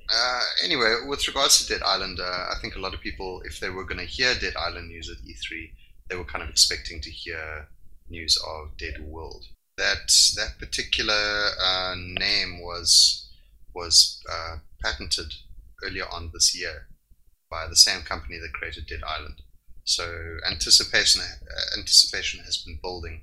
Uh, 0.09 0.41
anyway, 0.63 0.95
with 1.07 1.27
regards 1.27 1.65
to 1.65 1.73
Dead 1.73 1.83
Island, 1.83 2.19
uh, 2.19 2.23
I 2.23 2.55
think 2.61 2.75
a 2.75 2.79
lot 2.79 2.93
of 2.93 3.01
people, 3.01 3.41
if 3.45 3.59
they 3.59 3.69
were 3.69 3.83
going 3.83 3.99
to 3.99 4.05
hear 4.05 4.33
Dead 4.35 4.55
Island 4.55 4.87
news 4.87 5.09
at 5.09 5.17
E3, 5.17 5.71
they 6.09 6.15
were 6.15 6.23
kind 6.23 6.43
of 6.43 6.49
expecting 6.49 7.01
to 7.01 7.11
hear 7.11 7.67
news 8.09 8.37
of 8.47 8.77
Dead 8.77 9.01
World 9.05 9.45
that 9.77 10.11
that 10.35 10.57
particular 10.59 11.51
uh, 11.61 11.95
name 11.97 12.61
was 12.61 13.29
was 13.73 14.21
uh, 14.29 14.57
patented 14.83 15.33
earlier 15.83 16.05
on 16.11 16.31
this 16.33 16.59
year 16.59 16.87
by 17.49 17.67
the 17.67 17.75
same 17.75 18.01
company 18.01 18.37
that 18.39 18.53
created 18.53 18.87
Dead 18.87 19.01
Island. 19.07 19.41
So 19.83 20.37
anticipation 20.49 21.21
uh, 21.21 21.79
anticipation 21.79 22.43
has 22.43 22.57
been 22.57 22.79
building 22.81 23.21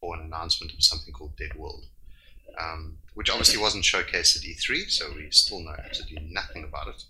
for 0.00 0.14
an 0.14 0.24
announcement 0.24 0.72
of 0.72 0.82
something 0.82 1.12
called 1.12 1.36
Dead 1.36 1.56
World, 1.56 1.86
um, 2.60 2.98
which 3.14 3.30
obviously 3.30 3.60
wasn't 3.60 3.84
showcased 3.84 4.36
at 4.36 4.42
E3, 4.42 4.90
so 4.90 5.12
we 5.14 5.30
still 5.30 5.60
know 5.60 5.74
absolutely 5.84 6.28
nothing 6.30 6.64
about 6.64 6.88
it. 6.88 7.02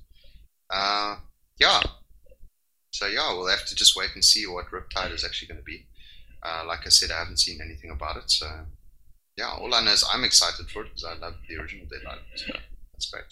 Uh, 0.70 1.16
yeah. 1.58 1.82
So 2.90 3.06
yeah, 3.06 3.34
we'll 3.34 3.48
have 3.48 3.66
to 3.66 3.74
just 3.74 3.96
wait 3.96 4.10
and 4.14 4.24
see 4.24 4.46
what 4.46 4.70
Riptide 4.70 5.12
is 5.12 5.24
actually 5.24 5.48
going 5.48 5.58
to 5.58 5.64
be. 5.64 5.86
Uh, 6.46 6.64
like 6.66 6.86
I 6.86 6.90
said, 6.90 7.10
I 7.10 7.18
haven't 7.18 7.40
seen 7.40 7.60
anything 7.60 7.90
about 7.90 8.16
it, 8.16 8.30
so 8.30 8.46
yeah, 9.36 9.50
all 9.50 9.74
I 9.74 9.82
know 9.82 9.92
is 9.92 10.04
I'm 10.12 10.24
excited 10.24 10.70
for 10.70 10.82
it 10.82 10.88
because 10.90 11.04
I 11.04 11.14
love 11.14 11.34
the 11.48 11.56
original 11.56 11.86
Dead 11.86 12.06
Island. 12.06 12.26
So 12.36 12.52
that's 12.92 13.10
great. 13.10 13.24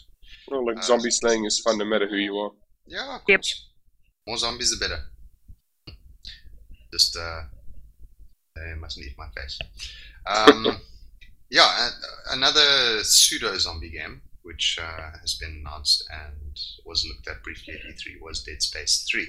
Well, 0.48 0.66
like 0.66 0.78
uh, 0.78 0.82
zombie 0.82 1.10
slaying 1.10 1.44
is 1.44 1.60
fun 1.60 1.78
no 1.78 1.84
matter 1.84 2.08
who 2.08 2.16
you 2.16 2.36
are. 2.36 2.50
Yeah, 2.86 3.16
of 3.16 3.22
yep. 3.28 3.38
course. 3.38 3.68
More 4.26 4.36
zombies, 4.36 4.70
the 4.70 4.84
better. 4.84 5.00
Just 6.92 7.16
uh, 7.16 7.42
they 8.56 8.74
mustn't 8.78 9.06
eat 9.06 9.16
my 9.16 9.28
face. 9.36 9.58
Um, 10.26 10.80
yeah, 11.50 11.90
another 12.30 13.02
pseudo 13.02 13.56
zombie 13.58 13.90
game 13.90 14.22
which 14.44 14.78
uh, 14.80 15.10
has 15.20 15.36
been 15.36 15.62
announced 15.64 16.06
and 16.12 16.58
was 16.84 17.06
looked 17.06 17.26
at 17.28 17.42
briefly 17.42 17.74
at 17.74 17.80
E3 17.80 18.20
was 18.20 18.42
Dead 18.42 18.60
Space 18.60 19.06
3. 19.10 19.26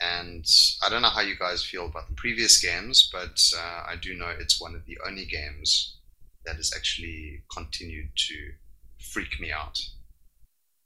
And 0.00 0.46
I 0.84 0.88
don't 0.88 1.02
know 1.02 1.08
how 1.08 1.22
you 1.22 1.36
guys 1.36 1.64
feel 1.64 1.86
about 1.86 2.08
the 2.08 2.14
previous 2.14 2.60
games, 2.60 3.10
but 3.12 3.40
uh, 3.56 3.82
I 3.88 3.96
do 4.00 4.14
know 4.14 4.32
it's 4.38 4.60
one 4.60 4.74
of 4.74 4.84
the 4.86 4.98
only 5.06 5.24
games 5.24 5.96
that 6.44 6.56
has 6.56 6.72
actually 6.74 7.42
continued 7.52 8.08
to 8.16 8.52
freak 9.00 9.40
me 9.40 9.50
out 9.50 9.78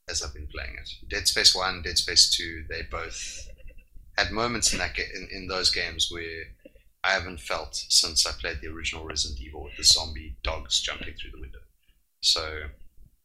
as 0.08 0.22
I've 0.22 0.34
been 0.34 0.48
playing 0.48 0.76
it. 0.80 0.90
Dead 1.08 1.28
Space 1.28 1.54
1, 1.54 1.82
Dead 1.82 1.98
Space 1.98 2.30
2, 2.30 2.64
they 2.68 2.82
both 2.90 3.48
had 4.16 4.30
moments 4.30 4.72
in 4.72 4.78
that 4.78 4.98
in, 4.98 5.28
in 5.30 5.46
those 5.46 5.70
games 5.70 6.08
where 6.10 6.44
I 7.04 7.10
haven't 7.12 7.40
felt 7.40 7.74
since 7.88 8.26
I 8.26 8.32
played 8.32 8.60
the 8.60 8.68
original 8.68 9.04
Resident 9.04 9.40
Evil 9.40 9.64
with 9.64 9.76
the 9.76 9.84
zombie 9.84 10.36
dogs 10.42 10.80
jumping 10.80 11.14
through 11.14 11.32
the 11.32 11.40
window. 11.40 11.58
So 12.20 12.62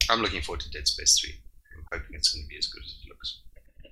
I'm 0.09 0.21
looking 0.21 0.41
forward 0.41 0.61
to 0.61 0.71
Dead 0.71 0.87
Space 0.87 1.19
3. 1.19 1.33
I'm 1.77 1.99
hoping 1.99 2.15
it's 2.15 2.33
going 2.33 2.43
to 2.43 2.49
be 2.49 2.57
as 2.57 2.67
good 2.67 2.83
as 2.83 2.95
it 3.03 3.09
looks. 3.09 3.41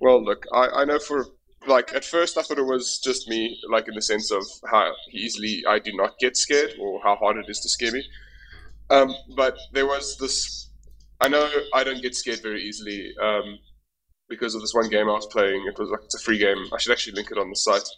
Well, 0.00 0.24
look, 0.24 0.44
I, 0.52 0.68
I 0.68 0.84
know 0.84 0.98
for 0.98 1.26
like 1.68 1.94
at 1.94 2.04
first 2.04 2.36
I 2.38 2.42
thought 2.42 2.58
it 2.58 2.66
was 2.66 3.00
just 3.02 3.28
me, 3.28 3.58
like 3.70 3.88
in 3.88 3.94
the 3.94 4.02
sense 4.02 4.30
of 4.30 4.44
how 4.70 4.92
easily 5.12 5.64
I 5.68 5.78
do 5.78 5.92
not 5.94 6.18
get 6.18 6.36
scared 6.36 6.72
or 6.80 7.00
how 7.02 7.16
hard 7.16 7.36
it 7.36 7.46
is 7.48 7.60
to 7.60 7.68
scare 7.68 7.92
me. 7.92 8.04
Um, 8.90 9.14
but 9.36 9.56
there 9.72 9.86
was 9.86 10.16
this. 10.18 10.70
I 11.20 11.28
know 11.28 11.48
I 11.74 11.82
don't 11.82 12.02
get 12.02 12.14
scared 12.14 12.42
very 12.42 12.62
easily 12.62 13.12
um, 13.22 13.58
because 14.28 14.54
of 14.54 14.60
this 14.60 14.74
one 14.74 14.88
game 14.88 15.08
I 15.08 15.14
was 15.14 15.26
playing. 15.26 15.64
It 15.66 15.78
was 15.78 15.90
like 15.90 16.00
it's 16.04 16.14
a 16.14 16.24
free 16.24 16.38
game. 16.38 16.58
I 16.72 16.78
should 16.78 16.92
actually 16.92 17.14
link 17.14 17.30
it 17.30 17.38
on 17.38 17.48
the 17.48 17.56
site. 17.56 17.88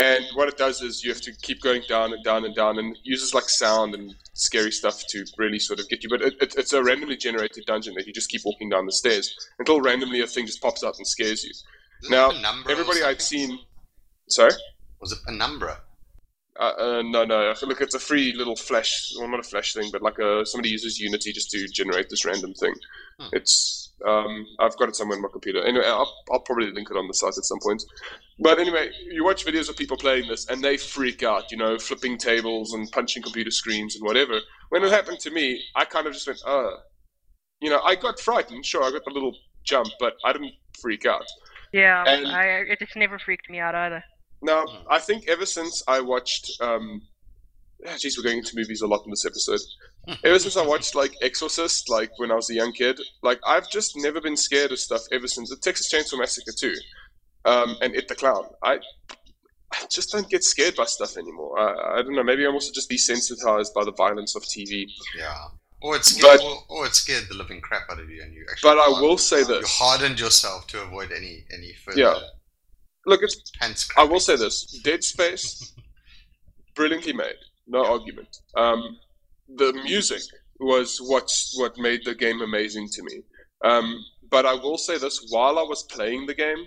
And 0.00 0.24
what 0.34 0.48
it 0.48 0.56
does 0.56 0.80
is 0.80 1.02
you 1.02 1.10
have 1.10 1.22
to 1.22 1.32
keep 1.42 1.60
going 1.60 1.82
down 1.88 2.12
and 2.12 2.22
down 2.22 2.44
and 2.44 2.54
down, 2.54 2.78
and 2.78 2.96
uses 3.02 3.34
like 3.34 3.48
sound 3.48 3.94
and 3.94 4.14
scary 4.34 4.70
stuff 4.70 5.02
to 5.08 5.24
really 5.38 5.58
sort 5.58 5.80
of 5.80 5.88
get 5.88 6.04
you. 6.04 6.08
But 6.08 6.22
it, 6.22 6.34
it, 6.40 6.54
it's 6.56 6.72
a 6.72 6.82
randomly 6.82 7.16
generated 7.16 7.64
dungeon 7.66 7.94
that 7.96 8.06
you 8.06 8.12
just 8.12 8.30
keep 8.30 8.42
walking 8.44 8.68
down 8.68 8.86
the 8.86 8.92
stairs 8.92 9.34
until 9.58 9.80
randomly 9.80 10.20
a 10.20 10.26
thing 10.28 10.46
just 10.46 10.62
pops 10.62 10.84
up 10.84 10.94
and 10.98 11.06
scares 11.06 11.42
you. 11.42 11.50
Now, 12.10 12.30
everybody 12.68 13.02
I've 13.02 13.22
seen. 13.22 13.58
Sorry? 14.28 14.52
Was 15.00 15.12
it 15.12 15.18
Penumbra? 15.26 15.80
Uh, 16.58 16.72
uh, 16.78 17.02
no, 17.02 17.24
no. 17.24 17.54
Look, 17.62 17.80
it's 17.80 17.94
a 17.94 18.00
free 18.00 18.32
little 18.32 18.56
flash. 18.56 19.12
Well, 19.18 19.28
not 19.28 19.40
a 19.40 19.44
flash 19.44 19.74
thing, 19.74 19.90
but 19.92 20.02
like 20.02 20.18
a 20.18 20.44
somebody 20.44 20.70
uses 20.70 20.98
Unity 20.98 21.32
just 21.32 21.50
to 21.50 21.68
generate 21.68 22.08
this 22.10 22.24
random 22.24 22.52
thing. 22.54 22.74
Hmm. 23.20 23.28
It's 23.32 23.92
um, 24.06 24.46
I've 24.58 24.76
got 24.76 24.88
it 24.88 24.96
somewhere 24.96 25.16
on 25.16 25.22
my 25.22 25.28
computer. 25.30 25.62
Anyway, 25.62 25.84
I'll, 25.86 26.12
I'll 26.32 26.40
probably 26.40 26.70
link 26.72 26.88
it 26.90 26.96
on 26.96 27.06
the 27.06 27.14
site 27.14 27.36
at 27.36 27.44
some 27.44 27.58
point. 27.60 27.82
But 28.40 28.58
anyway, 28.58 28.90
you 29.10 29.24
watch 29.24 29.44
videos 29.44 29.68
of 29.68 29.76
people 29.76 29.96
playing 29.96 30.28
this, 30.28 30.48
and 30.48 30.62
they 30.62 30.76
freak 30.76 31.22
out. 31.22 31.50
You 31.52 31.58
know, 31.58 31.78
flipping 31.78 32.18
tables 32.18 32.72
and 32.74 32.90
punching 32.90 33.22
computer 33.22 33.50
screens 33.52 33.94
and 33.94 34.04
whatever. 34.04 34.40
When 34.70 34.82
it 34.82 34.90
happened 34.90 35.20
to 35.20 35.30
me, 35.30 35.62
I 35.76 35.84
kind 35.84 36.08
of 36.08 36.12
just 36.12 36.26
went, 36.26 36.40
"Uh," 36.44 36.70
you 37.60 37.70
know, 37.70 37.80
I 37.82 37.94
got 37.94 38.18
frightened. 38.18 38.66
Sure, 38.66 38.82
I 38.82 38.90
got 38.90 39.04
the 39.04 39.12
little 39.12 39.36
jump, 39.64 39.88
but 40.00 40.14
I 40.24 40.32
didn't 40.32 40.54
freak 40.80 41.06
out. 41.06 41.26
Yeah, 41.72 42.04
and 42.06 42.26
I, 42.28 42.44
it 42.44 42.78
just 42.78 42.96
never 42.96 43.18
freaked 43.18 43.50
me 43.50 43.58
out 43.58 43.74
either. 43.74 44.02
Now, 44.40 44.64
I 44.90 44.98
think 44.98 45.28
ever 45.28 45.46
since 45.46 45.82
I 45.88 46.00
watched, 46.00 46.50
um, 46.60 47.02
geez, 47.98 48.16
we're 48.16 48.24
going 48.24 48.38
into 48.38 48.56
movies 48.56 48.82
a 48.82 48.86
lot 48.86 49.02
in 49.04 49.10
this 49.10 49.26
episode. 49.26 49.60
ever 50.24 50.38
since 50.38 50.56
I 50.56 50.66
watched 50.66 50.94
like 50.94 51.12
Exorcist, 51.22 51.90
like 51.90 52.10
when 52.18 52.30
I 52.30 52.34
was 52.34 52.48
a 52.50 52.54
young 52.54 52.72
kid, 52.72 53.00
like 53.22 53.40
I've 53.46 53.68
just 53.70 53.92
never 53.96 54.20
been 54.20 54.36
scared 54.36 54.72
of 54.72 54.78
stuff 54.78 55.02
ever 55.12 55.26
since 55.26 55.50
the 55.50 55.56
Texas 55.56 55.92
Chainsaw 55.92 56.18
Massacre 56.18 56.52
too, 56.58 56.74
um, 57.44 57.76
and 57.82 57.94
It 57.94 58.08
the 58.08 58.14
Clown. 58.14 58.44
I, 58.62 58.78
I 59.72 59.86
just 59.90 60.10
don't 60.12 60.28
get 60.30 60.44
scared 60.44 60.76
by 60.76 60.84
stuff 60.84 61.16
anymore. 61.16 61.58
I, 61.58 61.98
I 61.98 62.02
don't 62.02 62.14
know. 62.14 62.24
Maybe 62.24 62.46
I'm 62.46 62.54
also 62.54 62.72
just 62.72 62.90
desensitized 62.90 63.74
by 63.74 63.84
the 63.84 63.92
violence 63.92 64.34
of 64.34 64.42
TV. 64.44 64.86
Yeah. 65.16 65.34
Or 65.80 65.96
it 65.96 66.04
scared, 66.04 66.38
But- 66.38 66.44
or, 66.44 66.64
or 66.68 66.86
it 66.86 66.94
scared 66.94 67.28
the 67.28 67.34
living 67.34 67.60
crap 67.60 67.88
out 67.90 68.00
of 68.00 68.10
you, 68.10 68.22
and 68.22 68.34
you 68.34 68.44
actually. 68.50 68.70
But 68.70 68.78
I 68.78 68.88
will 69.00 69.18
say 69.18 69.40
You 69.40 69.62
hardened 69.64 70.18
yourself 70.18 70.66
to 70.68 70.82
avoid 70.82 71.12
any 71.12 71.44
any 71.52 71.72
further 71.74 72.00
Yeah. 72.00 72.18
Look, 73.06 73.22
it's 73.22 73.50
pants. 73.58 73.88
I 73.96 74.04
will 74.04 74.20
say 74.20 74.36
this: 74.36 74.64
Dead 74.82 75.02
Space, 75.04 75.72
brilliantly 76.74 77.12
made, 77.12 77.38
no 77.66 77.84
argument. 77.84 78.36
Um, 78.56 78.98
the 79.48 79.72
music 79.72 80.22
was 80.58 80.98
what's 81.00 81.56
what 81.58 81.78
made 81.78 82.04
the 82.04 82.14
game 82.14 82.40
amazing 82.42 82.88
to 82.92 83.02
me. 83.04 83.22
Um, 83.64 84.04
but 84.30 84.44
I 84.46 84.54
will 84.54 84.78
say 84.78 84.98
this: 84.98 85.26
while 85.30 85.58
I 85.58 85.62
was 85.62 85.84
playing 85.84 86.26
the 86.26 86.34
game, 86.34 86.66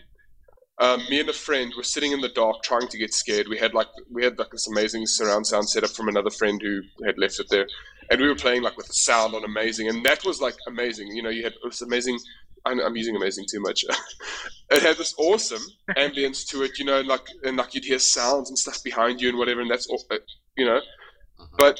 um, 0.79 1.03
me 1.09 1.19
and 1.19 1.29
a 1.29 1.33
friend 1.33 1.71
were 1.77 1.83
sitting 1.83 2.11
in 2.11 2.21
the 2.21 2.29
dark 2.29 2.63
trying 2.63 2.87
to 2.87 2.97
get 2.97 3.13
scared. 3.13 3.47
We 3.47 3.57
had 3.57 3.73
like 3.73 3.87
we 4.09 4.23
had 4.23 4.39
like 4.39 4.49
this 4.51 4.67
amazing 4.67 5.05
surround 5.05 5.45
sound 5.45 5.69
setup 5.69 5.91
from 5.91 6.07
another 6.07 6.31
friend 6.31 6.59
who 6.61 6.81
had 7.05 7.19
left 7.19 7.39
it 7.39 7.47
there, 7.49 7.67
and 8.11 8.19
we 8.21 8.27
were 8.27 8.35
playing 8.35 8.61
like 8.61 8.77
with 8.77 8.87
the 8.87 8.93
sound 8.93 9.33
on 9.33 9.43
amazing, 9.45 9.87
and 9.87 10.05
that 10.05 10.23
was 10.25 10.41
like 10.41 10.55
amazing. 10.67 11.07
You 11.07 11.23
know, 11.23 11.29
you 11.29 11.43
had 11.43 11.53
this 11.63 11.81
amazing. 11.81 12.19
I'm, 12.63 12.95
using 12.95 13.15
amazing 13.15 13.45
too 13.49 13.59
much. 13.59 13.83
it 14.69 14.83
had 14.83 14.97
this 14.97 15.15
awesome 15.17 15.63
ambience 15.97 16.47
to 16.49 16.61
it, 16.61 16.77
you 16.77 16.85
know, 16.85 16.99
and 16.99 17.07
like 17.07 17.25
and 17.43 17.57
like 17.57 17.73
you'd 17.73 17.85
hear 17.85 17.97
sounds 17.97 18.49
and 18.49 18.57
stuff 18.59 18.83
behind 18.83 19.19
you 19.19 19.29
and 19.29 19.37
whatever, 19.37 19.61
and 19.61 19.71
that's 19.71 19.87
all, 19.87 20.03
uh, 20.11 20.17
you 20.57 20.65
know. 20.65 20.79
Mhm. 21.39 21.47
But 21.57 21.79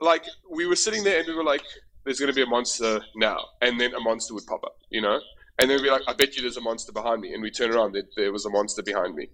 like 0.00 0.24
we 0.50 0.66
were 0.66 0.76
sitting 0.76 1.04
there 1.04 1.18
and 1.18 1.28
we 1.28 1.34
were 1.34 1.44
like, 1.44 1.64
"There's 2.04 2.20
going 2.20 2.32
to 2.32 2.34
be 2.34 2.42
a 2.42 2.46
monster 2.46 3.02
now," 3.16 3.38
and 3.60 3.78
then 3.78 3.94
a 3.94 4.00
monster 4.00 4.32
would 4.32 4.46
pop 4.46 4.64
up, 4.64 4.76
you 4.90 5.02
know, 5.02 5.20
and 5.58 5.68
then 5.68 5.76
we'd 5.76 5.84
be 5.88 5.90
like, 5.90 6.02
"I 6.08 6.14
bet 6.14 6.36
you 6.36 6.42
there's 6.42 6.56
a 6.56 6.62
monster 6.62 6.92
behind 6.92 7.20
me," 7.20 7.34
and 7.34 7.42
we 7.42 7.50
turn 7.50 7.74
around, 7.74 7.92
there, 7.92 8.04
there 8.16 8.32
was 8.32 8.46
a 8.46 8.50
monster 8.50 8.82
behind 8.82 9.14
me. 9.14 9.28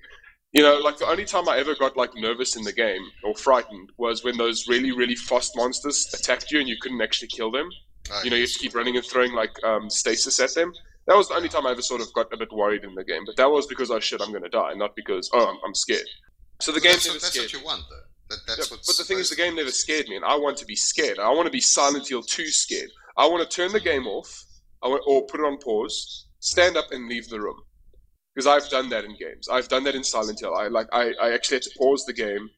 You 0.55 0.63
know, 0.63 0.79
like 0.79 0.99
the 0.99 1.07
only 1.09 1.25
time 1.27 1.49
I 1.49 1.59
ever 1.59 1.75
got 1.75 1.97
like 1.97 2.15
nervous 2.15 2.57
in 2.57 2.63
the 2.65 2.73
game 2.73 3.03
or 3.25 3.35
frightened 3.35 3.91
was 3.99 4.25
when 4.25 4.37
those 4.39 4.69
really 4.69 4.93
really 4.93 5.17
fast 5.17 5.53
monsters 5.57 6.09
attacked 6.15 6.51
you 6.53 6.61
and 6.61 6.69
you 6.69 6.77
couldn't 6.81 7.03
actually 7.03 7.29
kill 7.29 7.51
them 7.51 7.69
Uh, 8.11 8.21
you 8.25 8.31
know, 8.31 8.37
you 8.37 8.47
just 8.47 8.61
keep 8.61 8.75
running 8.75 8.97
and 8.97 9.05
throwing 9.07 9.33
like 9.33 9.55
um, 9.65 9.91
stasis 9.91 10.39
at 10.41 10.55
them. 10.55 10.73
That 11.07 11.17
was 11.17 11.29
the 11.29 11.35
only 11.35 11.49
time 11.49 11.67
I 11.67 11.71
ever 11.73 11.83
sort 11.83 12.01
of 12.03 12.13
got 12.15 12.33
a 12.33 12.37
bit 12.37 12.53
worried 12.53 12.85
in 12.85 12.95
the 12.95 13.05
game. 13.05 13.25
But 13.27 13.37
that 13.37 13.51
was 13.51 13.67
because 13.67 13.91
oh 13.91 14.01
shit, 14.01 14.21
I'm 14.23 14.31
going 14.31 14.43
to 14.45 14.49
die, 14.51 14.75
not 14.75 14.95
because 14.97 15.31
oh 15.35 15.47
I'm, 15.51 15.59
I'm 15.67 15.75
scared. 15.75 16.07
So 16.61 16.73
the 16.73 16.81
But 16.81 16.85
game 16.85 16.93
that's, 16.93 17.07
never 17.07 17.15
what, 17.17 17.23
that's 17.23 17.35
scared. 17.35 17.45
what 17.47 17.53
you 17.55 17.65
want, 17.65 17.83
though. 17.91 18.05
That, 18.31 18.39
Yeah, 18.49 18.55
that's 18.57 18.71
what's 18.71 18.87
but 18.87 18.97
the 18.97 19.05
thing 19.05 19.19
is, 19.19 19.31
the 19.31 19.37
game 19.37 19.57
never 19.57 19.71
scared 19.71 20.09
me, 20.09 20.17
and 20.17 20.25
I 20.25 20.37
want 20.37 20.57
to 20.59 20.67
be 20.67 20.77
scared. 20.77 21.19
I 21.19 21.31
want 21.31 21.47
to 21.47 21.51
be 21.53 21.61
Silent 21.61 22.09
Hill 22.09 22.23
2 22.23 22.47
scared. 22.49 22.91
I 23.17 23.27
want 23.27 23.49
to 23.49 23.57
turn 23.57 23.73
the 23.73 23.81
game 23.81 24.07
off, 24.07 24.31
I 24.83 24.89
want, 24.89 25.03
or 25.07 25.27
put 25.27 25.41
it 25.41 25.45
on 25.47 25.59
pause, 25.59 26.27
stand 26.41 26.77
up, 26.77 26.93
and 26.93 27.09
leave 27.09 27.29
the 27.29 27.41
room. 27.41 27.61
Because 28.35 28.47
I've 28.47 28.69
done 28.71 28.89
that 28.91 29.05
in 29.05 29.17
games. 29.17 29.49
I've 29.49 29.69
done 29.69 29.85
that 29.85 29.95
in 29.95 30.03
Silent 30.03 30.41
Hill. 30.41 30.55
I 30.55 30.67
like 30.69 30.89
I, 30.93 31.13
I 31.23 31.33
actually 31.33 31.57
had 31.57 31.63
to 31.63 31.71
pause 31.79 32.05
the 32.05 32.13
game 32.13 32.51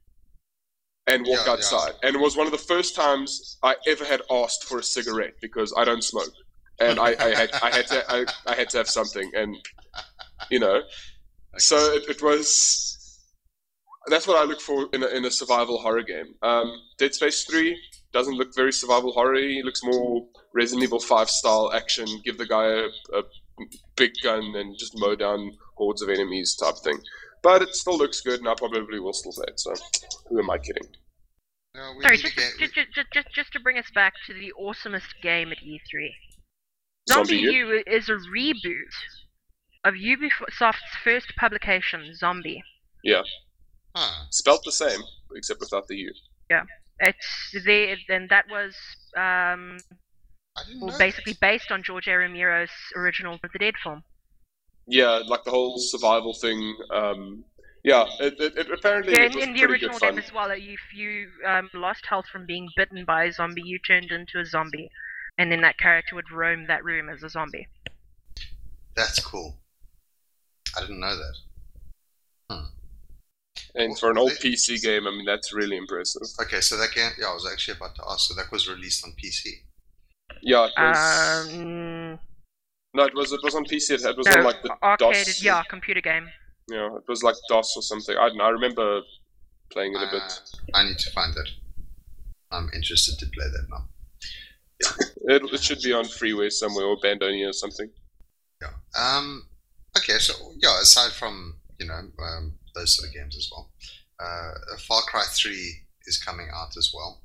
and 1.07 1.23
walk 1.27 1.41
Yeah, 1.41 1.45
yeah. 1.47 1.53
outside. 1.53 1.93
And 2.03 2.17
it 2.17 2.19
was 2.19 2.37
one 2.37 2.47
of 2.47 2.53
the 2.53 2.59
first 2.59 2.95
times 2.97 3.59
I 3.63 3.77
ever 3.87 4.05
had 4.05 4.23
asked 4.31 4.65
for 4.65 4.79
a 4.79 4.83
cigarette 4.83 5.35
because 5.41 5.75
I 5.77 5.85
don't 5.85 6.03
smoke, 6.03 6.33
and 6.81 6.99
I, 6.99 7.15
I 7.21 7.35
had 7.35 7.51
I 7.63 7.71
had 7.77 7.87
to 7.89 8.05
I, 8.11 8.25
I 8.47 8.55
had 8.55 8.71
to 8.71 8.79
have 8.79 8.89
something, 8.89 9.31
and 9.35 9.57
you 10.51 10.59
know, 10.61 10.83
so 11.59 11.77
it, 11.95 12.09
it 12.09 12.23
was. 12.23 12.93
That's 14.09 14.29
what 14.29 14.37
I 14.37 14.45
look 14.45 14.61
for 14.61 14.87
in 14.93 15.03
a, 15.03 15.09
in 15.09 15.25
a 15.25 15.31
survival 15.33 15.79
horror 15.79 16.03
game. 16.03 16.35
Um, 16.41 16.73
Dead 16.97 17.13
Space 17.13 17.43
Three 17.45 17.77
doesn't 18.13 18.35
look 18.35 18.55
very 18.55 18.73
survival 18.73 19.13
horror. 19.13 19.35
It 19.35 19.65
looks 19.65 19.83
more 19.83 20.27
Resident 20.55 20.85
Evil 20.85 21.01
Five 21.01 21.29
style 21.29 21.73
action. 21.75 22.07
Give 22.25 22.39
the 22.39 22.47
guy 22.47 22.67
a, 22.67 22.85
a 23.19 23.23
big 23.97 24.13
gun 24.23 24.55
and 24.57 24.79
just 24.79 24.99
mow 24.99 25.15
down 25.15 25.53
hordes 25.77 26.03
of 26.03 26.09
enemies 26.09 26.57
type 26.57 26.77
thing. 26.83 27.01
But 27.43 27.63
it 27.63 27.75
still 27.75 27.97
looks 27.97 28.21
good, 28.21 28.41
and 28.41 28.49
I 28.49 28.55
probably 28.55 28.99
will 28.99 29.13
still 29.13 29.33
play 29.33 29.45
it. 29.49 29.61
So, 29.61 29.73
who 30.29 30.39
am 30.41 30.51
I 30.51 30.59
kidding? 30.59 30.89
No, 31.75 31.93
we 31.97 32.03
Sorry, 32.03 32.17
need 32.17 32.25
to 32.25 32.35
just, 32.35 32.37
get- 32.37 32.59
just, 32.75 32.75
just, 32.95 33.13
just, 33.13 33.35
just 33.35 33.53
to 33.53 33.61
bring 33.61 33.79
us 33.79 33.91
back 33.95 34.15
to 34.27 34.35
the 34.35 34.53
awesomest 34.61 35.21
game 35.23 35.53
at 35.53 35.59
E3. 35.59 36.11
Zombie 37.09 37.37
Zombie 37.37 37.37
U? 37.37 37.51
U 37.69 37.83
is 37.87 38.09
a 38.09 38.17
reboot 38.35 38.95
of 39.85 39.95
Ubisoft's 39.95 40.97
first 41.05 41.33
publication, 41.37 42.15
Zombi. 42.15 42.63
Huh. 43.95 44.25
Spelt 44.31 44.63
the 44.65 44.73
same, 44.73 45.01
except 45.37 45.61
without 45.61 45.87
the 45.87 45.97
U. 45.97 46.13
Yeah. 46.51 46.65
It's 46.99 47.55
there, 47.65 47.97
and 48.09 48.29
that 48.31 48.47
was 48.51 48.75
um, 49.17 49.79
I 49.79 49.79
didn't 49.79 50.06
well, 50.81 50.93
know 50.93 50.99
basically 50.99 51.33
that. 51.33 51.41
based 51.41 51.71
on 51.71 51.83
George 51.83 52.09
A. 52.09 52.17
Romero's 52.17 52.71
original 52.97 53.39
The 53.43 53.59
Dead 53.59 53.75
film. 53.83 54.05
Yeah, 54.87 55.23
like 55.27 55.45
the 55.45 55.51
whole 55.51 55.79
survival 55.79 56.35
thing. 56.35 56.77
Um, 56.91 57.45
yeah, 57.85 58.07
it, 58.21 58.35
it, 58.41 58.57
it 58.57 58.71
apparently 58.73 59.15
Yeah, 59.15 59.23
it 59.25 59.33
in, 59.33 59.35
was 59.35 59.45
in 59.45 59.53
the 59.55 59.65
original 59.65 59.99
good 59.99 59.99
fun. 59.99 60.15
game 60.15 60.19
as 60.19 60.33
well, 60.33 60.51
if 60.51 60.81
you 60.95 61.31
um, 61.47 61.71
lost 61.75 62.07
health 62.07 62.27
from 62.33 62.47
being 62.47 62.69
bitten 62.77 63.05
by 63.05 63.25
a 63.25 63.33
zombie, 63.33 63.63
you 63.65 63.79
turned 63.79 64.11
into 64.11 64.39
a 64.41 64.45
zombie, 64.45 64.91
and 65.39 65.51
then 65.53 65.61
that 65.63 65.79
character 65.79 66.15
would 66.15 66.31
roam 66.31 66.67
that 66.67 66.85
room 66.85 67.09
as 67.09 67.23
a 67.23 67.29
zombie. 67.29 67.69
That's 68.97 69.19
cool. 69.21 69.59
I 70.77 70.81
didn't 70.81 71.01
know 71.01 71.17
that. 71.17 71.35
And 73.75 73.99
for 73.99 74.11
an 74.11 74.19
old 74.19 74.33
PC 74.33 74.83
game, 74.83 75.07
I 75.07 75.11
mean, 75.11 75.27
that's 75.27 75.53
really 75.53 75.77
impressive. 75.77 76.23
Okay, 76.41 76.61
so 76.61 76.77
that 76.79 76.93
game, 76.95 77.11
yeah, 77.19 77.27
I 77.29 77.35
was 77.35 77.47
actually 77.51 77.77
about 77.77 77.95
to 77.97 78.03
ask. 78.09 78.29
So 78.29 78.35
that 78.35 78.51
was 78.51 78.69
released 78.69 79.05
on 79.05 79.13
PC. 79.13 79.61
Yeah, 80.43 80.67
it 80.67 80.73
was. 80.79 81.47
Um, 81.49 82.19
no, 82.95 83.05
it 83.05 83.15
was. 83.15 83.33
It 83.33 83.41
was 83.43 83.55
on 83.55 83.65
PC. 83.65 83.91
It, 83.93 84.03
it 84.05 84.17
was 84.17 84.27
no, 84.27 84.39
on 84.39 84.45
like 84.45 84.63
the 84.63 84.75
arcade, 84.83 85.27
DOS. 85.27 85.43
yeah, 85.43 85.63
computer 85.69 86.01
game. 86.01 86.29
Yeah, 86.71 86.97
it 86.97 87.05
was 87.09 87.23
like 87.23 87.37
DOS 87.49 87.75
or 87.77 87.83
something. 87.83 88.17
I 88.17 88.29
don't 88.29 88.39
know. 88.39 88.45
I 88.45 88.51
remember 88.51 89.01
playing 89.73 89.95
it 89.95 90.03
a 90.03 90.07
Uh, 90.07 90.11
bit. 90.11 90.41
I 90.75 90.85
need 90.85 90.99
to 90.99 91.11
find 91.13 91.35
that. 91.35 91.49
I'm 92.53 92.71
interested 92.75 93.19
to 93.19 93.27
play 93.27 93.47
that 93.53 93.67
now. 93.71 93.89
It, 95.29 95.43
it 95.53 95.61
should 95.63 95.81
be 95.83 95.93
on 95.93 96.05
freeway 96.05 96.51
somewhere 96.51 96.85
or 96.87 96.97
Abandonia 96.99 97.49
or 97.49 97.53
something. 97.53 97.91
Yeah. 98.63 98.69
Um. 98.97 99.49
Okay. 99.99 100.19
So 100.19 100.35
yeah, 100.63 100.81
aside 100.81 101.11
from 101.13 101.57
you 101.81 101.87
know 101.89 101.95
um, 102.23 102.53
those 102.77 102.97
sort 102.97 103.09
of 103.09 103.15
games 103.15 103.37
as 103.37 103.51
well, 103.51 103.73
uh, 104.21 104.53
Far 104.87 105.03
Cry 105.03 105.25
Three 105.31 105.73
is 106.07 106.23
coming 106.23 106.47
out 106.55 106.77
as 106.77 106.93
well, 106.95 107.23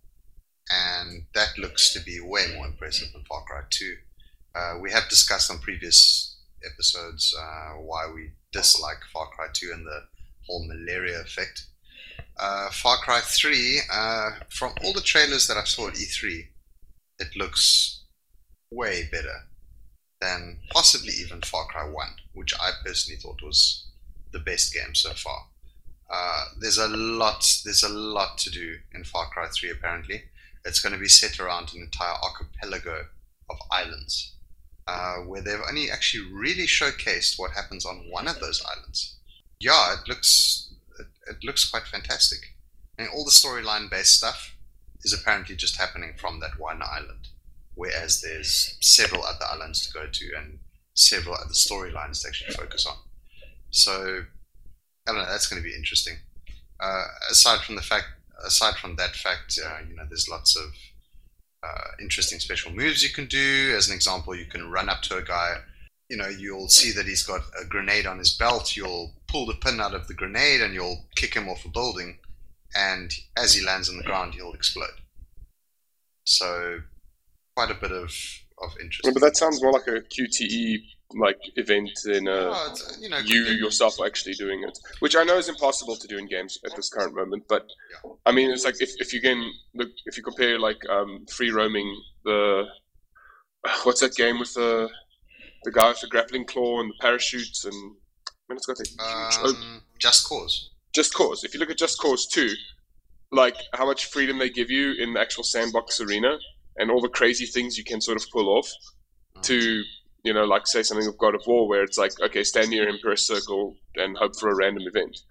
and 0.72 1.24
that 1.34 1.57
looks 1.57 1.93
to 1.93 1.99
be 1.99 2.19
way 2.19 2.45
more 2.55 2.65
impressive 2.65 3.11
than 3.13 3.24
Far 3.24 3.43
Cry 3.43 3.61
Two. 3.69 3.97
Uh, 4.55 4.76
we 4.82 4.91
have 4.91 5.09
discussed 5.09 5.49
on 5.51 5.59
previous 5.59 6.38
episodes 6.65 7.36
uh, 7.38 7.74
why 7.74 8.09
we 8.13 8.32
dislike 8.51 8.99
Far 9.11 9.28
Cry 9.28 9.47
Two 9.53 9.72
and 9.74 9.86
the 9.86 10.03
whole 10.45 10.65
malaria 10.67 11.22
effect. 11.22 11.65
Uh, 12.38 12.69
Far 12.72 12.97
Cry 12.97 13.19
Three, 13.22 13.80
uh, 13.91 14.32
from 14.49 14.74
all 14.84 14.93
the 14.93 15.01
trailers 15.01 15.47
that 15.47 15.57
I 15.57 15.63
saw 15.63 15.88
at 15.88 15.95
E3, 15.95 16.47
it 17.19 17.36
looks 17.36 18.03
way 18.72 19.07
better 19.11 19.48
than 20.22 20.60
possibly 20.72 21.14
even 21.14 21.41
Far 21.41 21.65
Cry 21.65 21.84
1, 21.84 22.07
which 22.34 22.53
I 22.60 22.72
personally 22.85 23.19
thought 23.19 23.41
was 23.43 23.88
the 24.31 24.39
best 24.39 24.73
game 24.73 24.95
so 24.95 25.11
far. 25.14 25.48
Uh, 26.10 26.45
there's 26.60 26.77
a 26.77 26.88
lot, 26.88 27.61
there's 27.65 27.84
a 27.84 27.89
lot 27.89 28.38
to 28.39 28.49
do 28.49 28.77
in 28.93 29.03
Far 29.03 29.30
Cry 29.30 29.48
3. 29.48 29.72
Apparently, 29.72 30.23
it's 30.65 30.79
going 30.79 30.93
to 30.93 30.99
be 30.99 31.07
set 31.07 31.39
around 31.39 31.73
an 31.73 31.81
entire 31.81 32.15
archipelago 32.23 33.05
of 33.49 33.57
islands, 33.71 34.35
uh, 34.88 35.17
where 35.17 35.41
they've 35.41 35.59
only 35.67 35.89
actually 35.89 36.31
really 36.31 36.65
showcased 36.65 37.38
what 37.38 37.51
happens 37.51 37.85
on 37.85 38.09
one 38.09 38.27
of 38.27 38.39
those 38.39 38.63
islands. 38.65 39.17
Yeah, 39.59 39.93
it 39.93 40.07
looks, 40.07 40.73
it, 40.99 41.07
it 41.29 41.43
looks 41.43 41.69
quite 41.69 41.83
fantastic, 41.83 42.39
and 42.97 43.07
all 43.09 43.25
the 43.25 43.31
storyline-based 43.31 44.17
stuff 44.17 44.55
is 45.03 45.13
apparently 45.13 45.55
just 45.55 45.77
happening 45.77 46.13
from 46.17 46.39
that 46.39 46.59
one 46.59 46.81
island 46.83 47.27
whereas 47.75 48.21
there's 48.21 48.77
several 48.81 49.23
other 49.23 49.45
islands 49.51 49.88
to 49.88 49.93
go 49.93 50.05
to 50.11 50.31
and 50.38 50.59
several 50.93 51.35
other 51.35 51.53
storylines 51.53 52.21
to 52.21 52.27
actually 52.27 52.53
focus 52.53 52.85
on. 52.85 52.95
So 53.69 54.23
I 55.07 55.11
don't 55.11 55.15
know. 55.15 55.25
That's 55.25 55.47
going 55.47 55.61
to 55.61 55.67
be 55.67 55.75
interesting. 55.75 56.17
Uh, 56.79 57.05
aside 57.29 57.61
from 57.61 57.75
the 57.75 57.81
fact, 57.81 58.05
aside 58.45 58.76
from 58.76 58.95
that 58.95 59.15
fact, 59.15 59.59
uh, 59.63 59.80
you 59.88 59.95
know, 59.95 60.03
there's 60.07 60.30
lots 60.30 60.55
of 60.55 60.73
uh, 61.63 61.91
interesting 61.99 62.39
special 62.39 62.72
moves 62.72 63.03
you 63.03 63.09
can 63.09 63.27
do. 63.27 63.73
As 63.76 63.88
an 63.88 63.95
example, 63.95 64.35
you 64.35 64.45
can 64.45 64.69
run 64.69 64.89
up 64.89 65.01
to 65.03 65.18
a 65.18 65.22
guy. 65.22 65.57
You 66.09 66.18
know, 66.18 66.27
you'll 66.27 66.68
see 66.68 66.91
that 66.91 67.05
he's 67.05 67.23
got 67.23 67.41
a 67.61 67.65
grenade 67.65 68.05
on 68.05 68.19
his 68.19 68.34
belt. 68.34 68.76
You'll 68.76 69.13
pull 69.27 69.45
the 69.45 69.53
pin 69.53 69.80
out 69.80 69.93
of 69.93 70.07
the 70.07 70.13
grenade 70.13 70.61
and 70.61 70.73
you'll 70.73 71.05
kick 71.15 71.34
him 71.34 71.47
off 71.47 71.65
a 71.65 71.69
building. 71.69 72.18
And 72.76 73.13
as 73.38 73.53
he 73.53 73.65
lands 73.65 73.89
on 73.89 73.97
the 73.97 74.03
ground, 74.03 74.34
he'll 74.34 74.53
explode. 74.53 75.01
So 76.26 76.80
quite 77.55 77.72
a 77.72 77.76
bit 77.76 77.91
of 77.91 78.13
of 78.61 78.72
interest. 78.80 79.01
Yeah, 79.05 79.11
but 79.13 79.22
that 79.22 79.38
sounds 79.38 79.61
more 79.61 79.72
like 79.72 79.88
a 79.88 80.01
QTE 80.01 80.77
like 81.19 81.39
event 81.55 81.91
in 82.05 82.27
a. 82.27 82.31
Oh, 82.31 82.51
uh, 82.51 82.75
you 82.99 83.09
know, 83.09 83.17
you 83.19 83.41
yourself 83.43 83.99
are 83.99 84.05
actually 84.05 84.33
doing 84.33 84.63
it, 84.63 84.77
which 84.99 85.15
I 85.15 85.23
know 85.23 85.38
is 85.38 85.49
impossible 85.49 85.95
to 85.95 86.07
do 86.07 86.17
in 86.17 86.27
games 86.27 86.57
at 86.65 86.75
this 86.75 86.89
current 86.89 87.15
moment. 87.15 87.43
But 87.47 87.67
Yeah. 88.03 88.11
I 88.25 88.31
mean, 88.31 88.51
it's 88.51 88.65
like 88.65 88.81
if, 88.81 88.91
if 88.99 89.13
you 89.13 89.21
can 89.21 89.51
look, 89.73 89.89
if 90.05 90.17
you 90.17 90.23
compare 90.23 90.59
like 90.59 90.81
um, 90.89 91.25
free 91.27 91.51
roaming, 91.51 91.95
the 92.25 92.63
what's 93.83 94.01
that 94.01 94.15
game 94.15 94.39
with 94.39 94.53
the 94.53 94.89
the 95.63 95.71
guy 95.71 95.89
with 95.89 96.01
the 96.01 96.07
grappling 96.07 96.45
claw 96.45 96.79
and 96.81 96.89
the 96.89 96.95
parachutes 96.99 97.65
and 97.65 97.75
man, 98.49 98.57
it's 98.57 98.65
got 98.65 98.77
the 98.77 98.88
huge 98.88 99.55
um, 99.55 99.81
Just 99.99 100.27
Cause. 100.27 100.71
Just 100.93 101.13
Cause. 101.13 101.43
If 101.43 101.53
you 101.53 101.59
look 101.59 101.69
at 101.69 101.77
Just 101.77 101.99
Cause 101.99 102.27
two, 102.27 102.49
like 103.31 103.55
how 103.73 103.85
much 103.85 104.05
freedom 104.05 104.39
they 104.39 104.49
give 104.49 104.69
you 104.71 104.93
in 104.93 105.13
the 105.13 105.19
actual 105.19 105.43
sandbox 105.43 106.01
arena, 106.01 106.38
and 106.77 106.89
all 106.89 107.01
the 107.01 107.09
crazy 107.09 107.45
things 107.45 107.77
you 107.77 107.83
can 107.83 108.01
sort 108.01 108.21
of 108.21 108.29
pull 108.31 108.49
off 108.49 108.69
Mm. 109.38 109.43
to 109.43 109.83
you 110.23 110.34
know 110.34 110.45
like 110.45 110.68
say 110.68 110.84
something 110.84 111.07
of 111.07 111.18
God 111.18 111.35
of 111.35 111.41
War 111.48 111.68
where 111.68 111.84
it's 111.84 111.98
like 111.98 112.14
okay 112.22 112.43
stand 112.43 112.69
near 112.69 112.88
Emperor 112.88 113.15
Circle 113.15 113.76
and 113.95 114.18
hope 114.18 114.35
for 114.39 114.49
a 114.49 114.56
random 114.56 114.84
event. 114.88 115.22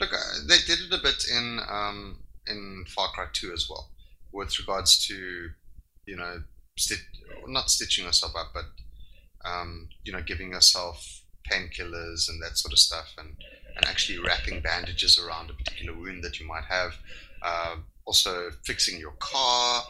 Look, 0.00 0.12
uh, 0.12 0.46
they 0.46 0.58
did 0.58 0.80
it 0.80 0.92
a 0.92 1.02
bit 1.02 1.24
in 1.30 1.60
um, 1.68 2.18
in 2.46 2.84
Far 2.88 3.08
Cry 3.08 3.26
2 3.32 3.52
as 3.52 3.66
well, 3.68 3.90
with 4.32 4.58
regards 4.58 5.06
to, 5.06 5.48
you 6.06 6.16
know, 6.16 6.42
sti- 6.76 6.96
not 7.46 7.70
stitching 7.70 8.04
yourself 8.04 8.34
up, 8.36 8.52
but 8.54 8.64
um, 9.48 9.88
you 10.04 10.12
know, 10.12 10.22
giving 10.22 10.50
yourself 10.50 11.22
painkillers 11.50 12.28
and 12.28 12.42
that 12.42 12.58
sort 12.58 12.72
of 12.72 12.78
stuff, 12.78 13.14
and, 13.18 13.36
and 13.76 13.86
actually 13.86 14.18
wrapping 14.18 14.60
bandages 14.60 15.18
around 15.18 15.50
a 15.50 15.54
particular 15.54 15.96
wound 15.96 16.22
that 16.24 16.40
you 16.40 16.46
might 16.46 16.64
have. 16.64 16.92
Uh, 17.42 17.76
also, 18.04 18.50
fixing 18.64 19.00
your 19.00 19.14
car. 19.18 19.82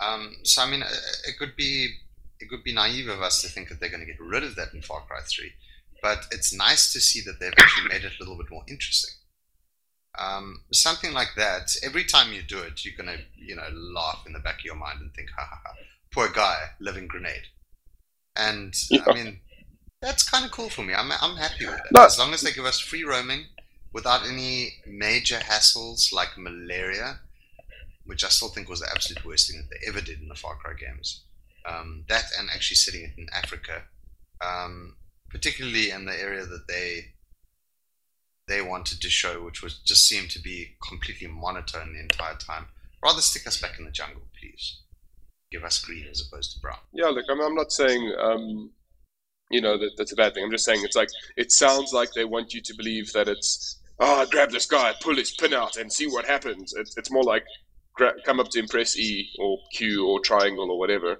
Um, 0.00 0.36
so, 0.42 0.62
I 0.62 0.70
mean, 0.70 0.82
uh, 0.82 0.88
it 1.26 1.38
could 1.38 1.56
be 1.56 1.94
it 2.40 2.48
would 2.50 2.64
be 2.64 2.72
naive 2.74 3.08
of 3.08 3.22
us 3.22 3.42
to 3.42 3.48
think 3.48 3.68
that 3.68 3.80
they're 3.80 3.88
going 3.90 4.00
to 4.00 4.06
get 4.12 4.20
rid 4.20 4.44
of 4.44 4.56
that 4.56 4.74
in 4.74 4.82
Far 4.82 5.02
Cry 5.02 5.20
3, 5.22 5.52
but 6.02 6.26
it's 6.30 6.52
nice 6.52 6.92
to 6.92 7.00
see 7.00 7.20
that 7.22 7.40
they've 7.40 7.54
actually 7.58 7.88
made 7.88 8.04
it 8.04 8.12
a 8.18 8.22
little 8.22 8.36
bit 8.36 8.50
more 8.50 8.64
interesting 8.68 9.14
um, 10.18 10.62
something 10.72 11.12
like 11.12 11.34
that. 11.36 11.74
Every 11.82 12.04
time 12.04 12.32
you 12.32 12.42
do 12.42 12.58
it, 12.60 12.84
you're 12.84 12.94
gonna, 12.96 13.18
you 13.36 13.54
know, 13.54 13.68
laugh 13.72 14.24
in 14.26 14.32
the 14.32 14.38
back 14.38 14.58
of 14.60 14.64
your 14.64 14.74
mind 14.74 15.00
and 15.00 15.12
think, 15.14 15.30
"Ha 15.36 15.46
ha 15.48 15.60
ha, 15.64 15.74
poor 16.10 16.28
guy, 16.28 16.70
living 16.80 17.06
grenade." 17.06 17.48
And 18.36 18.74
Yeah. 18.90 19.04
I 19.06 19.14
mean, 19.14 19.40
that's 20.00 20.28
kind 20.28 20.44
of 20.44 20.50
cool 20.52 20.70
for 20.70 20.82
me. 20.82 20.94
I'm 20.94 21.10
I'm 21.12 21.36
happy 21.36 21.66
with 21.66 21.76
it 21.76 21.92
No. 21.92 22.04
as 22.04 22.18
long 22.18 22.34
as 22.34 22.42
they 22.42 22.52
give 22.52 22.64
us 22.64 22.80
free 22.80 23.04
roaming 23.04 23.46
without 23.92 24.26
any 24.26 24.82
major 24.86 25.38
hassles 25.38 26.12
like 26.12 26.36
malaria, 26.38 27.20
which 28.04 28.24
I 28.24 28.28
still 28.28 28.48
think 28.48 28.68
was 28.68 28.80
the 28.80 28.90
absolute 28.90 29.24
worst 29.24 29.48
thing 29.50 29.58
that 29.58 29.70
they 29.70 29.86
ever 29.86 30.00
did 30.00 30.20
in 30.20 30.28
the 30.28 30.34
Far 30.34 30.56
Cry 30.56 30.74
games. 30.74 31.22
Um, 31.68 32.04
that 32.08 32.24
and 32.38 32.48
actually 32.50 32.76
setting 32.76 33.02
it 33.02 33.10
in 33.18 33.26
Africa, 33.32 33.82
um, 34.40 34.96
particularly 35.30 35.90
in 35.90 36.04
the 36.04 36.18
area 36.18 36.44
that 36.44 36.68
they 36.68 37.12
they 38.48 38.62
wanted 38.62 39.00
to 39.00 39.10
show, 39.10 39.42
which 39.42 39.62
was 39.62 39.78
just 39.80 40.08
seemed 40.08 40.30
to 40.30 40.40
be 40.40 40.76
completely 40.86 41.26
monotone 41.26 41.94
the 41.94 42.00
entire 42.00 42.36
time. 42.36 42.66
Rather 43.02 43.20
stick 43.20 43.46
us 43.46 43.60
back 43.60 43.78
in 43.78 43.84
the 43.84 43.90
jungle, 43.90 44.22
please. 44.40 44.82
Give 45.50 45.64
us 45.64 45.84
green 45.84 46.06
as 46.10 46.26
opposed 46.26 46.52
to 46.54 46.60
brown. 46.60 46.78
Yeah, 46.92 47.06
look, 47.06 47.24
I'm, 47.30 47.40
I'm 47.40 47.54
not 47.54 47.72
saying 47.72 48.14
um, 48.20 48.70
you 49.50 49.60
know 49.60 49.78
that 49.78 49.90
that's 49.96 50.12
a 50.12 50.16
bad 50.16 50.34
thing. 50.34 50.44
I'm 50.44 50.50
just 50.50 50.64
saying 50.64 50.82
it's 50.84 50.96
like 50.96 51.08
it 51.36 51.52
sounds 51.52 51.92
like 51.92 52.12
they 52.12 52.24
want 52.24 52.52
you 52.54 52.60
to 52.62 52.74
believe 52.74 53.12
that 53.12 53.28
it's 53.28 53.80
ah 54.00 54.26
grab 54.30 54.50
this 54.50 54.66
guy, 54.66 54.94
pull 55.00 55.16
his 55.16 55.32
pin 55.32 55.54
out, 55.54 55.76
and 55.76 55.92
see 55.92 56.06
what 56.06 56.24
happens. 56.24 56.74
It's 56.74 56.96
it's 56.96 57.10
more 57.10 57.22
like 57.22 57.44
gra- 57.94 58.20
come 58.24 58.40
up 58.40 58.50
to 58.50 58.58
impress 58.58 58.96
E 58.96 59.30
or 59.38 59.58
Q 59.72 60.06
or 60.06 60.20
triangle 60.20 60.70
or 60.70 60.78
whatever, 60.78 61.18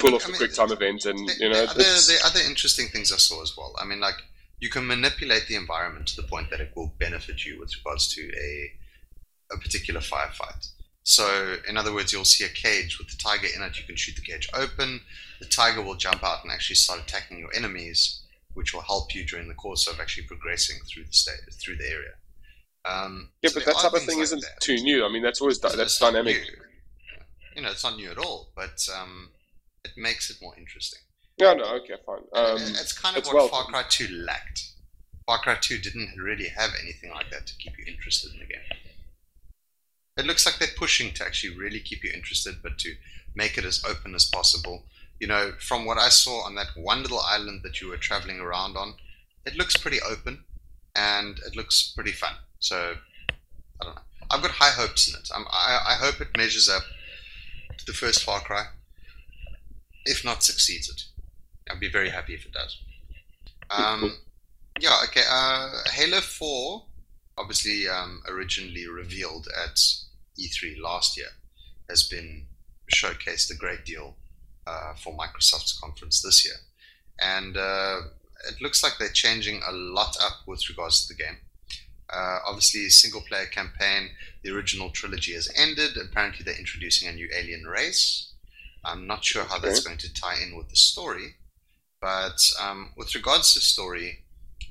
pull 0.00 0.14
off 0.14 0.22
I 0.22 0.26
the 0.26 0.32
mean, 0.32 0.38
quick 0.38 0.54
time 0.54 0.72
event, 0.72 1.04
and 1.04 1.28
the, 1.28 1.34
you 1.38 1.48
know 1.48 1.66
the 1.66 1.70
other, 1.70 1.82
the 1.82 2.18
other 2.24 2.40
interesting 2.40 2.88
things 2.88 3.12
I 3.12 3.16
saw 3.16 3.42
as 3.42 3.56
well. 3.56 3.74
I 3.80 3.84
mean, 3.84 4.00
like 4.00 4.16
you 4.60 4.70
can 4.70 4.86
manipulate 4.86 5.46
the 5.46 5.56
environment 5.56 6.08
to 6.08 6.16
the 6.16 6.26
point 6.26 6.50
that 6.50 6.60
it 6.60 6.72
will 6.74 6.94
benefit 6.98 7.44
you 7.44 7.58
with 7.60 7.74
regards 7.76 8.08
to 8.14 8.22
a 8.36 8.72
a 9.54 9.58
particular 9.58 10.00
firefight. 10.00 10.70
So, 11.04 11.56
in 11.66 11.78
other 11.78 11.94
words, 11.94 12.12
you'll 12.12 12.26
see 12.26 12.44
a 12.44 12.48
cage 12.48 12.98
with 12.98 13.08
the 13.08 13.16
tiger 13.16 13.48
in 13.54 13.62
it. 13.62 13.78
You 13.78 13.84
can 13.86 13.96
shoot 13.96 14.14
the 14.14 14.20
cage 14.20 14.46
open. 14.52 15.00
The 15.40 15.46
tiger 15.46 15.80
will 15.80 15.94
jump 15.94 16.22
out 16.22 16.42
and 16.42 16.52
actually 16.52 16.76
start 16.76 17.00
attacking 17.00 17.38
your 17.38 17.54
enemies, 17.54 18.24
which 18.52 18.74
will 18.74 18.82
help 18.82 19.14
you 19.14 19.24
during 19.24 19.48
the 19.48 19.54
course 19.54 19.86
of 19.86 20.00
actually 20.00 20.26
progressing 20.26 20.76
through 20.86 21.04
the 21.04 21.12
state, 21.12 21.40
through 21.54 21.76
the 21.76 21.88
area. 21.88 22.12
Um, 22.84 23.30
yeah, 23.40 23.50
so 23.50 23.60
but 23.60 23.66
that 23.66 23.76
type 23.76 23.92
of 23.94 24.02
thing 24.02 24.16
like 24.18 24.24
isn't 24.24 24.40
that. 24.40 24.60
too 24.60 24.76
new. 24.76 25.04
I 25.04 25.10
mean, 25.10 25.22
that's 25.22 25.40
always 25.40 25.58
that's 25.60 25.98
dynamic. 25.98 26.36
new. 26.36 26.52
You 27.56 27.62
know, 27.62 27.70
it's 27.70 27.84
not 27.84 27.96
new 27.96 28.10
at 28.10 28.18
all, 28.18 28.50
but 28.54 28.86
um, 28.94 29.30
it 29.84 29.92
makes 29.96 30.30
it 30.30 30.36
more 30.40 30.54
interesting. 30.56 31.00
Yeah, 31.38 31.54
no, 31.54 31.64
okay, 31.76 31.94
fine. 32.04 32.18
Um, 32.32 32.56
it's 32.56 32.92
kind 32.92 33.16
of 33.16 33.20
it's 33.20 33.28
what 33.28 33.50
welcome. 33.50 33.72
Far 33.72 33.82
Cry 33.82 33.84
2 33.88 34.08
lacked. 34.08 34.72
Far 35.26 35.38
Cry 35.38 35.56
2 35.60 35.78
didn't 35.78 36.16
really 36.18 36.48
have 36.48 36.70
anything 36.82 37.10
like 37.10 37.30
that 37.30 37.46
to 37.46 37.56
keep 37.56 37.78
you 37.78 37.84
interested 37.86 38.32
in 38.32 38.40
the 38.40 38.46
game. 38.46 38.60
It 40.16 40.26
looks 40.26 40.44
like 40.44 40.58
they're 40.58 40.68
pushing 40.76 41.12
to 41.14 41.24
actually 41.24 41.56
really 41.56 41.78
keep 41.78 42.02
you 42.02 42.10
interested, 42.12 42.56
but 42.60 42.78
to 42.78 42.94
make 43.36 43.56
it 43.56 43.64
as 43.64 43.84
open 43.88 44.16
as 44.16 44.24
possible. 44.24 44.84
You 45.20 45.28
know, 45.28 45.52
from 45.60 45.84
what 45.84 45.98
I 45.98 46.08
saw 46.08 46.44
on 46.44 46.56
that 46.56 46.68
one 46.76 47.02
little 47.02 47.20
island 47.20 47.60
that 47.62 47.80
you 47.80 47.88
were 47.88 47.96
traveling 47.96 48.40
around 48.40 48.76
on, 48.76 48.94
it 49.46 49.56
looks 49.56 49.76
pretty 49.76 50.00
open 50.00 50.44
and 50.96 51.38
it 51.46 51.54
looks 51.54 51.92
pretty 51.94 52.12
fun. 52.12 52.34
So, 52.58 52.94
I 53.80 53.84
don't 53.84 53.94
know. 53.94 54.02
I've 54.30 54.42
got 54.42 54.50
high 54.50 54.70
hopes 54.70 55.08
in 55.08 55.18
it. 55.18 55.28
I'm, 55.34 55.46
I, 55.50 55.78
I 55.90 55.94
hope 55.94 56.20
it 56.20 56.36
measures 56.36 56.68
up 56.68 56.82
to 57.76 57.86
the 57.86 57.92
first 57.92 58.24
Far 58.24 58.40
Cry. 58.40 58.64
If 60.04 60.24
not, 60.24 60.42
succeeds 60.42 60.88
it. 60.88 61.02
I'd 61.70 61.80
be 61.80 61.90
very 61.90 62.08
happy 62.08 62.34
if 62.34 62.46
it 62.46 62.52
does. 62.52 62.78
Um, 63.70 64.16
yeah, 64.80 64.96
okay. 65.04 65.22
Uh, 65.28 65.70
Halo 65.92 66.20
4, 66.20 66.84
obviously 67.36 67.88
um, 67.88 68.22
originally 68.28 68.88
revealed 68.88 69.48
at 69.64 69.76
E3 70.38 70.80
last 70.80 71.16
year, 71.16 71.28
has 71.88 72.02
been 72.04 72.46
showcased 72.92 73.50
a 73.50 73.56
great 73.56 73.84
deal 73.84 74.16
uh, 74.66 74.94
for 74.94 75.16
Microsoft's 75.16 75.78
conference 75.78 76.22
this 76.22 76.44
year. 76.44 76.56
And 77.20 77.56
uh, 77.56 78.00
it 78.48 78.60
looks 78.60 78.82
like 78.82 78.92
they're 78.98 79.08
changing 79.08 79.60
a 79.66 79.72
lot 79.72 80.16
up 80.22 80.46
with 80.46 80.68
regards 80.68 81.06
to 81.06 81.14
the 81.14 81.22
game. 81.22 81.38
Uh, 82.10 82.38
obviously, 82.46 82.88
single 82.88 83.20
player 83.20 83.46
campaign, 83.46 84.10
the 84.42 84.50
original 84.50 84.90
trilogy 84.90 85.34
has 85.34 85.50
ended. 85.56 85.96
Apparently, 85.96 86.42
they're 86.44 86.58
introducing 86.58 87.08
a 87.08 87.12
new 87.12 87.28
alien 87.34 87.64
race. 87.64 88.27
I'm 88.84 89.06
not 89.06 89.24
sure 89.24 89.44
how 89.44 89.58
that's 89.58 89.80
going 89.80 89.98
to 89.98 90.12
tie 90.14 90.36
in 90.42 90.56
with 90.56 90.68
the 90.68 90.76
story, 90.76 91.34
but 92.00 92.38
um, 92.60 92.92
with 92.96 93.14
regards 93.14 93.54
to 93.54 93.60
story, 93.60 94.24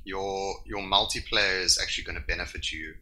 your 0.04 0.56
your 0.66 0.82
multiplayer 0.82 1.62
is 1.62 1.80
actually 1.82 2.06
going 2.06 2.20
to 2.20 2.26
benefit 2.28 2.72
you 2.72 2.96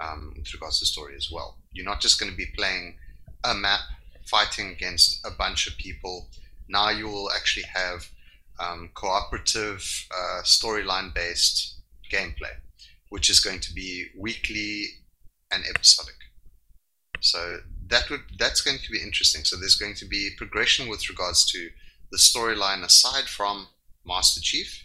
um, 0.00 0.34
with 0.36 0.52
regards 0.52 0.80
to 0.80 0.86
story 0.86 1.14
as 1.16 1.30
well. 1.30 1.58
You're 1.72 1.84
not 1.84 2.00
just 2.00 2.18
going 2.18 2.30
to 2.30 2.36
be 2.36 2.46
playing 2.56 2.96
a 3.44 3.54
map, 3.54 3.80
fighting 4.26 4.70
against 4.70 5.24
a 5.24 5.30
bunch 5.30 5.66
of 5.66 5.76
people. 5.76 6.28
Now 6.68 6.90
you 6.90 7.06
will 7.08 7.30
actually 7.32 7.66
have 7.74 8.08
um, 8.58 8.90
cooperative, 8.94 9.82
uh, 10.10 10.42
storyline 10.42 11.14
based 11.14 11.80
gameplay, 12.12 12.54
which 13.10 13.30
is 13.30 13.40
going 13.40 13.60
to 13.60 13.72
be 13.72 14.06
weekly 14.18 14.86
and 15.52 15.64
episodic. 15.68 16.14
So 17.20 17.58
that 17.90 18.08
would 18.08 18.22
that's 18.38 18.60
going 18.60 18.78
to 18.78 18.90
be 18.90 19.02
interesting. 19.02 19.44
So 19.44 19.56
there's 19.56 19.76
going 19.76 19.94
to 19.96 20.06
be 20.06 20.30
progression 20.36 20.88
with 20.88 21.08
regards 21.08 21.44
to 21.52 21.70
the 22.10 22.18
storyline 22.18 22.84
aside 22.84 23.24
from 23.24 23.68
Master 24.04 24.40
Chief, 24.40 24.84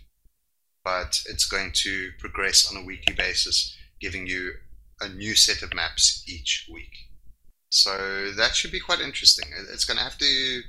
but 0.83 1.21
it's 1.27 1.45
going 1.45 1.71
to 1.73 2.11
progress 2.19 2.69
on 2.69 2.81
a 2.81 2.85
weekly 2.85 3.15
basis, 3.15 3.75
giving 3.99 4.27
you 4.27 4.53
a 5.01 5.09
new 5.09 5.35
set 5.35 5.61
of 5.61 5.73
maps 5.73 6.23
each 6.27 6.69
week. 6.71 6.93
So 7.69 8.31
that 8.37 8.55
should 8.55 8.71
be 8.71 8.79
quite 8.79 9.01
interesting. 9.01 9.49
It's 9.71 9.85
going 9.85 9.97
to 9.97 10.03
have 10.03 10.17
to, 10.19 10.61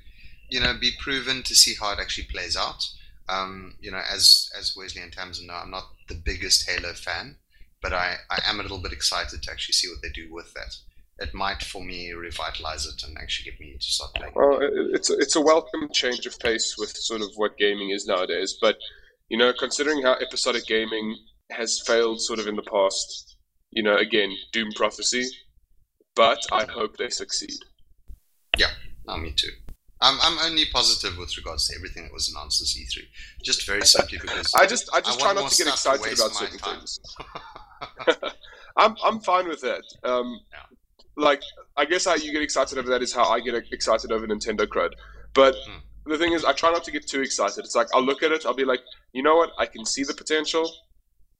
you 0.50 0.60
know, 0.60 0.74
be 0.78 0.92
proven 0.98 1.42
to 1.44 1.54
see 1.54 1.74
how 1.78 1.92
it 1.92 2.00
actually 2.00 2.26
plays 2.26 2.56
out. 2.56 2.84
Um, 3.28 3.74
you 3.80 3.90
know, 3.90 4.02
as 4.10 4.50
as 4.58 4.74
Wesley 4.76 5.02
and 5.02 5.12
Tamsin 5.12 5.46
know, 5.46 5.54
I'm 5.54 5.70
not 5.70 5.88
the 6.08 6.14
biggest 6.14 6.68
Halo 6.68 6.94
fan, 6.94 7.36
but 7.82 7.92
I, 7.92 8.16
I 8.30 8.40
am 8.46 8.60
a 8.60 8.62
little 8.62 8.82
bit 8.82 8.92
excited 8.92 9.42
to 9.42 9.50
actually 9.50 9.74
see 9.74 9.88
what 9.88 10.02
they 10.02 10.10
do 10.10 10.32
with 10.32 10.54
that. 10.54 10.76
It 11.18 11.32
might, 11.32 11.62
for 11.62 11.82
me, 11.82 12.12
revitalize 12.12 12.86
it 12.86 13.02
and 13.06 13.16
actually 13.16 13.50
get 13.50 13.60
me 13.60 13.74
to 13.80 13.86
start 13.86 14.14
playing. 14.14 14.32
Well, 14.36 14.58
it's 14.92 15.08
a, 15.08 15.18
it's 15.18 15.36
a 15.36 15.40
welcome 15.40 15.88
change 15.92 16.26
of 16.26 16.38
pace 16.38 16.76
with 16.78 16.90
sort 16.90 17.22
of 17.22 17.30
what 17.36 17.56
gaming 17.56 17.90
is 17.90 18.06
nowadays. 18.06 18.58
But 18.60 18.76
you 19.28 19.38
know, 19.38 19.52
considering 19.58 20.02
how 20.02 20.14
episodic 20.14 20.66
gaming 20.66 21.16
has 21.50 21.82
failed 21.86 22.20
sort 22.20 22.38
of 22.38 22.46
in 22.46 22.56
the 22.56 22.62
past, 22.62 23.36
you 23.70 23.82
know, 23.82 23.96
again, 23.96 24.32
Doom 24.52 24.68
Prophecy. 24.76 25.26
But 26.14 26.38
I 26.52 26.64
hope 26.64 26.96
they 26.96 27.10
succeed. 27.10 27.58
Oh, 29.08 29.16
me 29.18 29.32
too. 29.32 29.50
I'm, 30.00 30.18
I'm 30.22 30.38
only 30.50 30.64
positive 30.72 31.16
with 31.18 31.36
regards 31.36 31.68
to 31.68 31.76
everything 31.76 32.04
that 32.04 32.12
was 32.12 32.30
announced 32.30 32.60
this 32.60 32.78
E3. 32.78 33.02
Just 33.42 33.66
very 33.66 33.82
simply 33.82 34.18
because 34.18 34.52
I 34.54 34.66
just 34.66 34.90
I 34.92 35.00
just 35.00 35.20
I 35.20 35.22
try 35.22 35.32
not 35.32 35.50
to 35.50 35.64
get 35.64 35.72
excited 35.72 36.18
about 36.18 36.32
certain 36.32 36.58
time. 36.58 36.78
things. 36.78 37.00
I'm 38.76 38.94
I'm 39.02 39.20
fine 39.20 39.48
with 39.48 39.62
that. 39.62 39.82
Um, 40.04 40.40
Yeah. 40.52 40.75
Like 41.16 41.42
I 41.76 41.84
guess 41.84 42.04
how 42.04 42.14
you 42.14 42.32
get 42.32 42.42
excited 42.42 42.78
over 42.78 42.88
that 42.90 43.02
is 43.02 43.12
how 43.12 43.24
I 43.24 43.40
get 43.40 43.54
excited 43.72 44.12
over 44.12 44.26
Nintendo 44.26 44.66
crud. 44.66 44.92
But 45.34 45.54
Hmm. 45.66 45.78
the 46.06 46.18
thing 46.18 46.32
is, 46.32 46.44
I 46.44 46.52
try 46.52 46.70
not 46.72 46.84
to 46.84 46.90
get 46.90 47.06
too 47.06 47.20
excited. 47.22 47.64
It's 47.64 47.74
like 47.74 47.88
I'll 47.94 48.04
look 48.04 48.22
at 48.22 48.32
it, 48.32 48.44
I'll 48.46 48.54
be 48.54 48.64
like, 48.64 48.80
you 49.12 49.22
know 49.22 49.36
what, 49.36 49.50
I 49.58 49.66
can 49.66 49.84
see 49.84 50.04
the 50.04 50.14
potential, 50.14 50.70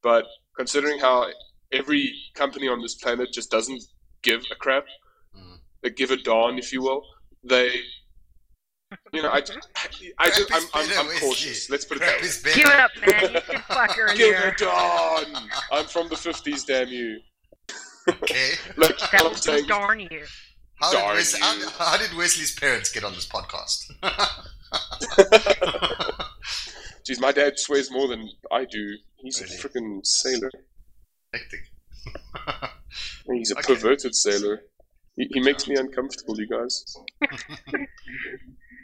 but 0.03 0.25
considering 0.57 0.99
how 1.01 1.27
every 1.73 2.13
company 2.35 2.69
on 2.69 2.81
this 2.81 2.95
planet 2.95 3.33
just 3.33 3.51
doesn't 3.51 3.83
give 4.23 4.43
a 4.51 4.55
crap, 4.55 4.85
Mm. 5.37 5.59
they 5.83 5.91
give 5.91 6.11
a 6.11 6.17
darn, 6.17 6.59
if 6.59 6.73
you 6.73 6.83
will, 6.83 7.03
they. 7.45 7.71
You 9.13 9.21
know, 9.23 9.31
I, 9.31 9.39
I, 10.19 10.29
just, 10.29 10.49
I'm, 10.55 10.63
I'm, 10.73 10.89
I'm 11.11 11.19
cautious. 11.19 11.69
Let's 11.69 11.85
put 11.85 11.97
it 11.97 12.01
that 12.01 12.21
way. 12.23 12.55
Give 12.55 12.67
it 12.67 12.73
up, 12.73 12.91
man. 13.05 13.35
You 13.35 13.59
fucker 13.75 14.09
Give 14.17 14.35
here. 14.37 14.55
a 14.57 14.59
darn! 14.59 15.51
I'm 15.73 15.87
from 15.87 16.09
the 16.09 16.15
50s, 16.15 16.65
damn 16.65 16.89
you. 16.89 17.19
Okay. 18.09 18.53
Like, 18.77 18.99
That 19.13 19.25
was 19.29 19.43
saying, 19.43 19.67
darn 19.67 20.01
you. 20.01 20.23
How 20.81 20.91
did, 20.93 20.99
Darn 20.99 21.15
Wesley, 21.17 21.41
how, 21.41 21.55
you. 21.57 21.69
how 21.79 21.97
did 21.97 22.15
Wesley's 22.17 22.55
parents 22.55 22.93
get 22.93 23.03
on 23.05 23.15
this 23.15 23.27
podcast? 23.27 23.91
Jeez, 27.09 27.21
my 27.21 27.33
dad 27.33 27.59
swears 27.59 27.91
more 27.91 28.09
than 28.09 28.29
I 28.53 28.65
do. 28.67 28.97
He's 29.17 29.41
Really? 29.41 29.55
a 29.55 29.59
freaking 29.59 30.05
sailor. 30.07 30.51
Hectic. 31.33 31.61
He's 33.33 33.51
a 33.53 33.59
Okay. 33.59 33.75
perverted 33.75 34.15
sailor. 34.15 34.61
He, 35.17 35.27
he 35.31 35.41
makes 35.41 35.67
me 35.67 35.77
uncomfortable, 35.77 36.39
you 36.39 36.47
guys. 36.47 36.95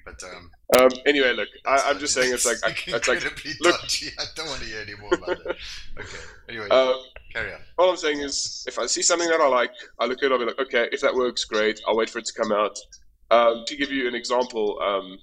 But 0.05 0.23
um, 0.25 0.51
Um, 0.79 0.89
anyway, 1.07 1.33
look, 1.35 1.49
I, 1.67 1.83
I'm 1.87 1.99
just 1.99 2.15
saying 2.15 2.33
it's 2.33 2.47
like 2.47 2.59
I, 2.65 2.71
it's 2.97 3.09
like 3.09 3.23
look- 3.61 3.81
dodgy. 3.81 4.09
I 4.19 4.25
don't 4.35 4.49
want 4.49 4.61
to 4.61 4.67
hear 4.67 4.81
any 4.83 4.95
more 5.01 5.15
about 5.15 5.31
it. 5.41 5.57
Okay. 5.99 6.19
Anyway, 6.49 6.67
uh, 6.71 6.95
carry 7.33 7.53
on. 7.53 7.61
all 7.79 7.91
I'm 7.91 7.97
saying 7.97 8.21
is 8.21 8.65
if 8.67 8.79
I 8.79 8.87
see 8.87 9.03
something 9.03 9.29
that 9.29 9.41
I 9.41 9.49
like, 9.49 9.71
I 9.99 10.07
look 10.07 10.19
at 10.19 10.25
it, 10.27 10.33
I'll 10.33 10.39
be 10.39 10.45
like, 10.47 10.59
okay, 10.61 10.89
if 10.93 11.01
that 11.03 11.15
works, 11.15 11.45
great. 11.45 11.81
I'll 11.87 11.97
wait 11.97 12.11
for 12.11 12.19
it 12.19 12.25
to 12.27 12.33
come 12.33 12.53
out. 12.53 12.79
Um, 13.31 13.65
to 13.67 13.77
give 13.77 13.91
you 13.91 14.07
an 14.09 14.15
example 14.15 14.79
um, 14.83 15.19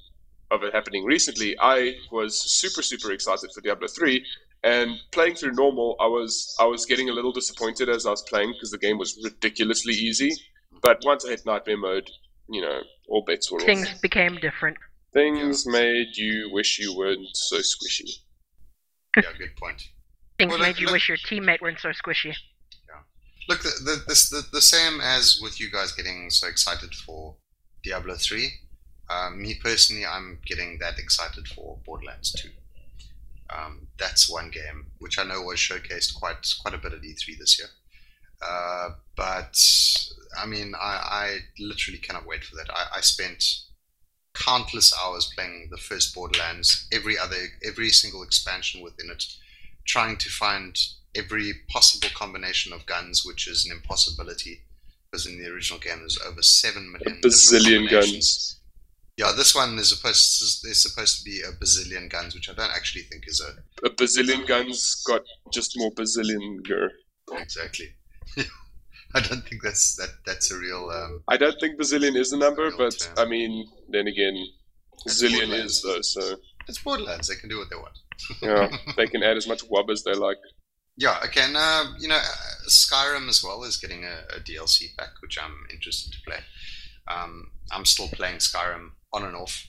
of 0.49 0.63
it 0.63 0.73
happening 0.73 1.05
recently, 1.05 1.55
I 1.59 1.95
was 2.11 2.39
super 2.39 2.81
super 2.81 3.11
excited 3.11 3.51
for 3.53 3.61
Diablo 3.61 3.87
3, 3.87 4.25
and 4.63 4.97
playing 5.11 5.35
through 5.35 5.51
normal, 5.53 5.95
I 5.99 6.07
was 6.07 6.55
I 6.59 6.65
was 6.65 6.85
getting 6.85 7.09
a 7.09 7.13
little 7.13 7.31
disappointed 7.31 7.87
as 7.89 8.05
I 8.05 8.09
was 8.11 8.23
playing 8.23 8.53
because 8.53 8.71
the 8.71 8.77
game 8.79 8.97
was 8.97 9.19
ridiculously 9.23 9.93
easy. 9.93 10.31
But 10.81 11.01
once 11.03 11.25
I 11.25 11.29
hit 11.31 11.45
nightmare 11.45 11.77
mode, 11.77 12.09
you 12.49 12.61
know, 12.61 12.81
all 13.07 13.23
bets 13.25 13.51
were 13.51 13.59
Things 13.59 13.87
off. 13.89 14.01
became 14.01 14.35
different. 14.37 14.77
Things 15.13 15.65
made 15.65 16.15
you 16.15 16.49
wish 16.51 16.79
you 16.79 16.95
weren't 16.95 17.27
so 17.33 17.57
squishy. 17.57 18.09
Yeah, 19.17 19.23
good 19.37 19.55
point. 19.55 19.81
Things 20.37 20.49
Well, 20.51 20.59
made 20.59 20.67
look- 20.69 20.79
you 20.79 20.85
look- 20.87 20.93
wish 20.93 21.09
your 21.09 21.17
teammate 21.17 21.61
weren't 21.61 21.79
so 21.79 21.89
squishy. 21.89 22.33
Yeah. 22.87 23.01
Look, 23.47 23.61
the, 23.63 23.71
the, 23.83 24.03
this, 24.07 24.29
the, 24.29 24.43
the 24.51 24.61
same 24.61 25.01
as 25.01 25.39
with 25.41 25.59
you 25.59 25.69
guys 25.71 25.91
getting 25.91 26.29
so 26.29 26.47
excited 26.47 26.93
for 26.95 27.35
Diablo 27.83 28.15
3. 28.15 28.51
Uh, 29.09 29.31
me 29.35 29.55
personally, 29.55 30.05
I'm 30.05 30.39
getting 30.45 30.77
that 30.79 30.99
excited 30.99 31.47
for 31.47 31.79
Borderlands 31.85 32.31
2. 32.33 32.49
Um, 33.51 33.87
that's 33.97 34.29
one 34.29 34.51
game 34.51 34.91
which 34.99 35.17
I 35.17 35.23
know 35.23 35.41
was 35.41 35.57
showcased 35.57 36.13
quite 36.13 36.45
quite 36.61 36.75
a 36.75 36.77
bit 36.77 36.93
at 36.93 37.01
E3 37.01 37.37
this 37.39 37.57
year. 37.57 37.67
Uh, 38.41 38.89
but 39.15 39.57
I 40.37 40.45
mean, 40.45 40.73
I, 40.79 40.99
I 41.11 41.37
literally 41.59 41.99
cannot 41.99 42.25
wait 42.25 42.43
for 42.43 42.55
that. 42.55 42.69
I, 42.73 42.97
I 42.97 43.01
spent 43.01 43.43
countless 44.33 44.93
hours 45.03 45.31
playing 45.35 45.67
the 45.71 45.77
first 45.77 46.13
Borderlands, 46.13 46.87
every 46.91 47.17
other, 47.17 47.35
every 47.65 47.89
single 47.89 48.23
expansion 48.23 48.81
within 48.81 49.09
it, 49.11 49.25
trying 49.85 50.17
to 50.17 50.29
find 50.29 50.79
every 51.15 51.53
possible 51.69 52.09
combination 52.15 52.71
of 52.71 52.85
guns, 52.85 53.25
which 53.25 53.47
is 53.47 53.65
an 53.65 53.71
impossibility 53.71 54.61
because 55.09 55.25
in 55.25 55.41
the 55.41 55.49
original 55.49 55.79
game 55.79 55.99
there's 55.99 56.19
over 56.27 56.41
seven 56.41 56.91
million 56.91 57.19
A 57.23 57.27
bazillion 57.27 57.89
guns. 57.89 58.59
Yeah, 59.17 59.33
this 59.35 59.53
one 59.53 59.77
is 59.79 59.89
supposed 59.89 60.63
there's 60.63 60.81
supposed 60.81 61.19
to 61.19 61.23
be 61.23 61.41
a 61.41 61.51
bazillion 61.63 62.09
guns, 62.09 62.35
which 62.35 62.49
I 62.49 62.53
don't 62.53 62.71
actually 62.71 63.03
think 63.03 63.27
is 63.27 63.41
a 63.41 63.85
A 63.85 63.89
bazillion 63.89 64.47
guns 64.47 65.03
got 65.05 65.23
just 65.51 65.77
more 65.77 65.91
bazillion-ger. 65.91 66.91
exactly. 67.33 67.87
I 69.15 69.21
don't 69.21 69.41
think 69.47 69.63
that's 69.63 69.95
that 69.95 70.09
that's 70.25 70.51
a 70.51 70.57
real. 70.57 70.89
Um, 70.93 71.23
I 71.27 71.37
don't 71.37 71.59
think 71.59 71.79
bazillion 71.79 72.15
is 72.15 72.29
the 72.31 72.37
number, 72.37 72.69
but 72.77 72.99
term. 72.99 73.13
I 73.17 73.25
mean, 73.25 73.67
then 73.89 74.07
again, 74.07 74.35
It's 75.05 75.21
zillion 75.21 75.51
is 75.53 75.81
though, 75.81 76.01
so 76.01 76.35
it's 76.67 76.79
Borderlands; 76.79 77.27
they 77.27 77.35
can 77.35 77.49
do 77.49 77.57
what 77.57 77.69
they 77.69 77.75
want. 77.75 77.97
yeah, 78.41 78.77
they 78.97 79.07
can 79.07 79.23
add 79.23 79.37
as 79.37 79.47
much 79.47 79.67
wub 79.69 79.89
as 79.89 80.03
they 80.03 80.13
like. 80.13 80.37
Yeah, 80.97 81.19
okay, 81.25 81.41
and 81.41 81.57
uh, 81.57 81.85
you 81.97 82.07
know, 82.07 82.17
uh, 82.17 82.67
Skyrim 82.67 83.29
as 83.29 83.43
well 83.43 83.63
is 83.63 83.77
getting 83.77 84.03
a, 84.03 84.35
a 84.35 84.39
DLC 84.41 84.95
pack, 84.97 85.21
which 85.21 85.39
I'm 85.41 85.65
interested 85.71 86.13
to 86.13 86.19
play. 86.25 86.39
Um, 87.07 87.51
I'm 87.71 87.85
still 87.85 88.09
playing 88.09 88.37
Skyrim 88.37 88.91
on 89.11 89.23
and 89.23 89.35
off. 89.35 89.67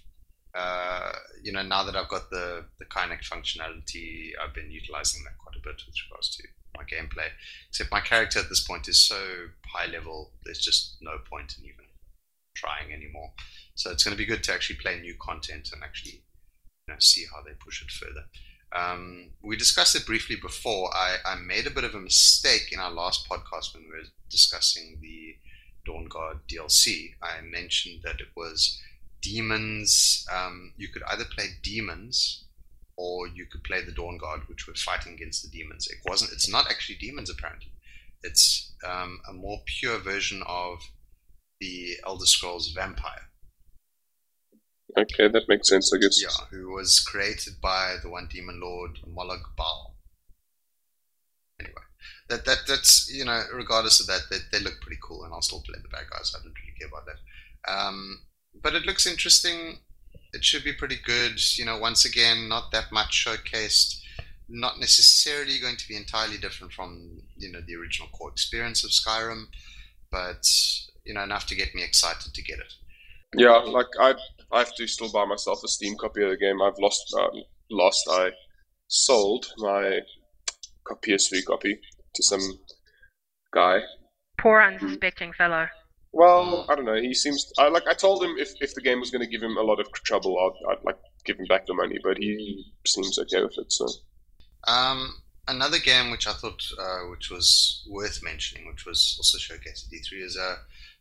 Uh, 0.54 1.12
you 1.42 1.52
know, 1.52 1.62
now 1.62 1.84
that 1.84 1.96
I've 1.96 2.08
got 2.08 2.28
the 2.30 2.64
the 2.78 2.84
Kinect 2.84 3.24
functionality, 3.24 4.32
I've 4.42 4.54
been 4.54 4.70
utilizing 4.70 5.22
that 5.24 5.38
quite 5.38 5.56
a 5.56 5.62
bit 5.62 5.80
with 5.86 5.94
regards 6.10 6.36
to 6.36 6.42
my 6.80 6.96
gameplay. 6.96 7.28
Except 7.68 7.90
my 7.90 8.00
character 8.00 8.38
at 8.38 8.48
this 8.48 8.66
point 8.66 8.88
is 8.88 9.06
so 9.06 9.20
high 9.66 9.86
level, 9.86 10.32
there's 10.44 10.60
just 10.60 10.96
no 11.00 11.18
point 11.28 11.56
in 11.58 11.64
even 11.64 11.84
trying 12.54 12.92
anymore. 12.92 13.32
So 13.74 13.90
it's 13.90 14.04
going 14.04 14.16
to 14.16 14.18
be 14.18 14.26
good 14.26 14.42
to 14.44 14.52
actually 14.52 14.76
play 14.76 14.98
new 15.00 15.14
content 15.20 15.70
and 15.72 15.82
actually 15.82 16.22
you 16.88 16.94
know, 16.94 16.96
see 16.98 17.24
how 17.32 17.42
they 17.42 17.52
push 17.58 17.82
it 17.82 17.90
further. 17.90 18.24
Um, 18.72 19.30
we 19.42 19.56
discussed 19.56 19.96
it 19.96 20.06
briefly 20.06 20.36
before. 20.36 20.90
I, 20.94 21.16
I 21.24 21.34
made 21.36 21.66
a 21.66 21.70
bit 21.70 21.84
of 21.84 21.94
a 21.94 22.00
mistake 22.00 22.68
in 22.72 22.78
our 22.78 22.90
last 22.90 23.28
podcast 23.28 23.74
when 23.74 23.84
we 23.84 23.90
were 23.90 24.06
discussing 24.28 24.98
the 25.00 25.36
Dawnguard 25.86 26.40
DLC. 26.48 27.14
I 27.22 27.40
mentioned 27.40 28.02
that 28.04 28.20
it 28.20 28.28
was 28.36 28.80
demons. 29.22 30.24
Um, 30.32 30.72
you 30.76 30.88
could 30.88 31.02
either 31.08 31.24
play 31.24 31.46
demons 31.62 32.44
or 33.00 33.26
you 33.26 33.46
could 33.46 33.64
play 33.64 33.82
the 33.82 33.92
Dawnguard, 33.92 34.46
which 34.46 34.66
was 34.66 34.82
fighting 34.82 35.14
against 35.14 35.42
the 35.42 35.48
demons. 35.48 35.88
It 35.88 35.98
wasn't. 36.04 36.32
It's 36.32 36.50
not 36.50 36.70
actually 36.70 36.96
demons 36.96 37.30
apparently. 37.30 37.72
It's 38.22 38.74
um, 38.86 39.20
a 39.26 39.32
more 39.32 39.60
pure 39.64 39.98
version 39.98 40.42
of 40.46 40.80
the 41.60 41.96
Elder 42.06 42.26
Scrolls 42.26 42.72
Vampire. 42.72 43.28
Okay, 44.98 45.28
that 45.28 45.48
makes 45.48 45.68
sense, 45.68 45.90
I 45.94 45.98
guess. 45.98 46.22
Yeah, 46.22 46.44
who 46.50 46.72
was 46.72 47.00
created 47.00 47.54
by 47.62 47.96
the 48.02 48.10
one 48.10 48.28
demon 48.30 48.60
lord 48.60 48.98
Molag 49.08 49.44
Bal. 49.56 49.96
Anyway, 51.58 51.86
that 52.28 52.44
that 52.44 52.58
that's 52.68 53.10
you 53.10 53.24
know, 53.24 53.44
regardless 53.54 54.00
of 54.00 54.08
that, 54.08 54.22
they, 54.30 54.38
they 54.52 54.62
look 54.62 54.78
pretty 54.82 55.00
cool, 55.02 55.24
and 55.24 55.32
I'll 55.32 55.40
still 55.40 55.62
play 55.62 55.78
the 55.82 55.88
bad 55.88 56.04
guys. 56.12 56.34
I 56.34 56.42
don't 56.42 56.52
really 56.52 56.76
care 56.78 56.88
about 56.88 57.06
that. 57.06 57.72
Um, 57.72 58.26
but 58.62 58.74
it 58.74 58.84
looks 58.84 59.06
interesting. 59.06 59.78
It 60.32 60.44
should 60.44 60.64
be 60.64 60.72
pretty 60.72 60.98
good. 61.04 61.40
You 61.58 61.64
know, 61.64 61.78
once 61.78 62.04
again, 62.04 62.48
not 62.48 62.70
that 62.72 62.92
much 62.92 63.24
showcased. 63.24 64.00
Not 64.48 64.80
necessarily 64.80 65.58
going 65.58 65.76
to 65.76 65.88
be 65.88 65.96
entirely 65.96 66.38
different 66.38 66.72
from 66.72 67.22
you 67.36 67.52
know 67.52 67.60
the 67.66 67.76
original 67.76 68.08
core 68.08 68.30
experience 68.30 68.84
of 68.84 68.90
Skyrim, 68.90 69.44
but 70.10 70.44
you 71.04 71.14
know 71.14 71.22
enough 71.22 71.46
to 71.46 71.54
get 71.54 71.74
me 71.74 71.82
excited 71.82 72.34
to 72.34 72.42
get 72.42 72.58
it. 72.58 72.72
Yeah, 73.36 73.58
like 73.58 73.86
I, 74.00 74.14
I 74.50 74.58
have 74.58 74.74
to 74.74 74.86
still 74.86 75.10
buy 75.12 75.24
myself 75.24 75.62
a 75.64 75.68
Steam 75.68 75.96
copy 75.96 76.22
of 76.24 76.30
the 76.30 76.36
game. 76.36 76.60
I've 76.60 76.78
lost, 76.80 77.14
um, 77.18 77.42
lost. 77.70 78.08
I 78.10 78.30
sold 78.88 79.46
my 79.58 80.00
co- 80.84 80.96
PS3 80.96 81.44
copy 81.44 81.78
to 82.14 82.22
some 82.22 82.58
guy. 83.54 83.80
Poor 84.40 84.60
unsuspecting 84.60 85.32
fellow. 85.32 85.68
Well, 86.12 86.66
I 86.68 86.74
don't 86.74 86.86
know. 86.86 87.00
He 87.00 87.14
seems. 87.14 87.52
I 87.58 87.68
like. 87.68 87.86
I 87.88 87.94
told 87.94 88.22
him 88.24 88.34
if, 88.38 88.52
if 88.60 88.74
the 88.74 88.80
game 88.82 89.00
was 89.00 89.10
going 89.10 89.22
to 89.24 89.30
give 89.30 89.42
him 89.42 89.56
a 89.56 89.62
lot 89.62 89.80
of 89.80 89.90
trouble, 89.92 90.38
I'd, 90.38 90.72
I'd 90.72 90.84
like 90.84 90.98
give 91.24 91.38
him 91.38 91.46
back 91.46 91.66
the 91.66 91.74
money. 91.74 91.98
But 92.02 92.18
he 92.18 92.64
seems 92.86 93.18
okay 93.18 93.42
with 93.42 93.58
it. 93.58 93.72
So 93.72 93.86
Um, 94.66 95.22
another 95.48 95.78
game 95.78 96.10
which 96.10 96.26
I 96.26 96.32
thought 96.32 96.62
uh, 96.78 97.08
which 97.10 97.30
was 97.30 97.86
worth 97.88 98.22
mentioning, 98.22 98.66
which 98.68 98.86
was 98.86 99.14
also 99.18 99.38
showcased 99.38 99.86
at 99.86 99.92
E3, 99.92 100.24
is 100.24 100.36
uh, 100.36 100.56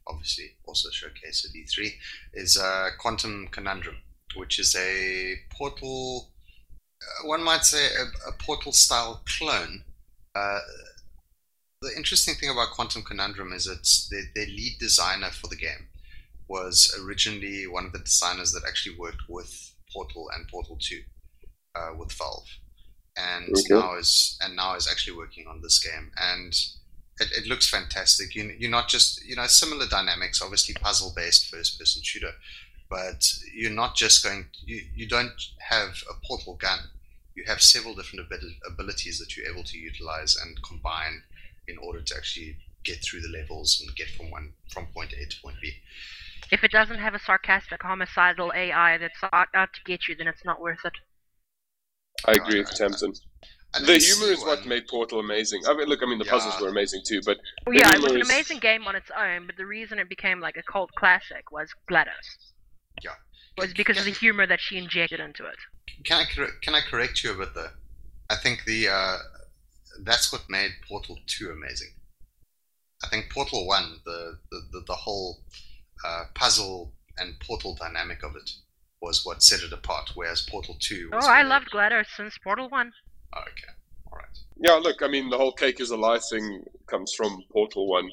obviously 0.07 0.45
also 0.65 0.89
showcased 0.89 1.45
at 1.45 1.51
E3, 1.55 1.91
is 2.33 2.57
uh, 2.57 2.89
Quantum 2.99 3.47
Conundrum, 3.51 3.97
which 4.35 4.59
is 4.59 4.75
a 4.75 5.35
Portal, 5.51 6.31
uh, 7.01 7.27
one 7.27 7.43
might 7.43 7.65
say 7.65 7.85
a, 7.95 8.29
a 8.29 8.31
Portal 8.33 8.71
style 8.71 9.23
clone. 9.25 9.83
Uh, 10.35 10.59
the 11.81 11.95
interesting 11.95 12.35
thing 12.35 12.49
about 12.49 12.71
Quantum 12.71 13.03
Conundrum 13.03 13.53
is 13.53 13.65
it's 13.67 14.07
their, 14.09 14.23
their 14.35 14.47
lead 14.47 14.77
designer 14.79 15.29
for 15.31 15.47
the 15.47 15.55
game 15.55 15.87
was 16.47 16.93
originally 17.01 17.67
one 17.67 17.85
of 17.85 17.93
the 17.93 17.99
designers 17.99 18.51
that 18.51 18.63
actually 18.67 18.97
worked 18.97 19.29
with 19.29 19.73
Portal 19.93 20.29
and 20.35 20.47
Portal 20.47 20.77
2 20.79 21.01
uh, 21.75 21.89
with 21.97 22.11
Valve. 22.13 22.47
And 23.15 23.49
Okay. 23.49 23.73
now 23.75 23.95
is 23.97 24.37
and 24.41 24.55
now 24.55 24.75
is 24.75 24.87
actually 24.89 25.17
working 25.17 25.47
on 25.47 25.61
this 25.61 25.79
game. 25.79 26.11
And 26.17 26.53
it, 27.19 27.29
it 27.37 27.47
looks 27.47 27.69
fantastic. 27.69 28.35
You, 28.35 28.53
you're 28.57 28.71
not 28.71 28.87
just 28.89 29.25
you 29.25 29.35
know 29.35 29.47
similar 29.47 29.85
dynamics 29.87 30.41
obviously 30.41 30.75
puzzle 30.75 31.13
based 31.15 31.49
first 31.49 31.79
person 31.79 32.01
shooter 32.03 32.31
but 32.89 33.23
you're 33.53 33.71
not 33.71 33.95
just 33.95 34.23
going 34.23 34.47
you, 34.65 34.81
you 34.95 35.07
don't 35.07 35.31
have 35.69 36.03
a 36.09 36.13
portal 36.25 36.55
gun. 36.55 36.79
You 37.35 37.43
have 37.47 37.61
several 37.61 37.95
different 37.95 38.25
abi- 38.25 38.59
abilities 38.67 39.19
that 39.19 39.35
you're 39.37 39.49
able 39.49 39.63
to 39.63 39.77
utilize 39.77 40.35
and 40.35 40.61
combine 40.63 41.23
in 41.69 41.77
order 41.77 42.01
to 42.01 42.15
actually 42.15 42.57
get 42.83 43.03
through 43.03 43.21
the 43.21 43.29
levels 43.29 43.81
and 43.85 43.95
get 43.95 44.09
from 44.09 44.31
one 44.31 44.53
from 44.71 44.87
point 44.87 45.13
A 45.13 45.25
to 45.25 45.41
point 45.41 45.57
B 45.61 45.73
If 46.51 46.63
it 46.63 46.71
doesn't 46.71 46.99
have 46.99 47.13
a 47.13 47.19
sarcastic, 47.19 47.81
homicidal 47.83 48.51
AI 48.55 48.97
that's 48.97 49.19
out, 49.31 49.49
out 49.53 49.69
to 49.73 49.81
get 49.85 50.07
you, 50.07 50.15
then 50.15 50.27
it's 50.27 50.45
not 50.45 50.59
worth 50.61 50.83
it. 50.85 50.93
I 52.27 52.33
agree 52.33 52.59
with 52.59 52.71
Tamsin. 52.75 53.13
I 53.75 53.79
The 53.81 53.97
humor 53.99 54.31
is 54.31 54.39
what 54.41 54.65
made 54.65 54.87
Portal 54.87 55.19
amazing. 55.19 55.61
I 55.67 55.75
mean, 55.75 55.87
look, 55.87 56.01
I 56.01 56.07
mean, 56.07 56.17
the 56.17 56.25
Yeah. 56.25 56.31
puzzles 56.31 56.59
were 56.59 56.69
amazing 56.69 57.03
too, 57.05 57.21
but 57.23 57.37
Well, 57.67 57.75
yeah, 57.75 57.93
it 57.93 58.01
was 58.01 58.13
an 58.13 58.21
amazing 58.21 58.59
game 58.59 58.87
on 58.87 58.95
its 58.95 59.11
own, 59.15 59.45
but 59.45 59.57
the 59.57 59.65
reason 59.65 59.99
it 59.99 60.09
became 60.09 60.39
like 60.39 60.57
a 60.57 60.63
cult 60.63 60.91
classic 60.97 61.51
was 61.51 61.69
GLaDOS. 61.89 62.27
Yeah. 63.03 63.11
Was 63.57 63.73
because 63.73 63.97
of 63.99 64.05
the 64.05 64.11
humor 64.11 64.47
that 64.47 64.59
she 64.59 64.77
injected 64.77 65.19
into 65.19 65.45
it. 65.45 65.57
Can 66.03 66.21
I 66.21 66.25
corre- 66.25 66.57
can 66.61 66.73
I 66.75 66.81
correct 66.81 67.23
you 67.23 67.31
a 67.31 67.37
bit 67.37 67.53
though? 67.53 67.71
I 68.29 68.35
think 68.35 68.63
the 68.65 68.87
uh, 68.87 69.17
that's 70.03 70.31
what 70.31 70.43
made 70.49 70.71
Portal 70.87 71.17
Two 71.27 71.51
amazing. 71.51 71.89
I 73.03 73.07
think 73.07 73.31
Portal 73.31 73.65
One, 73.67 73.99
the 74.05 74.37
the, 74.51 74.61
the, 74.71 74.83
the 74.87 74.93
whole 74.95 75.39
uh, 76.05 76.23
puzzle 76.35 76.93
and 77.17 77.33
Portal 77.39 77.75
dynamic 77.75 78.23
of 78.23 78.35
it 78.35 78.49
was 79.01 79.25
what 79.25 79.41
set 79.43 79.61
it 79.61 79.71
apart. 79.73 80.11
Whereas 80.15 80.41
Portal 80.49 80.75
Two. 80.79 81.09
Was 81.13 81.25
Oh, 81.25 81.29
I 81.29 81.37
very- 81.37 81.49
loved 81.49 81.71
GLaDOS 81.71 82.05
since 82.17 82.37
Portal 82.43 82.69
1. 82.69 82.91
Oh, 83.35 83.39
okay, 83.41 83.73
all 84.11 84.17
right. 84.17 84.37
Yeah, 84.61 84.73
look, 84.73 85.01
I 85.01 85.07
mean, 85.07 85.29
the 85.29 85.37
whole 85.37 85.53
cake 85.53 85.79
is 85.79 85.91
a 85.91 85.97
lie 85.97 86.19
thing 86.29 86.63
comes 86.87 87.13
from 87.13 87.41
Portal 87.51 87.87
One. 87.87 88.09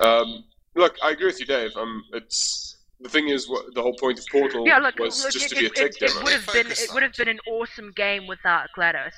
Um, 0.00 0.44
look, 0.74 0.96
I 1.02 1.10
agree 1.10 1.26
with 1.26 1.38
you, 1.40 1.46
Dave. 1.46 1.70
Um, 1.76 2.02
it's 2.14 2.73
the 3.00 3.08
thing 3.08 3.28
is, 3.28 3.48
what 3.48 3.74
the 3.74 3.82
whole 3.82 3.96
point 3.96 4.18
of 4.18 4.24
Portal 4.30 4.66
Yeah, 4.66 4.78
look, 4.78 4.98
was 4.98 5.22
look 5.24 5.32
just 5.32 5.46
it, 5.46 5.54
to 5.54 5.60
be 5.60 5.66
a 5.66 5.70
tech 5.70 5.90
it, 5.92 5.98
demo. 5.98 6.20
it 6.20 6.24
would 6.24 6.32
have 6.32 6.46
been 6.52 6.66
it 6.70 6.90
would 6.94 7.02
have 7.02 7.14
been 7.14 7.28
an 7.28 7.40
awesome 7.48 7.92
game 7.94 8.26
without 8.26 8.68
GLaDOS, 8.76 9.12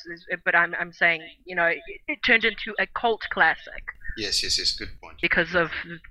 but 0.45 0.55
I'm 0.55 0.75
I'm 0.81 0.93
saying 0.93 1.23
you 1.45 1.55
know 1.55 1.67
it, 1.67 1.79
it 2.09 2.19
turned 2.25 2.45
into 2.45 2.75
a 2.79 2.87
cult 2.87 3.23
classic 3.31 3.85
Yes, 4.17 4.43
yes, 4.43 4.59
yes. 4.59 4.73
Good 4.73 4.89
point. 5.01 5.19
because 5.21 5.55
of 5.55 5.71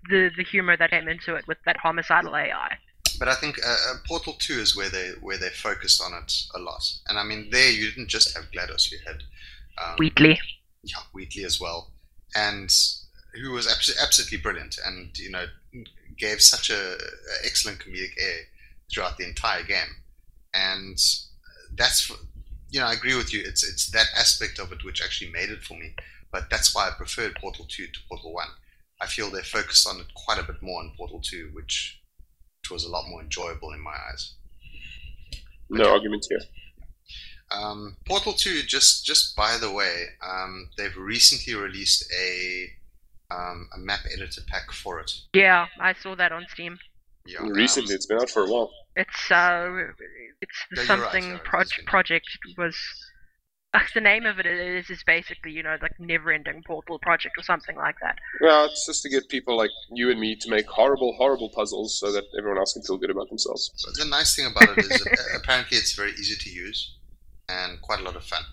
the 0.09 0.29
the 0.37 0.43
humor 0.43 0.77
that 0.77 0.91
came 0.91 1.07
into 1.07 1.35
it 1.35 1.47
with 1.47 1.57
that 1.65 1.77
homicidal 1.77 2.35
AI. 2.35 2.77
But 3.17 3.29
I 3.29 3.35
think 3.35 3.57
uh, 3.65 3.69
uh, 3.69 3.93
Portal 4.07 4.33
Two 4.39 4.59
is 4.59 4.75
where 4.75 4.89
they 4.89 5.11
where 5.21 5.37
they 5.37 5.49
focused 5.49 6.01
on 6.01 6.13
it 6.21 6.33
a 6.53 6.59
lot. 6.59 6.83
And 7.07 7.17
I 7.17 7.23
mean, 7.23 7.49
there 7.49 7.71
you 7.71 7.89
didn't 7.89 8.09
just 8.09 8.35
have 8.37 8.51
Glados, 8.51 8.91
you 8.91 8.99
had 9.07 9.23
um, 9.83 9.95
Wheatley. 9.97 10.39
yeah, 10.83 10.97
Wheatley 11.13 11.45
as 11.45 11.59
well, 11.59 11.91
and 12.35 12.71
who 13.41 13.51
was 13.51 13.67
abs- 13.67 13.97
absolutely 14.01 14.37
brilliant, 14.37 14.77
and 14.85 15.17
you 15.17 15.31
know 15.31 15.45
gave 16.17 16.41
such 16.41 16.69
a, 16.69 16.93
a 16.93 17.45
excellent 17.45 17.79
comedic 17.79 18.13
air 18.19 18.39
throughout 18.91 19.17
the 19.17 19.27
entire 19.27 19.63
game, 19.63 20.03
and 20.53 20.97
that's 21.77 22.09
you 22.69 22.79
know 22.79 22.87
I 22.87 22.93
agree 22.93 23.15
with 23.15 23.33
you. 23.33 23.41
It's 23.45 23.63
it's 23.63 23.89
that 23.91 24.07
aspect 24.17 24.59
of 24.59 24.71
it 24.71 24.83
which 24.83 25.03
actually 25.03 25.31
made 25.31 25.49
it 25.49 25.63
for 25.63 25.73
me, 25.75 25.95
but 26.31 26.49
that's 26.49 26.73
why 26.75 26.87
I 26.87 26.91
preferred 26.91 27.35
Portal 27.35 27.65
Two 27.67 27.87
to 27.87 27.99
Portal 28.09 28.33
One. 28.33 28.49
I 29.01 29.07
feel 29.07 29.29
they 29.29 29.41
focused 29.41 29.87
on 29.87 29.99
it 29.99 30.13
quite 30.15 30.39
a 30.39 30.43
bit 30.43 30.61
more 30.61 30.81
in 30.81 30.91
Portal 30.97 31.21
Two, 31.21 31.49
which 31.53 32.01
which 32.61 32.71
was 32.71 32.85
a 32.85 32.89
lot 32.89 33.07
more 33.09 33.21
enjoyable 33.21 33.73
in 33.73 33.79
my 33.79 33.95
eyes. 34.11 34.33
No 35.69 35.91
argument 35.91 36.25
here. 36.29 36.39
Um, 37.51 37.97
Portal 38.07 38.33
2, 38.33 38.63
just 38.63 39.05
just 39.05 39.35
by 39.35 39.57
the 39.57 39.71
way, 39.71 40.05
um, 40.25 40.69
they've 40.77 40.95
recently 40.97 41.53
released 41.55 42.11
a 42.11 42.69
um, 43.31 43.69
a 43.73 43.77
map 43.77 44.01
editor 44.13 44.41
pack 44.47 44.71
for 44.71 44.99
it. 44.99 45.11
Yeah, 45.33 45.67
I 45.79 45.93
saw 45.93 46.15
that 46.15 46.31
on 46.31 46.45
Steam. 46.49 46.77
Yeah, 47.25 47.39
um, 47.39 47.49
Recently, 47.49 47.95
it's 47.95 48.05
been 48.05 48.19
out 48.19 48.29
for 48.29 48.43
a 48.43 48.49
while. 48.49 48.71
It's 48.95 49.31
uh, 49.31 49.69
it's 50.41 50.65
Yeah, 50.71 50.77
you're 50.77 50.79
right, 50.79 50.87
something 50.87 51.23
yeah, 51.29 51.39
it's 51.61 51.81
project 51.85 52.27
was. 52.57 52.77
Uh, 53.73 53.79
the 53.93 53.99
name 53.99 54.25
of 54.25 54.39
it 54.39 54.45
is 54.45 54.89
is 54.89 55.03
basically 55.05 55.51
you 55.51 55.61
know 55.61 55.75
like 55.81 55.99
never-ending 55.99 56.63
portal 56.65 56.97
project 56.99 57.35
or 57.37 57.43
something 57.43 57.75
like 57.75 57.95
that. 58.01 58.17
Yeah, 58.39 58.65
it's 58.65 58.85
just 58.85 59.03
to 59.03 59.09
get 59.09 59.27
people 59.27 59.57
like 59.57 59.71
you 59.91 60.11
and 60.11 60.19
me 60.19 60.35
to 60.37 60.49
make 60.49 60.67
horrible, 60.67 61.13
horrible 61.17 61.49
puzzles 61.49 61.99
so 61.99 62.11
that 62.11 62.23
everyone 62.37 62.59
else 62.59 62.73
can 62.73 62.83
feel 62.83 62.97
good 62.97 63.09
about 63.09 63.27
themselves. 63.27 63.71
But 63.85 63.95
the 64.01 64.09
nice 64.09 64.35
thing 64.35 64.45
about 64.45 64.77
it 64.77 64.85
is 64.85 64.89
that, 64.89 65.19
uh, 65.19 65.37
apparently 65.37 65.77
it's 65.77 65.93
very 65.93 66.11
easy 66.11 66.35
to 66.35 66.49
use 66.49 66.95
and 67.49 67.81
quite 67.81 67.99
a 67.99 68.03
lot 68.03 68.15
of 68.15 68.23
fun. 68.23 68.43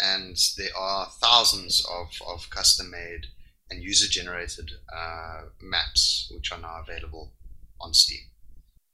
And 0.00 0.36
there 0.56 0.74
are 0.76 1.08
thousands 1.20 1.86
of, 1.90 2.08
of 2.26 2.48
custom 2.50 2.90
made 2.90 3.26
and 3.72 3.82
user 3.82 4.08
generated 4.08 4.70
uh, 4.94 5.42
maps 5.60 6.30
which 6.34 6.52
are 6.52 6.60
now 6.60 6.80
available 6.86 7.32
on 7.80 7.94
Steam. 7.94 8.20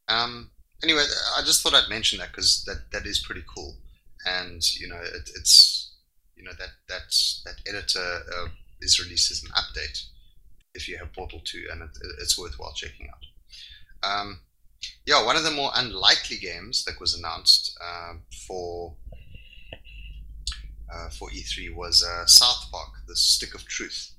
Um, 0.08 0.50
anyway, 0.82 1.04
I 1.36 1.42
just 1.42 1.62
thought 1.62 1.74
I'd 1.74 1.90
mention 1.90 2.18
that 2.20 2.30
because 2.30 2.64
that, 2.66 2.90
that 2.92 3.06
is 3.06 3.18
pretty 3.18 3.44
cool. 3.52 3.76
And 4.24 4.62
you 4.74 4.88
know, 4.88 5.00
it, 5.00 5.30
it's 5.36 5.94
you 6.36 6.44
know 6.44 6.52
that 6.58 6.70
that 6.88 7.14
that 7.44 7.56
editor 7.68 8.20
uh, 8.36 8.48
is 8.80 8.98
released 8.98 9.30
as 9.30 9.42
an 9.42 9.50
update 9.50 10.04
if 10.74 10.88
you 10.88 10.96
have 10.98 11.12
Portal 11.12 11.40
2, 11.44 11.66
and 11.72 11.82
it, 11.82 11.90
it's 12.20 12.38
worthwhile 12.38 12.72
checking 12.74 13.08
out. 13.08 14.08
Um, 14.08 14.40
yeah, 15.06 15.24
one 15.24 15.36
of 15.36 15.42
the 15.42 15.50
more 15.50 15.72
unlikely 15.74 16.36
games 16.36 16.84
that 16.84 17.00
was 17.00 17.18
announced 17.18 17.76
uh, 17.82 18.14
for 18.46 18.94
uh, 20.92 21.10
for 21.10 21.28
E3 21.30 21.74
was 21.74 22.04
uh, 22.04 22.26
South 22.26 22.70
Park: 22.70 22.90
The 23.06 23.16
Stick 23.16 23.54
of 23.54 23.64
Truth. 23.66 24.12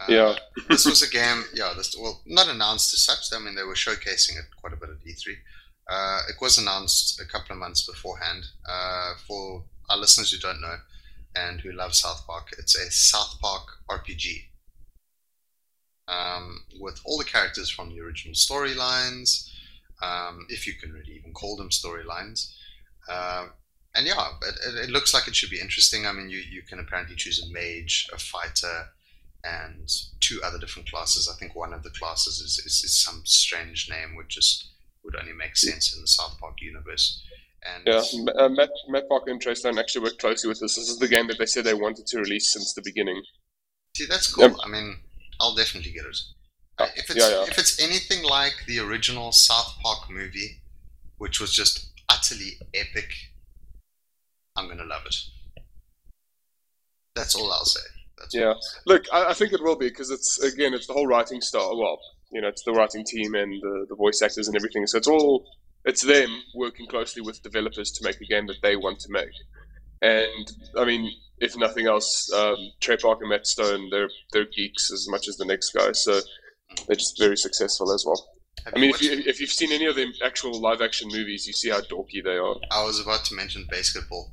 Uh, 0.00 0.06
Yeah. 0.08 0.36
this 0.68 0.86
was 0.86 1.02
a 1.02 1.10
game. 1.10 1.44
Yeah, 1.52 1.74
this 1.76 1.94
well, 1.98 2.22
not 2.24 2.48
announced 2.48 2.94
as 2.94 3.04
such. 3.04 3.32
I 3.34 3.38
mean, 3.42 3.54
they 3.54 3.64
were 3.64 3.74
showcasing 3.74 4.38
it 4.38 4.46
quite 4.60 4.72
a 4.72 4.76
bit 4.76 4.88
at 4.90 5.04
E3. 5.04 5.36
Uh, 5.88 6.20
it 6.28 6.36
was 6.40 6.56
announced 6.56 7.20
a 7.20 7.24
couple 7.26 7.52
of 7.52 7.58
months 7.58 7.84
beforehand. 7.86 8.44
Uh, 8.68 9.12
for 9.26 9.64
our 9.90 9.98
listeners 9.98 10.30
who 10.32 10.38
don't 10.38 10.60
know 10.60 10.76
and 11.36 11.60
who 11.60 11.72
love 11.72 11.94
South 11.94 12.26
Park, 12.26 12.48
it's 12.58 12.76
a 12.76 12.90
South 12.90 13.38
Park 13.40 13.66
RPG 13.90 14.50
um, 16.08 16.64
with 16.80 17.00
all 17.04 17.18
the 17.18 17.24
characters 17.24 17.70
from 17.70 17.90
the 17.90 18.00
original 18.00 18.34
storylines, 18.34 19.48
um, 20.02 20.46
if 20.48 20.66
you 20.66 20.74
can 20.80 20.92
really 20.92 21.12
even 21.12 21.32
call 21.32 21.56
them 21.56 21.70
storylines. 21.70 22.52
And 23.94 24.06
yeah, 24.06 24.28
it, 24.42 24.54
it, 24.68 24.84
it 24.84 24.90
looks 24.90 25.12
like 25.12 25.26
it 25.26 25.34
should 25.34 25.50
be 25.50 25.60
interesting. 25.60 26.06
I 26.06 26.12
mean, 26.12 26.30
you, 26.30 26.38
you 26.38 26.62
can 26.62 26.78
apparently 26.78 27.16
choose 27.16 27.42
a 27.42 27.52
mage, 27.52 28.08
a 28.12 28.18
fighter, 28.18 28.90
and 29.42 29.90
two 30.20 30.40
other 30.44 30.58
different 30.58 30.88
classes. 30.88 31.28
I 31.28 31.38
think 31.38 31.56
one 31.56 31.72
of 31.72 31.82
the 31.82 31.90
classes 31.90 32.40
is, 32.40 32.58
is, 32.64 32.84
is 32.84 33.02
some 33.02 33.22
strange 33.24 33.88
name, 33.90 34.14
which 34.16 34.28
just 34.28 34.70
would 35.04 35.16
only 35.16 35.32
make 35.32 35.56
sense 35.56 35.94
in 35.94 36.00
the 36.00 36.06
South 36.06 36.38
Park 36.38 36.60
universe. 36.60 37.22
And 37.62 37.86
Yeah, 37.86 38.02
uh, 38.38 38.48
Matt, 38.48 38.70
Matt 38.88 39.08
Parker 39.08 39.30
and 39.30 39.78
actually 39.78 40.02
worked 40.02 40.18
closely 40.18 40.48
with 40.48 40.60
this. 40.60 40.76
This 40.76 40.88
is 40.88 40.98
the 40.98 41.08
game 41.08 41.26
that 41.28 41.38
they 41.38 41.46
said 41.46 41.64
they 41.64 41.74
wanted 41.74 42.06
to 42.06 42.18
release 42.18 42.52
since 42.52 42.72
the 42.72 42.82
beginning. 42.82 43.22
See, 43.96 44.06
that's 44.06 44.32
cool. 44.32 44.56
I 44.64 44.68
mean, 44.68 44.96
I'll 45.40 45.54
definitely 45.54 45.92
get 45.92 46.04
it. 46.06 46.16
Uh, 46.78 46.86
if 46.96 47.10
it's 47.10 47.18
yeah, 47.18 47.28
yeah. 47.28 47.42
if 47.42 47.58
it's 47.58 47.80
anything 47.82 48.24
like 48.24 48.54
the 48.66 48.78
original 48.78 49.32
South 49.32 49.76
Park 49.82 50.10
movie, 50.10 50.62
which 51.18 51.40
was 51.40 51.52
just 51.52 51.90
utterly 52.08 52.52
epic, 52.74 53.10
I'm 54.60 54.68
gonna 54.68 54.84
love 54.84 55.02
it. 55.06 55.16
That's 57.14 57.34
all 57.34 57.50
I'll 57.52 57.64
say. 57.64 57.80
That's 58.18 58.34
Yeah. 58.34 58.48
I'll 58.48 58.60
say. 58.60 58.78
Look, 58.86 59.04
I, 59.12 59.30
I 59.30 59.34
think 59.34 59.52
it 59.52 59.62
will 59.62 59.76
be 59.76 59.88
because 59.88 60.10
it's 60.10 60.42
again, 60.42 60.74
it's 60.74 60.86
the 60.86 60.92
whole 60.92 61.06
writing 61.06 61.40
style. 61.40 61.78
Well, 61.78 61.98
you 62.30 62.40
know, 62.40 62.48
it's 62.48 62.62
the 62.62 62.72
writing 62.72 63.04
team 63.04 63.34
and 63.34 63.60
the, 63.60 63.86
the 63.88 63.96
voice 63.96 64.22
actors 64.22 64.46
and 64.48 64.56
everything. 64.56 64.86
So 64.86 64.98
it's 64.98 65.08
all 65.08 65.46
it's 65.84 66.02
them 66.02 66.42
working 66.54 66.86
closely 66.86 67.22
with 67.22 67.42
developers 67.42 67.90
to 67.92 68.04
make 68.04 68.20
a 68.20 68.26
game 68.26 68.46
that 68.46 68.60
they 68.62 68.76
want 68.76 69.00
to 69.00 69.10
make. 69.10 69.32
And 70.02 70.52
I 70.76 70.84
mean, 70.84 71.10
if 71.38 71.56
nothing 71.56 71.86
else, 71.86 72.30
um, 72.32 72.56
Trey 72.80 72.96
Parker 72.96 73.22
and 73.22 73.30
Matt 73.30 73.46
Stone, 73.46 73.88
they're 73.90 74.10
they're 74.32 74.46
geeks 74.46 74.92
as 74.92 75.08
much 75.08 75.28
as 75.28 75.36
the 75.36 75.46
next 75.46 75.70
guy. 75.70 75.92
So 75.92 76.20
they're 76.86 76.96
just 76.96 77.18
very 77.18 77.36
successful 77.36 77.92
as 77.92 78.04
well. 78.06 78.28
Have 78.64 78.74
I 78.76 78.80
mean, 78.80 78.90
if 78.90 79.02
you 79.02 79.22
if 79.26 79.40
you've 79.40 79.50
seen 79.50 79.72
any 79.72 79.86
of 79.86 79.96
the 79.96 80.12
actual 80.24 80.58
live 80.60 80.82
action 80.82 81.08
movies, 81.08 81.46
you 81.46 81.52
see 81.52 81.70
how 81.70 81.80
dorky 81.80 82.22
they 82.22 82.36
are. 82.36 82.56
I 82.70 82.84
was 82.84 83.00
about 83.00 83.24
to 83.26 83.34
mention 83.34 83.66
BASEketball. 83.72 84.30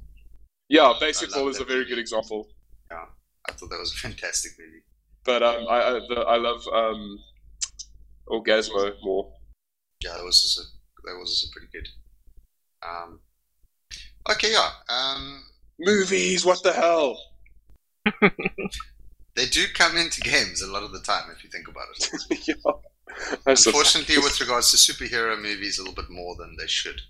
Yeah, 0.69 0.81
love 0.83 1.01
is 1.01 1.21
a 1.59 1.63
very 1.63 1.79
movie. 1.79 1.89
good 1.89 1.99
example. 1.99 2.47
Yeah, 2.91 3.05
I 3.47 3.51
thought 3.53 3.69
that 3.69 3.79
was 3.79 3.93
a 3.93 3.97
fantastic 3.97 4.51
movie. 4.59 4.83
But 5.23 5.43
um, 5.43 5.65
I 5.69 5.81
I, 5.81 5.91
the, 5.93 6.25
I 6.27 6.37
love 6.37 6.61
um, 6.73 7.19
Orgazmo 8.27 8.93
more. 9.03 9.31
Yeah, 10.03 10.13
that 10.15 10.23
was 10.23 10.43
also, 10.43 10.69
that 11.05 11.19
was 11.19 11.29
also 11.29 11.47
pretty 11.51 11.67
good. 11.71 11.87
Um, 12.87 13.19
okay, 14.29 14.51
yeah. 14.51 14.69
Um, 14.89 15.43
Movies, 15.79 16.43
what 16.43 16.63
the 16.63 16.73
hell? 16.73 17.21
they 19.35 19.45
do 19.45 19.65
come 19.73 19.95
into 19.95 20.21
games 20.21 20.61
a 20.61 20.71
lot 20.71 20.83
of 20.83 20.91
the 20.91 21.01
time, 21.01 21.29
if 21.35 21.43
you 21.43 21.49
think 21.49 21.67
about 21.67 21.85
it. 21.95 22.47
yeah. 22.47 23.33
Unfortunately, 23.45 24.17
with 24.17 24.39
regards 24.41 24.71
to 24.71 24.77
superhero 24.77 25.39
movies, 25.39 25.77
a 25.77 25.81
little 25.81 25.95
bit 25.95 26.09
more 26.09 26.35
than 26.35 26.55
they 26.57 26.67
should. 26.67 27.01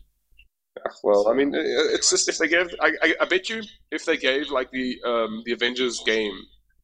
Well, 1.03 1.27
I 1.29 1.33
mean, 1.33 1.51
it's 1.55 2.09
just 2.09 2.29
if 2.29 2.37
they 2.37 2.47
gave, 2.47 2.67
I, 2.81 2.91
I, 3.01 3.15
I 3.21 3.25
bet 3.25 3.49
you, 3.49 3.61
if 3.91 4.05
they 4.05 4.17
gave 4.17 4.49
like 4.49 4.71
the 4.71 4.99
um, 5.05 5.43
the 5.45 5.53
Avengers 5.53 6.01
game 6.05 6.37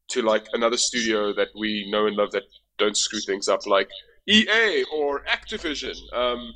to 0.09 0.21
like 0.21 0.45
another 0.53 0.77
studio 0.77 1.33
that 1.33 1.49
we 1.57 1.89
know 1.91 2.07
and 2.07 2.15
love 2.15 2.31
that 2.31 2.43
don't 2.77 2.97
screw 2.97 3.19
things 3.19 3.47
up, 3.47 3.65
like 3.65 3.89
EA 4.27 4.85
or 4.93 5.23
Activision. 5.25 5.95
Um, 6.13 6.53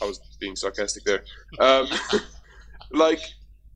I 0.00 0.04
was 0.04 0.20
being 0.40 0.56
sarcastic 0.56 1.04
there. 1.04 1.24
Um, 1.58 1.88
like 2.92 3.20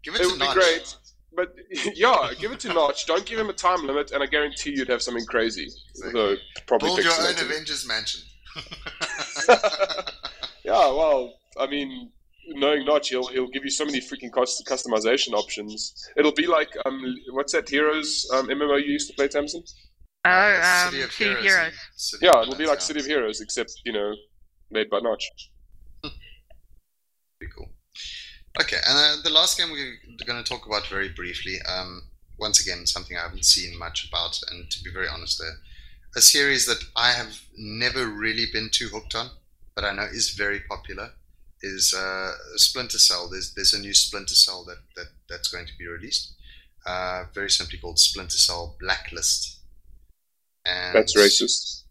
Give 0.03 0.15
it, 0.15 0.21
It 0.21 0.25
to 0.25 0.31
would 0.31 0.41
be 0.41 0.53
great. 0.53 0.97
But 1.35 1.55
yeah, 1.95 2.31
give 2.39 2.53
it 2.53 2.61
to 2.61 2.73
Notch. 2.73 3.07
Don't 3.07 3.25
give 3.25 3.39
him 3.39 3.49
a 3.49 3.55
time 3.55 3.87
limit, 3.87 4.11
and 4.13 4.23
I 4.23 4.27
guarantee 4.27 4.71
you'd 4.71 4.89
have 4.89 5.03
something 5.03 5.25
crazy. 5.27 5.69
Exactly. 5.91 6.21
Although 6.21 6.37
probably 6.67 6.89
Build 6.89 7.05
your 7.05 7.13
own. 7.13 7.35
Avengers 7.35 7.87
mansion. 7.87 8.21
Yeah, 10.65 10.93
well, 10.93 11.35
I 11.59 11.67
mean, 11.67 12.11
knowing 12.49 12.85
Notch, 12.85 13.09
he'll 13.11 13.27
he'll 13.29 13.49
give 13.49 13.65
you 13.65 13.71
so 13.71 13.85
many 13.85 14.01
freaking 14.01 14.33
cus- 14.33 14.63
customization 14.67 15.33
options. 15.33 16.09
It'll 16.17 16.33
be 16.33 16.47
like 16.47 16.71
um, 16.85 17.03
what's 17.31 17.53
that 17.53 17.69
Heroes 17.69 18.29
um, 18.33 18.49
MMO 18.49 18.79
you 18.85 18.93
used 18.93 19.09
to 19.11 19.15
play, 19.17 19.29
Tamsin? 19.29 19.63
Oh, 20.25 20.31
Uh, 20.31 20.85
um, 20.87 20.91
City 20.91 21.03
of 21.03 21.13
City 21.13 21.31
of 21.31 21.39
Heroes. 21.39 21.45
Heroes. 21.45 21.75
City 21.97 22.27
Yeah, 22.27 22.43
it'll 22.43 22.57
be 22.57 22.67
like. 22.67 22.81
City 22.81 23.01
of 23.01 23.07
Heroes, 23.07 23.41
except 23.41 23.73
you 23.85 23.93
know, 23.93 24.15
made 24.71 24.89
by 24.91 25.01
Notch. 25.01 25.25
Pretty 26.03 27.53
cool. 27.57 27.71
Okay, 28.61 28.77
and 28.89 28.97
uh, 28.97 29.23
the 29.25 29.31
last 29.31 29.59
game 29.59 29.71
we're 29.73 29.99
going 30.27 30.43
to 30.43 30.49
talk 30.49 30.67
about 30.67 30.87
very 30.87 31.09
briefly. 31.09 31.57
Um, 31.69 32.03
once 32.39 32.61
again, 32.61 32.87
something 32.87 33.17
I 33.17 33.23
haven't 33.23 33.45
seen 33.45 33.79
much 33.79 34.09
about, 34.09 34.39
and 34.51 34.71
to 34.71 34.83
be 34.83 34.91
very 34.93 35.09
honest, 35.09 35.39
there, 35.39 35.57
a 36.17 36.21
series 36.21 36.67
that 36.67 36.85
I 36.97 37.13
have 37.13 37.41
never 37.57 38.07
really 38.07 38.47
been 38.53 38.69
too 38.71 38.89
hooked 38.89 39.15
on, 39.15 39.31
but 39.75 39.85
I 39.85 39.93
know 39.93 40.03
is 40.03 40.31
very 40.31 40.61
popular, 40.69 41.11
is 41.63 41.95
uh, 41.95 42.33
Splinter 42.57 42.99
Cell. 42.99 43.29
There's 43.31 43.55
there's 43.55 43.75
a 43.75 43.81
new 43.81 43.95
Splinter 43.95 44.35
Cell 44.35 44.65
that, 44.67 44.79
that 44.97 45.07
that's 45.29 45.49
going 45.49 45.67
to 45.67 45.73
be 45.79 45.87
released. 45.87 46.35
Uh, 46.85 47.25
very 47.35 47.51
simply 47.51 47.79
called 47.79 47.99
Splinter 47.99 48.39
Cell 48.39 48.77
Blacklist. 48.81 49.61
And 50.67 50.95
That's 50.95 51.17
racist. 51.17 51.83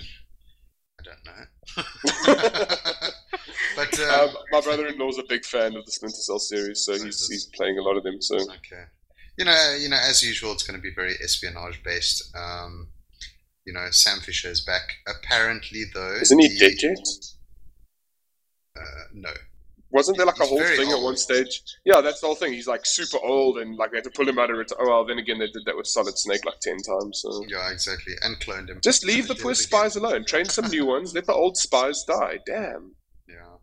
I 0.00 1.02
don't 1.04 1.24
know. 1.24 1.44
but 3.76 3.98
uh, 4.00 4.24
Um, 4.28 4.36
my 4.50 4.60
brother-in-law's 4.60 5.18
a 5.18 5.24
big 5.28 5.44
fan 5.44 5.76
of 5.76 5.84
the 5.86 5.92
Splinter 5.92 6.16
Cell 6.16 6.38
series, 6.38 6.84
so 6.84 6.92
he's, 6.92 7.28
he's 7.28 7.46
playing 7.54 7.78
a 7.78 7.82
lot 7.82 7.96
of 7.96 8.02
them. 8.02 8.20
So 8.20 8.36
Okay. 8.36 8.84
You 9.38 9.44
know, 9.46 9.76
you 9.80 9.88
know, 9.88 9.96
as 9.98 10.22
usual, 10.22 10.52
it's 10.52 10.62
going 10.62 10.78
to 10.78 10.82
be 10.82 10.94
very 10.94 11.14
espionage 11.24 11.82
based. 11.82 12.34
Um, 12.36 12.88
you 13.64 13.72
know, 13.72 13.86
Sam 13.90 14.18
Fisher 14.20 14.48
is 14.50 14.60
back. 14.60 14.82
Apparently, 15.08 15.84
though, 15.94 16.14
isn't 16.20 16.38
he 16.38 16.48
the- 16.48 16.58
dead 16.58 16.82
yet? 16.82 16.98
Uh, 18.76 18.84
no. 19.14 19.30
Wasn't 19.90 20.16
there 20.16 20.24
like 20.24 20.40
a 20.40 20.46
whole 20.46 20.58
thing 20.58 20.90
at 20.90 21.02
one 21.02 21.18
stage? 21.18 21.62
Yeah, 21.84 22.00
that's 22.00 22.20
the 22.20 22.26
whole 22.26 22.34
thing. 22.34 22.54
He's 22.54 22.66
like 22.66 22.86
super 22.86 23.18
old, 23.22 23.58
and 23.58 23.76
like 23.76 23.90
they 23.90 23.98
had 23.98 24.04
to 24.04 24.10
pull 24.10 24.26
him 24.26 24.38
out 24.38 24.48
of 24.50 24.58
it. 24.58 24.72
Oh 24.78 24.88
well, 24.88 25.04
then 25.04 25.18
again, 25.18 25.38
they 25.38 25.48
did 25.48 25.66
that 25.66 25.76
with 25.76 25.86
Solid 25.86 26.16
Snake 26.16 26.46
like 26.46 26.60
ten 26.60 26.78
times. 26.78 27.20
So 27.20 27.44
Yeah, 27.46 27.70
exactly. 27.70 28.14
And 28.22 28.40
cloned 28.40 28.70
him. 28.70 28.80
just 28.82 29.04
leave 29.04 29.28
the 29.28 29.34
poor 29.34 29.54
spies 29.54 29.96
alone. 29.96 30.24
Train 30.24 30.46
some 30.46 30.70
new 30.70 30.86
ones. 30.86 31.14
Let 31.14 31.26
the 31.26 31.34
old 31.34 31.58
spies 31.58 32.04
die. 32.04 32.38
Damn. 32.46 32.94
Yeah. 33.28 33.56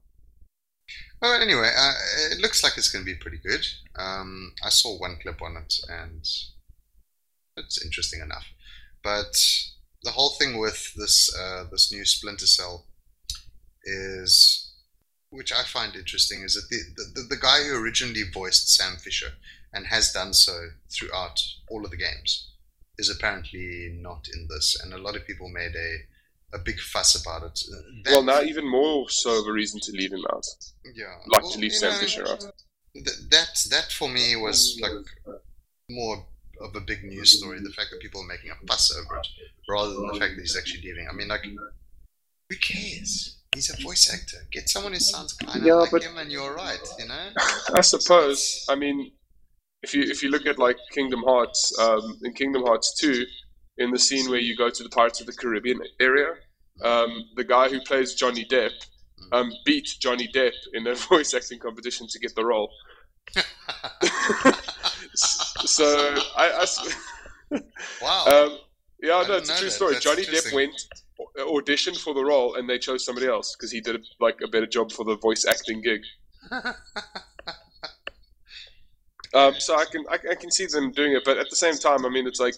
Well, 1.20 1.42
anyway, 1.42 1.72
uh, 1.76 1.94
it 2.32 2.40
looks 2.40 2.64
like 2.64 2.78
it's 2.78 2.90
going 2.92 3.04
to 3.04 3.12
be 3.12 3.18
pretty 3.18 3.40
good. 3.44 3.66
Um, 3.98 4.54
I 4.64 4.70
saw 4.70 5.00
one 5.00 5.18
clip 5.22 5.42
on 5.42 5.58
it, 5.58 5.74
and 5.90 6.24
it's 7.58 7.84
interesting 7.84 8.22
enough. 8.22 8.46
But 9.04 9.34
the 10.04 10.12
whole 10.12 10.30
thing 10.40 10.60
with 10.60 10.94
this 10.96 11.36
uh, 11.36 11.64
this 11.72 11.92
new 11.92 12.06
Splinter 12.06 12.46
Cell 12.46 12.86
is, 13.84 14.69
which 15.32 15.52
I 15.52 15.64
find 15.64 15.96
interesting, 15.96 16.42
is 16.42 16.54
that 16.56 16.70
the, 16.70 16.80
the 17.14 17.22
the 17.36 17.38
guy 17.42 17.64
who 17.64 17.76
originally 17.82 18.24
voiced 18.34 18.70
Sam 18.70 18.98
Fisher 18.98 19.34
and 19.74 19.86
has 19.88 20.12
done 20.12 20.34
so 20.34 20.70
throughout 20.90 21.40
all 21.70 21.86
of 21.86 21.92
the 21.92 21.98
games 21.98 22.52
is 22.98 23.10
apparently 23.10 23.98
not 24.02 24.28
in 24.34 24.48
this, 24.50 24.78
and 24.82 24.94
a 24.94 24.98
lot 24.98 25.16
of 25.16 25.26
people 25.28 25.50
made 25.50 25.76
a 25.76 25.98
a 26.52 26.58
big 26.58 26.80
fuss 26.80 27.14
about 27.22 27.44
it. 27.44 27.60
That- 28.04 28.12
Well, 28.12 28.24
now 28.24 28.42
even 28.42 28.68
more 28.68 29.08
so 29.10 29.40
of 29.40 29.46
a 29.48 29.52
reason 29.52 29.80
to 29.82 29.92
leave 29.92 30.12
him 30.12 30.26
out. 30.34 30.46
yeah, 30.96 31.16
Like 31.28 31.44
Well, 31.44 31.52
to 31.52 31.60
leave 31.60 31.74
Sam 31.74 31.92
know, 31.92 32.00
Fisher 32.00 32.28
out. 32.28 32.42
Th- 32.96 33.18
that 33.30 33.50
that 33.70 33.92
for 33.92 34.10
me 34.10 34.36
was 34.36 34.80
like 34.82 34.92
more 35.92 36.26
of 36.60 36.76
a 36.76 36.82
big 36.82 37.04
news 37.04 37.38
story. 37.38 37.60
The 37.62 37.70
fact 37.70 37.92
that 37.92 38.00
people 38.02 38.22
are 38.22 38.28
making 38.28 38.50
a 38.52 38.56
fuss 38.68 38.92
over 38.98 39.18
it, 39.20 39.28
rather 39.70 39.94
than 39.94 40.08
the 40.08 40.20
fact 40.20 40.36
that 40.36 40.42
he's 40.42 40.58
actually 40.58 40.82
leaving. 40.82 41.08
I 41.08 41.14
mean, 41.14 41.28
like, 41.28 41.44
who 41.44 42.56
cares? 42.58 43.38
He's 43.56 43.70
a 43.72 43.82
voice 43.82 44.12
actor. 44.14 44.38
Get 44.52 44.70
someone 44.70 44.94
who 44.94 45.00
sounds 45.00 45.34
kind 45.34 45.60
of 45.60 45.66
Yeah, 45.66 45.74
like 45.76 45.92
but- 45.92 46.04
him, 46.04 46.18
and 46.18 46.32
you're 46.32 46.54
right. 46.54 46.80
You 47.00 47.08
know? 47.08 47.30
I 47.74 47.82
suppose. 47.82 48.66
I 48.70 48.76
mean, 48.76 49.12
if 49.84 49.94
you 49.94 50.04
if 50.04 50.22
you 50.24 50.30
look 50.30 50.46
at 50.46 50.60
like 50.60 50.78
Kingdom 50.92 51.24
Hearts, 51.24 51.78
um, 51.80 52.18
in 52.24 52.34
Kingdom 52.34 52.64
Hearts 52.64 52.96
two, 53.00 53.26
in 53.78 53.92
the 53.92 54.00
scene 54.00 54.30
where 54.30 54.40
you 54.40 54.56
go 54.56 54.70
to 54.70 54.84
the 54.84 54.90
Pirates 54.90 55.20
of 55.22 55.26
the 55.28 55.34
Caribbean 55.34 55.80
area, 56.00 56.28
um, 56.84 57.24
the 57.36 57.44
guy 57.44 57.70
who 57.70 57.80
plays 57.82 58.14
Johnny 58.14 58.46
Depp 58.52 58.72
um, 59.32 59.52
beat 59.66 59.88
Johnny 60.00 60.30
Depp 60.34 60.54
in 60.74 60.86
a 60.88 60.96
voice 61.10 61.34
acting 61.34 61.60
competition 61.60 62.08
to 62.10 62.20
get 62.20 62.36
the 62.36 62.46
role. 62.46 62.70
So 65.66 66.16
I. 66.38 66.66
wow. 68.02 68.26
um, 68.28 68.58
yeah, 69.02 69.16
I 69.18 69.28
no, 69.28 69.36
it's 69.36 69.50
a 69.50 69.58
true 69.58 69.66
that. 69.68 69.72
story. 69.72 69.94
That's 69.94 70.06
Johnny 70.06 70.24
Depp 70.24 70.54
went 70.54 70.72
auditioned 71.40 71.98
for 72.00 72.14
the 72.14 72.24
role, 72.24 72.56
and 72.56 72.70
they 72.70 72.78
chose 72.80 73.06
somebody 73.06 73.28
else 73.28 73.56
because 73.56 73.72
he 73.72 73.82
did 73.82 73.96
a, 73.96 74.00
like 74.20 74.40
a 74.44 74.48
better 74.48 74.68
job 74.68 74.92
for 74.92 75.04
the 75.06 75.18
voice 75.18 75.46
acting 75.46 75.82
gig. 75.82 76.02
Um, 79.34 79.54
so 79.60 79.76
I 79.78 79.86
can 79.86 80.04
I, 80.10 80.18
I 80.32 80.36
can 80.36 80.50
see 80.50 80.66
them 80.66 80.92
doing 80.92 81.14
it, 81.14 81.24
but 81.24 81.38
at 81.38 81.50
the 81.52 81.56
same 81.56 81.76
time, 81.76 82.04
I 82.06 82.10
mean, 82.10 82.26
it's 82.26 82.40
like 82.40 82.56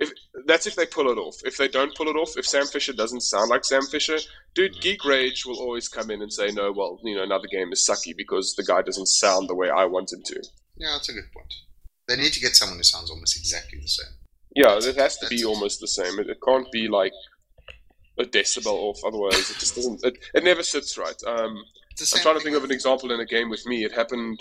if 0.00 0.10
that's 0.46 0.66
if 0.66 0.74
they 0.74 0.86
pull 0.86 1.08
it 1.10 1.16
off. 1.18 1.36
If 1.44 1.56
they 1.56 1.68
don't 1.68 1.94
pull 1.94 2.08
it 2.08 2.16
off, 2.16 2.36
if 2.36 2.46
Sam 2.46 2.66
Fisher 2.66 2.92
doesn't 2.92 3.20
sound 3.20 3.50
like 3.50 3.64
Sam 3.64 3.82
Fisher, 3.82 4.18
dude, 4.54 4.74
Mhm. 4.74 4.80
Geek 4.80 5.04
Rage 5.04 5.46
will 5.46 5.60
always 5.60 5.88
come 5.88 6.10
in 6.10 6.20
and 6.22 6.32
say, 6.32 6.48
no, 6.50 6.72
well, 6.72 6.98
you 7.04 7.14
know, 7.14 7.22
another 7.22 7.46
game 7.50 7.72
is 7.72 7.86
sucky 7.88 8.16
because 8.16 8.54
the 8.56 8.64
guy 8.64 8.82
doesn't 8.82 9.06
sound 9.06 9.48
the 9.48 9.54
way 9.54 9.70
I 9.70 9.84
want 9.84 10.12
him 10.12 10.22
to. 10.24 10.42
yeah, 10.76 10.90
that's 10.92 11.08
a 11.08 11.12
good 11.12 11.30
point. 11.32 11.54
They 12.08 12.16
need 12.16 12.32
to 12.32 12.40
get 12.40 12.56
someone 12.56 12.78
who 12.78 12.82
sounds 12.84 13.10
almost 13.10 13.36
exactly 13.36 13.78
the 13.80 13.88
same. 13.88 14.14
Yeah, 14.56 14.76
it 14.78 14.96
has 14.96 15.18
to 15.18 15.28
be 15.28 15.44
almost 15.44 15.78
the 15.80 15.86
same. 15.88 16.18
It, 16.18 16.28
it 16.30 16.38
can't 16.44 16.70
be 16.72 16.88
like 16.88 17.12
a 18.18 18.24
decibel 18.24 18.66
off. 18.66 19.00
Otherwise, 19.04 19.50
it 19.50 19.58
just 19.58 19.74
doesn't. 19.74 20.04
It, 20.04 20.18
it 20.34 20.44
never 20.44 20.62
sits 20.62 20.98
right. 20.98 21.20
Um, 21.26 21.62
I'm 22.00 22.20
trying 22.20 22.36
to 22.36 22.40
think 22.40 22.56
of 22.56 22.64
an 22.64 22.70
example 22.70 23.10
in 23.12 23.20
a 23.20 23.26
game 23.26 23.50
with 23.50 23.66
me. 23.66 23.84
It 23.84 23.92
happened. 23.92 24.40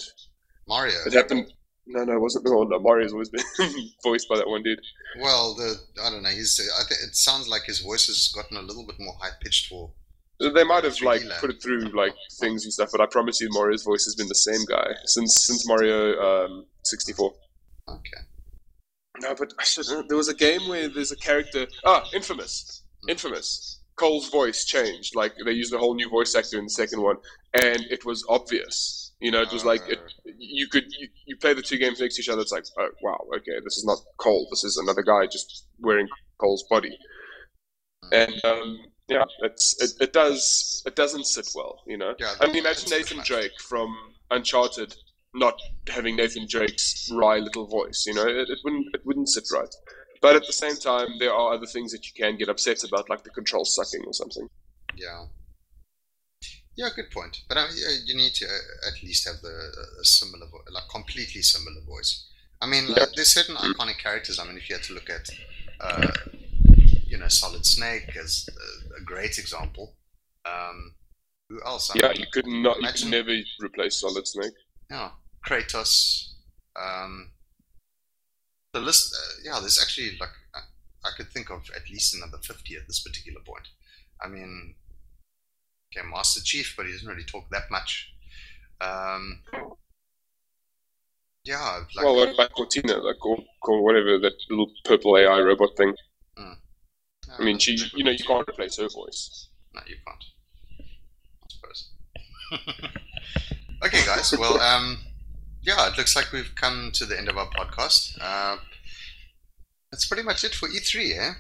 Mario. 0.68 0.96
It 1.06 1.14
happened. 1.14 1.52
No, 1.88 2.04
no, 2.04 2.14
it 2.14 2.20
wasn't. 2.20 2.46
No, 2.46 2.64
no, 2.64 2.80
Mario's 2.80 3.14
always 3.14 3.30
been 3.30 3.44
voiced 4.04 4.28
by 4.28 4.38
that 4.38 4.48
one 4.48 4.62
dude. 4.62 4.80
Well, 5.22 5.56
the 5.56 5.76
I 6.04 6.10
don't 6.10 6.22
know. 6.22 6.30
He's. 6.30 6.60
I 6.60 6.84
think 6.84 7.00
it 7.02 7.16
sounds 7.16 7.48
like 7.48 7.64
his 7.64 7.80
voice 7.80 8.08
has 8.08 8.28
gotten 8.36 8.58
a 8.58 8.62
little 8.62 8.86
bit 8.86 8.98
more 9.00 9.16
high 9.22 9.32
pitched 9.42 9.68
for. 9.68 9.92
They 10.40 10.64
might 10.64 10.84
have 10.84 11.02
like 11.02 11.24
put 11.40 11.50
it 11.50 11.64
through 11.64 11.90
like 11.96 12.14
things 12.40 12.64
and 12.64 12.72
stuff, 12.72 12.90
but 12.92 13.02
I 13.02 13.08
promise 13.08 13.42
you, 13.42 13.48
Mario's 13.52 13.84
voice 13.84 14.06
has 14.06 14.16
been 14.16 14.28
the 14.28 14.36
same 14.36 14.66
guy 14.66 14.94
since 15.06 15.46
since 15.46 15.68
Mario 15.68 16.20
um, 16.20 16.66
64. 16.84 17.34
Okay. 17.90 18.00
No, 19.20 19.34
but 19.34 19.54
there 20.08 20.18
was 20.18 20.28
a 20.28 20.36
game 20.36 20.68
where 20.68 20.90
there's 20.90 21.12
a 21.12 21.16
character. 21.16 21.66
Ah, 21.86 22.04
Infamous. 22.14 22.84
Mm. 23.06 23.12
Infamous. 23.12 23.82
Cole's 23.96 24.30
voice 24.30 24.66
changed. 24.66 25.16
Like 25.16 25.34
they 25.44 25.52
used 25.52 25.74
a 25.74 25.78
whole 25.78 25.96
new 25.96 26.10
voice 26.10 26.36
actor 26.36 26.58
in 26.58 26.66
the 26.66 26.70
second 26.70 27.02
one, 27.02 27.18
and 27.54 27.82
it 27.90 28.06
was 28.06 28.24
obvious. 28.30 29.12
You 29.20 29.32
know, 29.32 29.42
it 29.42 29.52
was 29.52 29.66
like 29.66 29.82
it, 29.88 29.98
uh. 29.98 30.32
you 30.38 30.68
could 30.68 30.86
you, 31.00 31.08
you 31.26 31.38
play 31.38 31.54
the 31.54 31.64
two 31.64 31.78
games 31.78 32.00
next 32.00 32.16
to 32.16 32.22
each 32.22 32.30
other. 32.30 32.42
It's 32.42 32.52
like, 32.52 32.66
oh, 32.80 32.90
wow, 33.02 33.20
okay, 33.36 33.60
this 33.64 33.78
is 33.78 33.86
not 33.86 33.98
Cole. 34.18 34.48
This 34.52 34.64
is 34.64 34.78
another 34.78 35.02
guy 35.02 35.26
just 35.26 35.66
wearing 35.80 36.08
Cole's 36.40 36.64
body. 36.70 36.96
Mm. 38.06 38.24
And 38.24 38.46
um, 38.46 38.78
yeah, 39.08 39.24
it's 39.42 39.76
it, 39.82 39.92
it 40.00 40.14
does 40.14 40.84
it 40.86 40.96
doesn't 40.96 41.26
sit 41.26 41.48
well. 41.56 41.82
You 41.88 41.98
know, 41.98 42.14
Yeah, 42.20 42.34
I 42.40 42.48
mean, 42.48 42.58
imagine 42.58 42.92
Nathan 42.92 43.22
Drake 43.24 43.60
from 43.68 43.96
Uncharted 44.30 44.96
not 45.34 45.60
having 45.88 46.16
Nathan 46.16 46.48
Drake's 46.50 47.10
wry 47.12 47.38
little 47.38 47.68
voice. 47.68 48.06
You 48.06 48.14
know, 48.14 48.28
it, 48.28 48.50
it 48.50 48.60
wouldn't 48.64 48.88
it 48.94 49.02
wouldn't 49.06 49.30
sit 49.30 49.46
right. 49.54 49.74
But 50.22 50.36
at 50.36 50.46
the 50.46 50.54
same 50.54 50.76
time, 50.76 51.18
there 51.20 51.34
are 51.34 51.54
other 51.54 51.66
things 51.68 51.92
that 51.92 52.06
you 52.06 52.14
can 52.14 52.38
get 52.38 52.50
upset 52.50 52.84
about, 52.84 53.10
like 53.10 53.24
the 53.24 53.30
control 53.30 53.66
sucking 53.66 54.04
or 54.06 54.14
something. 54.14 54.50
Yeah. 54.96 55.26
Yeah, 56.76 56.90
good 56.96 57.10
point. 57.12 57.42
But 57.50 57.58
yeah, 57.76 57.90
you 58.06 58.16
need 58.16 58.34
to 58.36 58.46
uh, 58.46 58.88
at 58.88 59.02
least 59.02 59.28
have 59.28 59.42
the 59.42 59.50
uh, 59.50 60.04
similar, 60.04 60.46
vo- 60.48 60.64
like 60.72 60.84
completely 60.92 61.42
similar 61.42 61.82
voice. 61.82 62.26
I 62.62 62.68
mean, 62.68 62.88
like, 62.90 63.14
there's 63.16 63.34
certain 63.34 63.56
iconic 63.56 63.98
characters. 63.98 64.40
I 64.40 64.46
mean, 64.46 64.58
if 64.58 64.70
you 64.70 64.76
had 64.76 64.84
to 64.86 64.94
look 64.94 65.10
at, 65.10 65.30
uh, 65.80 66.12
you 67.08 67.18
know, 67.18 67.28
Solid 67.28 67.66
Snake 67.66 68.16
as 68.16 68.48
a, 68.50 69.02
a 69.02 69.04
great 69.04 69.38
example. 69.40 69.96
Um, 70.46 70.94
who 71.50 71.60
else? 71.66 71.90
I 71.90 71.96
Yeah, 71.96 72.10
mean, 72.10 72.22
you 72.22 72.26
could 72.32 72.48
not, 72.48 72.82
you 72.82 72.88
could 72.90 73.08
never 73.08 73.36
replace 73.60 73.98
Solid 74.02 74.28
Snake. 74.28 74.54
yeah, 74.90 75.12
Kratos. 75.46 76.34
Um, 76.76 77.32
the 78.74 78.80
list, 78.80 79.16
uh, 79.16 79.42
yeah, 79.44 79.60
there's 79.60 79.82
actually 79.82 80.18
like 80.20 80.30
I, 80.54 80.60
I 81.06 81.10
could 81.16 81.32
think 81.32 81.50
of 81.50 81.70
at 81.76 81.90
least 81.90 82.16
another 82.16 82.38
fifty 82.44 82.76
at 82.76 82.88
this 82.88 83.00
particular 83.00 83.42
point. 83.46 83.68
I 84.22 84.28
mean, 84.28 84.76
okay, 85.92 86.06
Master 86.08 86.42
Chief, 86.44 86.74
but 86.76 86.86
he 86.86 86.92
doesn't 86.92 87.08
really 87.08 87.24
talk 87.24 87.50
that 87.52 87.70
much. 87.72 88.14
Um, 88.82 89.42
yeah, 91.44 91.82
like 91.96 92.06
well, 92.06 92.16
what 92.16 92.34
about 92.34 92.52
Cortana, 92.52 93.02
like 93.04 93.26
or, 93.26 93.38
or 93.64 93.84
whatever 93.84 94.20
that 94.20 94.34
little 94.50 94.72
purple 94.84 95.18
AI 95.18 95.40
robot 95.40 95.70
thing? 95.78 95.94
yeah, 96.38 97.36
I 97.40 97.44
mean, 97.44 97.58
she, 97.58 97.78
you 97.94 98.04
know, 98.04 98.12
you 98.12 98.24
can't 98.24 98.48
replace 98.48 98.78
her 98.78 98.90
voice. 98.90 99.50
No, 99.74 99.82
you 99.88 99.96
can't. 100.06 100.24
I 101.44 101.48
suppose. 101.50 101.90
okay, 103.86 104.06
guys. 104.06 104.34
Well, 104.38 104.60
um, 104.60 104.98
yeah, 105.68 105.88
it 105.92 105.98
looks 105.98 106.16
like 106.16 106.32
we've 106.32 106.56
come 106.56 106.92
to 106.94 107.06
the 107.06 107.18
end 107.18 107.28
of 107.28 107.38
our 107.38 107.50
podcast. 107.50 108.18
Uh, 108.22 108.56
that's 109.92 110.08
pretty 110.08 110.24
much 110.24 110.44
it 110.46 110.56
for 110.56 110.70
E3, 110.70 111.18
eh? 111.18 111.34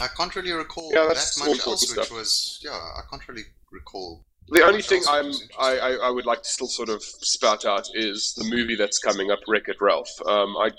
I 0.00 0.08
can't 0.16 0.34
really 0.34 0.52
recall 0.52 0.90
Yeah, 0.92 1.06
that 1.08 1.30
much 1.38 1.66
else, 1.66 1.82
which 1.82 1.90
stuff. 1.90 2.10
was 2.10 2.58
yeah. 2.64 2.70
I 2.70 3.02
can't 3.10 3.26
really 3.28 3.44
recall. 3.70 4.24
The 4.48 4.64
only 4.64 4.80
thing 4.82 5.02
I'm 5.08 5.30
I. 5.58 5.78
I, 5.78 5.90
I 6.06 6.10
would 6.10 6.24
like 6.24 6.42
to 6.42 6.48
still 6.48 6.66
sort 6.66 6.88
of 6.88 7.02
spout 7.02 7.66
out 7.66 7.86
is 7.94 8.32
the 8.36 8.44
movie 8.44 8.74
that's 8.74 8.98
coming 8.98 9.30
up, 9.30 9.38
Wreck 9.46 9.68
It 9.68 9.76
Ralph. 9.80 10.10
Um, 10.26 10.56
I 10.56 10.70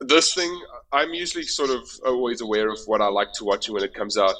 this 0.00 0.32
thing 0.34 0.58
I'm 0.92 1.12
usually 1.12 1.44
sort 1.44 1.70
of 1.70 1.82
always 2.06 2.40
aware 2.40 2.70
of 2.70 2.78
what 2.86 3.00
I 3.02 3.08
like 3.08 3.32
to 3.34 3.44
watch 3.44 3.68
when 3.68 3.84
it 3.84 3.94
comes 3.94 4.16
out, 4.16 4.34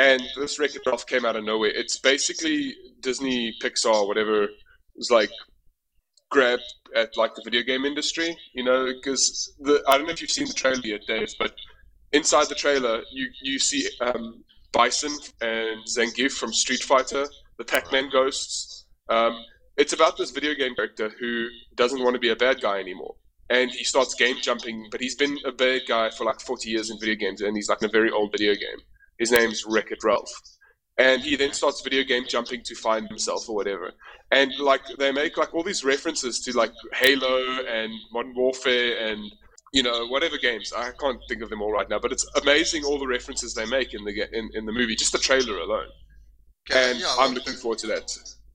and 0.00 0.20
this 0.36 0.58
Wreck 0.58 0.74
It 0.74 0.82
Ralph 0.84 1.06
came 1.06 1.24
out 1.24 1.36
of 1.36 1.44
nowhere. 1.44 1.70
It's 1.70 1.98
basically 2.00 2.74
Disney, 3.00 3.54
Pixar, 3.62 4.06
whatever 4.06 4.48
was 4.96 5.10
like 5.10 5.30
grabbed 6.30 6.74
at 6.94 7.16
like 7.16 7.34
the 7.34 7.42
video 7.44 7.62
game 7.62 7.84
industry, 7.84 8.36
you 8.54 8.64
know, 8.64 8.86
because 8.86 9.52
the 9.60 9.82
I 9.88 9.96
don't 9.96 10.06
know 10.06 10.12
if 10.12 10.20
you've 10.20 10.30
seen 10.30 10.46
the 10.46 10.54
trailer 10.54 10.80
yet, 10.84 11.00
Dave, 11.06 11.32
but 11.38 11.54
inside 12.12 12.48
the 12.48 12.54
trailer, 12.54 13.02
you 13.12 13.28
you 13.42 13.58
see 13.58 13.88
um, 14.00 14.44
Bison 14.72 15.12
and 15.40 15.84
Zangief 15.86 16.32
from 16.32 16.52
Street 16.52 16.82
Fighter, 16.82 17.26
the 17.56 17.64
Pac-Man 17.64 18.10
ghosts. 18.10 18.86
Um, 19.08 19.44
it's 19.76 19.92
about 19.92 20.16
this 20.16 20.30
video 20.30 20.54
game 20.54 20.74
character 20.74 21.10
who 21.20 21.48
doesn't 21.74 22.02
want 22.02 22.14
to 22.14 22.20
be 22.20 22.30
a 22.30 22.36
bad 22.36 22.60
guy 22.60 22.80
anymore, 22.80 23.14
and 23.48 23.70
he 23.70 23.84
starts 23.84 24.14
game 24.14 24.36
jumping. 24.42 24.88
But 24.90 25.00
he's 25.00 25.14
been 25.14 25.38
a 25.44 25.52
bad 25.52 25.82
guy 25.88 26.10
for 26.10 26.24
like 26.24 26.40
40 26.40 26.68
years 26.68 26.90
in 26.90 26.98
video 26.98 27.14
games, 27.14 27.40
and 27.40 27.56
he's 27.56 27.68
like 27.68 27.82
in 27.82 27.88
a 27.88 27.92
very 27.92 28.10
old 28.10 28.32
video 28.32 28.54
game. 28.54 28.80
His 29.18 29.32
name's 29.32 29.64
Wreck 29.66 29.90
It 29.90 29.98
Ralph, 30.04 30.30
and 30.98 31.22
he 31.22 31.36
then 31.36 31.52
starts 31.52 31.80
video 31.82 32.02
game 32.04 32.24
jumping 32.28 32.62
to 32.64 32.74
find 32.74 33.06
himself 33.08 33.48
or 33.48 33.54
whatever. 33.54 33.92
And 34.30 34.52
like 34.58 34.82
they 34.98 35.12
make 35.12 35.36
like 35.36 35.54
all 35.54 35.62
these 35.62 35.84
references 35.84 36.40
to 36.40 36.56
like 36.56 36.72
Halo 36.94 37.62
and 37.66 37.92
Modern 38.12 38.34
Warfare 38.36 39.08
and 39.08 39.22
you 39.72 39.82
know 39.82 40.06
whatever 40.08 40.36
games. 40.38 40.72
I 40.76 40.90
can't 41.00 41.18
think 41.28 41.42
of 41.42 41.50
them 41.50 41.62
all 41.62 41.72
right 41.72 41.88
now, 41.88 41.98
but 41.98 42.12
it's 42.12 42.26
amazing 42.42 42.84
all 42.84 42.98
the 42.98 43.06
references 43.06 43.54
they 43.54 43.64
make 43.66 43.94
in 43.94 44.04
the 44.04 44.12
in, 44.38 44.50
in 44.54 44.66
the 44.66 44.72
movie, 44.72 44.96
just 44.96 45.12
the 45.12 45.18
trailer 45.18 45.58
alone. 45.58 45.88
Okay, 46.70 46.90
And 46.90 47.00
yeah, 47.00 47.14
I'm 47.18 47.32
looking 47.32 47.54
the- 47.54 47.58
forward 47.58 47.78
to 47.78 47.86
that. 47.88 48.06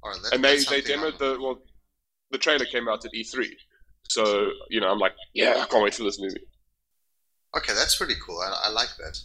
right, 0.05 0.17
that- 0.21 0.33
And 0.33 0.43
they 0.43 0.57
they 0.57 0.81
demoed 0.81 1.13
I'm- 1.13 1.17
the 1.19 1.37
well, 1.41 1.59
the 2.31 2.37
trailer 2.37 2.65
came 2.65 2.87
out 2.87 3.03
at 3.05 3.11
E3, 3.13 3.47
so 4.09 4.51
you 4.69 4.79
know 4.81 4.89
I'm 4.91 4.99
like, 4.99 5.13
yeah, 5.33 5.55
I 5.61 5.65
can't 5.65 5.83
wait 5.83 5.95
for 5.95 6.03
this 6.03 6.19
movie. 6.19 6.43
Okay, 7.57 7.73
that's 7.73 7.95
pretty 7.95 8.15
cool. 8.25 8.39
I, 8.39 8.65
I 8.65 8.69
like 8.69 8.89
that. 8.97 9.17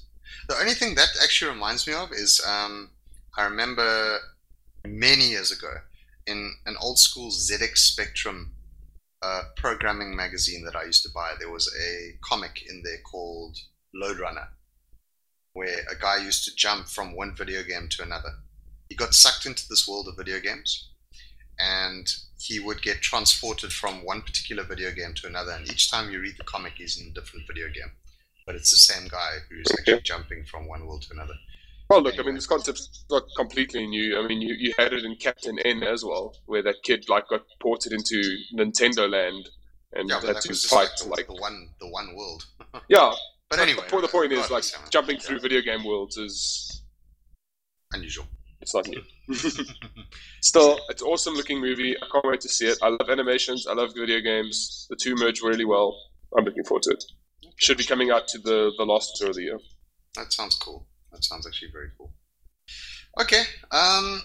The 0.49 0.57
only 0.57 0.75
thing 0.75 0.95
that 0.97 1.09
actually 1.23 1.51
reminds 1.53 1.87
me 1.87 1.95
of 1.95 2.13
is 2.13 2.41
um, 2.47 2.91
I 3.39 3.45
remember 3.45 4.19
many 4.85 5.29
years 5.29 5.53
ago 5.53 5.73
in 6.27 6.55
an 6.67 6.75
old 6.81 6.99
school 6.99 7.31
ZX 7.31 7.79
Spectrum 7.79 8.57
uh, 9.23 9.43
programming 9.57 10.17
magazine 10.17 10.65
that 10.65 10.75
I 10.75 10.83
used 10.83 11.05
to 11.05 11.13
buy, 11.15 11.35
there 11.39 11.49
was 11.49 11.73
a 11.81 12.19
comic 12.21 12.65
in 12.69 12.83
there 12.83 12.99
called 13.09 13.57
Load 13.95 14.19
Runner, 14.19 14.49
where 15.53 15.79
a 15.89 15.95
guy 15.95 16.17
used 16.17 16.45
to 16.47 16.57
jump 16.57 16.89
from 16.89 17.15
one 17.15 17.33
video 17.37 17.63
game 17.63 17.89
to 17.91 18.03
another. 18.03 18.31
He 18.89 18.97
got 18.97 19.15
sucked 19.15 19.47
into 19.47 19.69
this 19.69 19.87
world 19.87 20.09
of 20.09 20.17
video 20.17 20.41
games, 20.41 20.91
and 21.61 22.13
he 22.41 22.59
would 22.59 22.83
get 22.83 23.03
transported 23.03 23.73
from 23.73 24.05
one 24.05 24.23
particular 24.23 24.65
video 24.65 24.91
game 24.91 25.15
to 25.15 25.29
another. 25.29 25.53
And 25.53 25.71
each 25.71 25.89
time 25.89 26.11
you 26.11 26.21
read 26.21 26.39
the 26.39 26.45
comic, 26.45 26.73
he's 26.77 27.01
in 27.01 27.07
a 27.07 27.15
different 27.15 27.47
video 27.47 27.67
game 27.69 27.93
but 28.49 28.57
it's 28.57 28.71
the 28.71 28.79
same 28.79 29.07
guy 29.09 29.37
who's 29.51 29.71
actually 29.79 30.01
jumping 30.01 30.43
from 30.43 30.67
one 30.67 30.87
world 30.87 31.03
to 31.03 31.13
another. 31.13 31.35
Well, 31.89 32.03
look, 32.03 32.19
I 32.19 32.23
mean, 32.23 32.35
this 32.35 32.47
concept's 32.47 33.05
not 33.11 33.23
completely 33.37 33.87
new. 33.87 34.19
I 34.19 34.27
mean, 34.27 34.43
you, 34.43 34.55
you 34.59 34.75
had 34.79 34.93
it 34.93 35.05
in 35.05 35.17
Captain 35.17 35.59
N 35.61 35.83
as 35.83 36.05
well, 36.05 36.35
where 36.47 36.63
that 36.63 36.77
kid 36.85 37.07
like 37.09 37.29
got 37.29 37.43
ported 37.61 37.93
into 37.93 38.23
Nintendo 38.55 39.11
Land 39.11 39.49
and 39.93 40.09
Yeah, 40.09 40.21
had 40.21 40.37
that 40.37 40.43
to 40.43 40.55
fight 40.55 40.89
like 40.89 40.99
the, 40.99 41.09
like 41.09 41.27
the 41.29 41.35
one 41.41 41.71
the 41.81 41.89
one 41.89 42.15
world. 42.15 42.45
yeah. 42.89 43.13
But 43.49 43.61
anyway, 43.61 43.81
the, 43.85 43.91
point- 43.91 44.03
the 44.03 44.09
point 44.09 44.33
is 44.33 44.51
like 44.51 44.65
jumping 44.91 45.17
yeah, 45.17 45.23
through 45.23 45.41
video 45.41 45.63
game 45.63 45.83
worlds 45.85 46.19
is 46.19 46.83
unusual. 47.95 48.27
it's 48.61 48.75
not 48.75 48.87
new. 48.87 49.03
Still, 50.43 50.79
it's 50.91 51.01
an 51.01 51.09
awesome 51.09 51.35
looking 51.35 51.59
movie. 51.61 51.97
I 51.97 52.07
can't 52.13 52.25
wait 52.27 52.43
to 52.43 52.49
see 52.51 52.67
it. 52.67 52.77
I 52.83 52.89
love 52.89 53.09
animations. 53.09 53.67
I 53.67 53.73
love 53.73 53.95
video 53.97 54.21
games. 54.21 54.87
The 54.91 54.97
two 54.97 55.15
merge 55.17 55.41
really 55.41 55.65
well. 55.65 55.97
I'm 56.37 56.45
looking 56.45 56.65
forward 56.65 56.83
to 56.83 56.91
it. 56.91 57.05
Should 57.57 57.79
be 57.79 57.85
coming 57.85 58.11
out 58.11 58.29
to 58.29 58.39
the 58.39 58.73
the 58.77 58.85
last 58.85 59.17
tour 59.17 59.31
of 59.31 59.37
the 59.37 59.43
year. 59.45 59.59
That 60.17 60.33
sounds 60.35 60.57
cool. 60.57 60.87
That 61.19 61.25
sounds 61.25 61.49
actually 61.49 61.73
very 61.73 61.91
cool. 61.99 62.13
Okay, 63.21 63.43
um, 63.73 64.23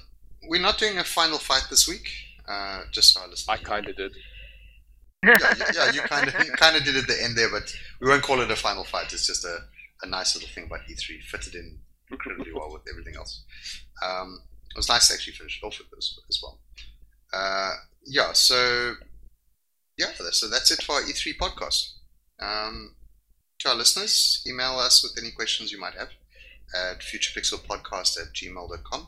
we're 0.47 0.61
not 0.61 0.77
doing 0.77 0.99
a 0.99 1.03
final 1.03 1.39
fight 1.39 1.65
this 1.71 1.87
week. 1.87 2.07
Uh, 2.47 2.81
just 2.91 3.13
so 3.15 3.21
our 3.21 3.27
listeners. 3.27 3.49
I 3.49 3.63
kind 3.63 3.87
of 3.89 3.95
did. 3.97 4.11
yeah, 5.23 5.37
you- 5.57 5.65
yeah, 5.73 5.91
you 5.91 6.01
kind 6.01 6.27
of 6.27 6.35
you 6.45 6.51
kind 6.51 6.75
of 6.75 6.83
did 6.83 6.95
at 6.95 7.07
the 7.07 7.19
end 7.23 7.35
there, 7.35 7.49
but 7.49 7.73
we 7.99 8.07
won't 8.07 8.21
call 8.21 8.41
it 8.41 8.51
a 8.51 8.55
final 8.55 8.83
fight. 8.83 9.11
It's 9.11 9.25
just 9.25 9.43
a, 9.43 9.57
a 10.03 10.07
nice 10.07 10.35
little 10.35 10.49
thing 10.53 10.65
about 10.65 10.81
E3, 10.87 11.19
fitted 11.23 11.55
in 11.55 11.79
incredibly 12.11 12.53
well 12.53 12.71
with 12.71 12.83
everything 12.91 13.15
else. 13.15 13.41
Um, 14.05 14.41
it 14.69 14.77
was 14.77 14.87
nice 14.89 15.07
to 15.07 15.15
actually 15.15 15.33
finish 15.33 15.59
it 15.63 15.65
off 15.65 15.79
with 15.79 15.89
this 15.89 16.19
as 16.29 16.39
well. 16.43 16.59
Uh, 17.33 17.71
yeah, 18.05 18.33
so 18.33 18.93
yeah, 19.97 20.11
so 20.31 20.47
that's 20.47 20.69
it 20.69 20.83
for 20.83 20.93
our 20.97 21.01
E3 21.01 21.37
podcast. 21.41 21.93
Um, 22.39 22.93
to 23.59 23.69
our 23.69 23.75
listeners, 23.75 24.43
email 24.45 24.77
us 24.77 25.01
with 25.01 25.17
any 25.17 25.31
questions 25.31 25.71
you 25.71 25.79
might 25.79 25.95
have 25.95 26.09
at 26.73 27.01
futurepixelpodcast 27.01 28.19
at 28.19 28.33
gmail.com. 28.33 29.07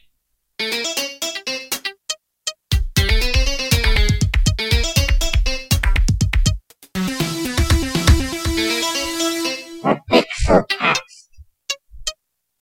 a 9.85 9.95
pixel 10.09 10.65